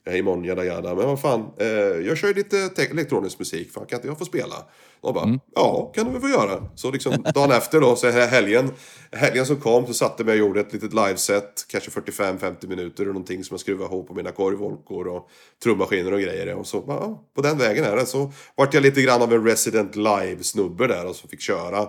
Eh, 0.08 0.18
imorgon, 0.18 0.44
jada 0.44 0.66
jada. 0.66 0.96
Men 0.96 1.08
vad 1.08 1.22
fan, 1.22 1.52
eh, 1.58 1.68
jag 2.08 2.18
kör 2.18 2.28
ju 2.28 2.34
lite 2.34 2.70
te- 2.70 2.86
elektronisk 2.92 3.40
musik. 3.40 3.72
Fan, 3.72 3.86
kan 3.86 3.98
inte 3.98 4.08
jag 4.08 4.18
få 4.18 4.26
spela? 4.26 4.56
Och 5.02 5.14
bara, 5.14 5.40
ja, 5.56 5.92
kan 5.96 6.06
du 6.06 6.12
väl 6.12 6.22
få 6.22 6.30
göra. 6.30 6.68
Så 6.76 6.92
liksom 6.92 7.26
dagen 7.34 7.52
efter 7.52 7.82
då, 7.82 7.96
så 7.96 8.10
här 8.10 8.28
helgen, 8.28 8.72
helgen 9.12 9.46
som 9.46 9.56
kom 9.56 9.88
så 9.88 9.94
satte 9.94 10.24
mig 10.24 10.34
och 10.34 10.48
gjorde 10.48 10.60
ett 10.60 10.74
litet 10.74 10.94
liveset. 10.94 11.66
Kanske 11.68 11.90
45-50 11.92 12.68
minuter 12.68 13.04
och 13.08 13.14
någonting 13.14 13.44
som 13.44 13.54
jag 13.54 13.60
skruvade 13.60 13.86
ihop 13.86 14.08
på 14.08 14.14
mina 14.14 14.32
korvvolkor 14.32 15.08
och 15.08 15.30
trummaskiner 15.64 16.14
och 16.14 16.22
grejer. 16.22 16.56
Och 16.56 16.68
så, 16.68 16.84
ja, 16.88 17.24
på 17.36 17.42
den 17.42 17.58
vägen 17.58 17.86
är 17.86 17.96
det. 17.96 18.06
Så 18.06 18.32
vart 18.56 18.74
jag 18.74 18.84
lite 18.84 19.02
grann 19.02 19.22
av 19.22 19.34
en 19.34 19.46
resident 19.46 19.96
live-snubbe 19.96 20.88
där 20.88 21.06
och 21.06 21.16
så 21.16 21.28
fick 21.28 21.42
köra. 21.42 21.88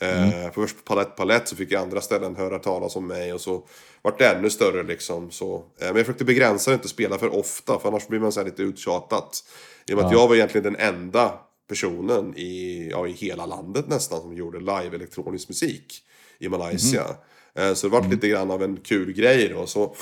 Eh, 0.00 0.52
först 0.54 0.76
på 0.76 0.82
Palett 0.82 1.16
Palett 1.16 1.48
så 1.48 1.56
fick 1.56 1.72
jag 1.72 1.82
andra 1.82 2.00
ställen 2.00 2.36
höra 2.36 2.58
talas 2.58 2.96
om 2.96 3.06
mig 3.06 3.32
och 3.32 3.40
så 3.40 3.66
vart 4.02 4.18
det 4.18 4.28
ännu 4.28 4.50
större 4.50 4.82
liksom. 4.82 5.30
Så, 5.30 5.54
eh, 5.54 5.86
men 5.86 5.96
jag 5.96 6.06
försökte 6.06 6.24
begränsa 6.24 6.70
det, 6.70 6.74
inte 6.74 6.88
spela 6.88 7.18
för 7.18 7.38
ofta 7.38 7.78
för 7.78 7.88
annars 7.88 8.08
blir 8.08 8.20
man 8.20 8.32
så 8.32 8.44
lite 8.44 8.62
uttjatat. 8.62 9.44
I 9.86 9.92
och 9.92 9.96
med 9.96 10.06
att 10.06 10.12
jag 10.12 10.28
var 10.28 10.34
egentligen 10.34 10.72
den 10.72 10.76
enda 10.76 11.32
personen 11.68 12.36
i, 12.36 12.88
ja, 12.90 13.06
i 13.06 13.12
hela 13.12 13.46
landet 13.46 13.88
nästan 13.88 14.20
som 14.20 14.36
gjorde 14.36 14.58
live 14.58 14.90
elektronisk 14.94 15.48
musik 15.48 16.02
i 16.38 16.48
Malaysia. 16.48 17.04
Eh, 17.54 17.74
så 17.74 17.86
det 17.86 17.92
vart 17.92 18.10
lite 18.10 18.28
grann 18.28 18.50
av 18.50 18.62
en 18.62 18.76
kul 18.76 19.12
grej 19.12 19.48
då. 19.48 19.66
Så 19.66 19.94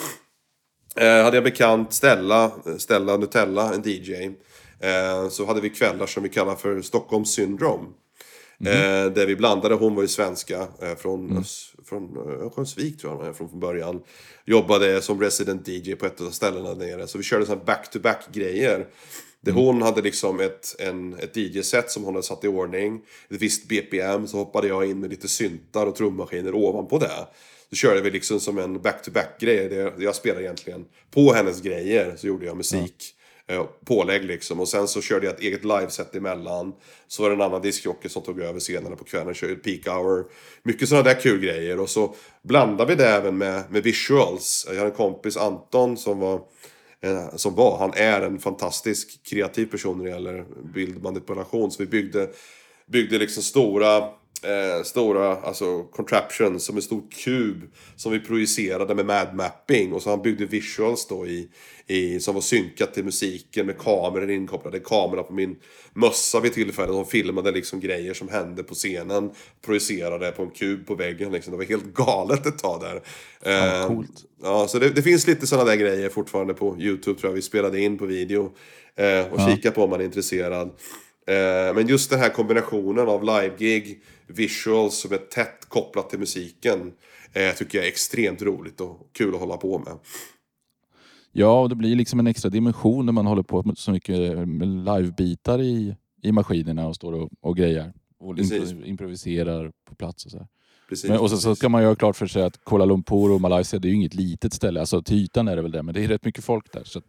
Eh, 0.96 1.24
hade 1.24 1.36
jag 1.36 1.44
bekant 1.44 1.92
Stella, 1.92 2.52
Stella 2.78 3.16
Nutella, 3.16 3.74
en 3.74 3.82
DJ. 3.84 4.12
Eh, 4.80 5.28
så 5.28 5.46
hade 5.46 5.60
vi 5.60 5.70
kvällar 5.70 6.06
som 6.06 6.22
vi 6.22 6.28
kallar 6.28 6.54
för 6.54 6.82
Stockholm 6.82 7.24
Syndrome. 7.24 7.86
Eh, 8.66 9.12
där 9.12 9.26
vi 9.26 9.36
blandade, 9.36 9.74
hon 9.74 9.94
var 9.94 10.02
ju 10.02 10.08
svenska 10.08 10.66
eh, 10.82 10.94
från, 10.96 11.38
Ös- 11.38 11.74
från 11.84 12.16
eh, 12.16 12.42
Örnsköldsvik 12.44 13.00
tror 13.00 13.12
jag 13.12 13.18
hon 13.18 13.28
är 13.28 13.32
från, 13.32 13.48
från 13.48 13.60
början. 13.60 14.00
Jobbade 14.46 15.02
som 15.02 15.20
resident 15.20 15.68
DJ 15.68 15.94
på 15.94 16.06
ett 16.06 16.20
av 16.20 16.30
ställena 16.30 16.74
där 16.74 16.86
nere. 16.86 17.06
Så 17.06 17.18
vi 17.18 17.24
körde 17.24 17.46
sådana 17.46 17.64
back-to-back 17.64 18.26
grejer. 18.32 18.86
Där 19.40 19.52
hon 19.52 19.82
hade 19.82 20.02
liksom 20.02 20.40
ett, 20.40 20.76
en, 20.78 21.14
ett 21.14 21.36
DJ-set 21.36 21.90
som 21.90 22.04
hon 22.04 22.14
hade 22.14 22.26
satt 22.26 22.44
i 22.44 22.48
ordning. 22.48 23.00
Ett 23.30 23.42
visst 23.42 23.68
BPM. 23.68 24.26
Så 24.26 24.36
hoppade 24.36 24.68
jag 24.68 24.90
in 24.90 25.00
med 25.00 25.10
lite 25.10 25.28
syntar 25.28 25.86
och 25.86 25.96
trummaskiner 25.96 26.54
ovanpå 26.54 26.98
det. 26.98 27.26
Så 27.70 27.76
körde 27.76 28.00
vi 28.00 28.10
liksom 28.10 28.40
som 28.40 28.58
en 28.58 28.80
back-to-back-grej. 28.82 29.68
där 29.68 29.92
Jag 29.98 30.14
spelade 30.14 30.44
egentligen 30.44 30.84
på 31.10 31.32
hennes 31.32 31.60
grejer. 31.62 32.16
Så 32.16 32.26
gjorde 32.26 32.46
jag 32.46 32.56
musik. 32.56 33.14
Eh, 33.50 33.64
pålägg 33.84 34.24
liksom. 34.24 34.60
Och 34.60 34.68
sen 34.68 34.88
så 34.88 35.00
körde 35.00 35.26
jag 35.26 35.34
ett 35.34 35.40
eget 35.40 35.64
liveset 35.64 36.14
emellan. 36.14 36.74
Så 37.06 37.22
var 37.22 37.30
det 37.30 37.36
en 37.36 37.42
annan 37.42 37.62
diskjockey 37.62 38.08
som 38.08 38.22
tog 38.22 38.40
över 38.40 38.60
scenerna 38.60 38.96
på 38.96 39.04
kvällen. 39.04 39.34
Körde 39.34 39.54
peak 39.54 39.86
hour. 39.86 40.24
Mycket 40.62 40.88
sådana 40.88 41.04
där 41.04 41.20
kul 41.20 41.40
grejer. 41.40 41.80
Och 41.80 41.90
så 41.90 42.14
blandade 42.42 42.94
vi 42.94 43.02
det 43.02 43.08
även 43.08 43.38
med, 43.38 43.62
med 43.70 43.82
visuals. 43.82 44.66
Jag 44.68 44.76
hade 44.76 44.90
en 44.90 44.96
kompis, 44.96 45.36
Anton, 45.36 45.96
som 45.96 46.18
var 46.18 46.40
eh, 47.00 47.36
som 47.36 47.54
var, 47.54 47.78
han 47.78 47.92
är 47.94 48.20
en 48.20 48.38
fantastisk 48.38 49.22
kreativ 49.26 49.66
person 49.66 49.98
när 49.98 50.04
det 50.04 50.10
gäller 50.10 50.44
bildmanipulation. 50.74 51.70
Så 51.70 51.82
vi 51.82 51.86
byggde, 51.86 52.30
byggde 52.86 53.18
liksom 53.18 53.42
stora, 53.42 54.08
eh, 54.44 54.82
stora 54.82 55.36
alltså 55.36 55.82
contraptions 55.82 56.64
som 56.64 56.76
en 56.76 56.82
stor 56.82 57.02
kub 57.24 57.62
som 57.96 58.12
vi 58.12 58.20
projicerade 58.20 58.94
med 58.94 59.06
mad 59.06 59.34
mapping. 59.34 59.92
Och 59.92 60.02
så 60.02 60.10
han 60.10 60.22
byggde 60.22 60.46
visuals 60.46 61.06
då 61.06 61.26
i, 61.26 61.48
i, 61.86 62.20
som 62.20 62.34
var 62.34 62.42
synkat 62.42 62.94
till 62.94 63.04
musiken 63.04 63.66
med 63.66 63.78
kameror 63.78 64.30
inkopplade. 64.30 64.80
Kamera 64.80 65.22
på 65.22 65.32
min 65.32 65.56
mössa 65.92 66.40
vid 66.40 66.52
tillfället 66.52 66.94
som 66.94 67.06
filmade 67.06 67.50
liksom 67.50 67.80
grejer 67.80 68.14
som 68.14 68.28
hände 68.28 68.62
på 68.62 68.74
scenen. 68.74 69.30
Projicerade 69.64 70.30
på 70.30 70.42
en 70.42 70.50
kub 70.50 70.86
på 70.86 70.94
väggen 70.94 71.32
liksom. 71.32 71.50
Det 71.50 71.56
var 71.56 71.64
helt 71.64 71.94
galet 71.94 72.46
ett 72.46 72.58
tag 72.58 72.80
där. 72.80 73.02
Ja, 73.42 73.68
Eh, 73.68 73.86
coolt. 73.86 74.24
Ja, 74.42 74.68
så 74.68 74.78
det, 74.78 74.90
det 74.90 75.02
finns 75.02 75.26
lite 75.26 75.46
sådana 75.46 75.70
där 75.70 75.76
grejer 75.76 76.08
fortfarande 76.08 76.54
på 76.54 76.76
YouTube 76.78 77.20
tror 77.20 77.30
jag. 77.30 77.34
Vi 77.34 77.42
spelade 77.42 77.80
in 77.80 77.98
på 77.98 78.06
video. 78.06 78.52
Eh, 78.96 79.32
och 79.32 79.40
kika 79.40 79.70
på 79.70 79.84
om 79.84 79.90
man 79.90 80.00
är 80.00 80.04
intresserad. 80.04 80.70
Eh, 81.26 81.74
men 81.74 81.86
just 81.86 82.10
den 82.10 82.18
här 82.18 82.28
kombinationen 82.28 83.08
av 83.08 83.24
live-gig, 83.24 84.00
visuals 84.28 84.94
som 84.98 85.12
är 85.12 85.16
tätt 85.16 85.68
kopplat 85.68 86.10
till 86.10 86.18
musiken. 86.18 86.92
Eh, 87.32 87.54
tycker 87.54 87.78
jag 87.78 87.84
är 87.84 87.88
extremt 87.88 88.42
roligt 88.42 88.80
och 88.80 89.08
kul 89.12 89.34
att 89.34 89.40
hålla 89.40 89.56
på 89.56 89.78
med. 89.78 89.98
Ja, 91.32 91.60
och 91.60 91.68
det 91.68 91.74
blir 91.74 91.96
liksom 91.96 92.20
en 92.20 92.26
extra 92.26 92.48
dimension 92.50 93.06
när 93.06 93.12
man 93.12 93.26
håller 93.26 93.42
på 93.42 93.62
med 93.62 93.78
så 93.78 93.90
mycket 93.90 94.48
med 94.48 94.68
livebitar 94.68 95.62
i, 95.62 95.96
i 96.22 96.32
maskinerna 96.32 96.88
och 96.88 96.96
står 96.96 97.12
och, 97.12 97.30
och 97.40 97.56
grejer. 97.56 97.92
Och 98.20 98.36
Precis. 98.36 98.72
impro- 98.72 98.84
improviserar 98.84 99.72
på 99.88 99.94
plats 99.94 100.24
och 100.24 100.30
så. 100.30 100.38
Här. 100.38 100.46
Precis, 100.88 101.10
Men, 101.10 101.18
och 101.18 101.30
så, 101.30 101.36
så 101.36 101.54
ska 101.56 101.68
man 101.68 101.82
ju 101.82 101.88
ha 101.88 101.94
klart 101.94 102.16
för 102.16 102.26
sig 102.26 102.42
att 102.42 102.64
Kuala 102.64 102.84
Lumpur 102.84 103.30
och 103.30 103.40
Malaysia, 103.40 103.78
det 103.78 103.88
är 103.88 103.90
ju 103.90 103.96
inget 103.96 104.14
litet 104.14 104.52
ställe. 104.52 104.80
Alltså 104.80 105.02
till 105.02 105.16
ytan 105.16 105.48
är 105.48 105.56
det 105.56 105.62
väl 105.62 105.70
det, 105.70 105.82
men 105.82 105.94
det 105.94 106.04
är 106.04 106.08
rätt 106.08 106.24
mycket 106.24 106.44
folk 106.44 106.72
där. 106.72 106.84
Så 106.84 106.98
att, 106.98 107.04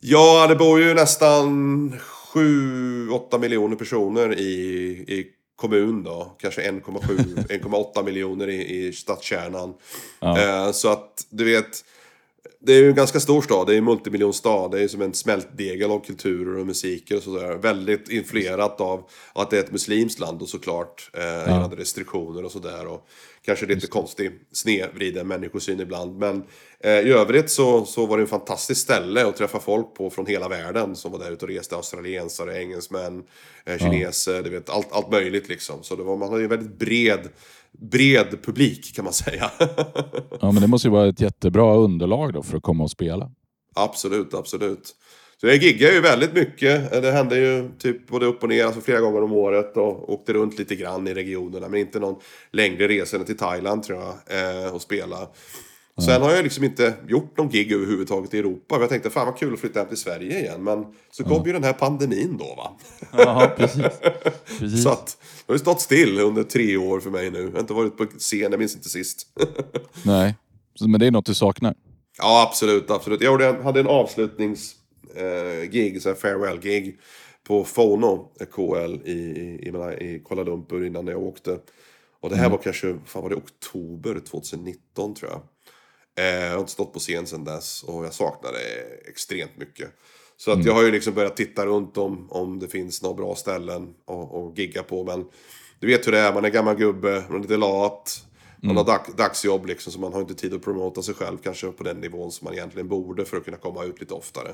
Ja, 0.00 0.46
det 0.46 0.56
bor 0.56 0.80
ju 0.80 0.94
nästan 0.94 1.92
7-8 2.34 3.38
miljoner 3.40 3.76
personer 3.76 4.38
i, 4.38 4.50
i 5.08 5.26
kommun 5.56 6.02
då. 6.02 6.36
Kanske 6.38 6.70
1,7-1,8 6.70 8.02
miljoner 8.04 8.48
i, 8.48 8.86
i 8.86 8.92
stadskärnan. 8.92 9.74
Ja. 10.20 10.40
Eh, 10.40 10.72
så 10.72 10.88
att 10.88 11.26
du 11.30 11.44
vet, 11.44 11.84
det 12.60 12.72
är 12.72 12.82
ju 12.82 12.88
en 12.88 12.94
ganska 12.94 13.20
stor 13.20 13.42
stad. 13.42 13.66
Det 13.66 13.74
är 13.74 13.78
en 13.78 13.84
multimiljonstad. 13.84 14.68
Det 14.68 14.78
är 14.78 14.82
ju 14.82 14.88
som 14.88 15.02
en 15.02 15.14
smältdegel 15.14 15.90
av 15.90 16.04
kulturer 16.04 16.58
och 16.60 16.66
musiker 16.66 17.16
och 17.16 17.22
sådär. 17.22 17.54
Väldigt 17.54 18.08
influerat 18.08 18.80
av 18.80 19.04
att 19.32 19.50
det 19.50 19.58
är 19.58 19.60
ett 19.60 19.72
muslimskt 19.72 20.20
land 20.20 20.42
och 20.42 20.48
såklart. 20.48 21.10
Eh, 21.12 21.22
Gällande 21.22 21.76
restriktioner 21.76 22.44
och 22.44 22.52
sådär. 22.52 22.86
Och 22.86 23.06
kanske 23.46 23.66
lite 23.66 23.86
konstig 23.86 24.30
snedvriden 24.52 25.28
människosyn 25.28 25.80
ibland. 25.80 26.18
Men 26.18 26.44
eh, 26.80 26.90
i 26.90 27.10
övrigt 27.12 27.50
så, 27.50 27.84
så 27.84 28.06
var 28.06 28.16
det 28.16 28.22
en 28.22 28.28
fantastiskt 28.28 28.80
ställe 28.80 29.26
att 29.26 29.36
träffa 29.36 29.60
folk 29.60 29.94
på 29.94 30.10
från 30.10 30.26
hela 30.26 30.48
världen. 30.48 30.96
Som 30.96 31.12
var 31.12 31.18
där 31.18 31.32
ute 31.32 31.44
och 31.44 31.50
reste. 31.50 31.76
Australiensare, 31.76 32.62
engelsmän, 32.62 33.22
eh, 33.64 33.78
kineser. 33.78 34.42
Du 34.42 34.50
vet, 34.50 34.70
allt, 34.70 34.92
allt 34.92 35.10
möjligt 35.10 35.48
liksom. 35.48 35.82
Så 35.82 35.96
det 35.96 36.02
var, 36.02 36.16
man 36.16 36.28
hade 36.28 36.40
ju 36.40 36.44
en 36.44 36.50
väldigt 36.50 36.78
bred, 36.78 37.28
bred 37.72 38.38
publik 38.42 38.96
kan 38.96 39.04
man 39.04 39.14
säga. 39.26 39.50
ja, 40.40 40.52
men 40.52 40.60
det 40.60 40.66
måste 40.66 40.88
ju 40.88 40.92
vara 40.92 41.08
ett 41.08 41.20
jättebra 41.20 41.76
underlag 41.76 42.32
då 42.32 42.42
för 42.42 42.56
att 42.56 42.62
komma 42.62 42.84
och 42.84 42.90
spela. 42.90 43.30
Absolut, 43.74 44.34
absolut. 44.34 44.94
Så 45.40 45.46
jag 45.46 45.56
giggar 45.56 45.92
ju 45.92 46.00
väldigt 46.00 46.32
mycket. 46.32 47.02
Det 47.02 47.12
hände 47.12 47.38
ju 47.38 47.70
typ 47.78 48.08
både 48.08 48.26
upp 48.26 48.42
och 48.42 48.48
ner, 48.48 48.64
alltså 48.64 48.80
flera 48.80 49.00
gånger 49.00 49.22
om 49.22 49.32
året 49.32 49.76
och 49.76 50.12
åkte 50.12 50.32
runt 50.32 50.58
lite 50.58 50.74
grann 50.74 51.08
i 51.08 51.14
regionerna. 51.14 51.68
Men 51.68 51.80
inte 51.80 52.00
någon 52.00 52.20
längre 52.52 52.88
resa 52.88 53.16
än 53.16 53.24
till 53.24 53.36
Thailand 53.36 53.82
tror 53.82 53.98
jag 53.98 54.64
eh, 54.64 54.74
och 54.74 54.82
spela. 54.82 55.28
Sen 56.04 56.22
har 56.22 56.32
jag 56.32 56.44
liksom 56.44 56.64
inte 56.64 56.94
gjort 57.08 57.38
någon 57.38 57.48
gig 57.48 57.72
överhuvudtaget 57.72 58.34
i 58.34 58.38
Europa. 58.38 58.76
Jag 58.80 58.88
tänkte 58.88 59.10
fan 59.10 59.26
vad 59.26 59.38
kul 59.38 59.54
att 59.54 59.60
flytta 59.60 59.78
hem 59.78 59.88
till 59.88 59.96
Sverige 59.96 60.40
igen. 60.40 60.64
Men 60.64 60.84
så 61.10 61.24
kom 61.24 61.46
ju 61.46 61.52
den 61.52 61.64
här 61.64 61.72
pandemin 61.72 62.36
då 62.38 62.54
va. 62.54 62.78
Ja, 63.16 63.54
precis. 63.56 63.82
precis. 64.58 64.82
Så 64.82 64.88
att 64.88 65.06
det 65.46 65.52
har 65.52 65.54
ju 65.54 65.58
stått 65.58 65.80
still 65.80 66.20
under 66.20 66.42
tre 66.42 66.76
år 66.76 67.00
för 67.00 67.10
mig 67.10 67.30
nu. 67.30 67.42
Jag 67.42 67.50
har 67.50 67.60
inte 67.60 67.72
varit 67.72 67.96
på 67.96 68.06
scen, 68.18 68.50
jag 68.50 68.58
minns 68.58 68.74
inte 68.74 68.88
sist. 68.88 69.26
Nej, 70.04 70.34
men 70.80 71.00
det 71.00 71.06
är 71.06 71.10
något 71.10 71.26
du 71.26 71.34
saknar. 71.34 71.74
Ja, 72.18 72.46
absolut, 72.48 72.90
absolut. 72.90 73.22
Jag 73.22 73.62
hade 73.62 73.80
en 73.80 73.86
avslutningsgig, 73.86 74.85
eh, 75.14 75.70
gig, 75.70 76.02
så 76.02 76.08
här 76.08 76.16
farewell-gig 76.16 76.98
på 77.44 77.64
Fono 77.64 78.32
eh, 78.40 78.46
KL 78.46 79.00
i, 79.04 79.12
i, 79.12 79.68
i, 80.00 80.22
Kuala 80.24 80.42
Lumpur 80.42 80.84
innan 80.84 81.06
jag 81.06 81.22
åkte. 81.22 81.58
Och 82.20 82.30
det 82.30 82.36
här 82.36 82.50
var 82.50 82.58
kanske, 82.58 82.98
fan 83.04 83.22
var 83.22 83.30
det 83.30 83.36
oktober 83.36 84.20
2019 84.20 85.14
tror 85.14 85.30
jag. 85.30 85.40
Eh, 86.24 86.44
jag 86.44 86.52
har 86.52 86.60
inte 86.60 86.72
stått 86.72 86.92
på 86.92 86.98
scen 86.98 87.26
sedan 87.26 87.44
dess 87.44 87.82
och 87.82 88.04
jag 88.04 88.14
saknar 88.14 88.52
det 88.52 89.08
extremt 89.10 89.56
mycket. 89.56 89.88
Så 90.36 90.50
att 90.50 90.64
jag 90.64 90.74
har 90.74 90.82
ju 90.82 90.90
liksom 90.90 91.14
börjat 91.14 91.36
titta 91.36 91.66
runt 91.66 91.96
om, 91.96 92.30
om 92.30 92.58
det 92.58 92.68
finns 92.68 93.02
några 93.02 93.14
bra 93.14 93.34
ställen 93.34 93.94
att 94.06 94.34
att 94.34 94.58
gigga 94.58 94.82
på. 94.82 95.04
Men 95.04 95.26
du 95.80 95.86
vet 95.86 96.06
hur 96.06 96.12
det 96.12 96.18
är, 96.18 96.34
man 96.34 96.44
är 96.44 96.48
gammal 96.48 96.76
gubbe, 96.76 97.24
man 97.28 97.38
är 97.38 97.42
lite 97.42 97.56
lat. 97.56 98.25
Man 98.62 98.76
har 98.76 98.84
dag, 98.84 99.00
dagsjobb 99.16 99.66
liksom, 99.66 99.92
så 99.92 100.00
man 100.00 100.12
har 100.12 100.20
inte 100.20 100.34
tid 100.34 100.54
att 100.54 100.62
promota 100.62 101.02
sig 101.02 101.14
själv 101.14 101.38
kanske 101.44 101.66
på 101.66 101.84
den 101.84 101.96
nivån 101.96 102.30
som 102.32 102.44
man 102.44 102.54
egentligen 102.54 102.88
borde 102.88 103.24
för 103.24 103.36
att 103.36 103.44
kunna 103.44 103.56
komma 103.56 103.84
ut 103.84 104.00
lite 104.00 104.14
oftare. 104.14 104.48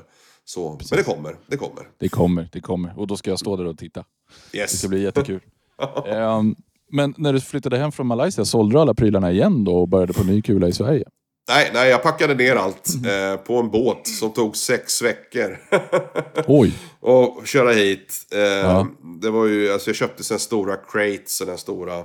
Så, 0.45 0.69
men 0.89 0.97
det 0.97 1.03
kommer, 1.03 1.35
det 1.47 1.57
kommer. 1.57 1.87
Det 1.99 2.09
kommer, 2.09 2.49
det 2.51 2.61
kommer. 2.61 2.93
Och 2.99 3.07
då 3.07 3.17
ska 3.17 3.29
jag 3.29 3.39
stå 3.39 3.55
där 3.55 3.65
och 3.65 3.77
titta. 3.77 4.03
Det 4.51 4.57
Yes. 4.57 4.79
ska 4.79 4.87
bli 4.87 5.03
jättekul. 5.03 5.39
Ehm, 6.07 6.55
men 6.91 7.13
när 7.17 7.33
du 7.33 7.41
flyttade 7.41 7.77
hem 7.77 7.91
från 7.91 8.07
Malaysia, 8.07 8.45
sålde 8.45 8.75
du 8.75 8.79
alla 8.79 8.93
prylarna 8.93 9.31
igen 9.31 9.63
då 9.63 9.75
och 9.77 9.87
började 9.87 10.13
på 10.13 10.23
ny 10.23 10.41
kula 10.41 10.67
i 10.67 10.73
Sverige? 10.73 11.05
Nej, 11.49 11.71
nej, 11.73 11.89
jag 11.89 12.03
packade 12.03 12.33
ner 12.35 12.55
allt 12.55 12.89
eh, 13.05 13.35
på 13.41 13.57
en 13.59 13.69
båt 13.71 14.07
som 14.07 14.33
tog 14.33 14.57
sex 14.57 15.01
veckor. 15.01 15.57
Oj! 16.47 16.73
och 16.99 17.47
köra 17.47 17.71
hit. 17.71 18.13
Eh, 18.31 18.39
Ja. 18.39 18.87
Det 19.21 19.29
var 19.29 19.45
ju, 19.45 19.71
alltså 19.73 19.89
jag 19.89 19.95
köpte 19.95 20.23
sen 20.23 20.39
stora 20.39 20.75
crates 20.75 21.41
den 21.45 21.57
stora, 21.57 22.03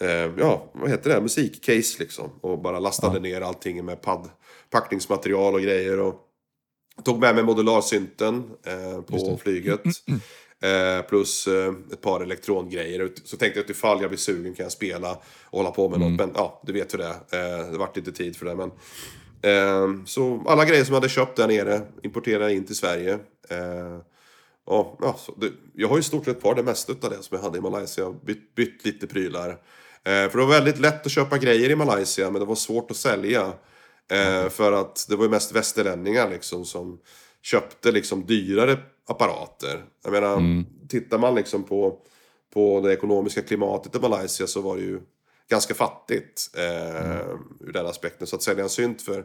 eh, 0.00 0.32
ja 0.38 0.70
vad 0.72 0.90
heter 0.90 1.10
det, 1.10 1.20
musikcase 1.20 1.98
liksom. 1.98 2.30
Och 2.40 2.58
bara 2.58 2.78
lastade 2.78 3.20
ner 3.20 3.40
allting 3.40 3.84
med 3.84 4.02
padd, 4.02 4.30
packningsmaterial 4.70 5.54
och 5.54 5.60
grejer. 5.60 6.00
Och 6.00 6.20
tog 7.04 7.20
med 7.20 7.34
mig 7.34 7.44
modularsynten 7.44 8.50
eh, 8.66 9.00
på 9.00 9.38
flyget. 9.42 9.80
Eh, 10.62 11.06
plus 11.08 11.46
eh, 11.46 11.74
ett 11.92 12.00
par 12.00 12.20
elektrongrejer. 12.20 13.10
Så 13.24 13.36
tänkte 13.36 13.58
jag 13.58 13.64
att 13.64 13.70
ifall 13.70 14.00
jag 14.00 14.10
blir 14.10 14.18
sugen 14.18 14.54
kan 14.54 14.64
jag 14.64 14.72
spela 14.72 15.18
och 15.44 15.58
hålla 15.58 15.70
på 15.70 15.88
med 15.88 16.00
något. 16.00 16.18
Men 16.18 16.30
ja, 16.34 16.62
du 16.66 16.72
vet 16.72 16.94
hur 16.94 16.98
det 16.98 17.04
är. 17.04 17.60
Eh, 17.60 17.70
det 17.72 17.78
vart 17.78 17.96
inte 17.96 18.12
tid 18.12 18.36
för 18.36 18.46
det. 18.46 18.54
Men, 18.54 18.70
så 20.06 20.44
alla 20.46 20.64
grejer 20.64 20.84
som 20.84 20.92
jag 20.92 21.00
hade 21.00 21.08
köpt 21.08 21.36
där 21.36 21.48
nere 21.48 21.80
importerade 22.02 22.44
jag 22.44 22.54
in 22.54 22.66
till 22.66 22.76
Sverige. 22.76 23.18
Ja, 24.66 25.16
så 25.18 25.34
det, 25.36 25.52
jag 25.74 25.88
har 25.88 25.96
ju 25.96 26.00
i 26.00 26.04
stort 26.04 26.24
sett 26.24 26.40
kvar 26.40 26.54
det 26.54 26.62
mesta 26.62 26.92
av 26.92 27.10
det 27.10 27.22
som 27.22 27.36
jag 27.36 27.42
hade 27.42 27.58
i 27.58 27.60
Malaysia. 27.60 28.04
Jag 28.04 28.10
har 28.12 28.18
bytt, 28.24 28.54
bytt 28.54 28.84
lite 28.84 29.06
prylar. 29.06 29.58
Eh, 30.04 30.30
för 30.30 30.38
det 30.38 30.44
var 30.44 30.52
väldigt 30.52 30.78
lätt 30.78 31.06
att 31.06 31.12
köpa 31.12 31.38
grejer 31.38 31.70
i 31.70 31.76
Malaysia 31.76 32.30
men 32.30 32.40
det 32.40 32.46
var 32.46 32.54
svårt 32.54 32.90
att 32.90 32.96
sälja. 32.96 33.52
Eh, 34.10 34.48
för 34.48 34.72
att 34.72 35.06
det 35.08 35.16
var 35.16 35.24
ju 35.24 35.30
mest 35.30 35.52
västerlänningar 35.52 36.30
liksom 36.30 36.64
som 36.64 36.98
köpte 37.42 37.92
liksom 37.92 38.26
dyrare 38.26 38.78
apparater. 39.06 39.84
Jag 40.04 40.12
menar, 40.12 40.64
tittar 40.88 41.18
man 41.18 41.34
liksom 41.34 41.64
på, 41.64 41.98
på 42.54 42.80
det 42.80 42.92
ekonomiska 42.92 43.42
klimatet 43.42 43.94
i 43.94 43.98
Malaysia 43.98 44.46
så 44.46 44.60
var 44.60 44.76
det 44.76 44.82
ju 44.82 45.00
ganska 45.50 45.74
fattigt 45.74 46.50
eh, 46.56 47.20
ur 47.60 47.72
den 47.72 47.86
aspekten. 47.86 48.26
Så 48.26 48.36
att 48.36 48.42
sälja 48.42 48.62
en 48.62 48.70
synt 48.70 49.02
för 49.02 49.24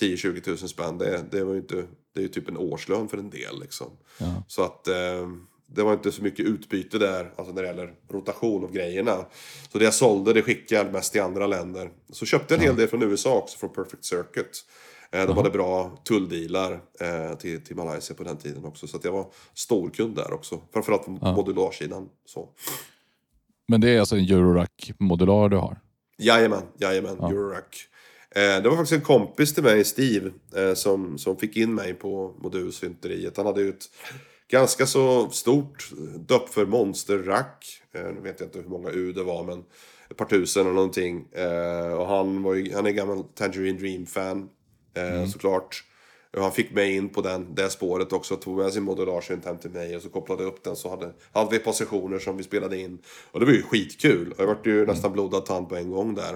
10-20 0.00 0.40
tusen 0.40 0.68
spänn, 0.68 0.98
det, 0.98 1.24
det 1.30 1.44
var 1.44 1.52
ju 1.52 1.58
inte, 1.58 1.84
det 2.14 2.20
är 2.20 2.22
ju 2.22 2.28
typ 2.28 2.48
en 2.48 2.56
årslön 2.56 3.08
för 3.08 3.18
en 3.18 3.30
del 3.30 3.60
liksom. 3.60 3.90
Ja. 4.18 4.44
Så 4.48 4.62
att 4.62 4.88
eh, 4.88 5.28
det 5.74 5.82
var 5.82 5.92
inte 5.92 6.12
så 6.12 6.22
mycket 6.22 6.46
utbyte 6.46 6.98
där, 6.98 7.32
alltså 7.36 7.54
när 7.54 7.62
det 7.62 7.68
gäller 7.68 7.94
rotation 8.08 8.64
av 8.64 8.72
grejerna. 8.72 9.24
Så 9.72 9.78
det 9.78 9.84
jag 9.84 9.94
sålde, 9.94 10.32
det 10.32 10.42
skickade 10.42 10.82
jag 10.82 10.92
mest 10.92 11.12
till 11.12 11.22
andra 11.22 11.46
länder. 11.46 11.90
Så 12.10 12.26
köpte 12.26 12.54
jag 12.54 12.60
en 12.60 12.66
hel 12.66 12.76
del 12.76 12.88
från 12.88 13.02
USA 13.02 13.38
också, 13.38 13.58
från 13.58 13.72
Perfect 13.72 14.04
Circuit. 14.04 14.64
Eh, 15.12 15.26
de 15.26 15.36
hade 15.36 15.50
bra 15.50 15.98
tulldealar 16.04 16.80
eh, 17.00 17.36
till, 17.38 17.64
till 17.64 17.76
Malaysia 17.76 18.16
på 18.16 18.22
den 18.24 18.36
tiden 18.36 18.64
också. 18.64 18.86
Så 18.86 18.98
jag 19.02 19.12
var 19.12 19.26
storkund 19.54 20.16
där 20.16 20.32
också. 20.32 20.60
Framförallt 20.72 21.04
på 21.04 21.10
modularsidan. 21.10 22.08
Så. 22.26 22.48
Men 23.68 23.80
det 23.80 23.90
är 23.90 24.00
alltså 24.00 24.16
en 24.16 24.24
Eurorack-modular 24.24 25.48
du 25.48 25.56
har? 25.56 25.80
Jajamän, 26.18 26.62
jajamän, 26.78 27.18
Eurorack. 27.20 27.76
Eh, 28.30 28.62
det 28.62 28.68
var 28.68 28.76
faktiskt 28.76 28.92
en 28.92 29.00
kompis 29.00 29.54
till 29.54 29.62
mig, 29.62 29.84
Steve, 29.84 30.30
som, 30.74 31.18
som 31.18 31.36
fick 31.36 31.56
in 31.56 31.74
mig 31.74 31.94
på 31.94 32.34
modulsynteriet. 32.38 33.36
Han 33.36 33.46
hade 33.46 33.62
ju 33.62 33.68
ett 33.68 33.84
ganska 34.52 34.86
så 34.86 35.30
stort 35.30 35.90
döpp 36.16 36.48
för 36.48 36.66
monsterrack. 36.66 37.82
Eh, 37.94 38.02
nu 38.02 38.20
vet 38.20 38.40
jag 38.40 38.46
inte 38.46 38.58
hur 38.58 38.68
många 38.68 38.90
U 38.90 39.12
det 39.12 39.22
var, 39.22 39.44
men 39.44 39.64
ett 40.10 40.16
par 40.16 40.24
tusen 40.24 40.62
eller 40.62 40.74
någonting. 40.74 41.26
Eh, 41.32 41.92
och 41.92 42.06
han, 42.06 42.42
var 42.42 42.54
ju, 42.54 42.74
han 42.74 42.86
är 42.86 42.90
gammal 42.90 43.24
Tangerine 43.34 43.78
Dream-fan, 43.78 44.48
eh, 44.94 45.26
såklart. 45.26 45.84
Och 46.36 46.42
han 46.42 46.52
fick 46.52 46.72
mig 46.72 46.96
in 46.96 47.08
på 47.08 47.20
den, 47.20 47.54
det 47.54 47.70
spåret 47.70 48.12
också. 48.12 48.36
Tog 48.36 48.58
med 48.58 48.72
sin 48.72 48.82
modularsynt 48.82 49.44
hem 49.44 49.58
till 49.58 49.70
mig 49.70 49.96
och 49.96 50.02
så 50.02 50.08
kopplade 50.08 50.42
jag 50.42 50.52
upp 50.52 50.64
den. 50.64 50.76
Så 50.76 50.90
hade, 50.90 51.12
hade 51.32 51.50
vi 51.50 51.58
positioner 51.58 52.18
som 52.18 52.36
vi 52.36 52.42
spelade 52.42 52.78
in. 52.78 52.98
Och 53.30 53.40
det 53.40 53.46
var 53.46 53.52
ju 53.52 53.62
skitkul. 53.62 54.34
Jag 54.38 54.46
vart 54.46 54.66
ju 54.66 54.86
nästan 54.86 55.12
blodad 55.12 55.46
tand 55.46 55.68
på 55.68 55.76
en 55.76 55.90
gång 55.90 56.14
där. 56.14 56.32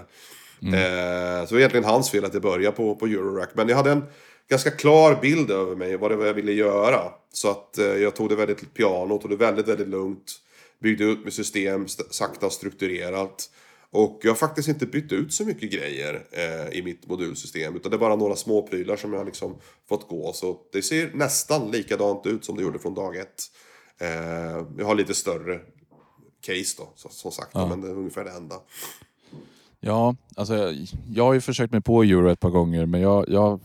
Eh, 0.62 1.46
så 1.46 1.48
det 1.48 1.52
var 1.52 1.58
egentligen 1.58 1.84
hans 1.84 2.10
fel 2.10 2.24
att 2.24 2.34
jag 2.34 2.42
började 2.42 2.76
på, 2.76 2.96
på 2.96 3.06
Eurorack. 3.06 3.50
Men 3.54 3.68
jag 3.68 3.76
hade 3.76 3.90
en 3.90 4.04
ganska 4.48 4.70
klar 4.70 5.18
bild 5.22 5.50
över 5.50 5.76
mig. 5.76 5.96
Vad 5.96 6.10
det 6.10 6.16
var 6.16 6.26
jag 6.26 6.34
ville 6.34 6.52
göra. 6.52 7.12
Så 7.32 7.50
att 7.50 7.78
eh, 7.78 7.84
jag 7.86 8.16
tog 8.16 8.28
det 8.28 8.36
väldigt 8.36 8.74
piano. 8.74 9.18
Tog 9.18 9.30
det 9.30 9.36
väldigt, 9.36 9.68
väldigt 9.68 9.88
lugnt. 9.88 10.32
Byggde 10.82 11.04
ut 11.04 11.24
med 11.24 11.32
system, 11.32 11.84
st- 11.84 12.04
sakta 12.10 12.46
och 12.46 12.52
strukturerat. 12.52 13.50
Och 13.90 14.20
jag 14.22 14.30
har 14.30 14.36
faktiskt 14.36 14.68
inte 14.68 14.86
bytt 14.86 15.12
ut 15.12 15.32
så 15.32 15.44
mycket 15.44 15.72
grejer 15.72 16.26
eh, 16.30 16.78
i 16.78 16.82
mitt 16.82 17.06
modulsystem. 17.08 17.76
Utan 17.76 17.90
det 17.90 17.96
är 17.96 17.98
bara 17.98 18.16
några 18.16 18.36
små 18.36 18.62
prylar 18.66 18.96
som 18.96 19.12
jag 19.12 19.20
har 19.20 19.26
liksom 19.26 19.56
fått 19.88 20.08
gå. 20.08 20.32
Så 20.32 20.58
det 20.72 20.82
ser 20.82 21.10
nästan 21.14 21.70
likadant 21.70 22.26
ut 22.26 22.44
som 22.44 22.56
det 22.56 22.62
gjorde 22.62 22.78
från 22.78 22.94
dag 22.94 23.16
ett. 23.16 23.42
Eh, 24.00 24.08
jag 24.78 24.86
har 24.86 24.94
lite 24.94 25.14
större 25.14 25.60
case 26.40 26.74
då, 26.78 26.92
så, 26.96 27.08
som 27.08 27.32
sagt. 27.32 27.54
Men 27.54 27.80
det 27.80 27.88
är 27.88 27.92
ungefär 27.92 28.24
det 28.24 28.30
enda. 28.30 28.54
Ja, 29.80 30.16
alltså 30.36 30.54
jag, 30.56 30.86
jag 31.14 31.24
har 31.24 31.34
ju 31.34 31.40
försökt 31.40 31.72
mig 31.72 31.80
på 31.82 32.02
Euro 32.02 32.30
ett 32.30 32.40
par 32.40 32.50
gånger 32.50 32.86
men 32.86 33.00
jag, 33.00 33.28
jag, 33.28 33.60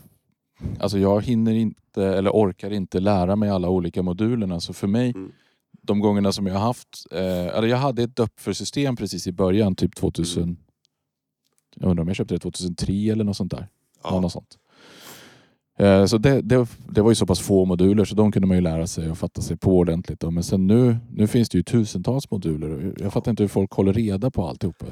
alltså 0.80 0.98
jag 0.98 1.24
hinner 1.24 1.52
inte 1.52 2.04
eller 2.04 2.30
orkar 2.30 2.72
inte 2.72 3.00
lära 3.00 3.36
mig 3.36 3.50
alla 3.50 3.68
olika 3.68 4.02
modulerna. 4.02 4.60
Så 4.60 4.72
för 4.72 4.86
mig, 4.86 5.14
de 5.82 6.00
gångerna 6.00 6.32
som 6.32 6.46
jag 6.46 6.54
har 6.54 6.60
haft... 6.60 7.06
Eh, 7.10 7.46
eller 7.46 7.68
jag 7.68 7.76
hade 7.76 8.02
ett 8.02 8.16
Dupfer-system 8.16 8.96
precis 8.96 9.26
i 9.26 9.32
början, 9.32 9.74
typ 9.74 9.94
2000... 9.94 10.56
Jag 11.74 11.90
undrar 11.90 12.02
om 12.02 12.08
jag 12.08 12.16
köpte 12.16 12.34
det 12.34 12.38
2003 12.38 12.92
eller 12.92 13.24
något 13.24 13.36
sånt 13.36 13.50
där. 13.50 13.68
Ja. 14.04 14.20
Något 14.20 14.32
sånt. 14.32 14.58
Eh, 15.78 16.04
så 16.04 16.18
det, 16.18 16.40
det, 16.40 16.66
det, 16.88 17.02
var 17.02 17.10
ju 17.10 17.14
så 17.14 17.26
pass 17.26 17.40
få 17.40 17.64
moduler 17.64 18.04
så 18.04 18.14
de 18.14 18.32
kunde 18.32 18.48
man 18.48 18.56
ju 18.56 18.60
lära 18.60 18.86
sig 18.86 19.10
och 19.10 19.18
fatta 19.18 19.42
sig 19.42 19.56
på 19.56 19.78
ordentligt. 19.78 20.20
Då. 20.20 20.30
Men 20.30 20.42
sen 20.42 20.66
nu, 20.66 20.96
nu 21.10 21.26
finns 21.26 21.48
det 21.48 21.58
ju 21.58 21.62
tusentals 21.62 22.30
moduler. 22.30 22.94
Jag 22.98 23.12
fattar 23.12 23.30
inte 23.30 23.42
hur 23.42 23.48
folk 23.48 23.72
håller 23.72 23.92
reda 23.92 24.30
på 24.30 24.46
alltihopa. 24.46 24.86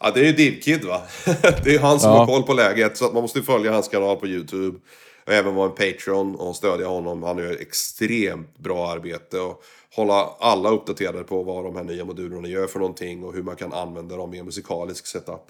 Ja, 0.00 0.10
det 0.14 0.20
är 0.20 0.24
ju 0.24 0.32
DivKid 0.32 0.84
va? 0.84 1.02
det 1.64 1.74
är 1.74 1.80
han 1.80 2.00
som 2.00 2.10
ja. 2.10 2.18
har 2.18 2.26
koll 2.26 2.42
på 2.42 2.52
läget. 2.52 2.96
Så 2.96 3.06
att 3.06 3.12
man 3.12 3.22
måste 3.22 3.42
följa 3.42 3.72
hans 3.72 3.88
kanal 3.88 4.16
på 4.16 4.26
YouTube. 4.26 4.78
Och 5.28 5.34
även 5.34 5.54
vara 5.54 5.70
en 5.70 5.74
Patreon 5.74 6.34
och 6.34 6.56
stödja 6.56 6.86
honom. 6.86 7.22
Han 7.22 7.38
gör 7.38 7.60
extremt 7.60 8.58
bra 8.58 8.90
arbete. 8.90 9.40
Och 9.40 9.62
hålla 9.94 10.14
alla 10.38 10.70
uppdaterade 10.70 11.24
på 11.24 11.42
vad 11.42 11.64
de 11.64 11.76
här 11.76 11.84
nya 11.84 12.04
modulerna 12.04 12.48
gör 12.48 12.66
för 12.66 12.78
någonting. 12.78 13.24
Och 13.24 13.34
hur 13.34 13.42
man 13.42 13.56
kan 13.56 13.72
använda 13.72 14.16
dem 14.16 14.34
i 14.34 14.38
en 14.38 14.44
musikalisk 14.44 15.06
setup. 15.06 15.40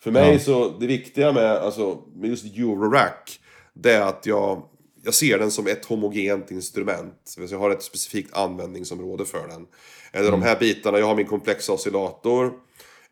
För 0.00 0.10
mig 0.10 0.32
ja. 0.32 0.38
så, 0.38 0.68
det 0.68 0.86
viktiga 0.86 1.32
med, 1.32 1.50
alltså, 1.50 2.02
med 2.14 2.30
just 2.30 2.44
Eurorack. 2.44 3.40
Det 3.72 3.92
är 3.92 4.02
att 4.02 4.26
jag, 4.26 4.62
jag 5.04 5.14
ser 5.14 5.38
den 5.38 5.50
som 5.50 5.66
ett 5.66 5.84
homogent 5.84 6.50
instrument. 6.50 7.36
Jag 7.50 7.58
har 7.58 7.70
ett 7.70 7.82
specifikt 7.82 8.36
användningsområde 8.36 9.24
för 9.24 9.48
den. 9.48 9.66
Eller 10.12 10.28
mm. 10.28 10.40
de 10.40 10.46
här 10.46 10.58
bitarna, 10.58 10.98
jag 10.98 11.06
har 11.06 11.16
min 11.16 11.26
komplexa 11.26 11.72
oscillator. 11.72 12.52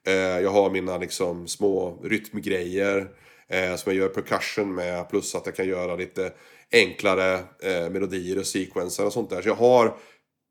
Eh, 0.07 0.15
jag 0.15 0.51
har 0.51 0.71
mina 0.71 0.99
liksom 0.99 1.49
små 1.49 1.99
rytmgrejer 2.03 3.09
eh, 3.49 3.77
som 3.77 3.93
jag 3.93 3.95
gör 3.95 4.09
percussion 4.09 4.75
med. 4.75 5.09
Plus 5.09 5.35
att 5.35 5.47
jag 5.47 5.57
kan 5.57 5.67
göra 5.67 5.97
lite 5.97 6.33
enklare 6.73 7.35
eh, 7.63 7.91
melodier 7.91 8.39
och 8.39 8.47
sequencer 8.47 9.07
och 9.07 9.13
sånt 9.13 9.31
där. 9.31 9.43
Så 9.43 9.49
jag 9.49 9.55
har 9.55 9.97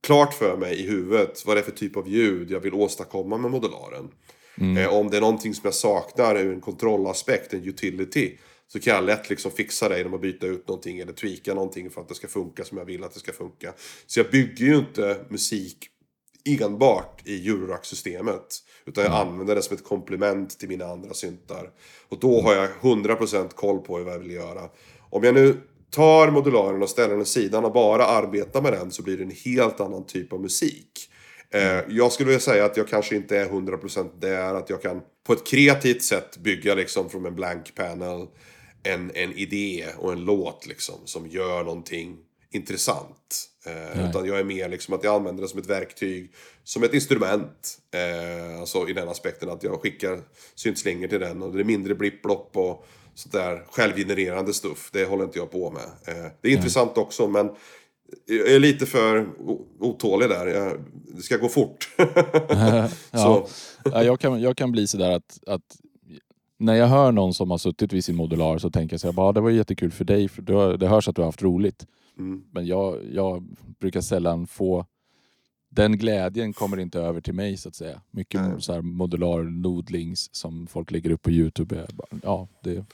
klart 0.07 0.33
för 0.33 0.57
mig 0.57 0.79
i 0.79 0.87
huvudet 0.87 1.45
vad 1.45 1.55
det 1.55 1.61
är 1.61 1.63
för 1.63 1.71
typ 1.71 1.97
av 1.97 2.07
ljud 2.07 2.51
jag 2.51 2.59
vill 2.59 2.73
åstadkomma 2.73 3.37
med 3.37 3.51
modularen. 3.51 4.11
Mm. 4.57 4.93
om 4.93 5.09
det 5.09 5.17
är 5.17 5.21
någonting 5.21 5.53
som 5.53 5.61
jag 5.63 5.73
saknar 5.73 6.35
ur 6.35 6.53
en 6.53 6.61
kontrollaspekt, 6.61 7.53
en 7.53 7.63
utility. 7.63 8.37
Så 8.67 8.79
kan 8.79 8.95
jag 8.95 9.03
lätt 9.03 9.29
liksom 9.29 9.51
fixa 9.51 9.89
det 9.89 9.97
genom 9.97 10.13
att 10.13 10.21
byta 10.21 10.47
ut 10.47 10.67
någonting 10.67 10.99
eller 10.99 11.13
tweaka 11.13 11.53
någonting 11.53 11.89
för 11.89 12.01
att 12.01 12.07
det 12.07 12.15
ska 12.15 12.27
funka 12.27 12.63
som 12.63 12.77
jag 12.77 12.85
vill 12.85 13.03
att 13.03 13.13
det 13.13 13.19
ska 13.19 13.31
funka. 13.31 13.73
Så 14.07 14.19
jag 14.19 14.29
bygger 14.31 14.65
ju 14.65 14.75
inte 14.75 15.25
musik 15.29 15.89
enbart 16.45 17.21
i 17.25 17.49
Eurorack-systemet. 17.49 18.59
Utan 18.85 19.03
jag 19.03 19.13
mm. 19.13 19.27
använder 19.27 19.55
det 19.55 19.61
som 19.61 19.77
ett 19.77 19.83
komplement 19.83 20.59
till 20.59 20.69
mina 20.69 20.85
andra 20.85 21.13
syntar. 21.13 21.69
Och 22.09 22.19
då 22.19 22.41
har 22.41 22.53
jag 22.53 22.69
100% 22.81 23.49
koll 23.49 23.79
på 23.79 24.03
vad 24.03 24.13
jag 24.13 24.19
vill 24.19 24.31
göra. 24.31 24.69
Om 25.09 25.23
jag 25.23 25.33
nu 25.33 25.61
tar 25.89 26.31
modularen 26.31 26.83
och 26.83 26.89
ställer 26.89 27.09
den 27.09 27.21
åt 27.21 27.27
sidan 27.27 27.65
och 27.65 27.73
bara 27.73 28.05
arbetar 28.05 28.61
med 28.61 28.73
den 28.73 28.91
så 28.91 29.03
blir 29.03 29.17
det 29.17 29.23
en 29.23 29.35
helt 29.45 29.79
annan 29.79 30.05
typ 30.05 30.33
av 30.33 30.41
musik. 30.41 31.09
Eh, 31.53 31.79
jag 31.89 32.11
skulle 32.11 32.27
vilja 32.27 32.39
säga 32.39 32.65
att 32.65 32.77
jag 32.77 32.87
kanske 32.87 33.15
inte 33.15 33.37
är 33.37 33.49
100% 33.49 34.09
där, 34.19 34.55
att 34.55 34.69
jag 34.69 34.81
kan 34.81 35.01
på 35.27 35.33
ett 35.33 35.47
kreativt 35.47 36.03
sätt 36.03 36.37
bygga 36.37 36.75
liksom 36.75 37.09
från 37.09 37.25
en 37.25 37.35
blank 37.35 37.75
panel 37.75 38.27
en, 38.83 39.11
en 39.15 39.33
idé 39.33 39.85
och 39.97 40.13
en 40.13 40.25
låt 40.25 40.67
liksom 40.67 40.95
som 41.05 41.27
gör 41.27 41.63
någonting 41.63 42.17
intressant. 42.55 43.49
Eh, 43.65 44.09
utan 44.09 44.25
jag 44.25 44.39
är 44.39 44.43
mer 44.43 44.69
liksom 44.69 44.93
att 44.93 45.03
jag 45.03 45.15
använder 45.15 45.41
det 45.43 45.49
som 45.49 45.59
ett 45.59 45.69
verktyg, 45.69 46.31
som 46.63 46.83
ett 46.83 46.93
instrument. 46.93 47.77
Eh, 47.91 48.59
alltså 48.59 48.89
i 48.89 48.93
den 48.93 49.09
aspekten 49.09 49.49
att 49.49 49.63
jag 49.63 49.81
skickar 49.81 50.21
syntslingor 50.55 51.07
till 51.07 51.19
den 51.19 51.41
och 51.41 51.53
det 51.53 51.59
är 51.59 51.63
mindre 51.63 51.95
blipplopp 51.95 52.57
och 52.57 52.85
sånt 53.15 53.33
där 53.33 53.65
självgenererande 53.71 54.53
stuff. 54.53 54.89
Det 54.93 55.05
håller 55.05 55.23
inte 55.23 55.39
jag 55.39 55.51
på 55.51 55.71
med. 55.71 56.15
Eh, 56.15 56.31
det 56.41 56.47
är 56.47 56.51
intressant 56.51 56.97
också 56.97 57.27
men 57.27 57.49
jag 58.25 58.51
är 58.51 58.59
lite 58.59 58.85
för 58.85 59.27
otålig 59.79 60.29
där. 60.29 60.47
Jag, 60.47 60.83
det 61.15 61.21
ska 61.21 61.37
gå 61.37 61.49
fort. 61.49 61.89
ja. 62.49 62.89
ja. 63.83 64.03
jag, 64.03 64.19
kan, 64.19 64.41
jag 64.41 64.57
kan 64.57 64.71
bli 64.71 64.87
sådär 64.87 65.11
att, 65.11 65.39
att 65.47 65.77
när 66.59 66.75
jag 66.75 66.87
hör 66.87 67.11
någon 67.11 67.33
som 67.33 67.51
har 67.51 67.57
suttit 67.57 67.93
vid 67.93 68.05
sin 68.05 68.15
modular 68.15 68.57
så 68.57 68.69
tänker 68.69 68.93
jag 68.93 69.01
så 69.01 69.07
här, 69.07 69.13
bara, 69.13 69.31
det 69.31 69.41
var 69.41 69.49
jättekul 69.49 69.91
för 69.91 70.05
dig, 70.05 70.29
för 70.29 70.77
det 70.77 70.87
hörs 70.87 71.07
att 71.07 71.15
du 71.15 71.21
har 71.21 71.27
haft 71.27 71.41
roligt. 71.41 71.85
Mm. 72.19 72.43
Men 72.51 72.65
jag, 72.65 72.99
jag 73.11 73.43
brukar 73.79 74.01
sällan 74.01 74.47
få 74.47 74.85
den 75.69 75.97
glädjen 75.97 76.53
kommer 76.53 76.79
inte 76.79 76.99
över 76.99 77.21
till 77.21 77.33
mig 77.33 77.57
så 77.57 77.69
att 77.69 77.75
säga. 77.75 78.01
Mycket 78.11 78.41
mm. 78.41 78.61
så 78.61 78.73
här 78.73 78.81
modular 78.81 79.43
nodlings 79.43 80.35
som 80.35 80.67
folk 80.67 80.91
lägger 80.91 81.09
upp 81.09 81.21
på 81.21 81.31
Youtube. 81.31 81.87
Ja, 82.23 82.47
det, 82.63 82.85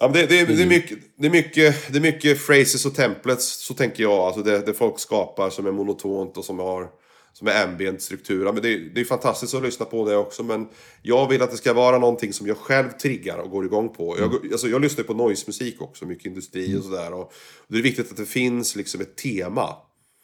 Ja, 0.00 0.08
det, 0.08 0.26
det, 0.26 0.44
det, 0.44 0.62
är 0.62 0.66
mycket, 0.66 0.98
det, 1.16 1.26
är 1.26 1.30
mycket, 1.30 1.92
det 1.92 1.98
är 1.98 2.02
mycket 2.02 2.46
phrases 2.46 2.86
och 2.86 2.94
templates, 2.94 3.64
så 3.64 3.74
tänker 3.74 4.02
jag. 4.02 4.18
Alltså 4.18 4.42
det, 4.42 4.66
det 4.66 4.74
folk 4.74 4.98
skapar 4.98 5.50
som 5.50 5.66
är 5.66 5.72
monotont 5.72 6.36
och 6.36 6.44
som 6.44 6.58
har 6.58 6.90
som 7.32 7.48
är 7.48 7.64
ambient 7.64 8.02
struktur. 8.02 8.44
Men 8.44 8.62
det, 8.62 8.76
det 8.76 9.00
är 9.00 9.04
fantastiskt 9.04 9.54
att 9.54 9.62
lyssna 9.62 9.86
på 9.86 10.08
det 10.08 10.16
också. 10.16 10.42
Men 10.42 10.68
jag 11.02 11.28
vill 11.28 11.42
att 11.42 11.50
det 11.50 11.56
ska 11.56 11.72
vara 11.72 11.98
någonting 11.98 12.32
som 12.32 12.46
jag 12.46 12.56
själv 12.56 12.90
triggar 12.90 13.38
och 13.38 13.50
går 13.50 13.64
igång 13.64 13.88
på. 13.88 14.16
Jag, 14.18 14.34
mm. 14.34 14.52
alltså, 14.52 14.68
jag 14.68 14.80
lyssnar 14.80 15.04
på 15.04 15.14
noise-musik 15.14 15.82
också, 15.82 16.06
mycket 16.06 16.26
industri 16.26 16.64
och 16.64 16.70
mm. 16.70 16.82
sådär. 16.82 17.12
Och 17.12 17.32
det 17.68 17.78
är 17.78 17.82
viktigt 17.82 18.10
att 18.10 18.16
det 18.16 18.26
finns 18.26 18.76
liksom 18.76 19.00
ett 19.00 19.16
tema. 19.16 19.76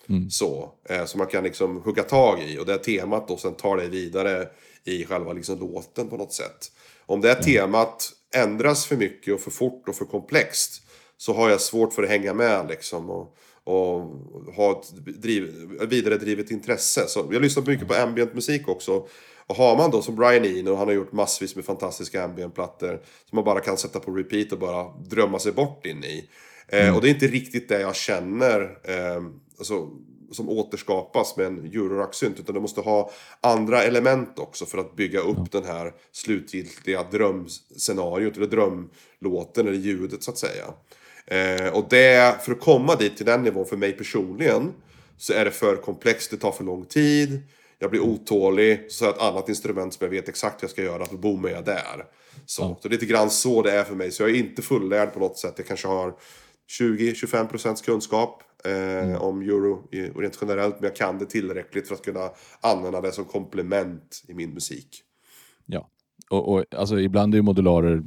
Mm. 0.09 0.31
Så, 0.31 0.73
eh, 0.89 1.05
som 1.05 1.19
man 1.19 1.27
kan 1.27 1.45
liksom 1.45 1.83
hugga 1.83 2.03
tag 2.03 2.43
i. 2.43 2.59
Och 2.59 2.67
det 2.67 2.79
temat 2.79 3.29
då 3.29 3.37
sen 3.37 3.55
tar 3.55 3.77
det 3.77 3.87
vidare 3.87 4.49
i 4.85 5.05
själva 5.05 5.33
liksom 5.33 5.59
låten 5.59 6.09
på 6.09 6.17
något 6.17 6.33
sätt. 6.33 6.73
Om 7.07 7.21
det 7.21 7.29
här 7.29 7.43
temat 7.43 8.13
ändras 8.35 8.87
för 8.87 8.97
mycket 8.97 9.35
och 9.35 9.41
för 9.41 9.51
fort 9.51 9.89
och 9.89 9.95
för 9.95 10.05
komplext 10.05 10.83
så 11.17 11.35
har 11.35 11.51
jag 11.51 11.61
svårt 11.61 11.93
för 11.93 12.03
att 12.03 12.09
hänga 12.09 12.35
med 12.35 12.69
liksom. 12.69 13.11
Och, 13.11 13.37
och 13.69 14.55
ha 14.55 14.81
ett 14.81 15.07
driv, 15.23 15.71
vidare 15.89 16.17
drivet 16.17 16.51
intresse. 16.51 17.05
Så 17.09 17.29
jag 17.33 17.43
lyssnar 17.43 17.67
mycket 17.67 17.89
på 17.89 17.95
ambient 17.95 18.35
musik 18.35 18.69
också. 18.69 19.07
Och 19.47 19.57
har 19.57 19.77
man 19.77 19.91
då 19.91 20.03
som 20.03 20.17
Brian 20.17 20.45
Eno, 20.45 20.75
han 20.75 20.87
har 20.87 20.95
gjort 20.95 21.13
massvis 21.13 21.57
med 21.57 21.65
fantastiska 21.65 22.25
ambient-plattor 22.25 23.01
som 23.29 23.37
man 23.37 23.45
bara 23.45 23.61
kan 23.61 23.77
sätta 23.77 24.01
på 24.01 24.11
repeat 24.11 24.53
och 24.53 24.59
bara 24.59 24.93
drömma 25.11 25.39
sig 25.39 25.53
bort 25.53 25.87
in 25.87 26.05
i. 26.05 26.29
Eh, 26.69 26.83
mm. 26.83 26.95
och 26.95 27.03
det 27.03 27.09
är 27.09 27.11
inte 27.11 27.27
riktigt 27.27 27.69
det 27.69 27.81
jag 27.81 27.97
känner 27.97 28.79
eh, 28.85 29.23
alltså, 29.59 29.89
som 30.33 30.49
återskapas 30.49 31.37
med 31.37 31.47
en 31.47 31.65
Eurorack-synt. 31.65 32.41
Utan 32.41 32.55
du 32.55 32.61
måste 32.61 32.81
ha 32.81 33.11
andra 33.41 33.83
element 33.83 34.39
också 34.39 34.67
för 34.67 34.79
att 34.79 34.97
bygga 34.97 35.21
upp 35.21 35.37
mm. 35.37 35.49
den 35.51 35.65
här 35.65 35.93
slutgiltiga 36.13 37.03
drömscenariot, 37.11 38.37
eller 38.37 38.47
drömlåten, 38.47 39.69
eller 39.69 39.79
ljudet 39.79 40.23
så 40.23 40.31
att 40.31 40.39
säga. 40.39 40.65
Eh, 41.31 41.73
och 41.73 41.87
det, 41.91 42.37
för 42.43 42.53
att 42.53 42.61
komma 42.61 42.97
dit 42.97 43.17
till 43.17 43.27
den 43.27 43.43
nivån 43.43 43.67
för 43.67 43.77
mig 43.77 43.93
personligen 43.93 44.73
så 45.17 45.33
är 45.33 45.45
det 45.45 45.51
för 45.51 45.77
komplext, 45.77 46.31
det 46.31 46.37
tar 46.37 46.53
för 46.53 46.65
lång 46.65 46.85
tid. 46.85 47.43
Jag 47.79 47.91
blir 47.91 48.01
otålig, 48.01 48.87
så 48.89 49.11
ett 49.11 49.19
annat 49.19 49.49
instrument 49.49 49.95
som 49.95 50.05
jag 50.05 50.11
vet 50.11 50.29
exakt 50.29 50.63
hur 50.63 50.65
jag 50.65 50.71
ska 50.71 50.83
göra, 50.83 51.05
då 51.11 51.17
bommar 51.17 51.49
jag 51.49 51.65
där. 51.65 52.05
Så, 52.47 52.63
ja. 52.63 52.79
så 52.83 52.89
det 52.89 52.93
är 52.95 53.01
lite 53.01 53.07
grann 53.07 53.31
så 53.31 53.63
det 53.63 53.73
är 53.73 53.85
för 53.85 53.95
mig. 53.95 54.11
Så 54.11 54.23
jag 54.23 54.31
är 54.31 54.35
inte 54.35 54.63
fullärd 54.63 55.13
på 55.13 55.21
något 55.21 55.39
sätt. 55.39 55.55
Jag 55.57 55.67
kanske 55.67 55.89
har 55.89 56.15
20-25% 56.81 57.85
kunskap 57.85 58.43
eh, 58.65 58.73
mm. 58.73 59.21
om 59.21 59.43
euro 59.43 59.89
rent 60.21 60.39
generellt. 60.41 60.81
Men 60.81 60.89
jag 60.89 60.97
kan 60.97 61.19
det 61.19 61.27
tillräckligt 61.27 61.89
för 61.89 61.95
att 61.95 62.05
kunna 62.05 62.31
använda 62.61 63.01
det 63.01 63.13
som 63.13 63.25
komplement 63.25 64.23
i 64.29 64.35
min 64.35 64.55
musik. 64.55 65.03
Ja, 65.67 65.91
och, 66.31 66.53
och 66.53 66.65
alltså, 66.77 67.01
ibland 67.01 67.35
är 67.35 67.43
modularer 67.43 68.03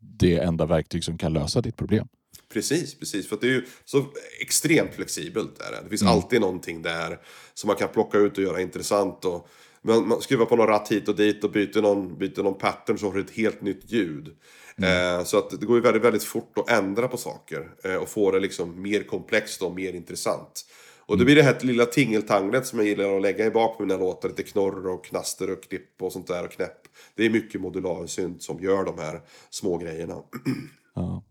det 0.00 0.38
enda 0.38 0.66
verktyg 0.66 1.04
som 1.04 1.18
kan 1.18 1.32
lösa 1.32 1.60
ditt 1.60 1.76
problem. 1.76 2.08
Precis, 2.56 2.98
precis. 2.98 3.28
För 3.28 3.38
det 3.40 3.46
är 3.46 3.50
ju 3.50 3.66
så 3.84 4.04
extremt 4.40 4.94
flexibelt. 4.94 5.58
Där. 5.58 5.82
Det 5.82 5.88
finns 5.88 6.02
mm. 6.02 6.14
alltid 6.14 6.40
någonting 6.40 6.82
där 6.82 7.18
som 7.54 7.68
man 7.68 7.76
kan 7.76 7.88
plocka 7.88 8.18
ut 8.18 8.38
och 8.38 8.44
göra 8.44 8.60
intressant. 8.60 9.24
Och, 9.24 9.48
man, 9.82 10.08
man 10.08 10.20
skruvar 10.20 10.46
på 10.46 10.56
någon 10.56 10.66
ratt 10.66 10.92
hit 10.92 11.08
och 11.08 11.16
dit 11.16 11.44
och 11.44 11.50
byter 11.50 11.82
någon, 11.82 12.18
byter 12.18 12.42
någon 12.42 12.58
pattern 12.58 12.98
så 12.98 13.06
har 13.06 13.14
du 13.14 13.20
ett 13.20 13.30
helt 13.30 13.62
nytt 13.62 13.92
ljud. 13.92 14.36
Mm. 14.78 15.18
Eh, 15.18 15.24
så 15.24 15.38
att 15.38 15.60
det 15.60 15.66
går 15.66 15.76
ju 15.76 15.82
väldigt, 15.82 16.02
väldigt 16.02 16.24
fort 16.24 16.58
att 16.58 16.70
ändra 16.70 17.08
på 17.08 17.16
saker 17.16 17.70
eh, 17.84 17.94
och 17.94 18.08
få 18.08 18.30
det 18.30 18.40
liksom 18.40 18.82
mer 18.82 19.02
komplext 19.02 19.62
och 19.62 19.74
mer 19.74 19.92
intressant. 19.92 20.66
Och 20.98 21.16
det 21.16 21.22
mm. 21.22 21.24
blir 21.24 21.36
det 21.36 21.42
här 21.42 21.60
lilla 21.60 21.86
tingeltanglet 21.86 22.66
som 22.66 22.78
jag 22.78 22.88
gillar 22.88 23.16
att 23.16 23.22
lägga 23.22 23.46
i 23.46 23.50
bak 23.50 23.78
med 23.78 23.88
mina 23.88 24.00
låtar. 24.00 24.28
Lite 24.28 24.42
knorr 24.42 24.86
och 24.86 25.04
knaster 25.04 25.50
och 25.50 25.62
klipp 25.62 26.02
och 26.02 26.12
sånt 26.12 26.26
där 26.26 26.44
och 26.44 26.50
knäpp. 26.50 26.78
Det 27.14 27.26
är 27.26 27.30
mycket 27.30 27.60
modularsynt 27.60 28.42
som 28.42 28.60
gör 28.60 28.84
de 28.84 28.98
här 28.98 29.20
små 29.50 29.78
grejerna. 29.78 30.22
Ja. 30.98 31.22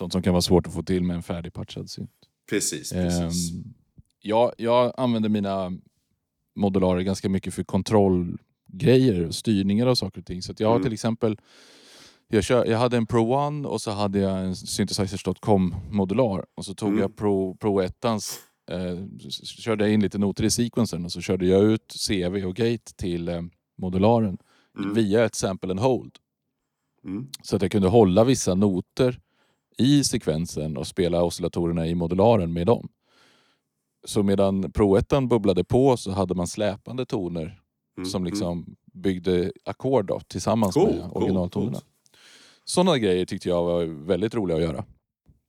Sånt 0.00 0.12
som 0.12 0.22
kan 0.22 0.32
vara 0.32 0.42
svårt 0.42 0.66
att 0.66 0.74
få 0.74 0.82
till 0.82 1.02
med 1.02 1.16
en 1.16 1.22
färdigpatchad 1.22 1.90
synt. 1.90 2.10
Precis, 2.50 2.92
precis. 2.92 3.52
Um, 3.52 3.74
ja, 4.20 4.52
jag 4.58 4.92
använder 4.96 5.28
mina 5.28 5.72
modularer 6.54 7.00
ganska 7.00 7.28
mycket 7.28 7.54
för 7.54 7.62
kontrollgrejer 7.62 9.26
och 9.26 9.34
styrningar 9.34 9.86
av 9.86 9.94
saker 9.94 10.20
och 10.20 10.26
ting. 10.26 10.42
Så 10.42 10.54
jag 10.58 10.68
har 10.68 10.74
mm. 10.74 10.84
till 10.84 10.92
exempel 10.92 11.38
jag, 12.28 12.44
kör, 12.44 12.64
jag 12.64 12.78
hade 12.78 12.96
en 12.96 13.06
Pro 13.06 13.34
One 13.34 13.68
och 13.68 13.80
så 13.80 13.90
hade 13.90 14.18
jag 14.18 14.38
en 14.38 14.56
Synthesizers.com 14.56 15.74
modular. 15.90 16.46
Och 16.54 16.64
så 16.64 16.74
tog 16.74 16.88
mm. 16.88 17.00
jag 17.00 17.16
Pro, 17.16 17.54
Pro 17.54 17.80
1 17.80 18.04
eh, 18.04 18.18
körde 19.44 19.84
jag 19.84 19.94
in 19.94 20.00
lite 20.00 20.18
noter 20.18 20.44
i 20.44 20.50
sequencern 20.50 21.04
och 21.04 21.12
så 21.12 21.20
körde 21.20 21.46
jag 21.46 21.62
ut 21.62 21.94
CV 22.08 22.44
och 22.46 22.56
gate 22.56 22.94
till 22.96 23.28
eh, 23.28 23.42
modularen 23.78 24.38
mm. 24.78 24.94
via 24.94 25.24
ett 25.24 25.34
sample 25.34 25.70
and 25.70 25.80
hold. 25.80 26.12
Mm. 27.04 27.28
Så 27.42 27.56
att 27.56 27.62
jag 27.62 27.70
kunde 27.70 27.88
hålla 27.88 28.24
vissa 28.24 28.54
noter 28.54 29.20
i 29.80 30.04
sekvensen 30.04 30.76
och 30.76 30.86
spela 30.86 31.22
oscillatorerna 31.22 31.86
i 31.86 31.94
modularen 31.94 32.52
med 32.52 32.66
dem. 32.66 32.88
så 34.06 34.22
medan 34.22 34.72
Pro 34.72 34.96
1 34.96 35.08
bubblade 35.30 35.64
på 35.64 35.96
så 35.96 36.10
hade 36.10 36.34
man 36.34 36.46
släpande 36.46 37.06
toner 37.06 37.56
Mm, 37.98 38.10
som 38.10 38.22
mm. 38.22 38.30
liksom 38.30 38.66
byggde 38.94 39.52
ackord 39.64 40.28
tillsammans 40.28 40.74
Cool, 40.74 40.88
med 40.94 41.02
cool, 41.12 41.22
originaltonerna. 41.22 41.72
coolt. 41.72 41.84
Sådana 42.64 42.98
grejer 42.98 43.24
tyckte 43.24 43.48
jag 43.48 43.64
var 43.64 44.06
väldigt 44.06 44.34
roliga 44.34 44.56
att 44.56 44.62
göra. 44.62 44.84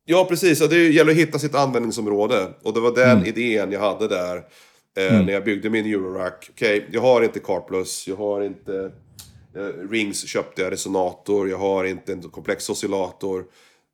Ja, 0.06 0.26
precis. 0.30 0.70
Det 0.70 0.90
gäller 0.90 1.12
att 1.12 1.18
hitta 1.18 1.40
sitt 1.40 1.56
användningsområde. 1.56 2.54
Och 2.64 2.74
det 2.74 2.80
var 2.80 2.96
den 2.96 3.18
Mm. 3.18 3.26
idén 3.26 3.72
jag 3.72 3.80
hade 3.80 4.08
där. 4.08 4.36
Eh, 4.98 5.14
Mm. 5.14 5.26
När 5.26 5.34
jag 5.34 5.44
byggde 5.44 5.70
min 5.70 5.86
Eurorack. 5.86 6.48
Okej, 6.52 6.88
jag 6.92 7.02
har 7.02 7.22
inte 7.22 7.40
Carplus, 7.40 8.08
jag 8.08 8.16
har 8.16 8.42
inte... 8.42 8.92
Eh, 9.56 9.90
Rings 9.90 10.28
köpte 10.28 10.62
jag, 10.62 10.72
resonator, 10.72 11.50
jag 11.50 11.58
har 11.58 11.86
inte 11.86 12.14
en 12.14 12.22
komplex 12.22 12.70
oscillator. 12.70 13.46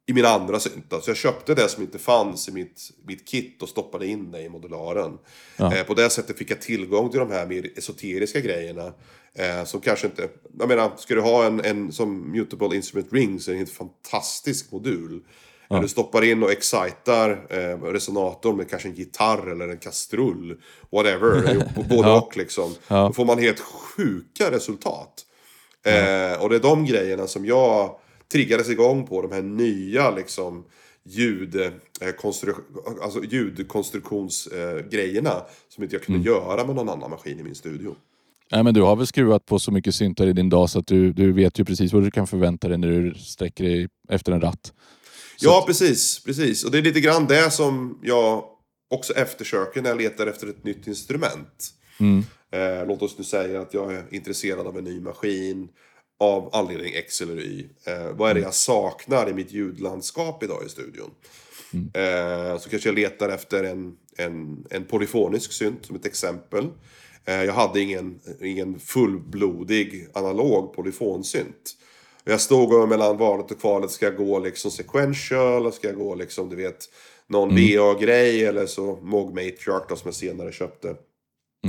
I 0.09 0.13
mina 0.13 0.27
andra 0.27 0.59
syntar. 0.59 0.99
Så 0.99 1.09
jag 1.09 1.17
köpte 1.17 1.53
det 1.53 1.69
som 1.69 1.83
inte 1.83 1.99
fanns 1.99 2.49
i 2.49 2.51
mitt, 2.51 2.81
mitt 3.07 3.27
kit 3.27 3.61
och 3.61 3.69
stoppade 3.69 4.07
in 4.07 4.31
det 4.31 4.41
i 4.41 4.49
modularen. 4.49 5.17
Ja. 5.57 5.75
Eh, 5.75 5.83
på 5.83 5.93
det 5.93 6.09
sättet 6.09 6.37
fick 6.37 6.51
jag 6.51 6.61
tillgång 6.61 7.09
till 7.09 7.19
de 7.19 7.31
här 7.31 7.45
mer 7.45 7.69
esoteriska 7.77 8.39
grejerna. 8.39 8.93
Eh, 9.33 9.63
som 9.65 9.81
kanske 9.81 10.07
inte... 10.07 10.29
Jag 10.59 10.67
menar, 10.69 10.91
ska 10.97 11.15
du 11.15 11.21
ha 11.21 11.45
en, 11.45 11.65
en 11.65 11.91
som 11.91 12.31
Mutable 12.31 12.75
Instrument 12.75 13.13
Ring 13.13 13.39
så 13.39 13.51
är 13.51 13.55
det 13.55 13.61
en 13.61 13.67
fantastisk 13.67 14.71
modul. 14.71 15.23
När 15.69 15.81
du 15.81 15.87
stoppar 15.87 16.23
in 16.23 16.43
och 16.43 16.51
excitar 16.51 17.47
eh, 17.49 17.81
resonatorn 17.83 18.57
med 18.57 18.69
kanske 18.69 18.87
en 18.87 18.95
gitarr 18.95 19.51
eller 19.51 19.67
en 19.67 19.77
kastrull. 19.77 20.61
Whatever, 20.91 21.63
både 21.89 22.09
Ja. 22.09 22.21
och 22.21 22.37
liksom. 22.37 22.75
Ja. 22.87 23.07
Då 23.07 23.13
får 23.13 23.25
man 23.25 23.39
helt 23.39 23.59
sjuka 23.59 24.51
resultat. 24.51 25.25
Eh, 25.85 26.41
och 26.41 26.49
det 26.49 26.55
är 26.55 26.59
de 26.59 26.85
grejerna 26.85 27.27
som 27.27 27.45
jag 27.45 27.99
triggades 28.31 28.69
igång 28.69 29.07
på. 29.07 29.21
De 29.21 29.31
här 29.31 29.41
nya 29.41 30.11
liksom 30.11 30.65
eh, 32.01 32.09
alltså 33.01 33.23
ljudkonstruktionsgrejerna. 33.23 35.41
som 35.69 35.83
inte 35.83 35.95
jag 35.95 36.03
kunde 36.03 36.29
göra 36.29 36.65
med 36.65 36.75
någon 36.75 36.89
annan 36.89 37.09
maskin 37.09 37.39
i 37.39 37.43
min 37.43 37.55
studio. 37.55 37.95
Nej, 38.51 38.63
men 38.63 38.73
du 38.73 38.81
har 38.81 38.95
väl 38.95 39.07
skruvat 39.07 39.45
på 39.45 39.59
så 39.59 39.71
mycket 39.71 39.95
syntar 39.95 40.27
i 40.27 40.33
din 40.33 40.49
DAS 40.49 40.75
att 40.75 40.87
du, 40.87 41.13
du 41.13 41.31
vet 41.31 41.59
ju 41.59 41.65
precis 41.65 41.93
vad 41.93 42.03
du 42.03 42.11
kan 42.11 42.27
förvänta 42.27 42.67
dig 42.67 42.77
när 42.77 42.87
du 42.87 43.13
sträcker 43.13 43.63
dig 43.63 43.87
efter 44.09 44.31
en 44.31 44.41
ratt. 44.41 44.73
Så 45.37 45.45
Ja, 45.45 45.59
att- 45.59 45.65
precis, 45.67 46.23
precis. 46.23 46.63
Och 46.65 46.71
det 46.71 46.77
är 46.77 46.81
lite 46.81 46.99
grann 46.99 47.27
det 47.27 47.51
som 47.51 47.99
jag 48.03 48.43
också 48.89 49.13
eftersöker 49.13 49.81
när 49.81 49.89
jag 49.89 49.97
letar 50.01 50.27
efter 50.27 50.47
ett 50.47 50.63
nytt 50.63 50.87
instrument. 50.87 51.69
Mm. 51.99 52.23
Eh, 52.51 52.87
låt 52.87 53.01
oss 53.01 53.17
nu 53.17 53.23
säga 53.23 53.61
att 53.61 53.73
jag 53.73 53.93
är 53.93 54.03
intresserad 54.11 54.67
av 54.67 54.77
en 54.77 54.83
ny 54.83 55.01
maskin 55.01 55.67
av 56.19 56.49
anledning 56.53 56.93
X 56.93 57.21
eller 57.21 57.39
Y. 57.39 57.69
Eh, 57.83 58.11
vad 58.11 58.29
är 58.29 58.33
det 58.33 58.41
jag 58.41 58.53
saknar 58.53 59.29
i 59.29 59.33
mitt 59.33 59.51
ljudlandskap 59.51 60.43
idag 60.43 60.63
i 60.65 60.69
studion? 60.69 61.11
Eh, 61.93 62.57
så 62.59 62.69
kanske 62.69 62.89
jag 62.89 62.95
letar 62.95 63.29
efter 63.29 63.63
en, 63.63 63.97
en, 64.17 64.65
en 64.69 64.85
polyfonisk 64.85 65.51
synt 65.51 65.85
som 65.85 65.95
ett 65.95 66.05
exempel. 66.05 66.67
Eh, 67.25 67.43
jag 67.43 67.53
hade 67.53 67.81
ingen, 67.81 68.19
ingen 68.41 68.79
fullblodig 68.79 70.07
analog 70.13 70.73
polyfonsynt. 70.73 71.75
Jag 72.23 72.41
stod 72.41 72.89
mellan 72.89 73.17
valet 73.17 73.51
och 73.51 73.61
kvalet. 73.61 73.91
Ska 73.91 74.05
jag 74.05 74.15
gå 74.15 74.39
liksom 74.39 74.71
sequential? 74.71 75.73
Ska 75.73 75.87
jag 75.87 75.97
gå 75.97 76.15
liksom, 76.15 76.49
du 76.49 76.55
vet, 76.55 76.85
någon 77.27 77.49
VA-grej? 77.49 78.45
Eller 78.45 78.65
så 78.65 78.99
Moog 79.01 79.29
Matriarch 79.29 79.85
då, 79.89 79.95
som 79.95 80.07
jag 80.07 80.15
senare 80.15 80.51
köpte. 80.51 80.95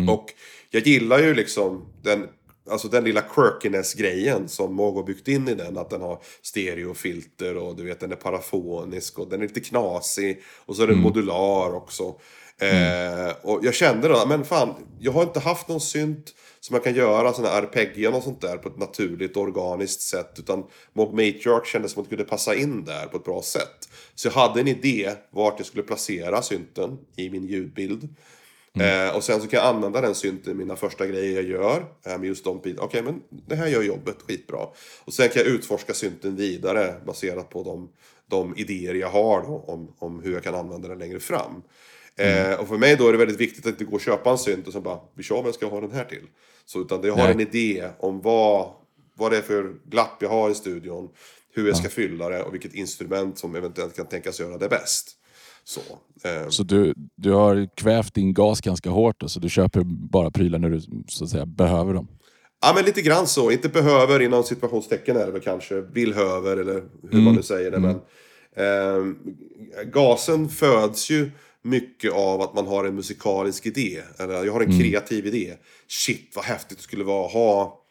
Och 0.08 0.34
jag 0.70 0.86
gillar 0.86 1.18
ju 1.18 1.34
liksom 1.34 1.84
den, 2.02 2.26
alltså 2.70 2.88
den 2.88 3.04
lilla 3.04 3.20
quirkiness-grejen 3.20 4.48
som 4.48 4.78
har 4.78 5.02
byggt 5.02 5.28
in 5.28 5.48
i 5.48 5.54
den. 5.54 5.78
Att 5.78 5.90
den 5.90 6.00
har 6.00 6.22
stereofilter 6.42 7.56
och 7.56 7.76
du 7.76 7.84
vet 7.84 8.00
den 8.00 8.12
är 8.12 8.16
parafonisk 8.16 9.18
och 9.18 9.28
den 9.28 9.42
är 9.42 9.46
lite 9.46 9.60
knasig. 9.60 10.42
Och 10.66 10.76
så 10.76 10.82
är 10.82 10.86
den 10.86 10.98
modular 10.98 11.74
också. 11.74 12.14
Eh, 12.60 13.34
och 13.42 13.60
jag 13.62 13.74
kände 13.74 14.08
då, 14.08 14.24
men 14.26 14.44
fan, 14.44 14.74
jag 15.00 15.12
har 15.12 15.22
inte 15.22 15.40
haft 15.40 15.68
någon 15.68 15.80
synt 15.80 16.34
som 16.60 16.74
jag 16.74 16.84
kan 16.84 16.94
göra 16.94 17.32
sådana 17.32 17.54
arpeggion 17.54 18.14
och 18.14 18.22
sånt 18.22 18.40
där 18.40 18.56
på 18.56 18.68
ett 18.68 18.78
naturligt 18.78 19.36
organiskt 19.36 20.00
sätt. 20.00 20.34
Utan 20.38 20.64
Moog 20.92 21.12
Matriarch 21.12 21.66
kändes 21.66 21.92
som 21.92 22.02
att 22.02 22.10
det 22.10 22.16
kunde 22.16 22.30
passa 22.30 22.54
in 22.54 22.84
där 22.84 23.06
på 23.06 23.16
ett 23.16 23.24
bra 23.24 23.42
sätt. 23.42 23.88
Så 24.14 24.28
jag 24.28 24.32
hade 24.32 24.60
en 24.60 24.68
idé 24.68 25.10
vart 25.30 25.54
jag 25.58 25.66
skulle 25.66 25.82
placera 25.82 26.42
synten 26.42 26.98
i 27.16 27.30
min 27.30 27.46
ljudbild. 27.46 28.08
Eh, 28.74 29.16
och 29.16 29.24
sen 29.24 29.40
så 29.40 29.48
kan 29.48 29.58
jag 29.58 29.74
använda 29.74 30.00
den 30.00 30.14
synten 30.14 30.52
i 30.52 30.54
mina 30.54 30.76
första 30.76 31.06
grejer 31.06 31.34
jag 31.34 31.44
gör. 31.44 31.84
Eh, 32.06 32.18
med 32.18 32.24
just 32.28 32.44
de 32.44 32.60
bitarna. 32.60 32.86
Okej, 32.86 33.02
men 33.02 33.22
det 33.30 33.56
här 33.56 33.66
gör 33.66 33.82
jobbet 33.82 34.16
skitbra. 34.28 34.66
Och 35.04 35.12
sen 35.12 35.28
kan 35.28 35.42
jag 35.42 35.46
utforska 35.46 35.94
synten 35.94 36.36
vidare 36.36 36.94
baserat 37.06 37.50
på 37.50 37.62
de, 37.62 37.88
de 38.26 38.56
idéer 38.56 38.94
jag 38.94 39.10
har 39.10 39.42
då, 39.42 39.64
om, 39.66 39.94
om 39.98 40.22
hur 40.22 40.32
jag 40.32 40.42
kan 40.42 40.54
använda 40.54 40.88
den 40.88 40.98
längre 40.98 41.20
fram. 41.20 41.62
Eh, 42.16 42.60
och 42.60 42.68
för 42.68 42.78
mig 42.78 42.96
då 42.96 43.08
är 43.08 43.12
det 43.12 43.18
väldigt 43.18 43.40
viktigt 43.40 43.66
att 43.66 43.72
inte 43.72 43.84
gå 43.84 43.94
och 43.94 44.00
köpa 44.00 44.30
en 44.30 44.38
synt 44.38 44.66
och 44.66 44.72
sen 44.72 44.82
bara, 44.82 45.00
vi 45.14 45.22
kör 45.22 45.42
vad 45.42 45.54
ska 45.54 45.66
jag 45.66 45.70
ha 45.70 45.80
den 45.80 45.92
här 45.92 46.04
till? 46.04 46.26
Så 46.64 46.80
utan 46.80 47.02
jag 47.02 47.12
har 47.14 47.24
Nej. 47.24 47.32
en 47.32 47.40
idé 47.40 47.88
om 47.98 48.20
vad, 48.20 48.70
vad 49.14 49.30
det 49.32 49.36
är 49.38 49.42
för 49.42 49.74
glapp 49.84 50.16
jag 50.20 50.28
har 50.28 50.50
i 50.50 50.54
studion. 50.54 51.08
Hur 51.54 51.66
jag 51.66 51.76
ska 51.76 51.88
fylla 51.88 52.28
det 52.28 52.42
och 52.42 52.54
vilket 52.54 52.74
instrument 52.74 53.38
som 53.38 53.54
eventuellt 53.54 53.96
kan 53.96 54.06
tänkas 54.06 54.40
göra 54.40 54.58
det 54.58 54.68
bäst. 54.68 55.17
Så. 55.68 55.80
Eh, 56.28 56.48
Så 56.48 56.62
du, 56.62 56.94
du 57.16 57.32
har 57.32 57.68
kvävt 57.76 58.14
din 58.14 58.34
gas 58.34 58.60
ganska 58.60 58.90
hårt, 58.90 59.20
då, 59.20 59.28
så 59.28 59.40
du 59.40 59.48
köper 59.48 59.82
bara 59.84 60.30
prylar 60.30 60.58
när 60.58 60.70
du 60.70 60.80
så 61.08 61.24
att 61.24 61.30
säga, 61.30 61.46
behöver 61.46 61.94
dem. 61.94 62.08
Ja 62.60 62.72
men 62.74 62.84
lite 62.84 63.02
grann 63.02 63.26
så. 63.26 63.50
Inte 63.50 63.68
behöver 63.68 64.20
inom 64.20 64.44
situationstecken 64.44 65.16
är 65.16 65.26
det 65.26 65.32
väl 65.32 65.40
kanske. 65.40 65.80
Villhöver 65.80 66.56
eller 66.56 66.82
hur 67.10 67.20
man 67.20 67.34
nu 67.34 67.42
säger 67.42 67.70
det. 67.70 67.78
Men, 67.78 68.00
ehm, 68.56 69.16
gasen 69.92 70.48
föds 70.48 71.10
ju 71.10 71.30
mycket 71.62 72.12
av 72.12 72.40
att 72.42 72.54
man 72.54 72.66
har 72.66 72.84
en 72.84 72.94
musikalisk 72.94 73.66
idé. 73.66 74.00
Eller 74.18 74.44
jag 74.44 74.52
har 74.52 74.60
en 74.60 74.78
kreativ 74.80 75.26
idé. 75.26 75.54
Shit 75.88 76.32
vad 76.36 76.44
häftigt 76.44 76.78
det 76.78 76.84
skulle 76.84 77.04
vara 77.04 77.26
att 77.26 77.32
ha 77.32 77.82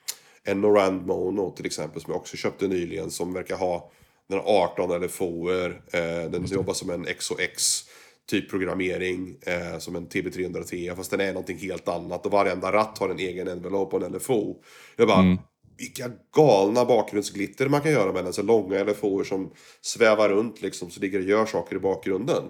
en 0.44 0.62
Norand 0.62 1.06
Mono 1.06 1.52
till 1.52 1.66
exempel. 1.66 2.02
Som 2.02 2.12
jag 2.12 2.22
också 2.22 2.38
köpte 2.38 2.68
nyligen. 2.68 3.12
Som 3.12 3.34
verkar 3.34 3.58
ha 3.58 3.92
den 4.30 4.40
har 4.40 4.64
18 4.64 4.92
eller 4.92 5.08
FOer. 5.08 5.82
Eh, 5.92 6.32
den 6.32 6.46
jobbar 6.46 6.74
som 6.74 6.90
en 6.90 7.06
XOX 7.06 7.84
typ 8.30 8.50
programmering 8.50 9.38
eh, 9.42 9.80
som 9.80 9.96
en 9.96 10.08
TB303 10.08 10.96
fast 10.96 11.12
den 11.12 11.20
är 11.22 11.34
någonting 11.34 11.58
helt 11.58 11.88
annat 11.88 12.26
och 12.26 12.32
varenda 12.32 12.72
ratt 12.72 12.98
har 12.98 13.10
en 13.10 13.20
egen 13.20 13.48
envelope 13.48 13.96
och 13.96 14.04
en 14.04 14.12
LFO. 14.12 14.56
Jag 14.96 15.08
bara, 15.08 15.38
vilka 15.78 16.12
galna 16.36 16.86
bakgrundsglitter 16.86 17.70
man 17.70 17.82
kan 17.82 17.92
göra 17.92 18.14
med 18.14 18.24
den. 18.24 18.34
Så 18.34 18.42
långa 18.42 18.84
LFOer 18.84 19.24
som 19.24 19.52
svävar 19.82 20.30
runt 20.30 20.62
liksom 20.62 20.90
så 20.90 21.00
ligger 21.00 21.20
och 21.20 21.26
gör 21.26 21.46
saker 21.46 21.76
i 21.76 21.80
bakgrunden. 21.80 22.44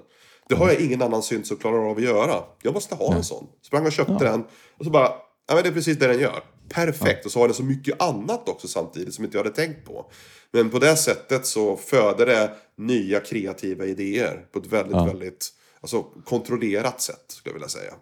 Det 0.49 0.55
har 0.55 0.67
jag 0.67 0.81
ingen 0.81 1.01
annan 1.01 1.23
synt 1.23 1.47
som 1.47 1.57
klarar 1.57 1.89
av 1.89 1.97
att 1.97 2.03
göra. 2.03 2.43
Jag 2.61 2.73
måste 2.73 2.95
ha 2.95 3.15
en 3.15 3.23
sån. 3.23 3.47
Sprang 3.61 3.85
och 3.85 3.91
köpte 3.91 4.25
den 4.25 4.43
och 4.77 4.85
så 4.85 4.91
bara, 4.91 5.11
ja 5.47 5.55
men 5.55 5.63
det 5.63 5.69
är 5.69 5.73
precis 5.73 5.97
det 5.97 6.07
den 6.07 6.19
gör. 6.19 6.43
Perfekt! 6.69 7.25
Och 7.25 7.31
så 7.31 7.39
har 7.39 7.47
den 7.47 7.55
så 7.55 7.63
mycket 7.63 8.01
annat 8.01 8.49
också 8.49 8.67
samtidigt 8.67 9.13
som 9.13 9.25
inte 9.25 9.37
jag 9.37 9.43
hade 9.43 9.55
tänkt 9.55 9.85
på. 9.85 10.05
Men 10.51 10.69
på 10.69 10.79
det 10.79 10.95
sättet 10.95 11.45
så 11.45 11.77
föder 11.77 12.25
det 12.25 12.51
nya 12.77 13.19
kreativa 13.19 13.85
idéer 13.85 14.45
på 14.51 14.59
ett 14.59 14.65
väldigt, 14.67 14.95
Ja. 14.95 15.05
väldigt 15.05 15.49
alltså, 15.81 16.03
kontrollerat 16.25 17.01
sätt 17.01 17.25
skulle 17.27 17.49
jag 17.51 17.53
vilja 17.53 17.67
säga. 17.69 17.93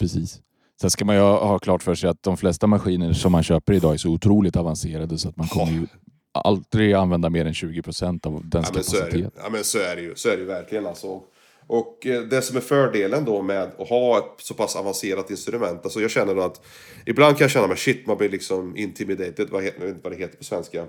Precis. 0.00 0.40
Sen 0.80 0.90
ska 0.90 1.04
man 1.04 1.14
ju 1.14 1.20
ha 1.20 1.58
klart 1.58 1.82
för 1.82 1.94
sig 1.94 2.10
att 2.10 2.22
de 2.22 2.36
flesta 2.36 2.66
maskiner 2.66 3.12
som 3.12 3.32
man 3.32 3.42
köper 3.42 3.72
idag 3.72 3.94
är 3.94 3.98
så 3.98 4.08
otroligt 4.10 4.56
avancerade 4.56 5.18
så 5.18 5.28
att 5.28 5.36
man 5.36 5.48
kommer 5.48 5.72
ju 5.72 5.86
aldrig 6.32 6.92
använda 6.92 7.30
mer 7.30 7.44
än 7.46 7.52
20% 7.52 8.26
av 8.26 8.32
dens 8.48 8.52
Ja 8.52 8.60
det, 8.60 8.66
kapacitet. 8.66 9.32
ja, 9.42 9.48
men 9.50 9.64
så 9.64 9.78
är 9.78 9.96
det 9.96 10.02
ju. 10.02 10.14
Så 10.16 10.28
är 10.28 10.32
det 10.32 10.38
ju 10.40 10.44
verkligen 10.46 10.86
alltså. 10.86 11.20
Och 11.68 12.06
eh, 12.06 12.22
det 12.22 12.42
som 12.42 12.56
är 12.56 12.60
fördelen 12.60 13.24
då 13.24 13.42
med 13.42 13.62
att 13.78 13.88
ha 13.88 14.18
ett 14.18 14.24
så 14.38 14.54
pass 14.54 14.76
avancerat 14.76 15.30
instrument. 15.30 15.80
Alltså 15.84 16.00
jag 16.00 16.10
känner 16.10 16.34
då 16.34 16.42
att 16.42 16.60
ibland 17.06 17.36
kan 17.38 17.44
jag 17.44 17.50
känna 17.50 17.66
mig 17.66 17.76
shit, 17.76 18.06
man 18.06 18.16
blir 18.16 18.28
liksom 18.28 18.76
intimidated. 18.76 19.48
Vad, 19.50 19.62
he- 19.62 19.72
jag 19.78 19.86
vet 19.86 19.88
inte 19.96 20.00
vad 20.08 20.12
det 20.12 20.18
heter 20.18 20.38
på 20.38 20.44
svenska. 20.44 20.84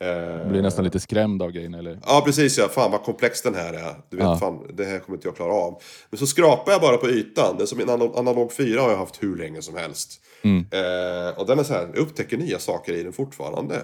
Eh, 0.00 0.06
Man 0.38 0.48
blir 0.52 0.62
nästan 0.62 0.84
lite 0.84 1.00
skrämd 1.00 1.42
av 1.42 1.50
grejen 1.50 1.74
eller? 1.74 1.98
Ja, 2.06 2.22
precis 2.26 2.58
ja. 2.58 2.68
Fan 2.68 2.90
vad 2.90 3.02
komplex 3.02 3.42
den 3.42 3.54
här 3.54 3.72
är. 3.72 3.94
Du 4.10 4.16
vet, 4.16 4.26
Ja. 4.26 4.38
fan, 4.38 4.66
det 4.76 4.84
här 4.84 4.98
kommer 4.98 5.16
inte 5.16 5.28
jag 5.28 5.36
klara 5.36 5.52
av. 5.52 5.82
Men 6.10 6.18
så 6.18 6.26
skrapar 6.26 6.72
jag 6.72 6.80
bara 6.80 6.96
på 6.96 7.08
ytan. 7.10 7.54
Det 7.56 7.62
är 7.64 7.66
som 7.66 7.80
en 7.80 7.88
anal- 7.90 8.16
analog 8.18 8.52
4 8.52 8.80
har 8.80 8.90
jag 8.90 8.96
haft 8.98 9.22
hur 9.22 9.36
länge 9.36 9.62
som 9.62 9.76
helst. 9.76 10.20
Mm. 10.42 10.58
Eh, 10.70 11.38
och 11.38 11.46
den 11.46 11.58
är 11.58 11.62
så 11.62 11.72
här, 11.72 11.82
jag 11.94 11.96
upptäcker 11.98 12.36
nya 12.36 12.58
saker 12.58 12.92
i 12.92 13.02
den 13.02 13.12
fortfarande. 13.12 13.74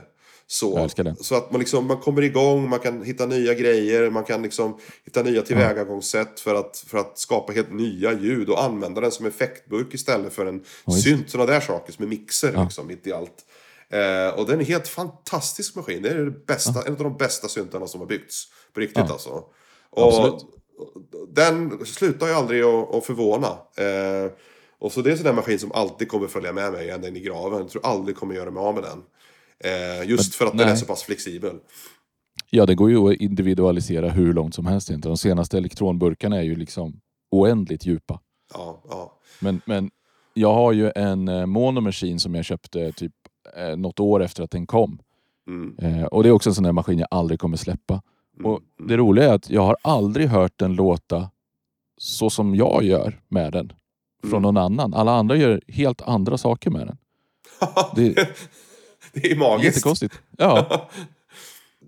Så, 0.52 0.88
så 1.20 1.34
att 1.34 1.50
man, 1.50 1.60
liksom, 1.60 1.86
man 1.86 1.96
kommer 1.96 2.22
igång, 2.22 2.68
man 2.68 2.78
kan 2.78 3.02
hitta 3.02 3.26
nya 3.26 3.54
grejer, 3.54 4.10
man 4.10 4.24
kan 4.24 4.42
liksom 4.42 4.78
hitta 5.04 5.22
nya 5.22 5.42
tillvägagångssätt 5.42 6.40
för 6.40 6.54
att, 6.54 6.84
för 6.86 6.98
att 6.98 7.18
skapa 7.18 7.52
helt 7.52 7.72
nya 7.72 8.12
ljud 8.12 8.48
och 8.48 8.64
använda 8.64 9.00
den 9.00 9.10
som 9.10 9.26
effektburk 9.26 9.94
istället 9.94 10.32
för 10.32 10.46
en 10.46 10.64
visst. 10.86 11.02
synt. 11.02 11.30
Sådana 11.30 11.52
där 11.52 11.60
saker 11.60 11.92
som 11.92 12.02
en 12.02 12.08
mixer 12.08 12.62
liksom, 12.64 12.86
mitt 12.86 13.06
i 13.06 13.12
allt. 13.12 13.44
Eh, 13.90 14.38
och 14.38 14.46
den 14.46 14.54
är 14.54 14.60
en 14.60 14.66
helt 14.66 14.88
fantastisk 14.88 15.74
maskin. 15.74 16.02
Det 16.02 16.08
är 16.08 16.14
det 16.14 16.46
bästa, 16.46 16.82
en 16.86 16.92
av 16.92 17.02
de 17.02 17.16
bästa 17.16 17.48
syntarna 17.48 17.86
som 17.86 18.00
har 18.00 18.08
byggts. 18.08 18.44
På 18.72 18.80
riktigt 18.80 19.04
Ja. 19.06 19.12
alltså. 19.12 19.44
Och 19.90 20.08
Absolut. 20.08 20.46
den 21.28 21.86
slutar 21.86 22.26
ju 22.26 22.32
aldrig 22.32 22.62
att, 22.62 22.94
att 22.94 23.04
förvåna. 23.06 23.48
Eh, 23.76 24.30
och 24.78 24.92
så 24.92 25.02
det 25.02 25.10
är 25.10 25.12
en 25.12 25.18
sån 25.18 25.26
där 25.26 25.32
maskin 25.32 25.58
som 25.58 25.72
alltid 25.72 26.08
kommer 26.08 26.28
följa 26.28 26.52
med 26.52 26.72
mig 26.72 26.90
ända 26.90 27.08
in 27.08 27.16
i 27.16 27.20
graven. 27.20 27.58
Jag 27.58 27.70
tror 27.70 27.86
aldrig 27.86 28.16
kommer 28.16 28.34
göra 28.34 28.50
mig 28.50 28.60
av 28.60 28.74
med 28.74 28.82
den. 28.82 29.02
Eh, 29.58 30.08
just 30.10 30.34
för 30.34 30.46
att 30.46 30.58
den 30.58 30.68
är 30.68 30.76
så 30.76 30.86
pass 30.86 31.02
flexibel. 31.02 31.56
Ja, 32.50 32.66
det 32.66 32.74
går 32.74 32.90
ju 32.90 33.12
att 33.12 33.20
individualisera 33.20 34.08
hur 34.08 34.32
långt 34.32 34.54
som 34.54 34.66
helst. 34.66 34.90
Inte. 34.90 35.08
De 35.08 35.16
senaste 35.16 35.58
elektronburkarna 35.58 36.36
är 36.36 36.42
ju 36.42 36.54
liksom 36.56 37.00
oändligt 37.30 37.86
djupa. 37.86 38.20
Ja, 38.54 38.82
ja. 38.88 39.18
Men, 39.40 39.60
men 39.64 39.90
jag 40.34 40.54
har 40.54 40.72
ju 40.72 40.92
en 40.96 41.28
eh, 41.28 41.46
Mono 41.46 41.80
Machine 41.80 42.18
som 42.20 42.34
jag 42.34 42.44
köpte 42.44 42.92
typ 42.92 43.12
eh, 43.56 43.76
något 43.76 44.00
år 44.00 44.22
efter 44.22 44.42
att 44.42 44.50
den 44.50 44.66
kom. 44.66 44.98
Mm. 45.48 45.78
Eh, 45.78 46.04
och 46.04 46.22
det 46.22 46.28
är 46.28 46.32
också 46.32 46.50
en 46.50 46.54
sån 46.54 46.64
där 46.64 46.72
maskin 46.72 46.98
jag 46.98 47.08
aldrig 47.10 47.40
kommer 47.40 47.56
släppa. 47.56 48.02
Mm. 48.38 48.50
Och 48.50 48.60
Det 48.88 48.96
roliga 48.96 49.30
är 49.30 49.34
att 49.34 49.50
jag 49.50 49.62
har 49.62 49.76
aldrig 49.82 50.28
hört 50.28 50.52
den 50.56 50.74
låta 50.74 51.30
så 51.98 52.30
som 52.30 52.54
jag 52.54 52.82
gör 52.84 53.20
med 53.28 53.52
den. 53.52 53.72
Från 54.22 54.30
Mm. 54.32 54.42
någon 54.42 54.56
annan. 54.56 54.94
Alla 54.94 55.12
andra 55.12 55.36
gör 55.36 55.60
helt 55.68 56.02
andra 56.02 56.38
saker 56.38 56.70
med 56.70 56.86
den. 56.86 56.96
Det, 57.96 58.28
det 59.22 59.30
är 59.32 59.36
magiskt. 59.36 59.64
jättekonstigt. 59.76 60.14
Ja, 60.38 60.90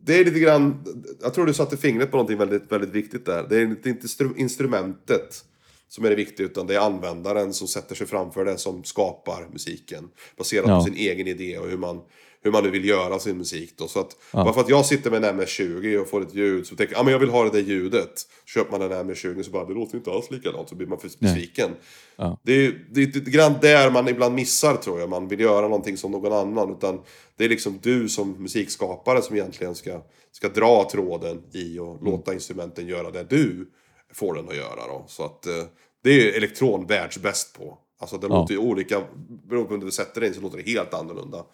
Det 0.07 0.19
är 0.21 0.25
lite 0.25 0.39
grann, 0.41 0.85
jag 1.23 1.35
tror 1.35 1.47
du 1.47 1.55
satte 1.55 1.77
fingret 1.77 2.11
på 2.11 2.17
någonting 2.17 2.39
väldigt, 2.39 2.73
väldigt 2.73 2.91
viktigt 2.91 3.27
där. 3.27 3.47
Det 3.49 3.57
är 3.57 3.63
inte 3.63 3.89
instru- 3.89 4.37
instrumentet 4.37 5.45
som 5.89 6.05
är 6.05 6.11
det 6.11 6.17
viktiga, 6.17 6.47
utan 6.47 6.67
det 6.67 6.75
är 6.75 6.79
användaren 6.81 7.53
som 7.55 7.69
sätter 7.69 7.95
sig 7.95 8.07
framför 8.07 8.45
det 8.45 8.59
som 8.59 8.85
skapar 8.85 9.49
musiken. 9.53 10.09
Baserat 10.37 10.65
Ja. 10.69 10.79
på 10.79 10.85
sin 10.85 10.95
egen 10.97 11.27
idé 11.27 11.59
och 11.59 11.69
hur 11.69 11.77
man, 11.79 12.01
hur 12.45 12.53
man 12.53 12.65
nu 12.65 12.71
vill 12.71 12.85
göra 12.85 13.19
sin 13.19 13.39
musik. 13.39 13.75
Då. 13.77 13.89
Så 13.89 14.01
att, 14.01 14.17
Bara 14.33 14.53
för 14.53 14.61
att 14.61 14.69
jag 14.69 14.87
sitter 14.87 15.11
med 15.11 15.25
en 15.25 15.41
MS-20 15.41 15.97
och 15.97 16.09
får 16.09 16.23
ett 16.23 16.35
ljud 16.35 16.67
så 16.67 16.77
tänker 16.77 16.95
jag 16.95 17.01
ah, 17.01 17.03
men 17.03 17.13
jag 17.13 17.19
vill 17.19 17.29
ha 17.29 17.45
det 17.45 17.51
där 17.51 17.61
ljudet. 17.61 18.23
Köper 18.47 18.79
man 18.79 18.93
en 18.93 18.93
MS-20 18.93 19.43
så 19.43 19.51
bara 19.51 19.65
det 19.65 19.75
låter 19.75 19.97
inte 19.97 20.11
alls 20.11 20.31
likadant 20.31 20.69
så 20.69 20.75
blir 20.75 20.87
man 20.87 20.99
för 20.99 21.11
besviken. 21.19 21.71
Ja. 22.17 22.41
Det 22.43 22.53
är, 22.53 22.87
lite 22.95 23.31
grann 23.31 23.55
där 23.61 23.91
man 23.91 24.09
ibland 24.09 24.35
missar 24.35 24.77
tror 24.77 25.01
jag. 25.01 25.09
Man 25.09 25.29
vill 25.29 25.41
göra 25.41 25.69
någonting 25.69 25.97
som 25.97 26.11
någon 26.13 26.33
annan. 26.33 26.71
Utan 26.71 27.01
det 27.37 27.45
är 27.45 27.49
liksom 27.49 27.79
du 27.83 28.09
som 28.09 28.43
musikskapare 28.43 29.23
som 29.23 29.37
egentligen 29.37 29.75
ska, 29.75 30.03
ska 30.33 30.49
dra 30.49 30.89
tråden 30.91 31.43
i 31.53 31.79
och 31.79 32.05
låta 32.05 32.35
instrumenten 32.35 32.87
göra 32.87 33.11
det 33.11 33.27
du 33.31 33.71
får 34.13 34.35
den 34.35 34.49
att 34.49 34.57
göra. 34.57 34.87
Då. 34.89 35.05
Så 35.09 35.25
att 35.25 35.47
eh, 35.47 35.65
det 36.03 36.11
är 36.11 36.37
elektron 36.37 36.87
världsbäst 36.87 37.59
på. 37.59 37.79
Alltså 37.99 38.19
det 38.19 38.27
Ja. 38.27 38.41
låter 38.41 38.55
ju 38.55 38.61
olika, 38.61 39.03
beroende 39.49 39.69
på 39.69 39.75
hur 39.75 39.85
du 39.85 39.91
sätter 39.91 40.21
det 40.21 40.27
in 40.27 40.35
så 40.35 40.41
låter 40.41 40.57
det 40.57 40.71
helt 40.71 40.95
annorlunda. 40.95 41.45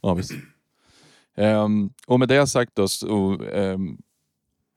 ja 0.00 0.14
visst. 0.14 0.32
Ehm, 1.36 1.90
och 2.06 2.18
med 2.18 2.28
det 2.28 2.46
sagt 2.46 2.74
då, 2.74 2.88
så, 2.88 3.38
ehm, 3.52 3.98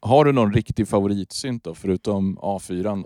har 0.02 0.26
du 0.26 0.32
någon 0.32 0.54
riktig 0.54 0.88
favoritsynt 0.88 1.64
då, 1.64 1.76
förutom 1.76 2.38
A4? 2.40 3.06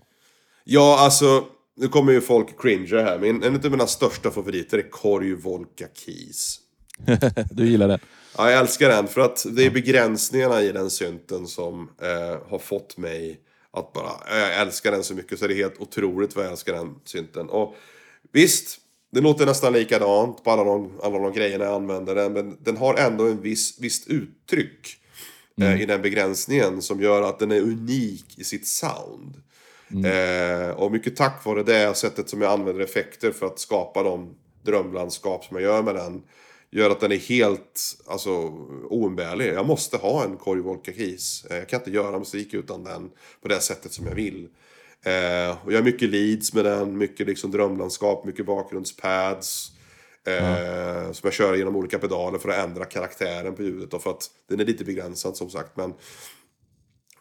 Ja, 0.63 0.97
alltså, 0.99 1.45
nu 1.75 1.87
kommer 1.87 2.11
ju 2.13 2.21
folk 2.21 2.61
cringe 2.61 2.95
här, 3.03 3.19
men 3.19 3.43
en 3.43 3.55
av 3.55 3.71
mina 3.71 3.87
största 3.87 4.31
favoriter 4.31 4.77
är 4.77 4.89
Korg 4.89 5.33
Volka 5.35 5.87
Keys. 5.93 6.59
Du 7.51 7.67
gillar 7.69 7.87
den? 7.87 7.99
Ja, 8.37 8.51
jag 8.51 8.59
älskar 8.59 8.89
den 8.89 9.07
för 9.07 9.21
att 9.21 9.45
det 9.55 9.65
är 9.65 9.71
begränsningarna 9.71 10.61
i 10.61 10.71
den 10.71 10.89
synten 10.89 11.47
som 11.47 11.89
eh, 12.01 12.49
har 12.49 12.59
fått 12.59 12.97
mig 12.97 13.39
att 13.71 13.93
bara, 13.93 14.11
jag 14.29 14.55
älskar 14.61 14.91
den 14.91 15.03
så 15.03 15.13
mycket 15.13 15.39
så 15.39 15.47
det 15.47 15.53
är 15.53 15.55
helt 15.55 15.81
otroligt 15.81 16.35
vad 16.35 16.45
jag 16.45 16.51
älskar 16.51 16.73
den 16.73 16.95
synten. 17.05 17.49
Och 17.49 17.75
visst, 18.31 18.77
det 19.11 19.21
låter 19.21 19.45
nästan 19.45 19.73
likadant 19.73 20.43
på 20.43 20.51
alla 20.51 20.63
de, 20.63 20.99
alla 21.03 21.19
de 21.19 21.33
grejerna 21.33 21.65
jag 21.65 21.73
använder 21.73 22.15
den, 22.15 22.33
men 22.33 22.57
den 22.63 22.77
har 22.77 22.95
ändå 22.95 23.27
en 23.27 23.41
viss, 23.41 23.79
visst 23.79 24.07
uttryck 24.07 24.97
eh, 25.61 25.81
i 25.81 25.85
den 25.85 26.01
begränsningen 26.01 26.81
som 26.81 27.01
gör 27.01 27.21
att 27.21 27.39
den 27.39 27.51
är 27.51 27.61
unik 27.61 28.39
i 28.39 28.43
sitt 28.43 28.67
sound. 28.67 29.41
Eh, 30.05 30.69
och 30.69 30.91
mycket 30.91 31.15
tack 31.15 31.45
vare 31.45 31.63
det 31.63 31.97
sättet 31.97 32.29
som 32.29 32.41
jag 32.41 32.51
använder 32.51 32.83
effekter 32.83 33.31
för 33.31 33.45
att 33.45 33.59
skapa 33.59 34.03
de 34.03 34.35
drömlandskap 34.61 35.45
som 35.45 35.57
jag 35.57 35.63
gör 35.63 35.83
med 35.83 35.95
den. 35.95 36.23
Gör 36.71 36.89
att 36.89 36.99
den 36.99 37.11
är 37.11 37.17
helt 37.17 37.81
alltså, 38.07 38.31
oumbärlig. 38.89 39.53
Jag 39.53 39.65
måste 39.65 39.97
ha 39.97 40.23
en 40.23 40.37
Korg 40.37 40.61
Volka 40.61 40.93
Keys. 40.93 41.45
Eh, 41.49 41.57
jag 41.57 41.69
kan 41.69 41.79
inte 41.79 41.91
göra 41.91 42.19
musik 42.19 42.53
utan 42.53 42.83
den 42.83 43.09
på 43.41 43.47
det 43.47 43.59
sättet 43.59 43.93
som 43.93 44.07
jag 44.07 44.15
vill. 44.15 44.47
Eh, 45.07 45.57
och 45.65 45.73
jag 45.73 45.77
har 45.77 45.83
mycket 45.83 46.09
leads 46.09 46.53
med 46.53 46.65
den, 46.65 46.97
mycket 46.97 47.27
liksom 47.27 47.51
drömlandskap, 47.51 48.25
mycket 48.25 48.45
bakgrundspads. 48.45 49.71
Eh, 50.27 51.11
Som 51.11 51.21
jag 51.27 51.33
kör 51.33 51.55
genom 51.55 51.75
olika 51.75 51.99
pedaler 51.99 52.39
för 52.39 52.49
att 52.49 52.65
ändra 52.69 52.85
karaktären 52.85 53.55
på 53.55 53.63
ljudet. 53.63 53.91
Då, 53.91 53.99
för 53.99 54.09
att 54.09 54.29
den 54.49 54.59
är 54.59 54.65
lite 54.65 54.83
begränsad 54.83 55.37
som 55.37 55.49
sagt. 55.49 55.77
Men 55.77 55.93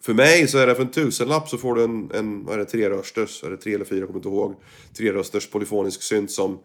för 0.01 0.15
mig 0.15 0.49
så 0.49 0.59
är 0.59 0.67
det 0.67 0.75
för 0.75 0.83
en 0.83 0.91
tusenlapp 0.91 1.49
så 1.49 1.59
får 1.59 1.75
du 1.75 1.85
en, 1.85 2.11
en 2.15 2.45
vad 2.45 2.55
är 2.55 2.59
det, 2.59 2.65
trerösters, 2.65 3.45
är 3.45 3.51
det 3.51 3.57
tre 3.57 3.75
eller 3.75 3.85
fyra, 3.85 3.99
jag 3.99 4.09
kommer 4.09 4.19
inte 4.19 4.29
ihåg. 4.29 4.55
Trerösters 4.97 5.51
polyfonisk 5.51 6.03
synt 6.03 6.31
som 6.31 6.59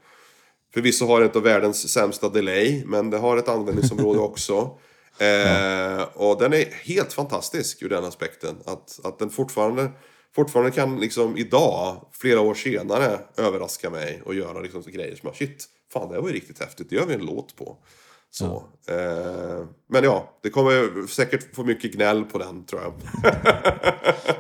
förvisso 0.74 1.06
har 1.06 1.22
ett 1.22 1.36
av 1.36 1.44
världens 1.44 1.90
sämsta 1.90 2.30
delay, 2.30 2.84
men 2.86 3.10
det 3.10 3.18
har 3.18 3.38
ett 3.38 3.48
användningsområde 3.48 4.20
också. 4.30 4.78
Eh, 5.18 6.02
och 6.14 6.40
den 6.40 6.54
är 6.54 6.66
helt 6.84 7.14
fantastisk 7.14 7.82
ur 7.82 7.90
den 7.90 8.04
aspekten. 8.04 8.56
Att, 8.66 9.00
att 9.04 9.20
den 9.20 9.30
fortfarande, 9.30 9.92
fortfarande 10.36 10.72
kan 10.72 11.00
liksom 11.00 11.38
idag, 11.38 12.08
flera 12.14 12.42
år 12.42 12.54
senare, 12.54 13.20
överraska 13.38 13.90
mig 13.90 14.22
och 14.26 14.36
göra 14.36 14.60
liksom 14.60 14.82
grejer 14.82 15.16
som 15.16 15.28
jag, 15.28 15.36
shit, 15.36 15.66
fan 15.94 16.10
det 16.10 16.16
här 16.16 16.22
var 16.22 16.30
ju 16.30 16.36
riktigt 16.36 16.60
häftigt, 16.60 16.90
det 16.90 16.96
gör 16.96 17.06
vi 17.06 17.14
en 17.14 17.26
låt 17.26 17.56
på. 17.56 17.78
Så. 18.34 18.64
Eh, 18.88 19.66
men 19.88 20.04
ja, 20.04 20.40
det 20.44 20.50
kommer 20.50 21.08
säkert 21.08 21.56
få 21.56 21.64
mycket 21.64 21.94
gnäll 21.94 22.26
på 22.26 22.38
den 22.38 22.66
tror 22.66 22.82
jag. 22.82 22.94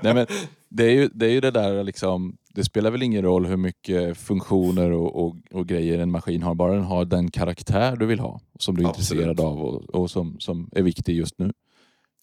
Nej, 0.01 0.13
men 0.13 0.27
det, 0.69 0.84
är 0.84 0.91
ju, 0.91 1.09
det 1.13 1.26
är 1.26 1.30
ju 1.30 1.41
det 1.41 1.51
där 1.51 1.84
liksom, 1.84 2.38
det 2.49 2.63
spelar 2.63 2.91
väl 2.91 3.03
ingen 3.03 3.23
roll 3.23 3.45
hur 3.45 3.57
mycket 3.57 4.18
funktioner 4.18 4.91
och, 4.91 5.26
och, 5.26 5.35
och 5.51 5.68
grejer 5.68 5.99
en 5.99 6.11
maskin 6.11 6.43
har, 6.43 6.55
bara 6.55 6.73
den 6.73 6.84
har 6.84 7.05
den 7.05 7.31
karaktär 7.31 7.95
du 7.95 8.05
vill 8.05 8.19
ha. 8.19 8.39
Som 8.59 8.77
du 8.77 8.84
är 8.84 8.89
Absolut. 8.89 9.11
intresserad 9.11 9.39
av 9.39 9.61
och, 9.61 9.89
och 9.89 10.11
som, 10.11 10.39
som 10.39 10.69
är 10.72 10.81
viktig 10.81 11.15
just 11.15 11.39
nu. 11.39 11.53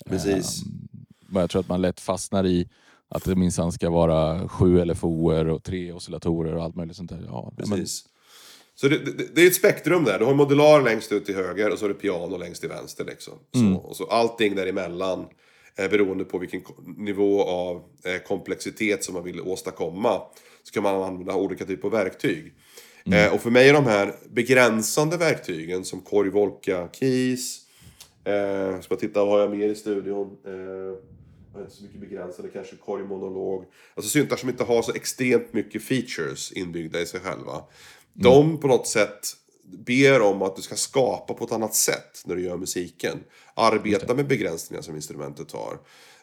Precis. 0.07 0.63
Men 1.29 1.41
jag 1.41 1.51
tror 1.51 1.61
att 1.61 1.69
man 1.69 1.83
lätt 1.83 2.01
fastnar 2.01 2.47
i 2.47 2.69
att 3.09 3.25
det 3.25 3.37
minsann 3.37 3.73
ska 3.73 3.91
vara 3.91 4.49
sju 4.49 4.85
LFOer 4.85 5.49
och 5.49 5.63
tre 5.63 5.93
oscillatorer 5.93 6.55
och 6.55 6.63
allt 6.63 6.77
möjligt 6.77 6.97
sånt 6.97 7.11
där. 7.11 7.25
Ja, 7.27 7.53
men, 7.57 7.71
Precis. 7.71 8.05
Så 8.75 8.89
det, 8.89 8.99
det, 8.99 9.35
det 9.35 9.43
är 9.43 9.47
ett 9.47 9.55
spektrum 9.55 10.05
där. 10.05 10.19
Du 10.19 10.25
har 10.25 10.35
modular 10.35 10.83
längst 10.83 11.13
ut 11.13 11.27
till 11.27 11.35
höger 11.35 11.73
och 11.73 11.79
så 11.79 11.85
har 11.85 11.89
du 11.89 11.95
piano 11.95 12.37
längst 12.37 12.61
till 12.61 12.71
vänster. 12.71 13.05
Liksom. 13.05 13.35
Så, 13.53 13.89
och 13.89 13.97
så 13.97 14.05
allting 14.05 14.55
däremellan 14.55 15.27
är 15.77 15.89
beroende 15.89 16.25
på 16.25 16.39
vilken 16.39 16.63
nivå 16.97 17.43
av 17.43 17.77
eh, 18.05 18.23
komplexitet 18.27 19.05
som 19.05 19.15
man 19.15 19.25
vill 19.25 19.41
åstadkomma. 19.41 20.21
Så 20.63 20.73
kan 20.73 20.83
man 20.83 21.03
använda 21.03 21.35
olika 21.35 21.65
typer 21.65 21.89
av 21.89 21.93
verktyg. 21.93 22.55
Eh, 23.13 23.35
och 23.35 23.41
för 23.41 23.51
mig 23.51 23.69
är 23.69 23.73
de 23.73 23.85
här 23.85 24.15
begränsande 24.31 25.17
verktygen 25.17 25.85
som 25.85 26.01
Korg 26.01 26.31
Volka 26.31 26.89
Keys. 26.93 27.61
Eh, 28.25 28.81
ska 28.81 28.97
titta, 28.97 29.25
vad 29.25 29.33
har 29.33 29.41
jag 29.41 29.51
mer 29.51 29.69
i 29.69 29.75
studion? 29.75 30.37
Eh, 30.47 31.18
har 31.59 31.65
inte 31.65 31.77
så 31.77 31.83
mycket 31.83 32.01
begränsade, 32.01 32.49
kanske 32.49 32.77
Korg 32.77 33.05
Monolog. 33.05 33.65
Alltså 33.95 34.11
syntar 34.11 34.37
som 34.37 34.49
inte 34.49 34.65
har 34.65 34.83
så 34.83 34.95
extremt 34.95 35.53
mycket 35.53 35.83
features 35.83 36.53
inbyggda 36.53 37.01
i 37.01 37.07
sig 37.07 37.21
själva. 37.21 37.65
De 38.13 38.61
på 38.61 38.69
något 38.69 38.87
sätt 38.87 39.35
ber 39.87 40.21
om 40.21 40.43
att 40.43 40.57
du 40.57 40.63
ska 40.63 40.75
skapa 40.75 41.35
på 41.35 41.45
ett 41.45 41.53
annat 41.53 41.75
sätt 41.75 42.23
när 42.25 42.37
du 42.37 42.43
gör 42.43 42.57
musiken. 42.57 43.19
Arbeta 43.55 44.15
med 44.15 44.29
begränsningar 44.29 44.83
som 44.83 44.95
instrumentet 44.97 45.53
har. 45.53 45.79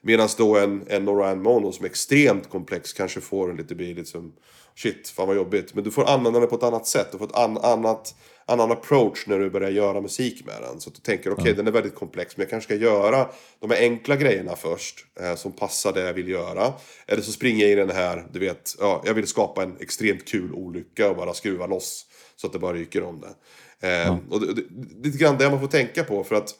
Medan 0.07 0.29
då 0.37 0.57
en, 0.57 0.83
en 0.87 1.05
Noran 1.05 1.41
Mono 1.41 1.71
som 1.71 1.85
är 1.85 1.89
extremt 1.89 2.49
komplex 2.49 2.93
kanske 2.93 3.21
får 3.21 3.49
en 3.49 3.57
lite, 3.57 3.75
blir 3.75 3.95
lite 3.95 4.09
som 4.09 4.33
shit, 4.75 5.09
fan 5.09 5.27
vad 5.27 5.35
jobbigt. 5.35 5.73
Men 5.73 5.83
du 5.83 5.91
får 5.91 6.05
använda 6.09 6.39
den 6.39 6.49
på 6.49 6.55
ett 6.55 6.63
annat 6.63 6.87
sätt. 6.87 7.07
Du 7.11 7.17
får 7.17 7.25
ett 7.25 7.35
an, 7.35 7.57
annat, 7.57 8.15
annan 8.45 8.71
approach 8.71 9.27
när 9.27 9.39
du 9.39 9.49
börjar 9.49 9.69
göra 9.69 10.01
musik 10.01 10.45
med 10.45 10.55
den. 10.61 10.79
Så 10.79 10.89
att 10.89 10.95
du 10.95 11.01
tänker, 11.01 11.31
okej 11.31 11.53
den 11.53 11.67
är 11.67 11.71
väldigt 11.71 11.95
komplex 11.95 12.37
men 12.37 12.43
jag 12.43 12.49
kanske 12.49 12.67
ska 12.75 12.83
göra 12.83 13.29
de 13.59 13.71
här 13.71 13.77
enkla 13.79 14.15
grejerna 14.15 14.55
först. 14.55 15.05
Eh, 15.19 15.35
som 15.35 15.51
passar 15.51 15.93
det 15.93 16.01
jag 16.01 16.13
vill 16.13 16.29
göra. 16.29 16.73
Eller 17.07 17.21
så 17.21 17.31
springer 17.31 17.63
jag 17.63 17.71
i 17.71 17.75
den 17.75 17.89
här, 17.89 18.27
du 18.31 18.39
vet, 18.39 18.75
ja, 18.79 19.03
jag 19.05 19.13
vill 19.13 19.27
skapa 19.27 19.63
en 19.63 19.77
extremt 19.79 20.25
kul 20.27 20.53
olycka 20.53 21.09
och 21.09 21.15
bara 21.15 21.33
skruva 21.33 21.67
loss. 21.67 22.05
Så 22.35 22.47
att 22.47 22.53
det 22.53 22.59
bara 22.59 22.73
ryker 22.73 23.03
om 23.03 23.21
det. 23.21 23.35
Eh, 23.87 24.09
Och 24.29 24.39
det, 24.39 24.53
det, 24.53 24.61
det 24.69 24.99
är 24.99 25.03
lite 25.03 25.17
grann 25.17 25.37
det 25.37 25.49
man 25.49 25.59
får 25.59 25.67
tänka 25.67 26.03
på 26.03 26.23
för 26.23 26.35
att 26.35 26.55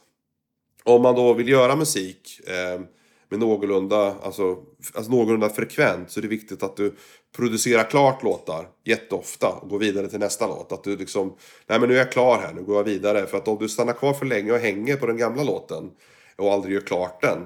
om 0.84 1.02
man 1.02 1.16
då 1.16 1.34
vill 1.34 1.50
göra 1.50 1.76
musik 1.76 2.40
eh, 2.48 2.82
med 3.30 3.40
någorlunda, 3.40 4.16
alltså, 4.24 4.58
alltså 4.94 5.12
någorlunda 5.12 5.50
frekvent 5.50 6.12
så 6.12 6.20
är 6.20 6.22
det 6.22 6.28
viktigt 6.28 6.64
att 6.64 6.78
du 6.78 6.96
producerar 7.36 7.84
klart 7.84 8.24
låtar 8.24 8.68
jätteofta 8.84 9.50
och 9.50 9.70
går 9.70 9.80
vidare 9.80 10.08
till 10.08 10.20
nästa 10.20 10.48
låt. 10.48 10.72
Att 10.72 10.84
du 10.84 10.98
liksom, 10.98 11.36
nej 11.68 11.80
men 11.80 11.90
nu 11.90 11.96
är 11.96 12.00
jag 12.00 12.12
klar 12.12 12.40
här, 12.42 12.54
nu 12.54 12.64
går 12.64 12.76
jag 12.76 12.84
vidare. 12.84 13.26
För 13.26 13.38
att 13.38 13.48
om 13.48 13.58
du 13.60 13.70
stannar 13.70 13.94
kvar 13.94 14.14
för 14.14 14.26
länge 14.26 14.52
och 14.52 14.60
hänger 14.60 14.96
på 14.96 15.08
den 15.08 15.18
gamla 15.18 15.44
låten 15.44 15.92
och 16.36 16.54
aldrig 16.54 16.74
gör 16.74 16.82
klart 16.82 17.22
den. 17.22 17.40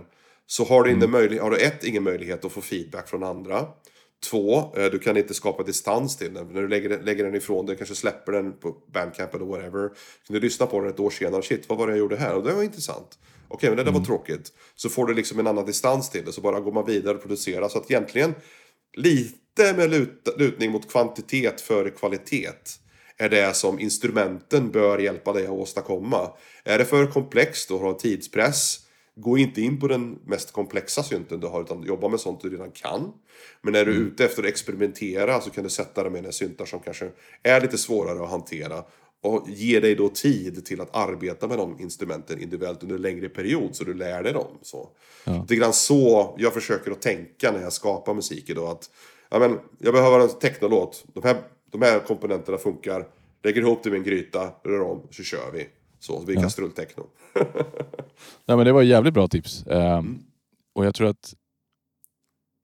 Så 0.48 0.64
har 0.64 0.84
du, 0.84 0.92
inte 0.92 1.08
möjlig, 1.08 1.40
har 1.40 1.52
du 1.52 1.58
ett, 1.58 1.84
ingen 1.84 2.04
möjlighet 2.04 2.46
att 2.46 2.52
få 2.52 2.62
feedback 2.62 3.10
från 3.10 3.24
andra. 3.24 3.66
Två, 4.30 4.76
eh, 4.76 4.86
du 4.92 5.00
kan 5.00 5.18
inte 5.18 5.34
skapa 5.34 5.64
distans 5.64 6.18
till 6.18 6.34
den. 6.34 6.48
När 6.48 6.62
du 6.62 6.68
lägger, 6.68 7.04
lägger 7.04 7.24
den 7.24 7.36
ifrån 7.36 7.66
dig, 7.66 7.78
kanske 7.78 7.96
släpper 7.96 8.32
den 8.32 8.54
på 8.54 8.76
Bandcamp 8.94 9.36
eller 9.36 9.46
whatever. 9.46 9.88
Kan 10.28 10.34
du 10.34 10.40
lyssna 10.40 10.66
på 10.66 10.80
den 10.80 10.90
ett 10.90 11.00
år 11.00 11.10
senare, 11.10 11.42
shit 11.42 11.70
vad 11.70 11.78
var 11.78 11.88
det 11.88 11.94
jag 11.94 12.00
gjorde 12.00 12.18
här? 12.18 12.36
Och 12.36 12.44
det 12.44 12.54
var 12.54 12.64
intressant. 12.64 13.20
Okej, 13.50 13.70
men 13.70 13.78
det 13.78 13.84
där 13.84 13.92
var 13.92 14.06
tråkigt. 14.06 14.54
Så 14.76 14.90
får 14.90 15.06
du 15.06 15.14
liksom 15.14 15.40
en 15.40 15.48
annan 15.48 15.66
distans 15.66 16.10
till 16.10 16.26
det, 16.26 16.32
så 16.32 16.42
bara 16.42 16.60
går 16.60 16.72
man 16.72 16.86
vidare 16.86 17.16
och 17.16 17.22
producerar. 17.22 17.70
Så 17.70 17.78
att 17.78 17.92
egentligen 17.92 18.36
lite 18.98 19.74
med 19.78 19.90
lut, 19.90 20.28
lutning 20.38 20.72
mot 20.72 20.92
kvantitet 20.92 21.62
före 21.62 21.90
kvalitet 21.90 22.50
är 23.18 23.30
det 23.30 23.56
som 23.56 23.80
instrumenten 23.80 24.72
bör 24.72 24.98
hjälpa 24.98 25.34
dig 25.34 25.44
att 25.46 25.52
åstadkomma. 25.52 26.32
Är 26.64 26.78
det 26.78 26.86
för 26.86 27.08
komplext 27.08 27.72
och 27.72 27.80
har 27.80 27.94
tidspress, 27.94 28.80
gå 29.16 29.38
inte 29.38 29.62
in 29.62 29.80
på 29.80 29.88
den 29.88 30.20
mest 30.26 30.52
komplexa 30.52 31.04
synten 31.04 31.40
du 31.40 31.48
har, 31.48 31.62
utan 31.62 31.84
jobba 31.84 32.08
med 32.08 32.20
sånt 32.20 32.42
du 32.42 32.50
redan 32.50 32.72
kan. 32.72 33.12
Men 33.62 33.76
är 33.76 33.86
du 33.86 33.92
Mm. 33.92 34.08
ute 34.08 34.26
efter 34.26 34.44
att 34.44 34.50
experimentera 34.50 35.42
så 35.42 35.50
kan 35.50 35.64
du 35.64 35.70
sätta 35.70 36.04
dig 36.04 36.22
med 36.22 36.34
syntar 36.34 36.66
som 36.66 36.80
kanske 36.80 37.10
är 37.44 37.62
lite 37.62 37.78
svårare 37.78 38.24
att 38.24 38.30
hantera. 38.30 38.84
Och 39.22 39.50
ge 39.50 39.80
dig 39.80 39.96
då 39.96 40.10
tid 40.10 40.66
till 40.66 40.82
att 40.82 40.96
arbeta 40.96 41.48
med 41.48 41.58
de 41.58 41.80
instrumenten 41.80 42.41
individuellt 42.41 42.84
under 42.84 42.96
en 42.96 43.02
längre 43.02 43.30
period 43.30 43.76
så 43.76 43.84
du 43.84 43.94
lär 43.94 44.24
dig 44.24 44.34
dem. 44.34 44.58
Så. 44.62 44.90
Ja. 45.24 45.46
Är 45.50 45.56
grann 45.56 45.74
så 45.74 46.36
jag 46.38 46.54
försöker 46.54 46.91
att 46.91 47.02
tänka 47.02 47.52
när 47.52 47.62
jag 47.62 47.74
skapar 47.74 48.14
musik 48.14 48.50
idag. 48.50 48.70
Att, 48.72 48.90
ja, 49.30 49.40
men, 49.40 49.60
jag 49.80 49.94
behöver 49.94 50.20
en 50.20 50.30
technolåt. 50.30 51.06
De 51.14 51.24
här, 51.24 51.38
de 51.72 51.82
här 51.82 52.00
komponenterna 52.00 52.58
funkar. 52.58 53.08
Lägger 53.44 53.62
ihop 53.62 53.84
det 53.84 53.90
med 53.90 53.98
en 53.98 54.04
gryta, 54.04 54.52
rör 54.64 54.82
om, 54.82 55.08
så 55.12 55.24
kör 55.24 55.52
vi. 55.54 55.68
Så, 56.00 56.20
så 56.20 56.26
blir 56.26 56.36
det 56.36 56.41
kastrulltechno. 56.41 57.04
Nej, 58.46 58.58
men 58.58 58.66
det 58.66 58.72
var 58.72 58.82
jävligt 58.82 59.14
bra 59.14 59.28
tips. 59.28 59.68
Ehm, 59.68 60.20
Och 60.74 60.86
jag 60.86 60.96
tror 60.96 61.08
att... 61.08 61.34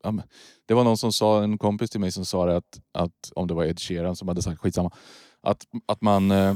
Ja, 0.03 0.11
men, 0.11 0.23
det 0.65 0.73
var 0.73 0.83
någon 0.83 0.97
som 0.97 1.13
sa, 1.13 1.43
en 1.43 1.57
kompis 1.57 1.89
till 1.89 1.99
mig 1.99 2.11
som 2.11 2.25
sa 2.25 2.45
det 2.45 2.55
att, 2.57 2.79
att 2.91 3.31
om 3.35 3.47
det 3.47 3.53
var 3.53 3.65
Ed 3.65 3.79
Sheeran 3.79 4.15
som 4.15 4.27
hade 4.27 4.41
sagt 4.41 4.59
skitsamma. 4.59 4.91
Att, 5.45 5.63
att 5.85 6.01
man, 6.01 6.31
eh, 6.31 6.55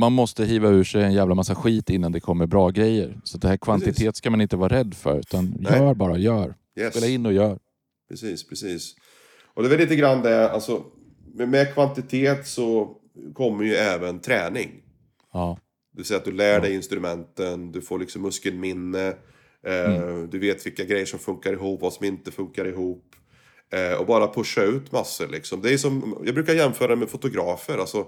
man 0.00 0.12
måste 0.12 0.44
hiva 0.44 0.68
ur 0.68 0.84
sig 0.84 1.02
en 1.02 1.12
jävla 1.12 1.34
massa 1.34 1.54
skit 1.54 1.90
innan 1.90 2.12
det 2.12 2.20
kommer 2.20 2.46
bra 2.46 2.70
grejer. 2.70 3.20
Så 3.24 3.38
det 3.38 3.48
här 3.48 3.56
kvantitet 3.56 4.16
ska 4.16 4.30
man 4.30 4.40
inte 4.40 4.56
vara 4.56 4.78
rädd 4.78 4.94
för. 4.94 5.18
Utan 5.18 5.56
Nej. 5.60 5.78
gör 5.78 5.94
bara, 5.94 6.18
gör. 6.18 6.54
Yes. 6.80 6.94
Spela 6.96 7.06
in 7.06 7.26
och 7.26 7.32
gör. 7.32 7.58
Precis, 8.08 8.48
precis. 8.48 8.94
Och 9.54 9.62
det 9.62 9.68
är 9.68 9.70
väl 9.70 9.78
lite 9.80 9.96
grann 9.96 10.22
det, 10.22 10.50
alltså 10.50 10.84
med, 11.34 11.74
kvantitet 11.74 12.46
så 12.46 12.96
kommer 13.34 13.64
ju 13.64 13.74
även 13.74 14.20
träning. 14.20 14.70
Ja. 15.32 15.58
Vill 15.96 16.04
säga 16.04 16.18
att 16.18 16.24
du 16.24 16.32
lär 16.32 16.60
dig 16.60 16.74
instrumenten, 16.74 17.72
du 17.72 17.80
får 17.80 17.98
liksom 17.98 18.22
muskelminne. 18.22 19.08
Eh, 19.66 20.22
Du 20.30 20.38
vet 20.38 20.66
vilka 20.66 20.84
grejer 20.84 21.06
som 21.06 21.18
funkar 21.18 21.52
ihop, 21.52 21.80
vad 21.80 21.92
som 21.92 22.06
inte 22.06 22.30
funkar 22.30 22.64
ihop. 22.64 23.11
Eh, 23.72 23.92
och 23.92 24.06
bara 24.06 24.28
pusha 24.28 24.62
ut 24.62 24.92
massor 24.92 25.28
liksom. 25.28 25.62
Det 25.62 25.72
är 25.72 25.78
som, 25.78 26.22
jag 26.24 26.34
brukar 26.34 26.54
jämföra 26.54 26.96
med 26.96 27.10
fotografer. 27.10 27.78
Alltså, 27.78 28.06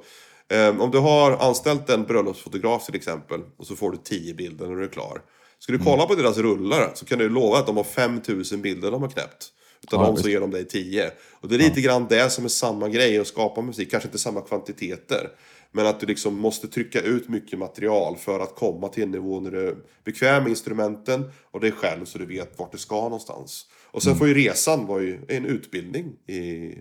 eh, 0.48 0.80
om 0.80 0.90
du 0.90 0.98
har 0.98 1.32
anställt 1.32 1.90
en 1.90 2.04
bröllopsfotograf 2.04 2.86
till 2.86 2.94
exempel. 2.94 3.40
Och 3.56 3.66
så 3.66 3.76
får 3.76 3.90
du 3.90 3.96
10 3.96 4.34
bilder 4.34 4.66
när 4.66 4.76
du 4.76 4.84
är 4.84 4.88
klar. 4.88 5.22
Ska 5.58 5.72
du 5.72 5.78
kolla 5.78 6.06
på 6.06 6.14
deras 6.14 6.38
rullar 6.38 6.90
så 6.94 7.06
kan 7.06 7.18
du 7.18 7.28
lova 7.28 7.58
att 7.58 7.66
de 7.66 7.76
har 7.76 7.84
5000 7.84 8.62
bilder 8.62 8.90
de 8.90 9.02
har 9.02 9.10
knäppt. 9.10 9.50
Utan 9.82 10.00
Ja, 10.00 10.06
de 10.06 10.16
så 10.16 10.28
ger 10.28 10.40
de 10.40 10.50
dig 10.50 10.64
10. 10.64 11.10
Och 11.40 11.48
det 11.48 11.54
är 11.54 11.58
lite 11.58 11.80
grann 11.80 12.06
det 12.08 12.30
som 12.30 12.44
är 12.44 12.48
samma 12.48 12.88
grej 12.88 13.18
att 13.18 13.26
skapa 13.26 13.62
musik. 13.62 13.90
Kanske 13.90 14.08
inte 14.08 14.18
samma 14.18 14.40
kvantiteter. 14.40 15.28
Men 15.72 15.86
att 15.86 16.00
du 16.00 16.06
liksom 16.06 16.38
måste 16.38 16.68
trycka 16.68 17.00
ut 17.00 17.28
mycket 17.28 17.58
material 17.58 18.16
för 18.16 18.40
att 18.40 18.54
komma 18.54 18.88
till 18.88 19.02
en 19.02 19.10
nivå 19.10 19.40
när 19.40 19.50
du 19.50 19.68
är 19.68 19.76
bekväm 20.04 20.42
med 20.42 20.50
instrumenten 20.50 21.30
och 21.50 21.60
dig 21.60 21.72
själv 21.72 22.04
så 22.04 22.18
du 22.18 22.26
vet 22.26 22.58
vart 22.58 22.72
du 22.72 22.78
ska 22.78 22.94
någonstans. 22.94 23.66
Och 23.94 24.02
sen 24.02 24.14
får 24.16 24.28
ju 24.28 24.34
resan 24.34 24.86
vara 24.86 25.02
ju 25.02 25.20
en 25.28 25.46
utbildning 25.46 26.12
i, 26.26 26.74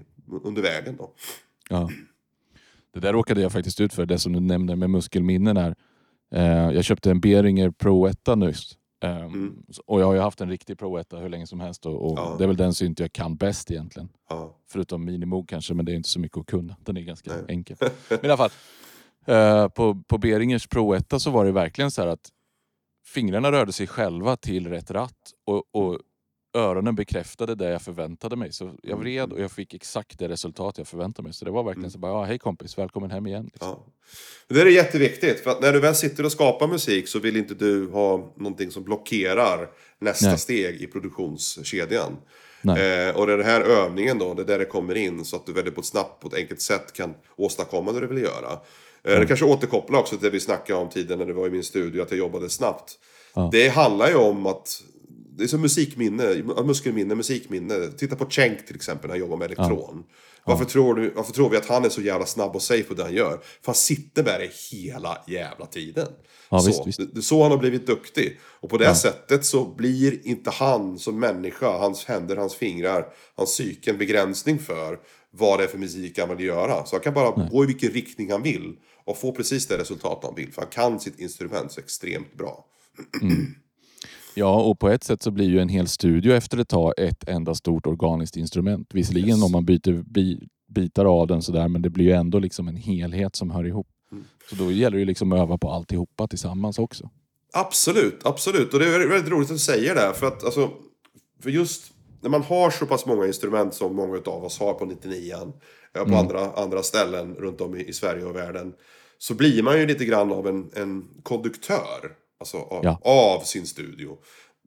under 0.43 0.61
vägen 0.61 0.95
då. 0.97 1.11
Ja. 1.69 1.89
Det 2.93 2.99
där 2.99 3.13
råkade 3.13 3.41
jag 3.41 3.51
faktiskt 3.51 3.81
ut 3.81 3.93
för, 3.93 4.05
det 4.05 4.19
som 4.19 4.33
du 4.33 4.39
nämnde 4.39 4.75
med 4.75 4.89
muskelminnen 4.89 5.57
här. 5.57 5.75
Eh, 6.35 6.71
jag 6.75 6.83
köpte 6.83 7.11
en 7.11 7.19
Behringer 7.19 7.69
Pro 7.69 8.05
1 8.07 8.17
nyss. 8.35 8.77
Eh, 9.03 9.29
Och 9.85 10.01
jag 10.01 10.05
har 10.05 10.13
ju 10.13 10.19
haft 10.19 10.41
en 10.41 10.49
riktig 10.49 10.77
Pro 10.79 10.97
1 10.97 11.13
hur 11.13 11.29
länge 11.29 11.47
som 11.47 11.59
helst 11.59 11.85
och, 11.85 12.05
och 12.05 12.17
Mm. 12.17 12.23
Ja. 12.31 12.35
det 12.37 12.43
är 12.43 12.47
väl 12.47 12.57
den 12.57 12.73
synt 12.73 12.99
jag 12.99 13.13
kan 13.13 13.35
bäst 13.35 13.71
egentligen. 13.71 14.09
Ja. 14.29 14.57
Förutom 14.71 15.05
Minimoog 15.05 15.49
kanske, 15.49 15.73
men 15.73 15.85
det 15.85 15.91
är 15.91 15.95
inte 15.95 16.09
så 16.09 16.19
mycket 16.19 16.37
att 16.37 16.45
kunna. 16.45 16.75
Den 16.83 16.97
är 16.97 17.01
ganska 17.01 17.31
enkel. 17.47 17.77
Men 18.09 18.19
i 18.25 18.27
alla 18.29 18.37
fall, 18.37 18.49
eh, 19.25 19.67
på, 19.67 20.03
på 20.07 20.17
Behringers 20.17 20.67
Pro 20.67 20.93
1 20.93 21.13
så 21.21 21.31
var 21.31 21.45
det 21.45 21.51
verkligen 21.51 21.91
så 21.91 22.01
här 22.01 22.07
att 22.09 22.29
fingrarna 23.05 23.51
rörde 23.51 23.71
sig 23.71 23.87
själva 23.87 24.35
till 24.35 24.67
rätt 24.67 24.91
ratt 24.91 25.31
och, 25.45 25.75
och 25.75 25.99
öronen 26.53 26.95
bekräftade 26.95 27.55
det 27.55 27.69
jag 27.69 27.81
förväntade 27.81 28.35
mig. 28.35 28.51
Så 28.53 28.73
jag 28.83 28.97
vred 28.97 29.33
och 29.33 29.41
jag 29.41 29.51
fick 29.51 29.73
exakt 29.73 30.19
det 30.19 30.27
resultat 30.27 30.77
jag 30.77 30.87
förväntade 30.87 31.23
mig. 31.23 31.33
Så 31.33 31.45
det 31.45 31.51
var 31.51 31.63
verkligen 31.63 31.91
så 31.91 31.97
bara, 31.99 32.11
ja, 32.11 32.23
hej 32.23 32.39
kompis, 32.39 32.77
välkommen 32.77 33.11
hem 33.11 33.27
igen. 33.27 33.49
Liksom. 33.53 33.69
Ja. 33.69 33.85
Det 34.47 34.61
är 34.61 34.65
jätteviktigt, 34.65 35.39
för 35.39 35.51
att 35.51 35.61
när 35.61 35.73
du 35.73 35.79
väl 35.79 35.95
sitter 35.95 36.25
och 36.25 36.31
skapar 36.31 36.67
musik 36.67 37.07
så 37.07 37.19
vill 37.19 37.37
inte 37.37 37.53
du 37.53 37.89
ha 37.91 38.33
någonting 38.37 38.71
som 38.71 38.83
blockerar 38.83 39.69
nästa 39.99 40.27
Nej. 40.27 40.37
steg 40.37 40.81
i 40.81 40.87
produktionskedjan. 40.87 42.17
Eh, 42.63 43.15
och 43.15 43.27
det 43.27 43.33
är 43.33 43.37
den 43.37 43.45
här 43.45 43.61
övningen 43.61 44.19
då, 44.19 44.33
det 44.33 44.41
är 44.41 44.45
där 44.45 44.59
det 44.59 44.65
kommer 44.65 44.95
in 44.95 45.25
så 45.25 45.35
att 45.35 45.45
du 45.45 45.53
väldigt 45.53 45.75
på 45.75 45.81
ett 45.81 45.87
snabbt, 45.87 46.21
på 46.21 46.27
ett 46.27 46.33
enkelt 46.33 46.61
sätt 46.61 46.93
kan 46.93 47.13
åstadkomma 47.35 47.91
det 47.91 47.99
du 47.99 48.07
vill 48.07 48.23
göra. 48.23 48.51
Eh, 49.03 49.19
Det 49.19 49.25
kanske 49.25 49.45
återkopplar 49.45 49.99
också 49.99 50.15
till 50.15 50.23
det 50.25 50.29
vi 50.29 50.39
snackade 50.39 50.79
om 50.79 50.89
tidigare 50.89 51.19
när 51.19 51.25
du 51.25 51.33
var 51.33 51.47
i 51.47 51.49
min 51.49 51.63
studio, 51.63 52.01
att 52.01 52.11
jag 52.11 52.17
jobbade 52.17 52.49
snabbt. 52.49 52.99
Ja. 53.35 53.49
Det 53.51 53.67
handlar 53.69 54.09
ju 54.09 54.15
om 54.15 54.45
att 54.45 54.83
det 55.37 55.43
är 55.43 55.47
som 55.47 55.61
musikminne, 55.61 56.43
muskelminne, 56.65 57.15
musikminne. 57.15 57.87
Titta 57.97 58.15
på 58.15 58.29
Cenk 58.29 58.65
till 58.65 58.75
exempel 58.75 59.07
när 59.07 59.13
han 59.13 59.19
jobbar 59.19 59.37
med 59.37 59.45
elektron. 59.45 60.03
Varför, 60.45 60.65
tror 60.65 60.95
du, 60.95 61.09
varför 61.09 61.33
tror 61.33 61.49
vi 61.49 61.57
att 61.57 61.65
han 61.65 61.85
är 61.85 61.89
så 61.89 62.01
jävla 62.01 62.25
snabb 62.25 62.55
och 62.55 62.61
safe 62.61 62.83
på 62.83 62.93
det 62.93 63.03
han 63.03 63.13
gör? 63.13 63.39
För 63.61 63.65
han 63.65 63.75
sitter 63.75 64.23
med 64.23 64.39
det 64.39 64.51
hela 64.71 65.23
jävla 65.27 65.65
tiden. 65.65 66.07
Ja, 66.49 66.59
så, 66.59 66.67
visst, 66.67 66.87
visst. 66.87 67.15
Det, 67.15 67.21
så 67.21 67.41
han 67.41 67.51
har 67.51 67.57
blivit 67.57 67.87
duktig. 67.87 68.39
Och 68.43 68.69
på 68.69 68.77
det 68.77 68.95
sättet 68.95 69.45
så 69.45 69.65
blir 69.65 70.27
inte 70.27 70.49
han 70.49 70.99
som 70.99 71.19
människa, 71.19 71.77
hans 71.77 72.05
händer, 72.05 72.35
hans 72.35 72.55
fingrar, 72.55 73.05
hans 73.35 73.49
psyke 73.49 73.91
en 73.91 73.97
begränsning 73.97 74.59
för 74.59 74.99
vad 75.31 75.59
det 75.59 75.63
är 75.63 75.67
för 75.67 75.77
musik 75.77 76.19
han 76.19 76.37
vill 76.37 76.45
göra. 76.45 76.85
Så 76.85 76.95
han 76.95 77.03
kan 77.03 77.13
bara 77.13 77.49
gå 77.49 77.63
i 77.63 77.67
vilken 77.67 77.91
riktning 77.91 78.31
han 78.31 78.41
vill 78.41 78.75
och 79.05 79.17
få 79.17 79.31
precis 79.31 79.67
det 79.67 79.77
resultat 79.77 80.19
han 80.23 80.35
vill. 80.35 80.53
För 80.53 80.61
han 80.61 80.71
kan 80.71 80.99
sitt 80.99 81.19
instrument 81.19 81.71
så 81.71 81.79
extremt 81.79 82.33
bra. 82.33 82.65
Ja, 84.35 84.63
och 84.63 84.79
på 84.79 84.89
ett 84.89 85.03
sätt 85.03 85.21
så 85.23 85.31
blir 85.31 85.49
ju 85.49 85.59
en 85.59 85.69
hel 85.69 85.87
studio 85.87 86.33
efter 86.33 86.57
ett 86.57 86.69
tag 86.69 86.93
ett 86.97 87.29
enda 87.29 87.55
stort 87.55 87.87
organiskt 87.87 88.37
instrument. 88.37 88.87
Visserligen 88.93 89.29
Yes. 89.29 89.43
om 89.43 89.51
man 89.51 89.65
byter 89.65 90.03
bi 90.03 90.47
bitar 90.67 91.05
av 91.05 91.27
den 91.27 91.41
sådär, 91.41 91.67
men 91.67 91.81
det 91.81 91.89
blir 91.89 92.05
ju 92.05 92.11
ändå 92.11 92.39
liksom 92.39 92.67
en 92.67 92.75
helhet 92.75 93.35
som 93.35 93.51
hör 93.51 93.63
ihop. 93.67 93.87
Mm. 94.11 94.23
Så 94.49 94.55
då 94.55 94.71
gäller 94.71 94.97
det 94.97 94.99
ju 94.99 95.05
liksom 95.05 95.31
att 95.31 95.39
öva 95.39 95.57
på 95.57 95.69
alltihopa 95.71 96.27
tillsammans 96.27 96.79
också. 96.79 97.09
Absolut, 97.53 98.19
absolut. 98.25 98.73
Och 98.73 98.79
det 98.79 98.85
är 98.95 99.09
väldigt, 99.09 99.31
roligt 99.31 99.49
att 99.49 99.55
du 99.55 99.59
säger 99.59 99.95
det. 99.95 100.13
För 100.15 100.27
att 100.27 100.43
alltså, 100.43 100.69
för 101.43 101.49
just 101.49 101.93
när 102.21 102.29
man 102.29 102.41
har 102.43 102.69
så 102.69 102.85
pass 102.85 103.05
många 103.05 103.25
instrument 103.27 103.73
som 103.73 103.95
många 103.95 104.17
av 104.25 104.43
oss 104.43 104.59
har 104.59 104.73
på 104.73 104.85
99an. 104.85 105.53
eh, 105.97 106.03
På 106.05 106.15
andra, 106.15 106.51
andra 106.51 106.83
ställen 106.83 107.35
runt 107.35 107.61
om 107.61 107.75
i, 107.75 107.83
i 107.87 107.93
Sverige 107.93 108.25
och 108.25 108.35
världen. 108.35 108.73
Så 109.17 109.33
blir 109.33 109.63
man 109.63 109.79
ju 109.79 109.85
lite 109.87 110.05
grann 110.05 110.31
av 110.31 110.47
en, 110.47 110.69
en 110.75 111.07
konduktör. 111.23 112.11
Alltså 112.43 112.57
av, 112.57 112.83
Ja. 112.83 112.99
av 113.03 113.39
sin 113.39 113.67
studio. 113.67 114.17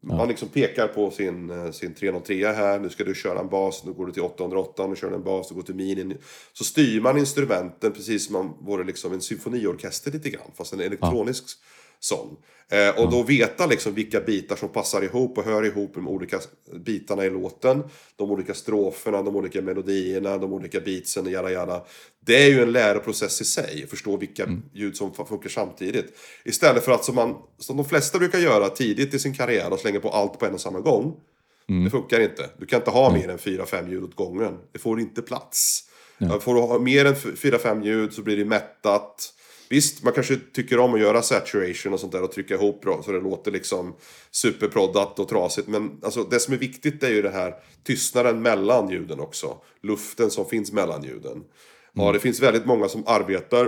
Man 0.02 0.28
liksom 0.28 0.48
pekar 0.48 0.88
på 0.88 1.10
sin, 1.10 1.50
eh, 1.50 1.70
sin 1.70 1.94
303 1.94 2.46
här, 2.52 2.78
nu 2.78 2.90
ska 2.90 3.04
du 3.04 3.14
köra 3.14 3.40
en 3.40 3.48
bas, 3.48 3.82
nu 3.84 3.92
går 3.92 4.06
du 4.06 4.12
till 4.12 4.22
808, 4.22 4.86
nu 4.86 4.96
kör 4.96 5.10
du 5.10 5.16
en 5.16 5.22
bas, 5.22 5.48
du 5.48 5.54
går 5.54 5.62
till 5.62 5.74
minin. 5.74 6.18
Så 6.52 6.64
styr 6.64 7.00
man 7.00 7.18
instrumenten 7.18 7.92
precis 7.92 8.26
som 8.26 8.36
om 8.36 8.46
man 8.46 8.56
vore 8.66 8.84
liksom 8.84 9.12
en 9.12 9.20
symfoniorkester 9.20 10.10
lite 10.10 10.30
grann, 10.30 10.50
fast 10.54 10.72
en 10.72 10.80
elektronisk 10.80 11.44
sån. 12.00 12.36
Eh, 12.68 13.02
och 13.02 13.10
då 13.10 13.22
veta 13.22 13.66
liksom 13.66 13.94
vilka 13.94 14.20
bitar 14.20 14.56
som 14.56 14.68
passar 14.68 15.02
ihop 15.02 15.38
och 15.38 15.44
hör 15.44 15.64
ihop 15.64 15.94
med 15.94 16.04
de 16.04 16.08
olika 16.08 16.40
bitarna 16.84 17.24
i 17.24 17.30
låten. 17.30 17.82
De 18.16 18.30
olika 18.30 18.54
stroferna, 18.54 19.22
de 19.22 19.36
olika 19.36 19.62
melodierna, 19.62 20.38
de 20.38 20.52
olika 20.52 20.80
beatsen, 20.80 21.30
jada 21.30 21.50
jada. 21.50 21.84
Det 22.20 22.42
är 22.42 22.48
ju 22.48 22.62
en 22.62 22.72
läroprocess 22.72 23.40
i 23.40 23.44
sig, 23.44 23.82
att 23.84 23.90
förstå 23.90 24.16
vilka 24.16 24.48
ljud 24.74 24.96
som 24.96 25.14
funkar 25.14 25.48
samtidigt. 25.48 26.06
Istället 26.44 26.84
för 26.84 26.92
att 26.92 27.04
som, 27.04 27.14
man, 27.14 27.34
som 27.58 27.76
de 27.76 27.86
flesta 27.86 28.18
brukar 28.18 28.38
göra 28.38 28.68
tidigt 28.68 29.14
i 29.14 29.18
sin 29.18 29.34
karriär 29.34 29.72
och 29.72 29.78
slänga 29.78 30.00
på 30.00 30.10
allt 30.10 30.38
på 30.38 30.46
en 30.46 30.54
och 30.54 30.60
samma 30.60 30.80
gång. 30.80 31.14
Det 31.84 31.90
funkar 31.90 32.20
inte. 32.20 32.50
Du 32.58 32.66
kan 32.66 32.80
inte 32.80 32.90
ha 32.90 33.12
mer 33.12 33.28
än 33.28 33.38
4-5 33.38 33.90
ljud 33.90 34.02
åt 34.02 34.14
gången. 34.14 34.58
Det 34.72 34.78
får 34.78 35.00
inte 35.00 35.22
plats. 35.22 35.82
Ja. 36.18 36.40
Får 36.40 36.54
du 36.54 36.60
ha 36.60 36.78
mer 36.78 37.04
än 37.04 37.14
4-5 37.14 37.84
ljud 37.84 38.12
så 38.12 38.22
blir 38.22 38.36
det 38.36 38.44
mättat. 38.44 39.32
Visst, 39.68 40.02
man 40.02 40.12
kanske 40.12 40.36
tycker 40.36 40.78
om 40.78 40.94
att 40.94 41.00
göra 41.00 41.22
saturation 41.22 41.92
och 41.92 42.00
sånt 42.00 42.12
där 42.12 42.22
och 42.22 42.32
trycka 42.32 42.54
ihop 42.54 42.82
bra 42.82 43.02
så 43.02 43.12
det 43.12 43.20
låter 43.20 43.50
liksom 43.50 43.96
superproddat 44.30 45.18
och 45.18 45.28
trasigt. 45.28 45.68
Men 45.68 46.00
alltså, 46.02 46.22
det 46.22 46.40
som 46.40 46.54
är 46.54 46.58
viktigt 46.58 47.02
är 47.02 47.10
ju 47.10 47.22
det 47.22 47.30
här 47.30 47.54
tystnaden 47.84 48.42
mellan 48.42 48.90
ljuden 48.90 49.20
också. 49.20 49.56
Luften 49.82 50.30
som 50.30 50.46
finns 50.46 50.72
mellan 50.72 51.02
ljuden. 51.02 51.44
Ja, 51.92 52.12
det 52.12 52.20
finns 52.20 52.40
väldigt 52.40 52.66
många 52.66 52.88
som 52.88 53.02
arbetar 53.06 53.64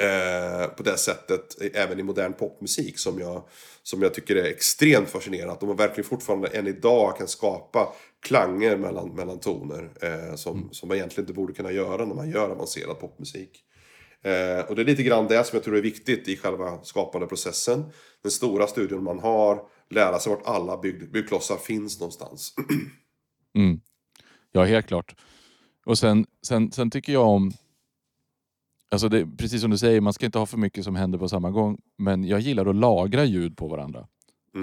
eh, 0.00 0.66
på 0.76 0.82
det 0.82 0.96
sättet 0.96 1.56
även 1.74 2.00
i 2.00 2.02
modern 2.02 2.32
popmusik 2.32 2.98
som 2.98 3.18
jag, 3.18 3.42
som 3.82 4.02
jag 4.02 4.14
tycker 4.14 4.36
är 4.36 4.44
extremt 4.44 5.08
fascinerande. 5.08 5.52
Att 5.52 5.60
de 5.60 5.76
verkligen 5.76 6.08
fortfarande 6.08 6.48
än 6.48 6.66
idag 6.66 7.16
kan 7.18 7.28
skapa 7.28 7.92
klanger 8.22 8.76
mellan, 8.76 9.14
mellan 9.14 9.40
toner 9.40 9.90
eh, 10.02 10.34
som, 10.34 10.68
som 10.72 10.88
man 10.88 10.96
egentligen 10.96 11.24
inte 11.24 11.34
borde 11.34 11.52
kunna 11.52 11.72
göra 11.72 12.04
när 12.04 12.14
man 12.14 12.30
gör 12.30 12.50
avancerad 12.50 13.00
popmusik. 13.00 13.64
Eh, 14.22 14.64
och 14.68 14.76
det 14.76 14.82
är 14.82 14.86
lite 14.86 15.02
grann 15.02 15.26
det 15.28 15.44
som 15.46 15.56
jag 15.56 15.64
tror 15.64 15.76
är 15.76 15.82
viktigt 15.82 16.28
i 16.28 16.36
själva 16.36 16.82
skapande 16.82 17.26
processen. 17.26 17.84
Den 18.22 18.30
stora 18.30 18.66
studion 18.66 19.04
man 19.04 19.18
har, 19.18 19.62
lära 19.90 20.18
sig 20.18 20.30
vart 20.32 20.46
alla 20.46 20.78
bygg, 20.78 21.12
byggklossar 21.12 21.56
finns 21.56 22.00
någonstans. 22.00 22.54
Mm. 23.54 23.80
Ja, 24.52 24.64
helt 24.64 24.86
klart. 24.86 25.14
Och 25.86 25.98
sen, 25.98 26.26
sen, 26.46 26.72
sen 26.72 26.90
tycker 26.90 27.12
jag 27.12 27.28
om... 27.28 27.52
Alltså 28.90 29.08
det, 29.08 29.26
precis 29.38 29.60
som 29.60 29.70
du 29.70 29.78
säger, 29.78 30.00
man 30.00 30.12
ska 30.12 30.26
inte 30.26 30.38
ha 30.38 30.46
för 30.46 30.58
mycket 30.58 30.84
som 30.84 30.96
händer 30.96 31.18
på 31.18 31.28
samma 31.28 31.50
gång. 31.50 31.78
Men 31.98 32.24
jag 32.24 32.40
gillar 32.40 32.66
att 32.66 32.76
lagra 32.76 33.24
ljud 33.24 33.56
på 33.56 33.68
varandra. 33.68 34.06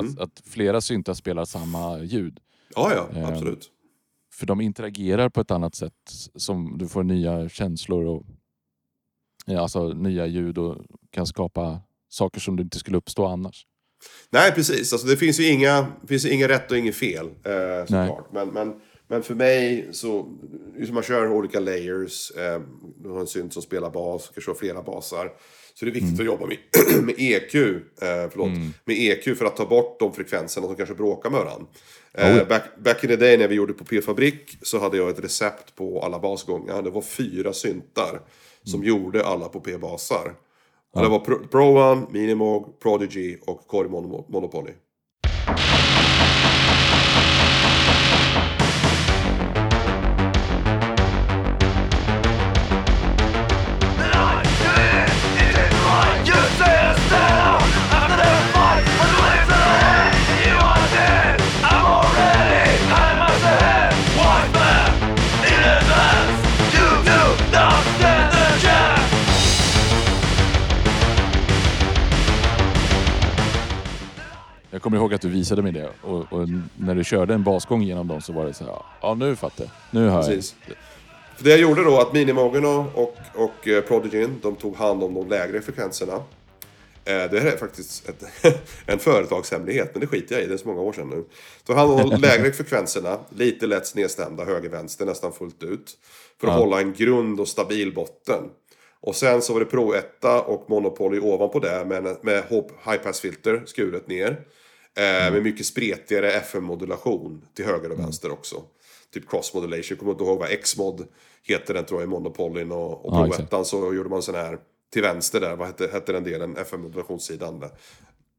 Att, 0.01 0.19
att 0.19 0.41
flera 0.45 0.81
syntar 0.81 1.13
spelar 1.13 1.45
samma 1.45 1.99
ljud. 1.99 2.39
Ja, 2.75 2.93
ja, 2.95 3.19
Ehm, 3.19 3.25
absolut. 3.25 3.71
För 4.33 4.45
de 4.45 4.61
interagerar 4.61 5.29
på 5.29 5.41
ett 5.41 5.51
annat 5.51 5.75
sätt. 5.75 5.93
Som 6.35 6.77
du 6.77 6.87
får 6.87 7.03
nya 7.03 7.49
känslor 7.49 8.05
och 8.05 8.23
alltså, 9.55 9.87
nya 9.87 10.25
ljud 10.25 10.57
och 10.57 10.77
kan 11.11 11.27
skapa 11.27 11.79
saker 12.09 12.39
som 12.39 12.59
inte 12.59 12.79
skulle 12.79 12.97
uppstå 12.97 13.25
annars. 13.25 13.65
Nej, 14.29 14.51
precis. 14.51 14.93
Alltså, 14.93 15.07
det 15.07 15.17
finns 15.17 15.39
ju 15.39 15.47
inga, 15.47 15.87
finns 16.07 16.25
ju 16.25 16.29
inga 16.29 16.47
rätt 16.47 16.71
och 16.71 16.77
inget 16.77 16.95
fel, 16.95 17.25
eh, 17.25 17.85
såklart. 17.85 18.33
Men, 18.33 18.47
men, 18.47 18.73
men 19.07 19.23
för 19.23 19.35
mig 19.35 19.87
så, 19.91 20.37
just 20.79 20.93
man 20.93 21.03
kör 21.03 21.31
olika 21.31 21.59
layers, 21.59 22.31
eh, 22.31 22.61
du 22.97 23.09
har 23.09 23.19
en 23.19 23.27
synt 23.27 23.53
som 23.53 23.61
spelar 23.61 23.89
bas, 23.89 24.31
kanske 24.33 24.51
har 24.51 24.55
flera 24.55 24.81
basar. 24.83 25.31
Så 25.73 25.85
det 25.85 25.91
är 25.91 25.93
viktigt 25.93 26.19
att 26.19 26.25
jobba 26.25 26.45
med, 26.45 26.57
med 27.03 27.15
EQ, 27.17 27.55
eh, 27.55 27.71
förlåt, 28.31 28.49
med 28.85 28.97
EQ 28.97 29.37
för 29.37 29.45
att 29.45 29.55
ta 29.55 29.65
bort 29.65 29.99
de 29.99 30.13
frekvenserna 30.13 30.67
som 30.67 30.75
kanske 30.75 30.95
bråkar 30.95 31.29
med 31.29 31.39
varandra. 31.39 31.67
Eh, 32.13 32.47
back, 32.47 32.63
back 32.83 33.03
in 33.03 33.09
the 33.09 33.15
day 33.15 33.37
när 33.37 33.47
vi 33.47 33.55
gjorde 33.55 33.73
på 33.73 33.85
P-fabrik 33.85 34.57
så 34.61 34.79
hade 34.79 34.97
jag 34.97 35.09
ett 35.09 35.23
recept 35.23 35.75
på 35.75 36.01
alla 36.01 36.19
basgångar. 36.19 36.81
Det 36.81 36.89
var 36.89 37.01
fyra 37.01 37.53
syntar 37.53 38.21
som 38.67 38.83
gjorde 38.83 39.25
alla 39.25 39.49
på 39.49 39.59
P-basar. 39.59 40.35
Och 40.93 41.01
Det 41.01 41.09
var 41.09 41.19
Pro, 41.47 41.77
One, 41.77 42.05
Minimog, 42.09 42.79
Prodigy 42.79 43.37
och 43.47 43.67
Core 43.67 43.87
Mono- 43.87 44.25
Monopoly. 44.27 44.71
Kommer 74.87 74.97
ihåg 74.97 75.13
att 75.13 75.21
du 75.21 75.29
visade 75.29 75.61
mig 75.61 75.71
det 75.71 75.89
och, 76.01 76.33
och 76.33 76.47
när 76.77 76.95
du 76.95 77.03
körde 77.03 77.33
en 77.33 77.43
basgång 77.43 77.81
genom 77.81 78.07
dem 78.07 78.21
så 78.21 78.33
var 78.33 78.45
det 78.45 78.53
så 78.53 78.63
här, 78.63 78.73
ja 79.01 79.13
nu 79.13 79.35
fattar 79.35 79.63
jag. 79.63 79.71
Nu 79.91 80.09
hör 80.09 80.23
Precis. 80.23 80.55
För 81.37 81.43
det 81.43 81.49
jag 81.49 81.59
gjorde 81.59 81.83
då 81.83 81.99
att 81.99 82.13
Minimogen 82.13 82.65
och, 82.65 82.87
och, 83.35 83.67
eh, 83.67 83.81
Prodigyn, 83.83 84.39
de 84.41 84.55
tog 84.55 84.75
hand 84.75 85.03
om 85.03 85.13
de 85.13 85.27
lägre 85.29 85.61
frekvenserna. 85.61 86.13
Eh, 86.13 86.23
Det 87.31 87.39
här 87.39 87.51
är 87.51 87.57
faktiskt 87.57 88.09
ett, 88.09 88.23
en 88.85 88.99
företagshemlighet, 88.99 89.89
men 89.93 90.01
det 90.01 90.07
skiter 90.07 90.35
jag 90.35 90.43
i, 90.43 90.47
det 90.47 90.53
är 90.53 90.57
så 90.57 90.67
många 90.67 90.81
år 90.81 90.93
sedan 90.93 91.09
nu. 91.09 91.23
Tog 91.65 91.75
hand 91.75 91.91
om 91.91 92.09
de 92.09 92.21
lägre 92.21 92.51
frekvenserna, 92.51 93.17
lite 93.35 93.67
lätt 93.67 93.87
snedstämda, 93.87 94.45
höger-vänster 94.45 95.05
nästan 95.05 95.33
fullt 95.33 95.63
ut. 95.63 95.97
För 96.41 96.47
att 96.47 96.53
Ja. 96.53 96.59
hålla 96.59 96.81
en 96.81 96.93
grund 96.93 97.39
och 97.39 97.47
stabil 97.47 97.93
botten. 97.93 98.43
Och 99.01 99.15
sen 99.15 99.41
så 99.41 99.53
var 99.53 99.59
det 99.59 99.65
Pro 99.65 99.93
1 99.93 100.05
och 100.45 100.65
Monopoly 100.69 101.19
ovanpå 101.19 101.59
det 101.59 101.85
med, 101.85 102.17
med 102.21 102.43
high 102.85 102.97
pass-filter 103.03 103.63
skuret 103.65 104.07
ner. 104.07 104.37
Eh, 104.97 105.33
med 105.33 105.43
mycket 105.43 105.65
spretigare 105.65 106.31
FM-modulation 106.31 107.41
till 107.53 107.65
höger 107.65 107.91
och 107.91 107.99
vänster 107.99 108.31
också. 108.31 108.55
Typ 109.13 109.29
cross 109.29 109.53
modulation, 109.53 109.97
kommer 109.97 110.11
inte 110.11 110.23
ihåg 110.23 110.39
vad 110.39 110.51
X-mod 110.51 111.07
heter 111.43 111.73
den 111.73 111.85
tror 111.85 112.01
jag 112.01 112.07
i 112.07 112.09
Monopolyn 112.09 112.71
och, 112.71 113.05
och 113.05 113.13
Ja, 113.13 113.17
Pro 113.17 113.27
exakt. 113.27 113.53
1 113.53 113.67
så 113.67 113.93
gjorde 113.93 114.09
man 114.09 114.21
sån 114.21 114.35
här 114.35 114.57
till 114.93 115.01
vänster 115.01 115.39
där, 115.39 115.55
vad 115.55 115.67
hette, 115.67 115.89
hette 115.93 116.11
den 116.11 116.23
delen, 116.23 116.57
FM-modulationssidan 116.57 117.59
där. 117.59 117.69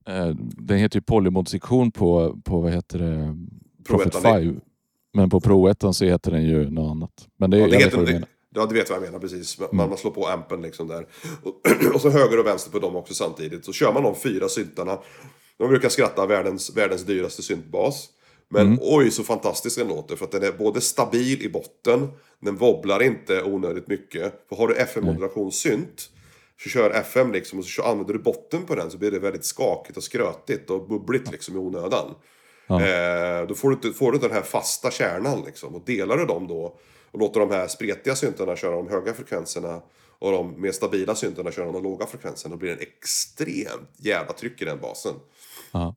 Eh, 0.09 0.35
Den 0.39 0.79
heter 0.79 0.97
ju 0.97 1.03
polymod-sektion 1.03 1.91
på, 1.93 2.39
på 2.45 2.61
vad 2.61 2.73
heter 2.73 2.99
det, 2.99 3.37
Pro 3.87 3.97
Prophet 3.99 4.15
1. 4.15 4.23
5. 4.23 4.61
Men 5.15 5.31
på 5.31 5.41
Pro 5.41 5.69
1 5.69 5.85
så 5.93 6.05
heter 6.05 6.31
den 6.31 6.45
ju 6.45 6.71
något 6.71 6.91
annat. 6.91 7.29
Men 7.37 7.51
det, 7.51 7.59
Ja, 7.59 7.65
det 7.65 7.71
vet 7.71 7.87
heter, 7.87 7.99
du 7.99 8.05
det, 8.05 8.27
ja, 8.55 8.67
du 8.67 8.75
vet 8.75 8.91
vad 8.91 8.97
jag 8.97 9.03
menar 9.05 9.19
precis. 9.19 9.61
Man, 9.73 9.89
man 9.89 9.99
slår 9.99 10.11
på 10.11 10.27
ampen 10.27 10.63
liksom 10.63 10.89
där. 10.89 11.07
Och, 11.43 11.61
och 11.95 12.01
så 12.01 12.11
höger 12.11 12.39
och 12.39 12.47
vänster 12.47 12.71
på 12.71 12.79
dem 12.79 12.97
också 12.97 13.15
samtidigt. 13.15 13.65
Så 13.65 13.73
kör 13.73 13.93
man 13.93 14.03
de 14.03 14.15
fyra 14.17 14.49
syntarna. 14.49 14.99
De 15.59 15.69
brukar 15.69 15.89
skratta 15.89 16.27
världens, 16.27 16.77
världens 16.77 17.03
dyraste 17.03 17.43
syntbas. 17.43 18.09
Men 18.49 18.79
oj 18.81 19.11
så 19.11 19.25
fantastisk 19.25 19.79
den 19.79 19.89
låter. 19.89 20.17
För 20.17 20.25
att 20.25 20.33
den 20.33 20.43
är 20.43 20.53
både 20.53 20.81
stabil 20.81 21.43
i 21.43 21.49
botten. 21.49 22.09
Den 22.41 22.57
wobblar 22.57 23.03
inte 23.03 23.43
onödigt 23.43 23.89
mycket. 23.89 24.35
För 24.49 24.57
har 24.57 24.69
du 24.69 24.75
FM-modulationssynt. 24.75 26.11
Så 26.63 26.69
kör 26.69 26.91
FM 26.91 27.33
liksom 27.33 27.59
och 27.59 27.65
så 27.65 27.83
använder 27.83 28.13
du 28.13 28.19
botten 28.19 28.67
på 28.67 28.75
den 28.75 28.91
så 28.91 28.99
blir 28.99 29.11
det 29.11 29.19
väldigt 29.19 29.45
skakigt 29.45 29.97
och 29.97 30.03
skrötigt 30.03 30.71
och 30.71 30.89
bubbligt 30.89 31.33
liksom 31.33 31.57
i 31.57 31.59
onödan. 31.59 32.15
Eh, 32.69 33.47
då 33.49 33.55
får 33.55 33.79
du, 33.83 33.93
får 33.93 34.13
du 34.13 34.19
den 34.19 34.31
här 34.31 34.43
fasta 34.43 34.91
kärnan 34.91 35.43
liksom. 35.47 35.75
Och 35.75 35.83
delar 35.87 36.17
du 36.17 36.27
dem 36.27 36.47
då 36.47 36.79
och 37.11 37.21
låter 37.21 37.41
de 37.41 37.51
här 37.51 37.67
spretiga 37.67 38.17
syntarna 38.17 38.57
köra 38.57 38.77
de 38.77 38.89
höga 38.89 39.15
frekvenserna 39.15 39.83
och 40.19 40.33
de 40.33 40.61
mer 40.61 40.73
stabila 40.73 41.15
syntarna 41.15 41.53
köra 41.53 41.73
de 41.73 41.83
låga 41.83 42.07
frekvenserna. 42.07 42.55
Då 42.55 42.59
blir 42.59 42.69
det 42.69 42.75
en 42.75 42.83
extremt 42.83 43.91
jävla 43.97 44.33
tryck 44.33 44.63
i 44.63 44.65
den 44.65 44.81
basen. 44.81 45.15
Ja, 45.73 45.95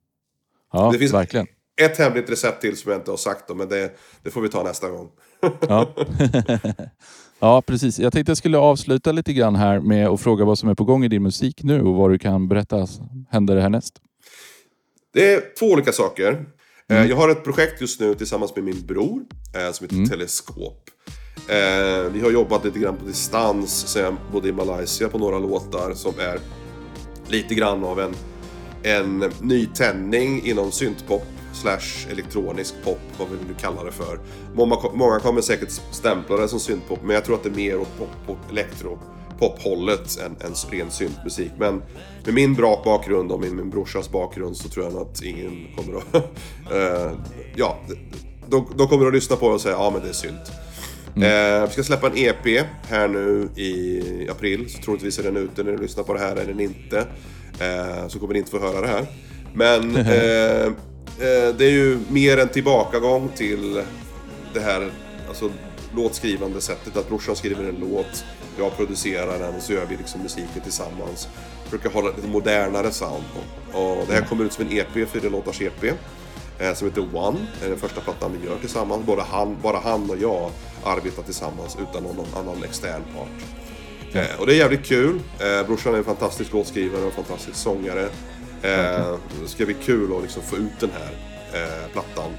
Det 0.92 0.98
finns- 0.98 1.12
verkligen. 1.14 1.46
Ett 1.80 1.98
hemligt 1.98 2.30
recept 2.30 2.60
till 2.60 2.76
som 2.76 2.92
jag 2.92 3.00
inte 3.00 3.10
har 3.10 3.18
sagt 3.18 3.56
men 3.56 3.68
det, 3.68 3.90
det 4.22 4.30
får 4.30 4.40
vi 4.40 4.48
ta 4.48 4.62
nästa 4.62 4.88
gång. 4.90 5.08
Ja. 5.68 5.94
ja, 7.38 7.62
precis. 7.62 7.98
Jag 7.98 8.12
tänkte 8.12 8.30
jag 8.30 8.36
skulle 8.36 8.58
avsluta 8.58 9.12
lite 9.12 9.32
grann 9.32 9.56
här 9.56 9.80
med 9.80 10.08
att 10.08 10.20
fråga 10.20 10.44
vad 10.44 10.58
som 10.58 10.68
är 10.68 10.74
på 10.74 10.84
gång 10.84 11.04
i 11.04 11.08
din 11.08 11.22
musik 11.22 11.62
nu 11.62 11.82
och 11.82 11.94
vad 11.94 12.10
du 12.10 12.18
kan 12.18 12.48
berätta 12.48 12.86
händer 13.30 13.56
härnäst. 13.56 13.94
Det 15.12 15.32
är 15.34 15.42
två 15.58 15.66
olika 15.66 15.92
saker. 15.92 16.44
Eh, 16.88 17.04
Jag 17.06 17.16
har 17.16 17.28
ett 17.28 17.44
projekt 17.44 17.80
just 17.80 18.00
nu 18.00 18.14
tillsammans 18.14 18.56
med 18.56 18.64
min 18.64 18.86
bror 18.86 19.20
eh, 19.56 19.72
som 19.72 19.86
heter 19.88 20.10
Teleskop. 20.10 20.90
Eh, 21.48 22.10
vi 22.12 22.20
har 22.20 22.30
jobbat 22.30 22.64
lite 22.64 22.78
grann 22.78 22.96
på 22.96 23.04
distans 23.04 23.88
sen 23.88 24.02
jag 24.04 24.16
bodde 24.32 24.48
i 24.48 24.52
Malaysia 24.52 25.08
på 25.08 25.18
några 25.18 25.38
låtar 25.38 25.94
som 25.94 26.12
är 26.18 26.38
lite 27.28 27.54
grann 27.54 27.84
av 27.84 28.00
en, 28.00 28.14
en 28.82 29.18
nytändning 29.40 30.46
inom 30.46 30.72
syntpop 30.72 31.26
slash 31.52 32.10
elektronisk 32.10 32.74
pop, 32.84 32.98
vad 33.18 33.28
vill 33.28 33.38
du 33.48 33.54
kalla 33.54 33.84
det 33.84 33.92
för. 33.92 34.18
Många, 34.54 34.76
många 34.94 35.20
kommer 35.20 35.40
säkert 35.40 35.70
stämpla 35.70 36.36
det 36.36 36.48
som 36.48 36.60
syntpop, 36.60 36.98
men 37.02 37.14
jag 37.14 37.24
tror 37.24 37.36
att 37.36 37.42
det 37.42 37.48
är 37.48 37.54
mer 37.54 37.78
åt 37.78 37.98
pop, 37.98 38.08
pop, 38.26 38.38
elektro 38.50 38.98
pophållet 39.38 40.18
än, 40.20 40.36
än 40.46 40.54
ren 40.70 40.90
syntmusik. 40.90 41.50
Men 41.58 41.82
med 42.24 42.34
min 42.34 42.54
bra 42.54 42.82
bakgrund 42.84 43.32
och 43.32 43.40
min, 43.40 43.56
min 43.56 43.70
brorsas 43.70 44.10
bakgrund 44.10 44.56
så 44.56 44.68
tror 44.68 44.84
jag 44.86 44.96
att 44.96 45.22
ingen 45.22 45.66
kommer 45.76 45.98
att... 45.98 46.14
eh, 46.72 47.12
ja, 47.56 47.78
de, 48.48 48.66
de 48.76 48.88
kommer 48.88 49.06
att 49.06 49.14
lyssna 49.14 49.36
på 49.36 49.48
det 49.48 49.54
och 49.54 49.60
säga 49.60 49.74
ja 49.74 49.90
men 49.90 50.02
det 50.02 50.08
är 50.08 50.12
synt. 50.12 50.52
Eh, 51.16 51.66
vi 51.66 51.72
ska 51.72 51.82
släppa 51.82 52.06
en 52.06 52.16
EP 52.16 52.66
här 52.88 53.08
nu 53.08 53.48
i 53.56 54.28
april. 54.30 54.70
Så 54.70 54.82
troligtvis 54.82 55.18
är 55.18 55.22
den 55.22 55.36
ute 55.36 55.62
när 55.62 55.72
du 55.72 55.78
lyssnar 55.78 56.04
på 56.04 56.14
det 56.14 56.20
här, 56.20 56.36
är 56.36 56.46
den 56.46 56.60
inte. 56.60 57.06
Eh, 57.62 58.08
så 58.08 58.18
kommer 58.18 58.32
ni 58.32 58.38
inte 58.38 58.50
få 58.50 58.58
höra 58.58 58.80
det 58.80 58.88
här. 58.88 59.06
Men 59.54 59.96
eh, 59.96 60.66
eh, 60.66 61.54
det 61.58 61.64
är 61.64 61.70
ju 61.70 61.98
mer 62.08 62.38
en 62.38 62.48
tillbakagång 62.48 63.28
till 63.36 63.82
det 64.54 64.60
här 64.60 64.90
alltså, 65.28 65.50
låtskrivande 65.96 66.60
sättet. 66.60 66.96
Att 66.96 67.08
brorsan 67.08 67.36
skriver 67.36 67.64
en 67.64 67.76
låt, 67.90 68.24
jag 68.58 68.76
producerar 68.76 69.38
den 69.38 69.54
och 69.54 69.62
så 69.62 69.72
gör 69.72 69.86
vi 69.86 69.96
liksom 69.96 70.22
musiken 70.22 70.62
tillsammans. 70.62 71.28
Brukar 71.70 71.90
ha 71.90 72.00
lite 72.00 72.28
modernare 72.28 72.90
sound. 72.90 73.24
Och, 73.72 73.98
och 73.98 74.06
det 74.08 74.14
här 74.14 74.22
kommer 74.22 74.44
ut 74.44 74.52
som 74.52 74.66
en 74.66 74.72
EP, 74.72 75.08
fyra 75.08 75.28
låtars 75.28 75.60
EP. 75.60 75.84
Eh, 76.58 76.74
som 76.74 76.88
heter 76.88 77.16
One. 77.16 77.38
Det 77.60 77.66
är 77.66 77.70
den 77.70 77.78
första 77.78 78.00
plattan 78.00 78.38
vi 78.40 78.46
gör 78.46 78.58
tillsammans. 78.58 79.06
Både 79.06 79.22
han, 79.22 79.56
bara 79.62 79.78
han 79.78 80.10
och 80.10 80.16
jag 80.20 80.50
arbetar 80.84 81.22
tillsammans 81.22 81.76
utan 81.80 82.02
någon 82.02 82.26
annan 82.36 82.64
extern 82.64 83.02
part. 83.16 83.61
Eh, 84.14 84.40
och 84.40 84.46
det 84.46 84.54
är 84.54 84.56
jävligt 84.56 84.84
kul. 84.84 85.20
Eh, 85.38 85.66
brorsan 85.66 85.94
är 85.94 85.98
en 85.98 86.04
fantastisk 86.04 86.52
låtskrivare 86.52 87.04
och 87.04 87.12
fantastisk 87.12 87.56
sångare. 87.56 88.02
Eh, 88.62 89.16
det 89.42 89.48
ska 89.48 89.64
bli 89.64 89.74
kul 89.74 90.16
att 90.16 90.22
liksom 90.22 90.42
få 90.42 90.56
ut 90.56 90.80
den 90.80 90.90
här 90.90 91.12
eh, 91.62 91.92
plattan. 91.92 92.30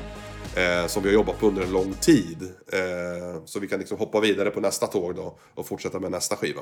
Eh, 0.56 0.88
som 0.88 1.04
vi 1.04 1.10
har 1.10 1.14
jobbat 1.14 1.40
på 1.40 1.48
under 1.48 1.62
en 1.64 1.72
lång 1.72 1.94
tid. 1.94 2.42
Eh, 2.74 3.44
så 3.46 3.60
vi 3.60 3.68
kan 3.68 3.80
liksom 3.80 3.98
hoppa 3.98 4.20
vidare 4.20 4.50
på 4.50 4.60
nästa 4.60 4.88
tåg 4.88 5.16
då 5.16 5.40
och 5.56 5.68
fortsätta 5.68 6.00
med 6.00 6.12
nästa 6.12 6.36
skiva. 6.36 6.62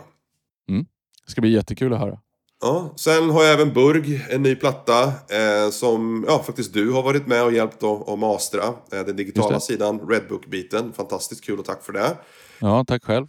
Det 1.25 1.31
ska 1.31 1.41
bli 1.41 1.53
jättekul 1.53 1.93
att 1.93 1.99
höra. 1.99 2.19
Ja, 2.61 2.93
sen 2.95 3.29
har 3.29 3.43
jag 3.43 3.53
även 3.53 3.73
Burg, 3.73 4.25
en 4.29 4.43
ny 4.43 4.55
platta 4.55 5.03
eh, 5.03 5.69
som 5.71 6.25
ja, 6.27 6.43
faktiskt 6.43 6.73
du 6.73 6.91
har 6.91 7.03
varit 7.03 7.27
med 7.27 7.43
och 7.43 7.53
hjälpt 7.53 7.83
att, 7.83 8.19
mastra. 8.19 8.63
Eh, 8.91 9.05
den 9.05 9.15
digitala 9.15 9.59
sidan, 9.59 9.99
Redbook-biten. 9.99 10.93
Fantastiskt 10.93 11.43
kul 11.43 11.59
och 11.59 11.65
tack 11.65 11.83
för 11.83 11.93
det. 11.93 12.17
Ja, 12.59 12.85
tack 12.87 13.03
själv. 13.03 13.27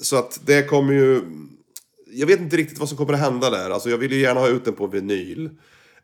Så 0.00 0.16
att 0.16 0.40
det 0.46 0.62
kommer 0.62 0.92
ju... 0.92 1.22
Jag 2.06 2.26
vet 2.26 2.40
inte 2.40 2.56
riktigt 2.56 2.78
vad 2.78 2.88
som 2.88 2.98
kommer 2.98 3.12
att 3.12 3.18
hända 3.20 3.50
där. 3.50 3.70
Alltså 3.70 3.90
jag 3.90 3.98
vill 3.98 4.12
ju 4.12 4.20
gärna 4.20 4.40
ha 4.40 4.48
ut 4.48 4.64
den 4.64 4.74
på 4.74 4.86
vinyl. 4.86 5.50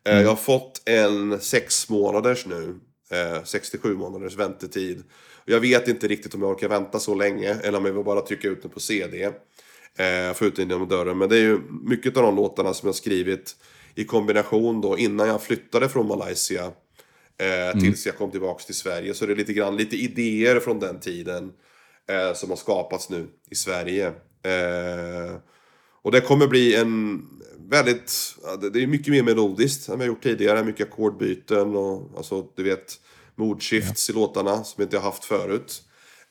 Eh, 0.05 0.21
Jag 0.21 0.29
har 0.29 0.37
fått 0.37 0.83
en 0.85 1.41
sex 1.41 1.89
månaders 1.89 2.47
nu. 2.47 2.75
Eh, 3.11 3.45
67 3.45 3.97
månaders 3.97 4.37
väntetid. 4.37 5.03
Jag 5.45 5.61
vet 5.61 5.89
inte 5.89 6.09
riktigt 6.09 6.35
om 6.35 6.43
jag 6.43 6.51
orkar 6.51 6.69
vänta 6.69 6.99
så 6.99 7.15
länge. 7.15 7.55
Eller 7.55 7.79
om 7.79 7.85
jag 7.85 7.93
vill 7.93 8.05
bara 8.05 8.21
trycka 8.21 8.49
ut 8.49 8.63
den 8.63 8.71
på 8.71 8.81
CD. 8.81 9.25
Eh, 9.99 10.35
få 10.35 10.45
ut 10.45 10.57
den 10.57 10.69
genom 10.71 10.89
dörren. 10.89 11.19
Men 11.19 11.29
det 11.29 11.37
är 11.37 11.41
ju 11.41 11.61
mycket 11.83 12.17
av 12.17 12.23
de 12.23 12.37
låtarna 12.37 12.75
som 12.75 12.87
jag 12.87 12.95
skrivit 12.95 13.57
i 13.95 14.05
kombination 14.05 14.81
då 14.81 14.99
innan 14.99 15.29
jag 15.29 15.43
flyttade 15.43 15.89
från 15.89 16.07
Malaysia 16.09 16.65
eh, 17.39 17.81
tills 17.81 18.07
jag 18.07 18.17
kom 18.17 18.31
tillbaka 18.31 18.65
till 18.65 18.75
Sverige. 18.75 19.15
Så 19.15 19.27
det 19.27 19.33
är 19.33 19.37
lite 19.37 19.53
grann 19.53 19.77
lite 19.77 19.97
idéer 19.97 20.61
från 20.61 20.81
den 20.81 21.01
tiden 21.01 21.53
eh, 22.09 22.35
som 22.35 22.51
har 22.51 22.57
skapats 22.57 23.11
nu 23.11 23.29
i 23.51 23.55
Sverige. 23.55 24.07
Eh, 24.43 25.37
och 26.03 26.13
det 26.13 26.21
kommer 26.21 26.47
bli 26.47 26.75
en 26.75 27.23
väldigt, 27.71 28.37
det 28.73 28.83
är 28.83 28.87
mycket 28.87 29.09
mer 29.13 29.23
melodiskt 29.23 29.89
än 29.89 29.99
vi 29.99 30.05
har 30.05 30.09
gjort 30.09 30.23
tidigare. 30.23 30.65
Mycket 30.65 30.89
ackordbyten 30.89 31.77
och 31.77 32.11
alltså 32.17 32.47
du 32.57 32.63
vet 32.63 33.01
moodshifts 33.37 34.11
i 34.11 34.13
låtarna 34.13 34.65
som 34.65 34.75
jag 34.77 34.87
inte 34.87 34.97
har 34.97 35.05
haft 35.05 35.25
förut. 35.25 35.83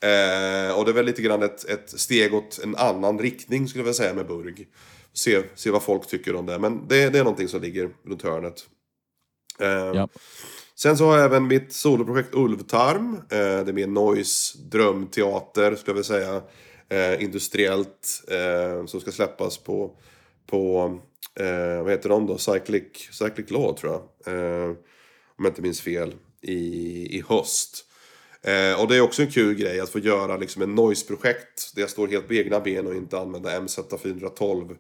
Eh, 0.04 0.78
och 0.80 0.86
det 0.86 0.92
är 0.92 0.94
väl 0.94 1.06
lite 1.06 1.22
grann 1.22 1.44
ett, 1.44 1.70
ett 1.70 2.00
steg 2.00 2.34
åt 2.34 2.60
en 2.64 2.76
annan 2.76 3.20
riktning 3.20 3.68
skulle 3.68 3.80
jag 3.80 3.86
vilja 3.86 3.94
säga 3.98 4.14
med 4.14 4.28
Burg. 4.28 4.68
Se, 5.14 5.44
se 5.56 5.72
vad 5.72 5.84
folk 5.84 6.08
tycker 6.08 6.36
om 6.36 6.46
det. 6.46 6.60
Men 6.60 6.88
det, 6.88 7.10
det 7.10 7.20
är 7.20 7.24
någonting 7.24 7.48
som 7.48 7.62
ligger 7.62 7.90
runt 8.06 8.22
hörnet. 8.22 8.66
Eh, 9.60 9.68
Ja. 9.68 10.10
Sen 10.80 10.98
så 10.98 11.06
har 11.06 11.18
jag 11.18 11.26
även 11.26 11.48
mitt 11.48 11.74
soloprojekt 11.74 12.36
Ulvtarm. 12.36 13.14
Eh, 13.16 13.38
det 13.38 13.72
är 13.72 13.74
mer 13.74 13.88
noise, 13.88 14.58
drömteater 14.58 15.76
skulle 15.76 15.90
jag 15.90 15.94
vilja 15.94 16.04
säga. 16.04 16.42
Eh, 16.90 17.24
industriellt. 17.24 18.24
Eh, 18.28 18.86
som 18.86 19.02
ska 19.02 19.12
släppas 19.12 19.58
på, 19.58 19.92
på 20.48 20.94
eh, 21.40 21.84
vad 21.84 21.92
heter 21.92 22.10
de 22.10 22.28
då? 22.28 22.38
Cyclic, 22.38 23.10
Cyclic 23.12 23.52
Law 23.52 23.78
tror 23.78 23.92
jag. 23.94 24.34
Eh, 24.34 24.70
om 25.38 25.46
jag 25.46 25.48
inte 25.48 25.62
minns 25.62 25.82
fel. 25.82 26.14
I, 26.42 26.58
i 27.18 27.24
höst. 27.30 27.86
Eh, 28.42 28.82
och 28.82 28.88
det 28.88 28.96
är 28.96 29.02
också 29.02 29.22
en 29.22 29.32
kul 29.32 29.56
grej 29.56 29.80
att 29.80 29.90
få 29.90 30.00
göra 30.00 30.38
liksom 30.38 30.62
en 30.62 30.76
noise-projekt 30.76 31.76
där 31.76 31.82
jag 31.82 31.90
står 31.90 32.08
helt 32.08 32.28
på 32.28 32.34
egna 32.34 32.60
ben 32.60 32.88
och 32.88 32.96
inte 32.96 33.20
använder 33.20 33.62
MZ412 33.62 34.76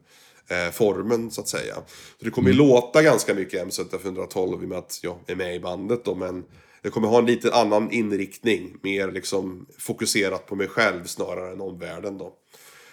eh, 0.47 0.71
formen 0.71 1.31
så 1.31 1.41
att 1.41 1.47
säga. 1.47 1.75
Så 2.19 2.25
det 2.25 2.31
kommer 2.31 2.49
ju 2.49 2.55
låta 2.55 3.03
ganska 3.03 3.33
mycket 3.33 3.67
MZ412 3.67 4.53
i 4.53 4.65
och 4.65 4.69
med 4.69 4.77
att 4.77 4.99
jag 5.03 5.17
är 5.27 5.35
med 5.35 5.55
i 5.55 5.59
bandet 5.59 6.05
då, 6.05 6.15
men 6.15 6.43
det 6.81 6.89
kommer 6.89 7.07
ha 7.07 7.19
en 7.19 7.25
lite 7.25 7.53
annan 7.53 7.91
inriktning. 7.91 8.77
Mer 8.83 9.11
liksom 9.11 9.65
fokuserat 9.79 10.45
på 10.45 10.55
mig 10.55 10.67
själv 10.67 11.03
snarare 11.03 11.51
än 11.51 11.61
omvärlden 11.61 12.17
då. 12.17 12.33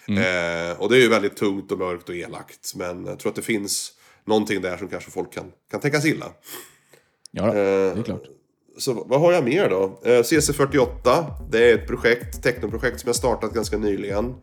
Eh, 0.07 0.81
och 0.81 0.89
det 0.89 0.97
är 0.97 1.01
ju 1.01 1.09
väldigt 1.09 1.37
tungt 1.37 1.71
och 1.71 1.77
mörkt 1.77 2.09
och 2.09 2.15
elakt. 2.15 2.75
Men 2.75 3.05
jag 3.05 3.19
tror 3.19 3.29
att 3.29 3.35
det 3.35 3.41
finns 3.41 3.93
någonting 4.25 4.61
där 4.61 4.77
som 4.77 4.87
kanske 4.87 5.11
folk 5.11 5.33
kan, 5.33 5.51
kan 5.71 5.79
tänkas 5.79 6.05
illa. 6.05 6.25
Ja, 7.31 7.45
då, 7.45 7.53
det 7.53 7.59
är 7.59 8.03
klart. 8.03 8.23
Så 8.77 9.03
vad 9.07 9.21
har 9.21 9.33
jag 9.33 9.43
mer 9.43 9.69
då? 9.69 9.99
Eh, 10.03 10.09
CC48, 10.09 11.25
det 11.51 11.69
är 11.71 11.75
ett 11.75 11.87
projekt, 11.87 12.43
technoprojekt 12.43 12.99
som 12.99 13.07
jag 13.07 13.15
startat 13.15 13.53
ganska 13.53 13.77
nyligen. 13.77 14.33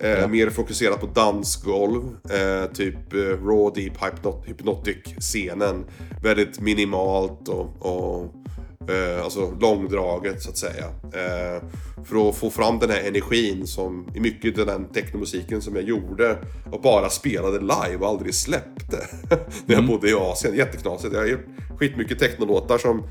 Eh, 0.00 0.28
Mer 0.28 0.50
fokuserat 0.50 1.00
på 1.00 1.06
dansgolv, 1.06 2.02
eh, 2.30 2.72
typ 2.72 2.96
raw 3.44 3.82
deep 3.82 3.96
hypnot- 3.98 4.44
hypnotic-scenen. 4.46 5.84
Väldigt 6.22 6.60
minimalt 6.60 7.48
och, 7.48 7.66
och 7.78 8.34
eh, 8.88 9.24
alltså 9.24 9.54
långdraget 9.60 10.42
så 10.42 10.50
att 10.50 10.56
säga. 10.56 10.84
Eh, 11.12 11.62
för 12.04 12.28
att 12.28 12.36
få 12.36 12.50
fram 12.50 12.78
den 12.78 12.90
här 12.90 13.08
energin 13.08 13.66
som 13.66 14.08
i 14.14 14.20
mycket 14.20 14.58
av 14.58 14.66
den 14.66 14.84
technomusiken 14.84 15.62
som 15.62 15.76
jag 15.76 15.84
gjorde 15.84 16.38
och 16.72 16.80
bara 16.80 17.10
spelade 17.10 17.60
live 17.60 17.96
och 18.00 18.08
aldrig 18.08 18.34
släppte. 18.34 19.06
När 19.66 19.74
jag 19.74 19.86
bodde 19.86 20.10
i 20.10 20.14
Asien, 20.14 20.54
jätteknasigt. 20.56 21.14
Jag 21.14 21.20
har 21.20 21.26
gjort 21.26 21.46
skitmycket 21.78 22.18
technolåtar 22.18 22.78
som, 22.78 23.02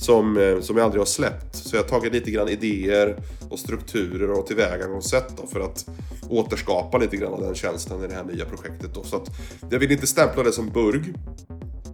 som, 0.00 0.36
eh, 0.36 0.60
som 0.60 0.76
jag 0.76 0.84
aldrig 0.84 1.00
har 1.00 1.06
släppt. 1.06 1.54
Så 1.56 1.76
jag 1.76 1.82
har 1.82 1.88
tagit 1.88 2.12
lite 2.12 2.30
grann 2.30 2.48
idéer 2.48 3.16
och 3.50 3.58
strukturer 3.58 4.30
och 4.30 4.46
tillvägagångssätt 4.46 5.36
då 5.36 5.46
för 5.46 5.60
att 5.60 5.86
återskapa 6.28 6.98
lite 6.98 7.16
grann 7.16 7.32
av 7.32 7.40
den 7.40 7.54
känslan 7.54 8.04
i 8.04 8.06
det 8.06 8.14
här 8.14 8.24
nya 8.24 8.44
projektet 8.44 8.94
då. 8.94 9.02
Så 9.02 9.16
att 9.16 9.28
jag 9.70 9.78
vill 9.78 9.92
inte 9.92 10.06
stämpla 10.06 10.42
det 10.42 10.52
som 10.52 10.68
burg. 10.68 11.14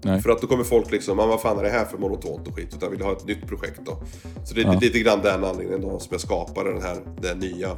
Nej. 0.05 0.23
För 0.23 0.31
att 0.31 0.41
då 0.41 0.47
kommer 0.47 0.65
folk 0.65 0.91
liksom, 0.91 1.17
"Men 1.17 1.29
vad 1.29 1.41
fan 1.41 1.59
är 1.59 1.63
det 1.63 1.71
här 1.71 1.85
för 1.85 1.99
monotont 1.99 2.49
och 2.49 2.57
skit? 2.57 2.75
Utan 2.77 2.91
vill 2.91 3.01
ha 3.03 3.13
ett 3.13 3.27
nytt 3.27 3.47
projekt 3.47 3.81
då. 3.87 3.97
Så 4.45 4.55
det 4.55 4.61
är 4.61 4.65
Ja. 4.65 4.79
lite 4.81 4.99
grann 4.99 5.21
den 5.23 5.45
anledningen 5.45 5.81
då 5.81 5.99
som 5.99 6.09
jag 6.11 6.21
skapade 6.21 6.73
den 6.73 6.83
här, 6.83 6.97
det 7.23 7.35
nya, 7.35 7.77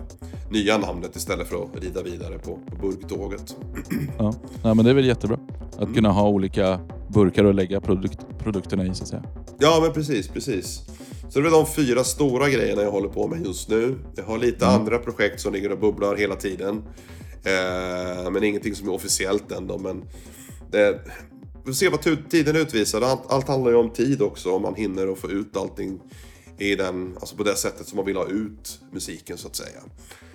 nya 0.51 0.78
namnet 0.78 1.16
istället 1.16 1.48
för 1.48 1.62
att 1.65 1.82
rida 1.85 2.03
vidare 2.03 2.39
på, 2.39 2.59
på 2.70 2.77
burktåget. 2.86 3.57
Ja. 4.19 4.35
Nej, 4.65 4.74
men 4.74 4.85
det 4.85 4.90
är 4.90 4.94
väl 4.94 5.07
jättebra. 5.07 5.39
Att 5.73 5.82
Mm. 5.82 5.94
kunna 5.94 6.11
ha 6.12 6.28
olika 6.28 6.81
burkar 7.09 7.44
att 7.44 7.55
lägga 7.55 7.81
produkt, 7.81 8.19
produkterna 8.39 8.86
i 8.86 8.94
så 8.94 9.03
att 9.03 9.09
säga. 9.09 9.23
Ja 9.59 9.78
men 9.82 9.93
precis, 9.93 10.28
precis. 10.28 10.82
Så 11.28 11.40
det 11.40 11.48
är 11.48 11.51
de 11.53 11.66
fyra 11.66 12.05
stora 12.05 12.48
grejerna 12.48 12.82
jag 12.82 12.90
håller 12.90 13.09
på 13.09 13.28
med 13.28 13.47
just 13.47 13.69
nu. 13.70 13.98
Jag 14.16 14.24
har 14.24 14.39
lite 14.39 14.66
andra 14.66 14.98
projekt 14.98 15.40
som 15.40 15.53
ligger 15.53 15.73
och 15.73 15.78
bubblar 15.78 16.16
hela 16.16 16.35
tiden. 16.36 16.82
Eh, 17.44 18.31
men 18.31 18.44
ingenting 18.44 18.74
som 18.74 18.89
är 18.89 18.93
officiellt 18.94 19.53
än 19.53 19.66
då. 19.66 19.78
Men 19.78 20.03
det, 20.70 21.01
får 21.66 21.72
se 21.72 21.88
vad 21.88 22.30
tiden 22.30 22.56
utvisar. 22.56 23.01
Allt, 23.01 23.32
allt 23.32 23.48
handlar 23.48 23.70
ju 23.70 23.76
om 23.76 23.90
tid 23.90 24.22
också. 24.22 24.52
Om 24.52 24.62
man 24.62 24.74
hinner 24.74 25.12
att 25.12 25.18
få 25.18 25.30
ut 25.30 25.56
allting 25.56 26.01
i 26.59 26.74
den, 26.74 27.16
alltså 27.20 27.36
på 27.36 27.43
det 27.43 27.56
sättet 27.56 27.88
som 27.88 27.97
man 27.97 28.06
vill 28.06 28.16
ha 28.16 28.26
ut 28.26 28.80
musiken 28.93 29.38
så 29.38 29.48
att 29.48 29.56
säga. 29.56 29.80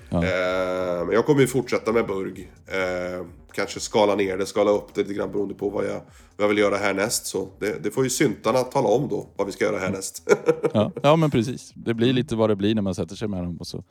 Ja. 0.09 0.23
Eh, 0.23 1.13
jag 1.13 1.25
kommer 1.25 1.41
ju 1.41 1.47
fortsätta 1.47 1.91
med 1.91 2.07
Burg. 2.07 2.51
Eh, 2.67 3.25
kanske 3.53 3.79
skala 3.79 4.15
ner 4.15 4.37
det, 4.37 4.45
skala 4.45 4.71
upp 4.71 4.93
det 4.93 5.01
lite 5.01 5.13
grann 5.13 5.31
beroende 5.31 5.53
på 5.53 5.69
vad 5.69 5.85
jag, 5.85 6.01
vad 6.37 6.43
jag 6.43 6.47
vill 6.47 6.57
göra 6.57 6.77
härnäst. 6.77 7.25
Så 7.25 7.49
det, 7.59 7.83
det 7.83 7.91
får 7.91 8.03
ju 8.03 8.09
syntarna 8.09 8.59
tala 8.59 8.87
om 8.87 9.07
då, 9.07 9.29
vad 9.35 9.47
vi 9.47 9.53
ska 9.53 9.65
göra 9.65 9.79
härnäst. 9.79 10.29
Ja. 10.73 10.91
ja, 11.03 11.15
men 11.15 11.31
precis. 11.31 11.71
Det 11.75 11.93
blir 11.93 12.13
lite 12.13 12.35
vad 12.35 12.49
det 12.49 12.55
blir 12.55 12.75
när 12.75 12.81
man 12.81 12.95
sätter 12.95 13.15
sig 13.15 13.27
med 13.27 13.43
dem 13.43 13.57
och 13.57 13.67
så 13.67 13.83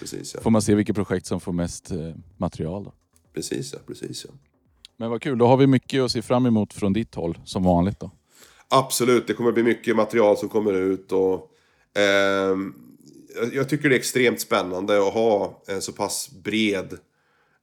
precis 0.00 0.34
ja. 0.34 0.40
får 0.40 0.50
man 0.50 0.62
se 0.62 0.74
vilket 0.74 0.96
projekt 0.96 1.26
som 1.26 1.40
får 1.40 1.52
mest 1.52 1.90
eh, 1.90 2.14
material. 2.36 2.84
Då. 2.84 2.94
Precis 3.34 3.72
ja, 3.72 3.78
precis 3.86 4.26
ja. 4.28 4.34
Men 4.96 5.10
vad 5.10 5.22
kul, 5.22 5.38
då 5.38 5.46
har 5.46 5.56
vi 5.56 5.66
mycket 5.66 6.02
att 6.02 6.10
se 6.10 6.22
fram 6.22 6.46
emot 6.46 6.72
från 6.72 6.92
ditt 6.92 7.14
håll 7.14 7.38
som 7.44 7.62
vanligt 7.64 8.00
då. 8.00 8.10
Absolut, 8.68 9.26
det 9.26 9.34
kommer 9.34 9.52
bli 9.52 9.62
mycket 9.62 9.96
material 9.96 10.36
som 10.36 10.48
kommer 10.48 10.72
ut 10.72 11.12
och 11.12 11.50
ehm, 11.98 12.74
jag- 13.40 13.54
jag 13.54 13.68
tycker 13.68 13.88
det 13.88 13.94
är 13.94 13.98
extremt 13.98 14.40
spännande 14.40 14.98
att 14.98 15.14
ha 15.14 15.62
en 15.66 15.82
så 15.82 15.92
pass 15.92 16.30
bred 16.44 16.98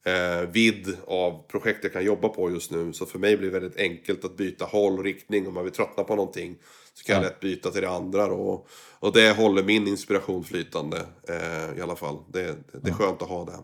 eh, 0.06 0.48
vidd 0.50 0.96
av 1.06 1.42
projekt 1.48 1.78
jag 1.82 1.92
kan 1.92 2.04
jobba 2.04 2.28
på 2.28 2.50
just 2.50 2.70
nu. 2.70 2.92
Så 2.92 3.06
för 3.06 3.18
mig 3.18 3.36
blir 3.36 3.50
det 3.50 3.60
väldigt 3.60 3.80
enkelt 3.80 4.24
att 4.24 4.36
byta 4.36 4.64
håll 4.64 4.98
och 4.98 5.04
riktning 5.04 5.46
om 5.48 5.54
man 5.54 5.64
vill 5.64 5.72
tröttna 5.72 6.04
på 6.04 6.16
någonting. 6.16 6.56
Så 6.94 7.04
kan 7.04 7.14
jag 7.14 7.24
Ja. 7.24 7.28
lätt 7.28 7.40
byta 7.40 7.70
till 7.70 7.82
det 7.82 7.88
andra 7.90 8.26
då. 8.28 8.66
Och 9.00 9.12
det 9.12 9.36
håller 9.36 9.62
min 9.64 9.88
inspiration 9.88 10.44
flytande 10.44 10.96
eh, 11.28 11.78
i 11.78 11.80
alla 11.82 11.96
fall. 11.96 12.16
Det, 12.32 12.56
det 12.82 12.90
är 12.90 12.94
skönt 12.94 13.22
att 13.22 13.28
ha 13.28 13.44
det. 13.44 13.58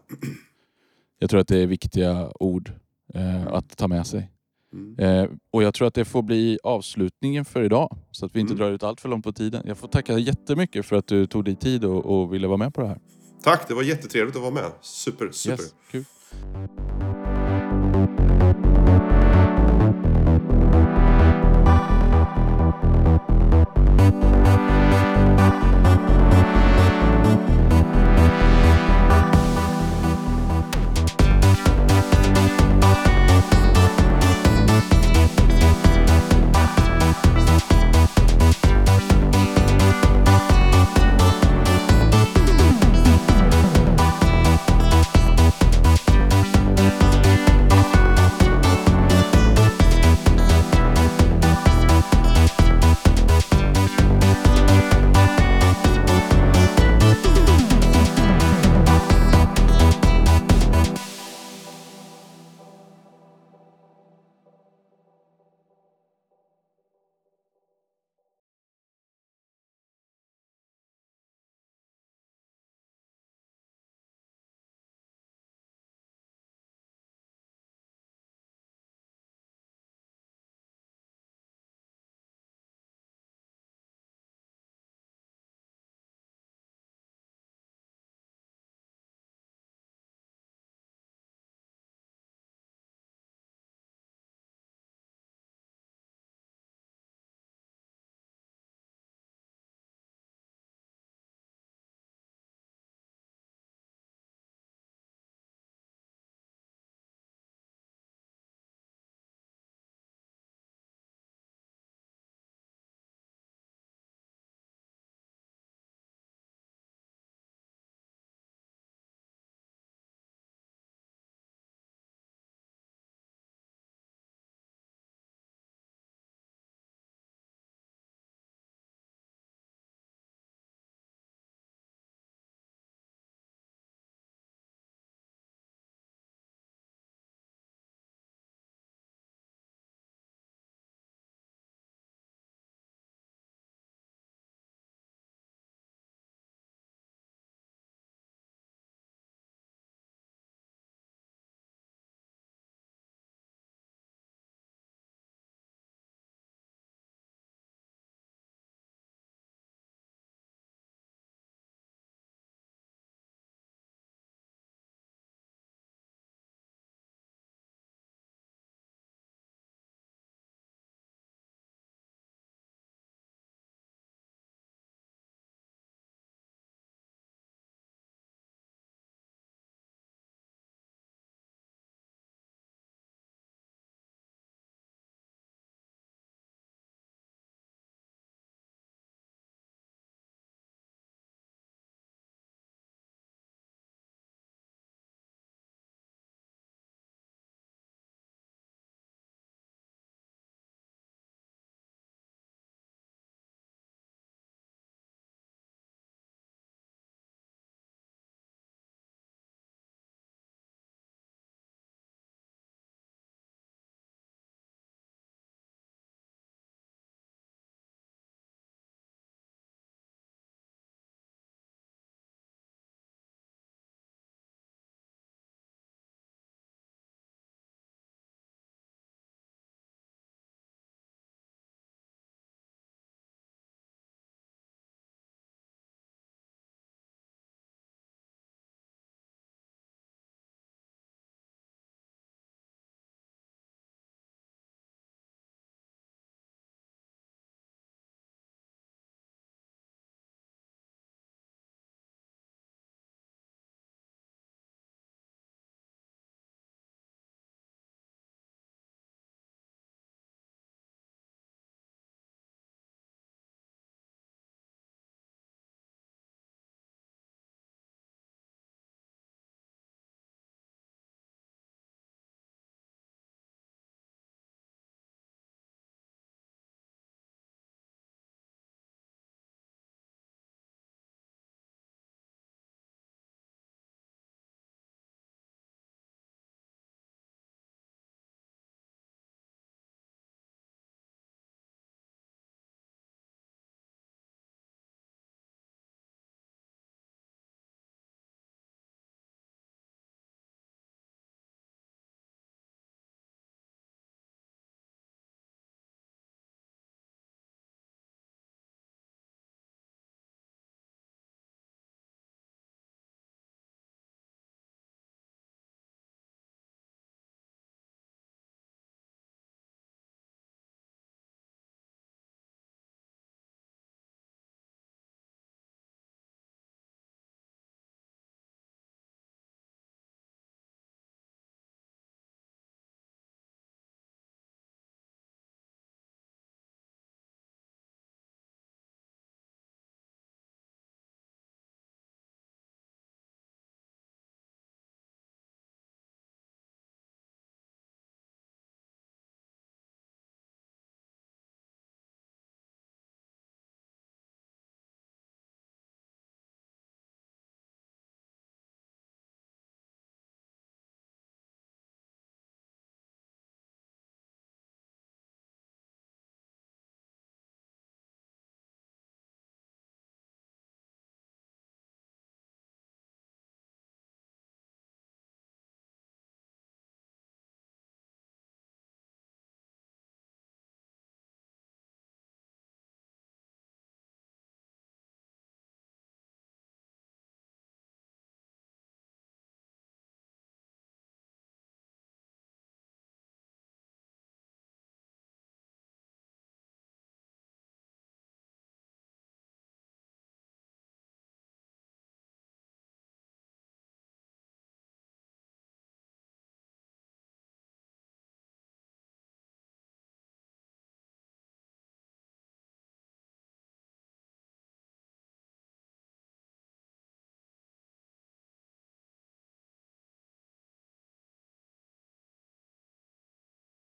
Jag 1.18 1.30
tror 1.30 1.40
att 1.40 1.48
det 1.48 1.58
är 1.58 1.66
viktiga 1.66 2.32
ord 2.40 2.72
eh, 3.14 3.46
att 3.46 3.76
ta 3.76 3.88
med 3.88 4.06
sig. 4.06 4.30
Mm. 4.72 4.98
Eh, 4.98 5.30
och 5.52 5.62
jag 5.62 5.74
tror 5.74 5.88
att 5.88 5.94
det 5.94 6.04
får 6.04 6.22
bli 6.22 6.58
avslutningen 6.62 7.44
för 7.44 7.62
idag. 7.62 7.96
Så 8.10 8.26
att 8.26 8.36
vi 8.36 8.40
inte 8.40 8.52
Mm. 8.52 8.64
drar 8.66 8.72
ut 8.74 8.82
allt 8.82 9.00
för 9.00 9.08
långt 9.08 9.24
på 9.24 9.32
tiden. 9.32 9.62
Jag 9.66 9.78
får 9.78 9.88
tacka 9.88 10.18
jättemycket 10.18 10.86
för 10.86 10.96
att 10.96 11.06
du 11.06 11.26
tog 11.26 11.44
dig 11.44 11.56
tid 11.56 11.84
och, 11.84 12.06
och 12.20 12.34
ville 12.34 12.46
vara 12.46 12.56
med 12.56 12.74
på 12.74 12.80
det 12.80 12.88
här. 12.88 12.98
Tack, 13.42 13.68
det 13.68 13.74
var 13.74 13.82
jättetrevligt 13.82 14.36
att 14.36 14.42
vara 14.42 14.54
med. 14.54 14.70
Super, 14.80 15.30
super. 15.32 15.62
Yes, 15.62 15.74
kul. 15.90 16.04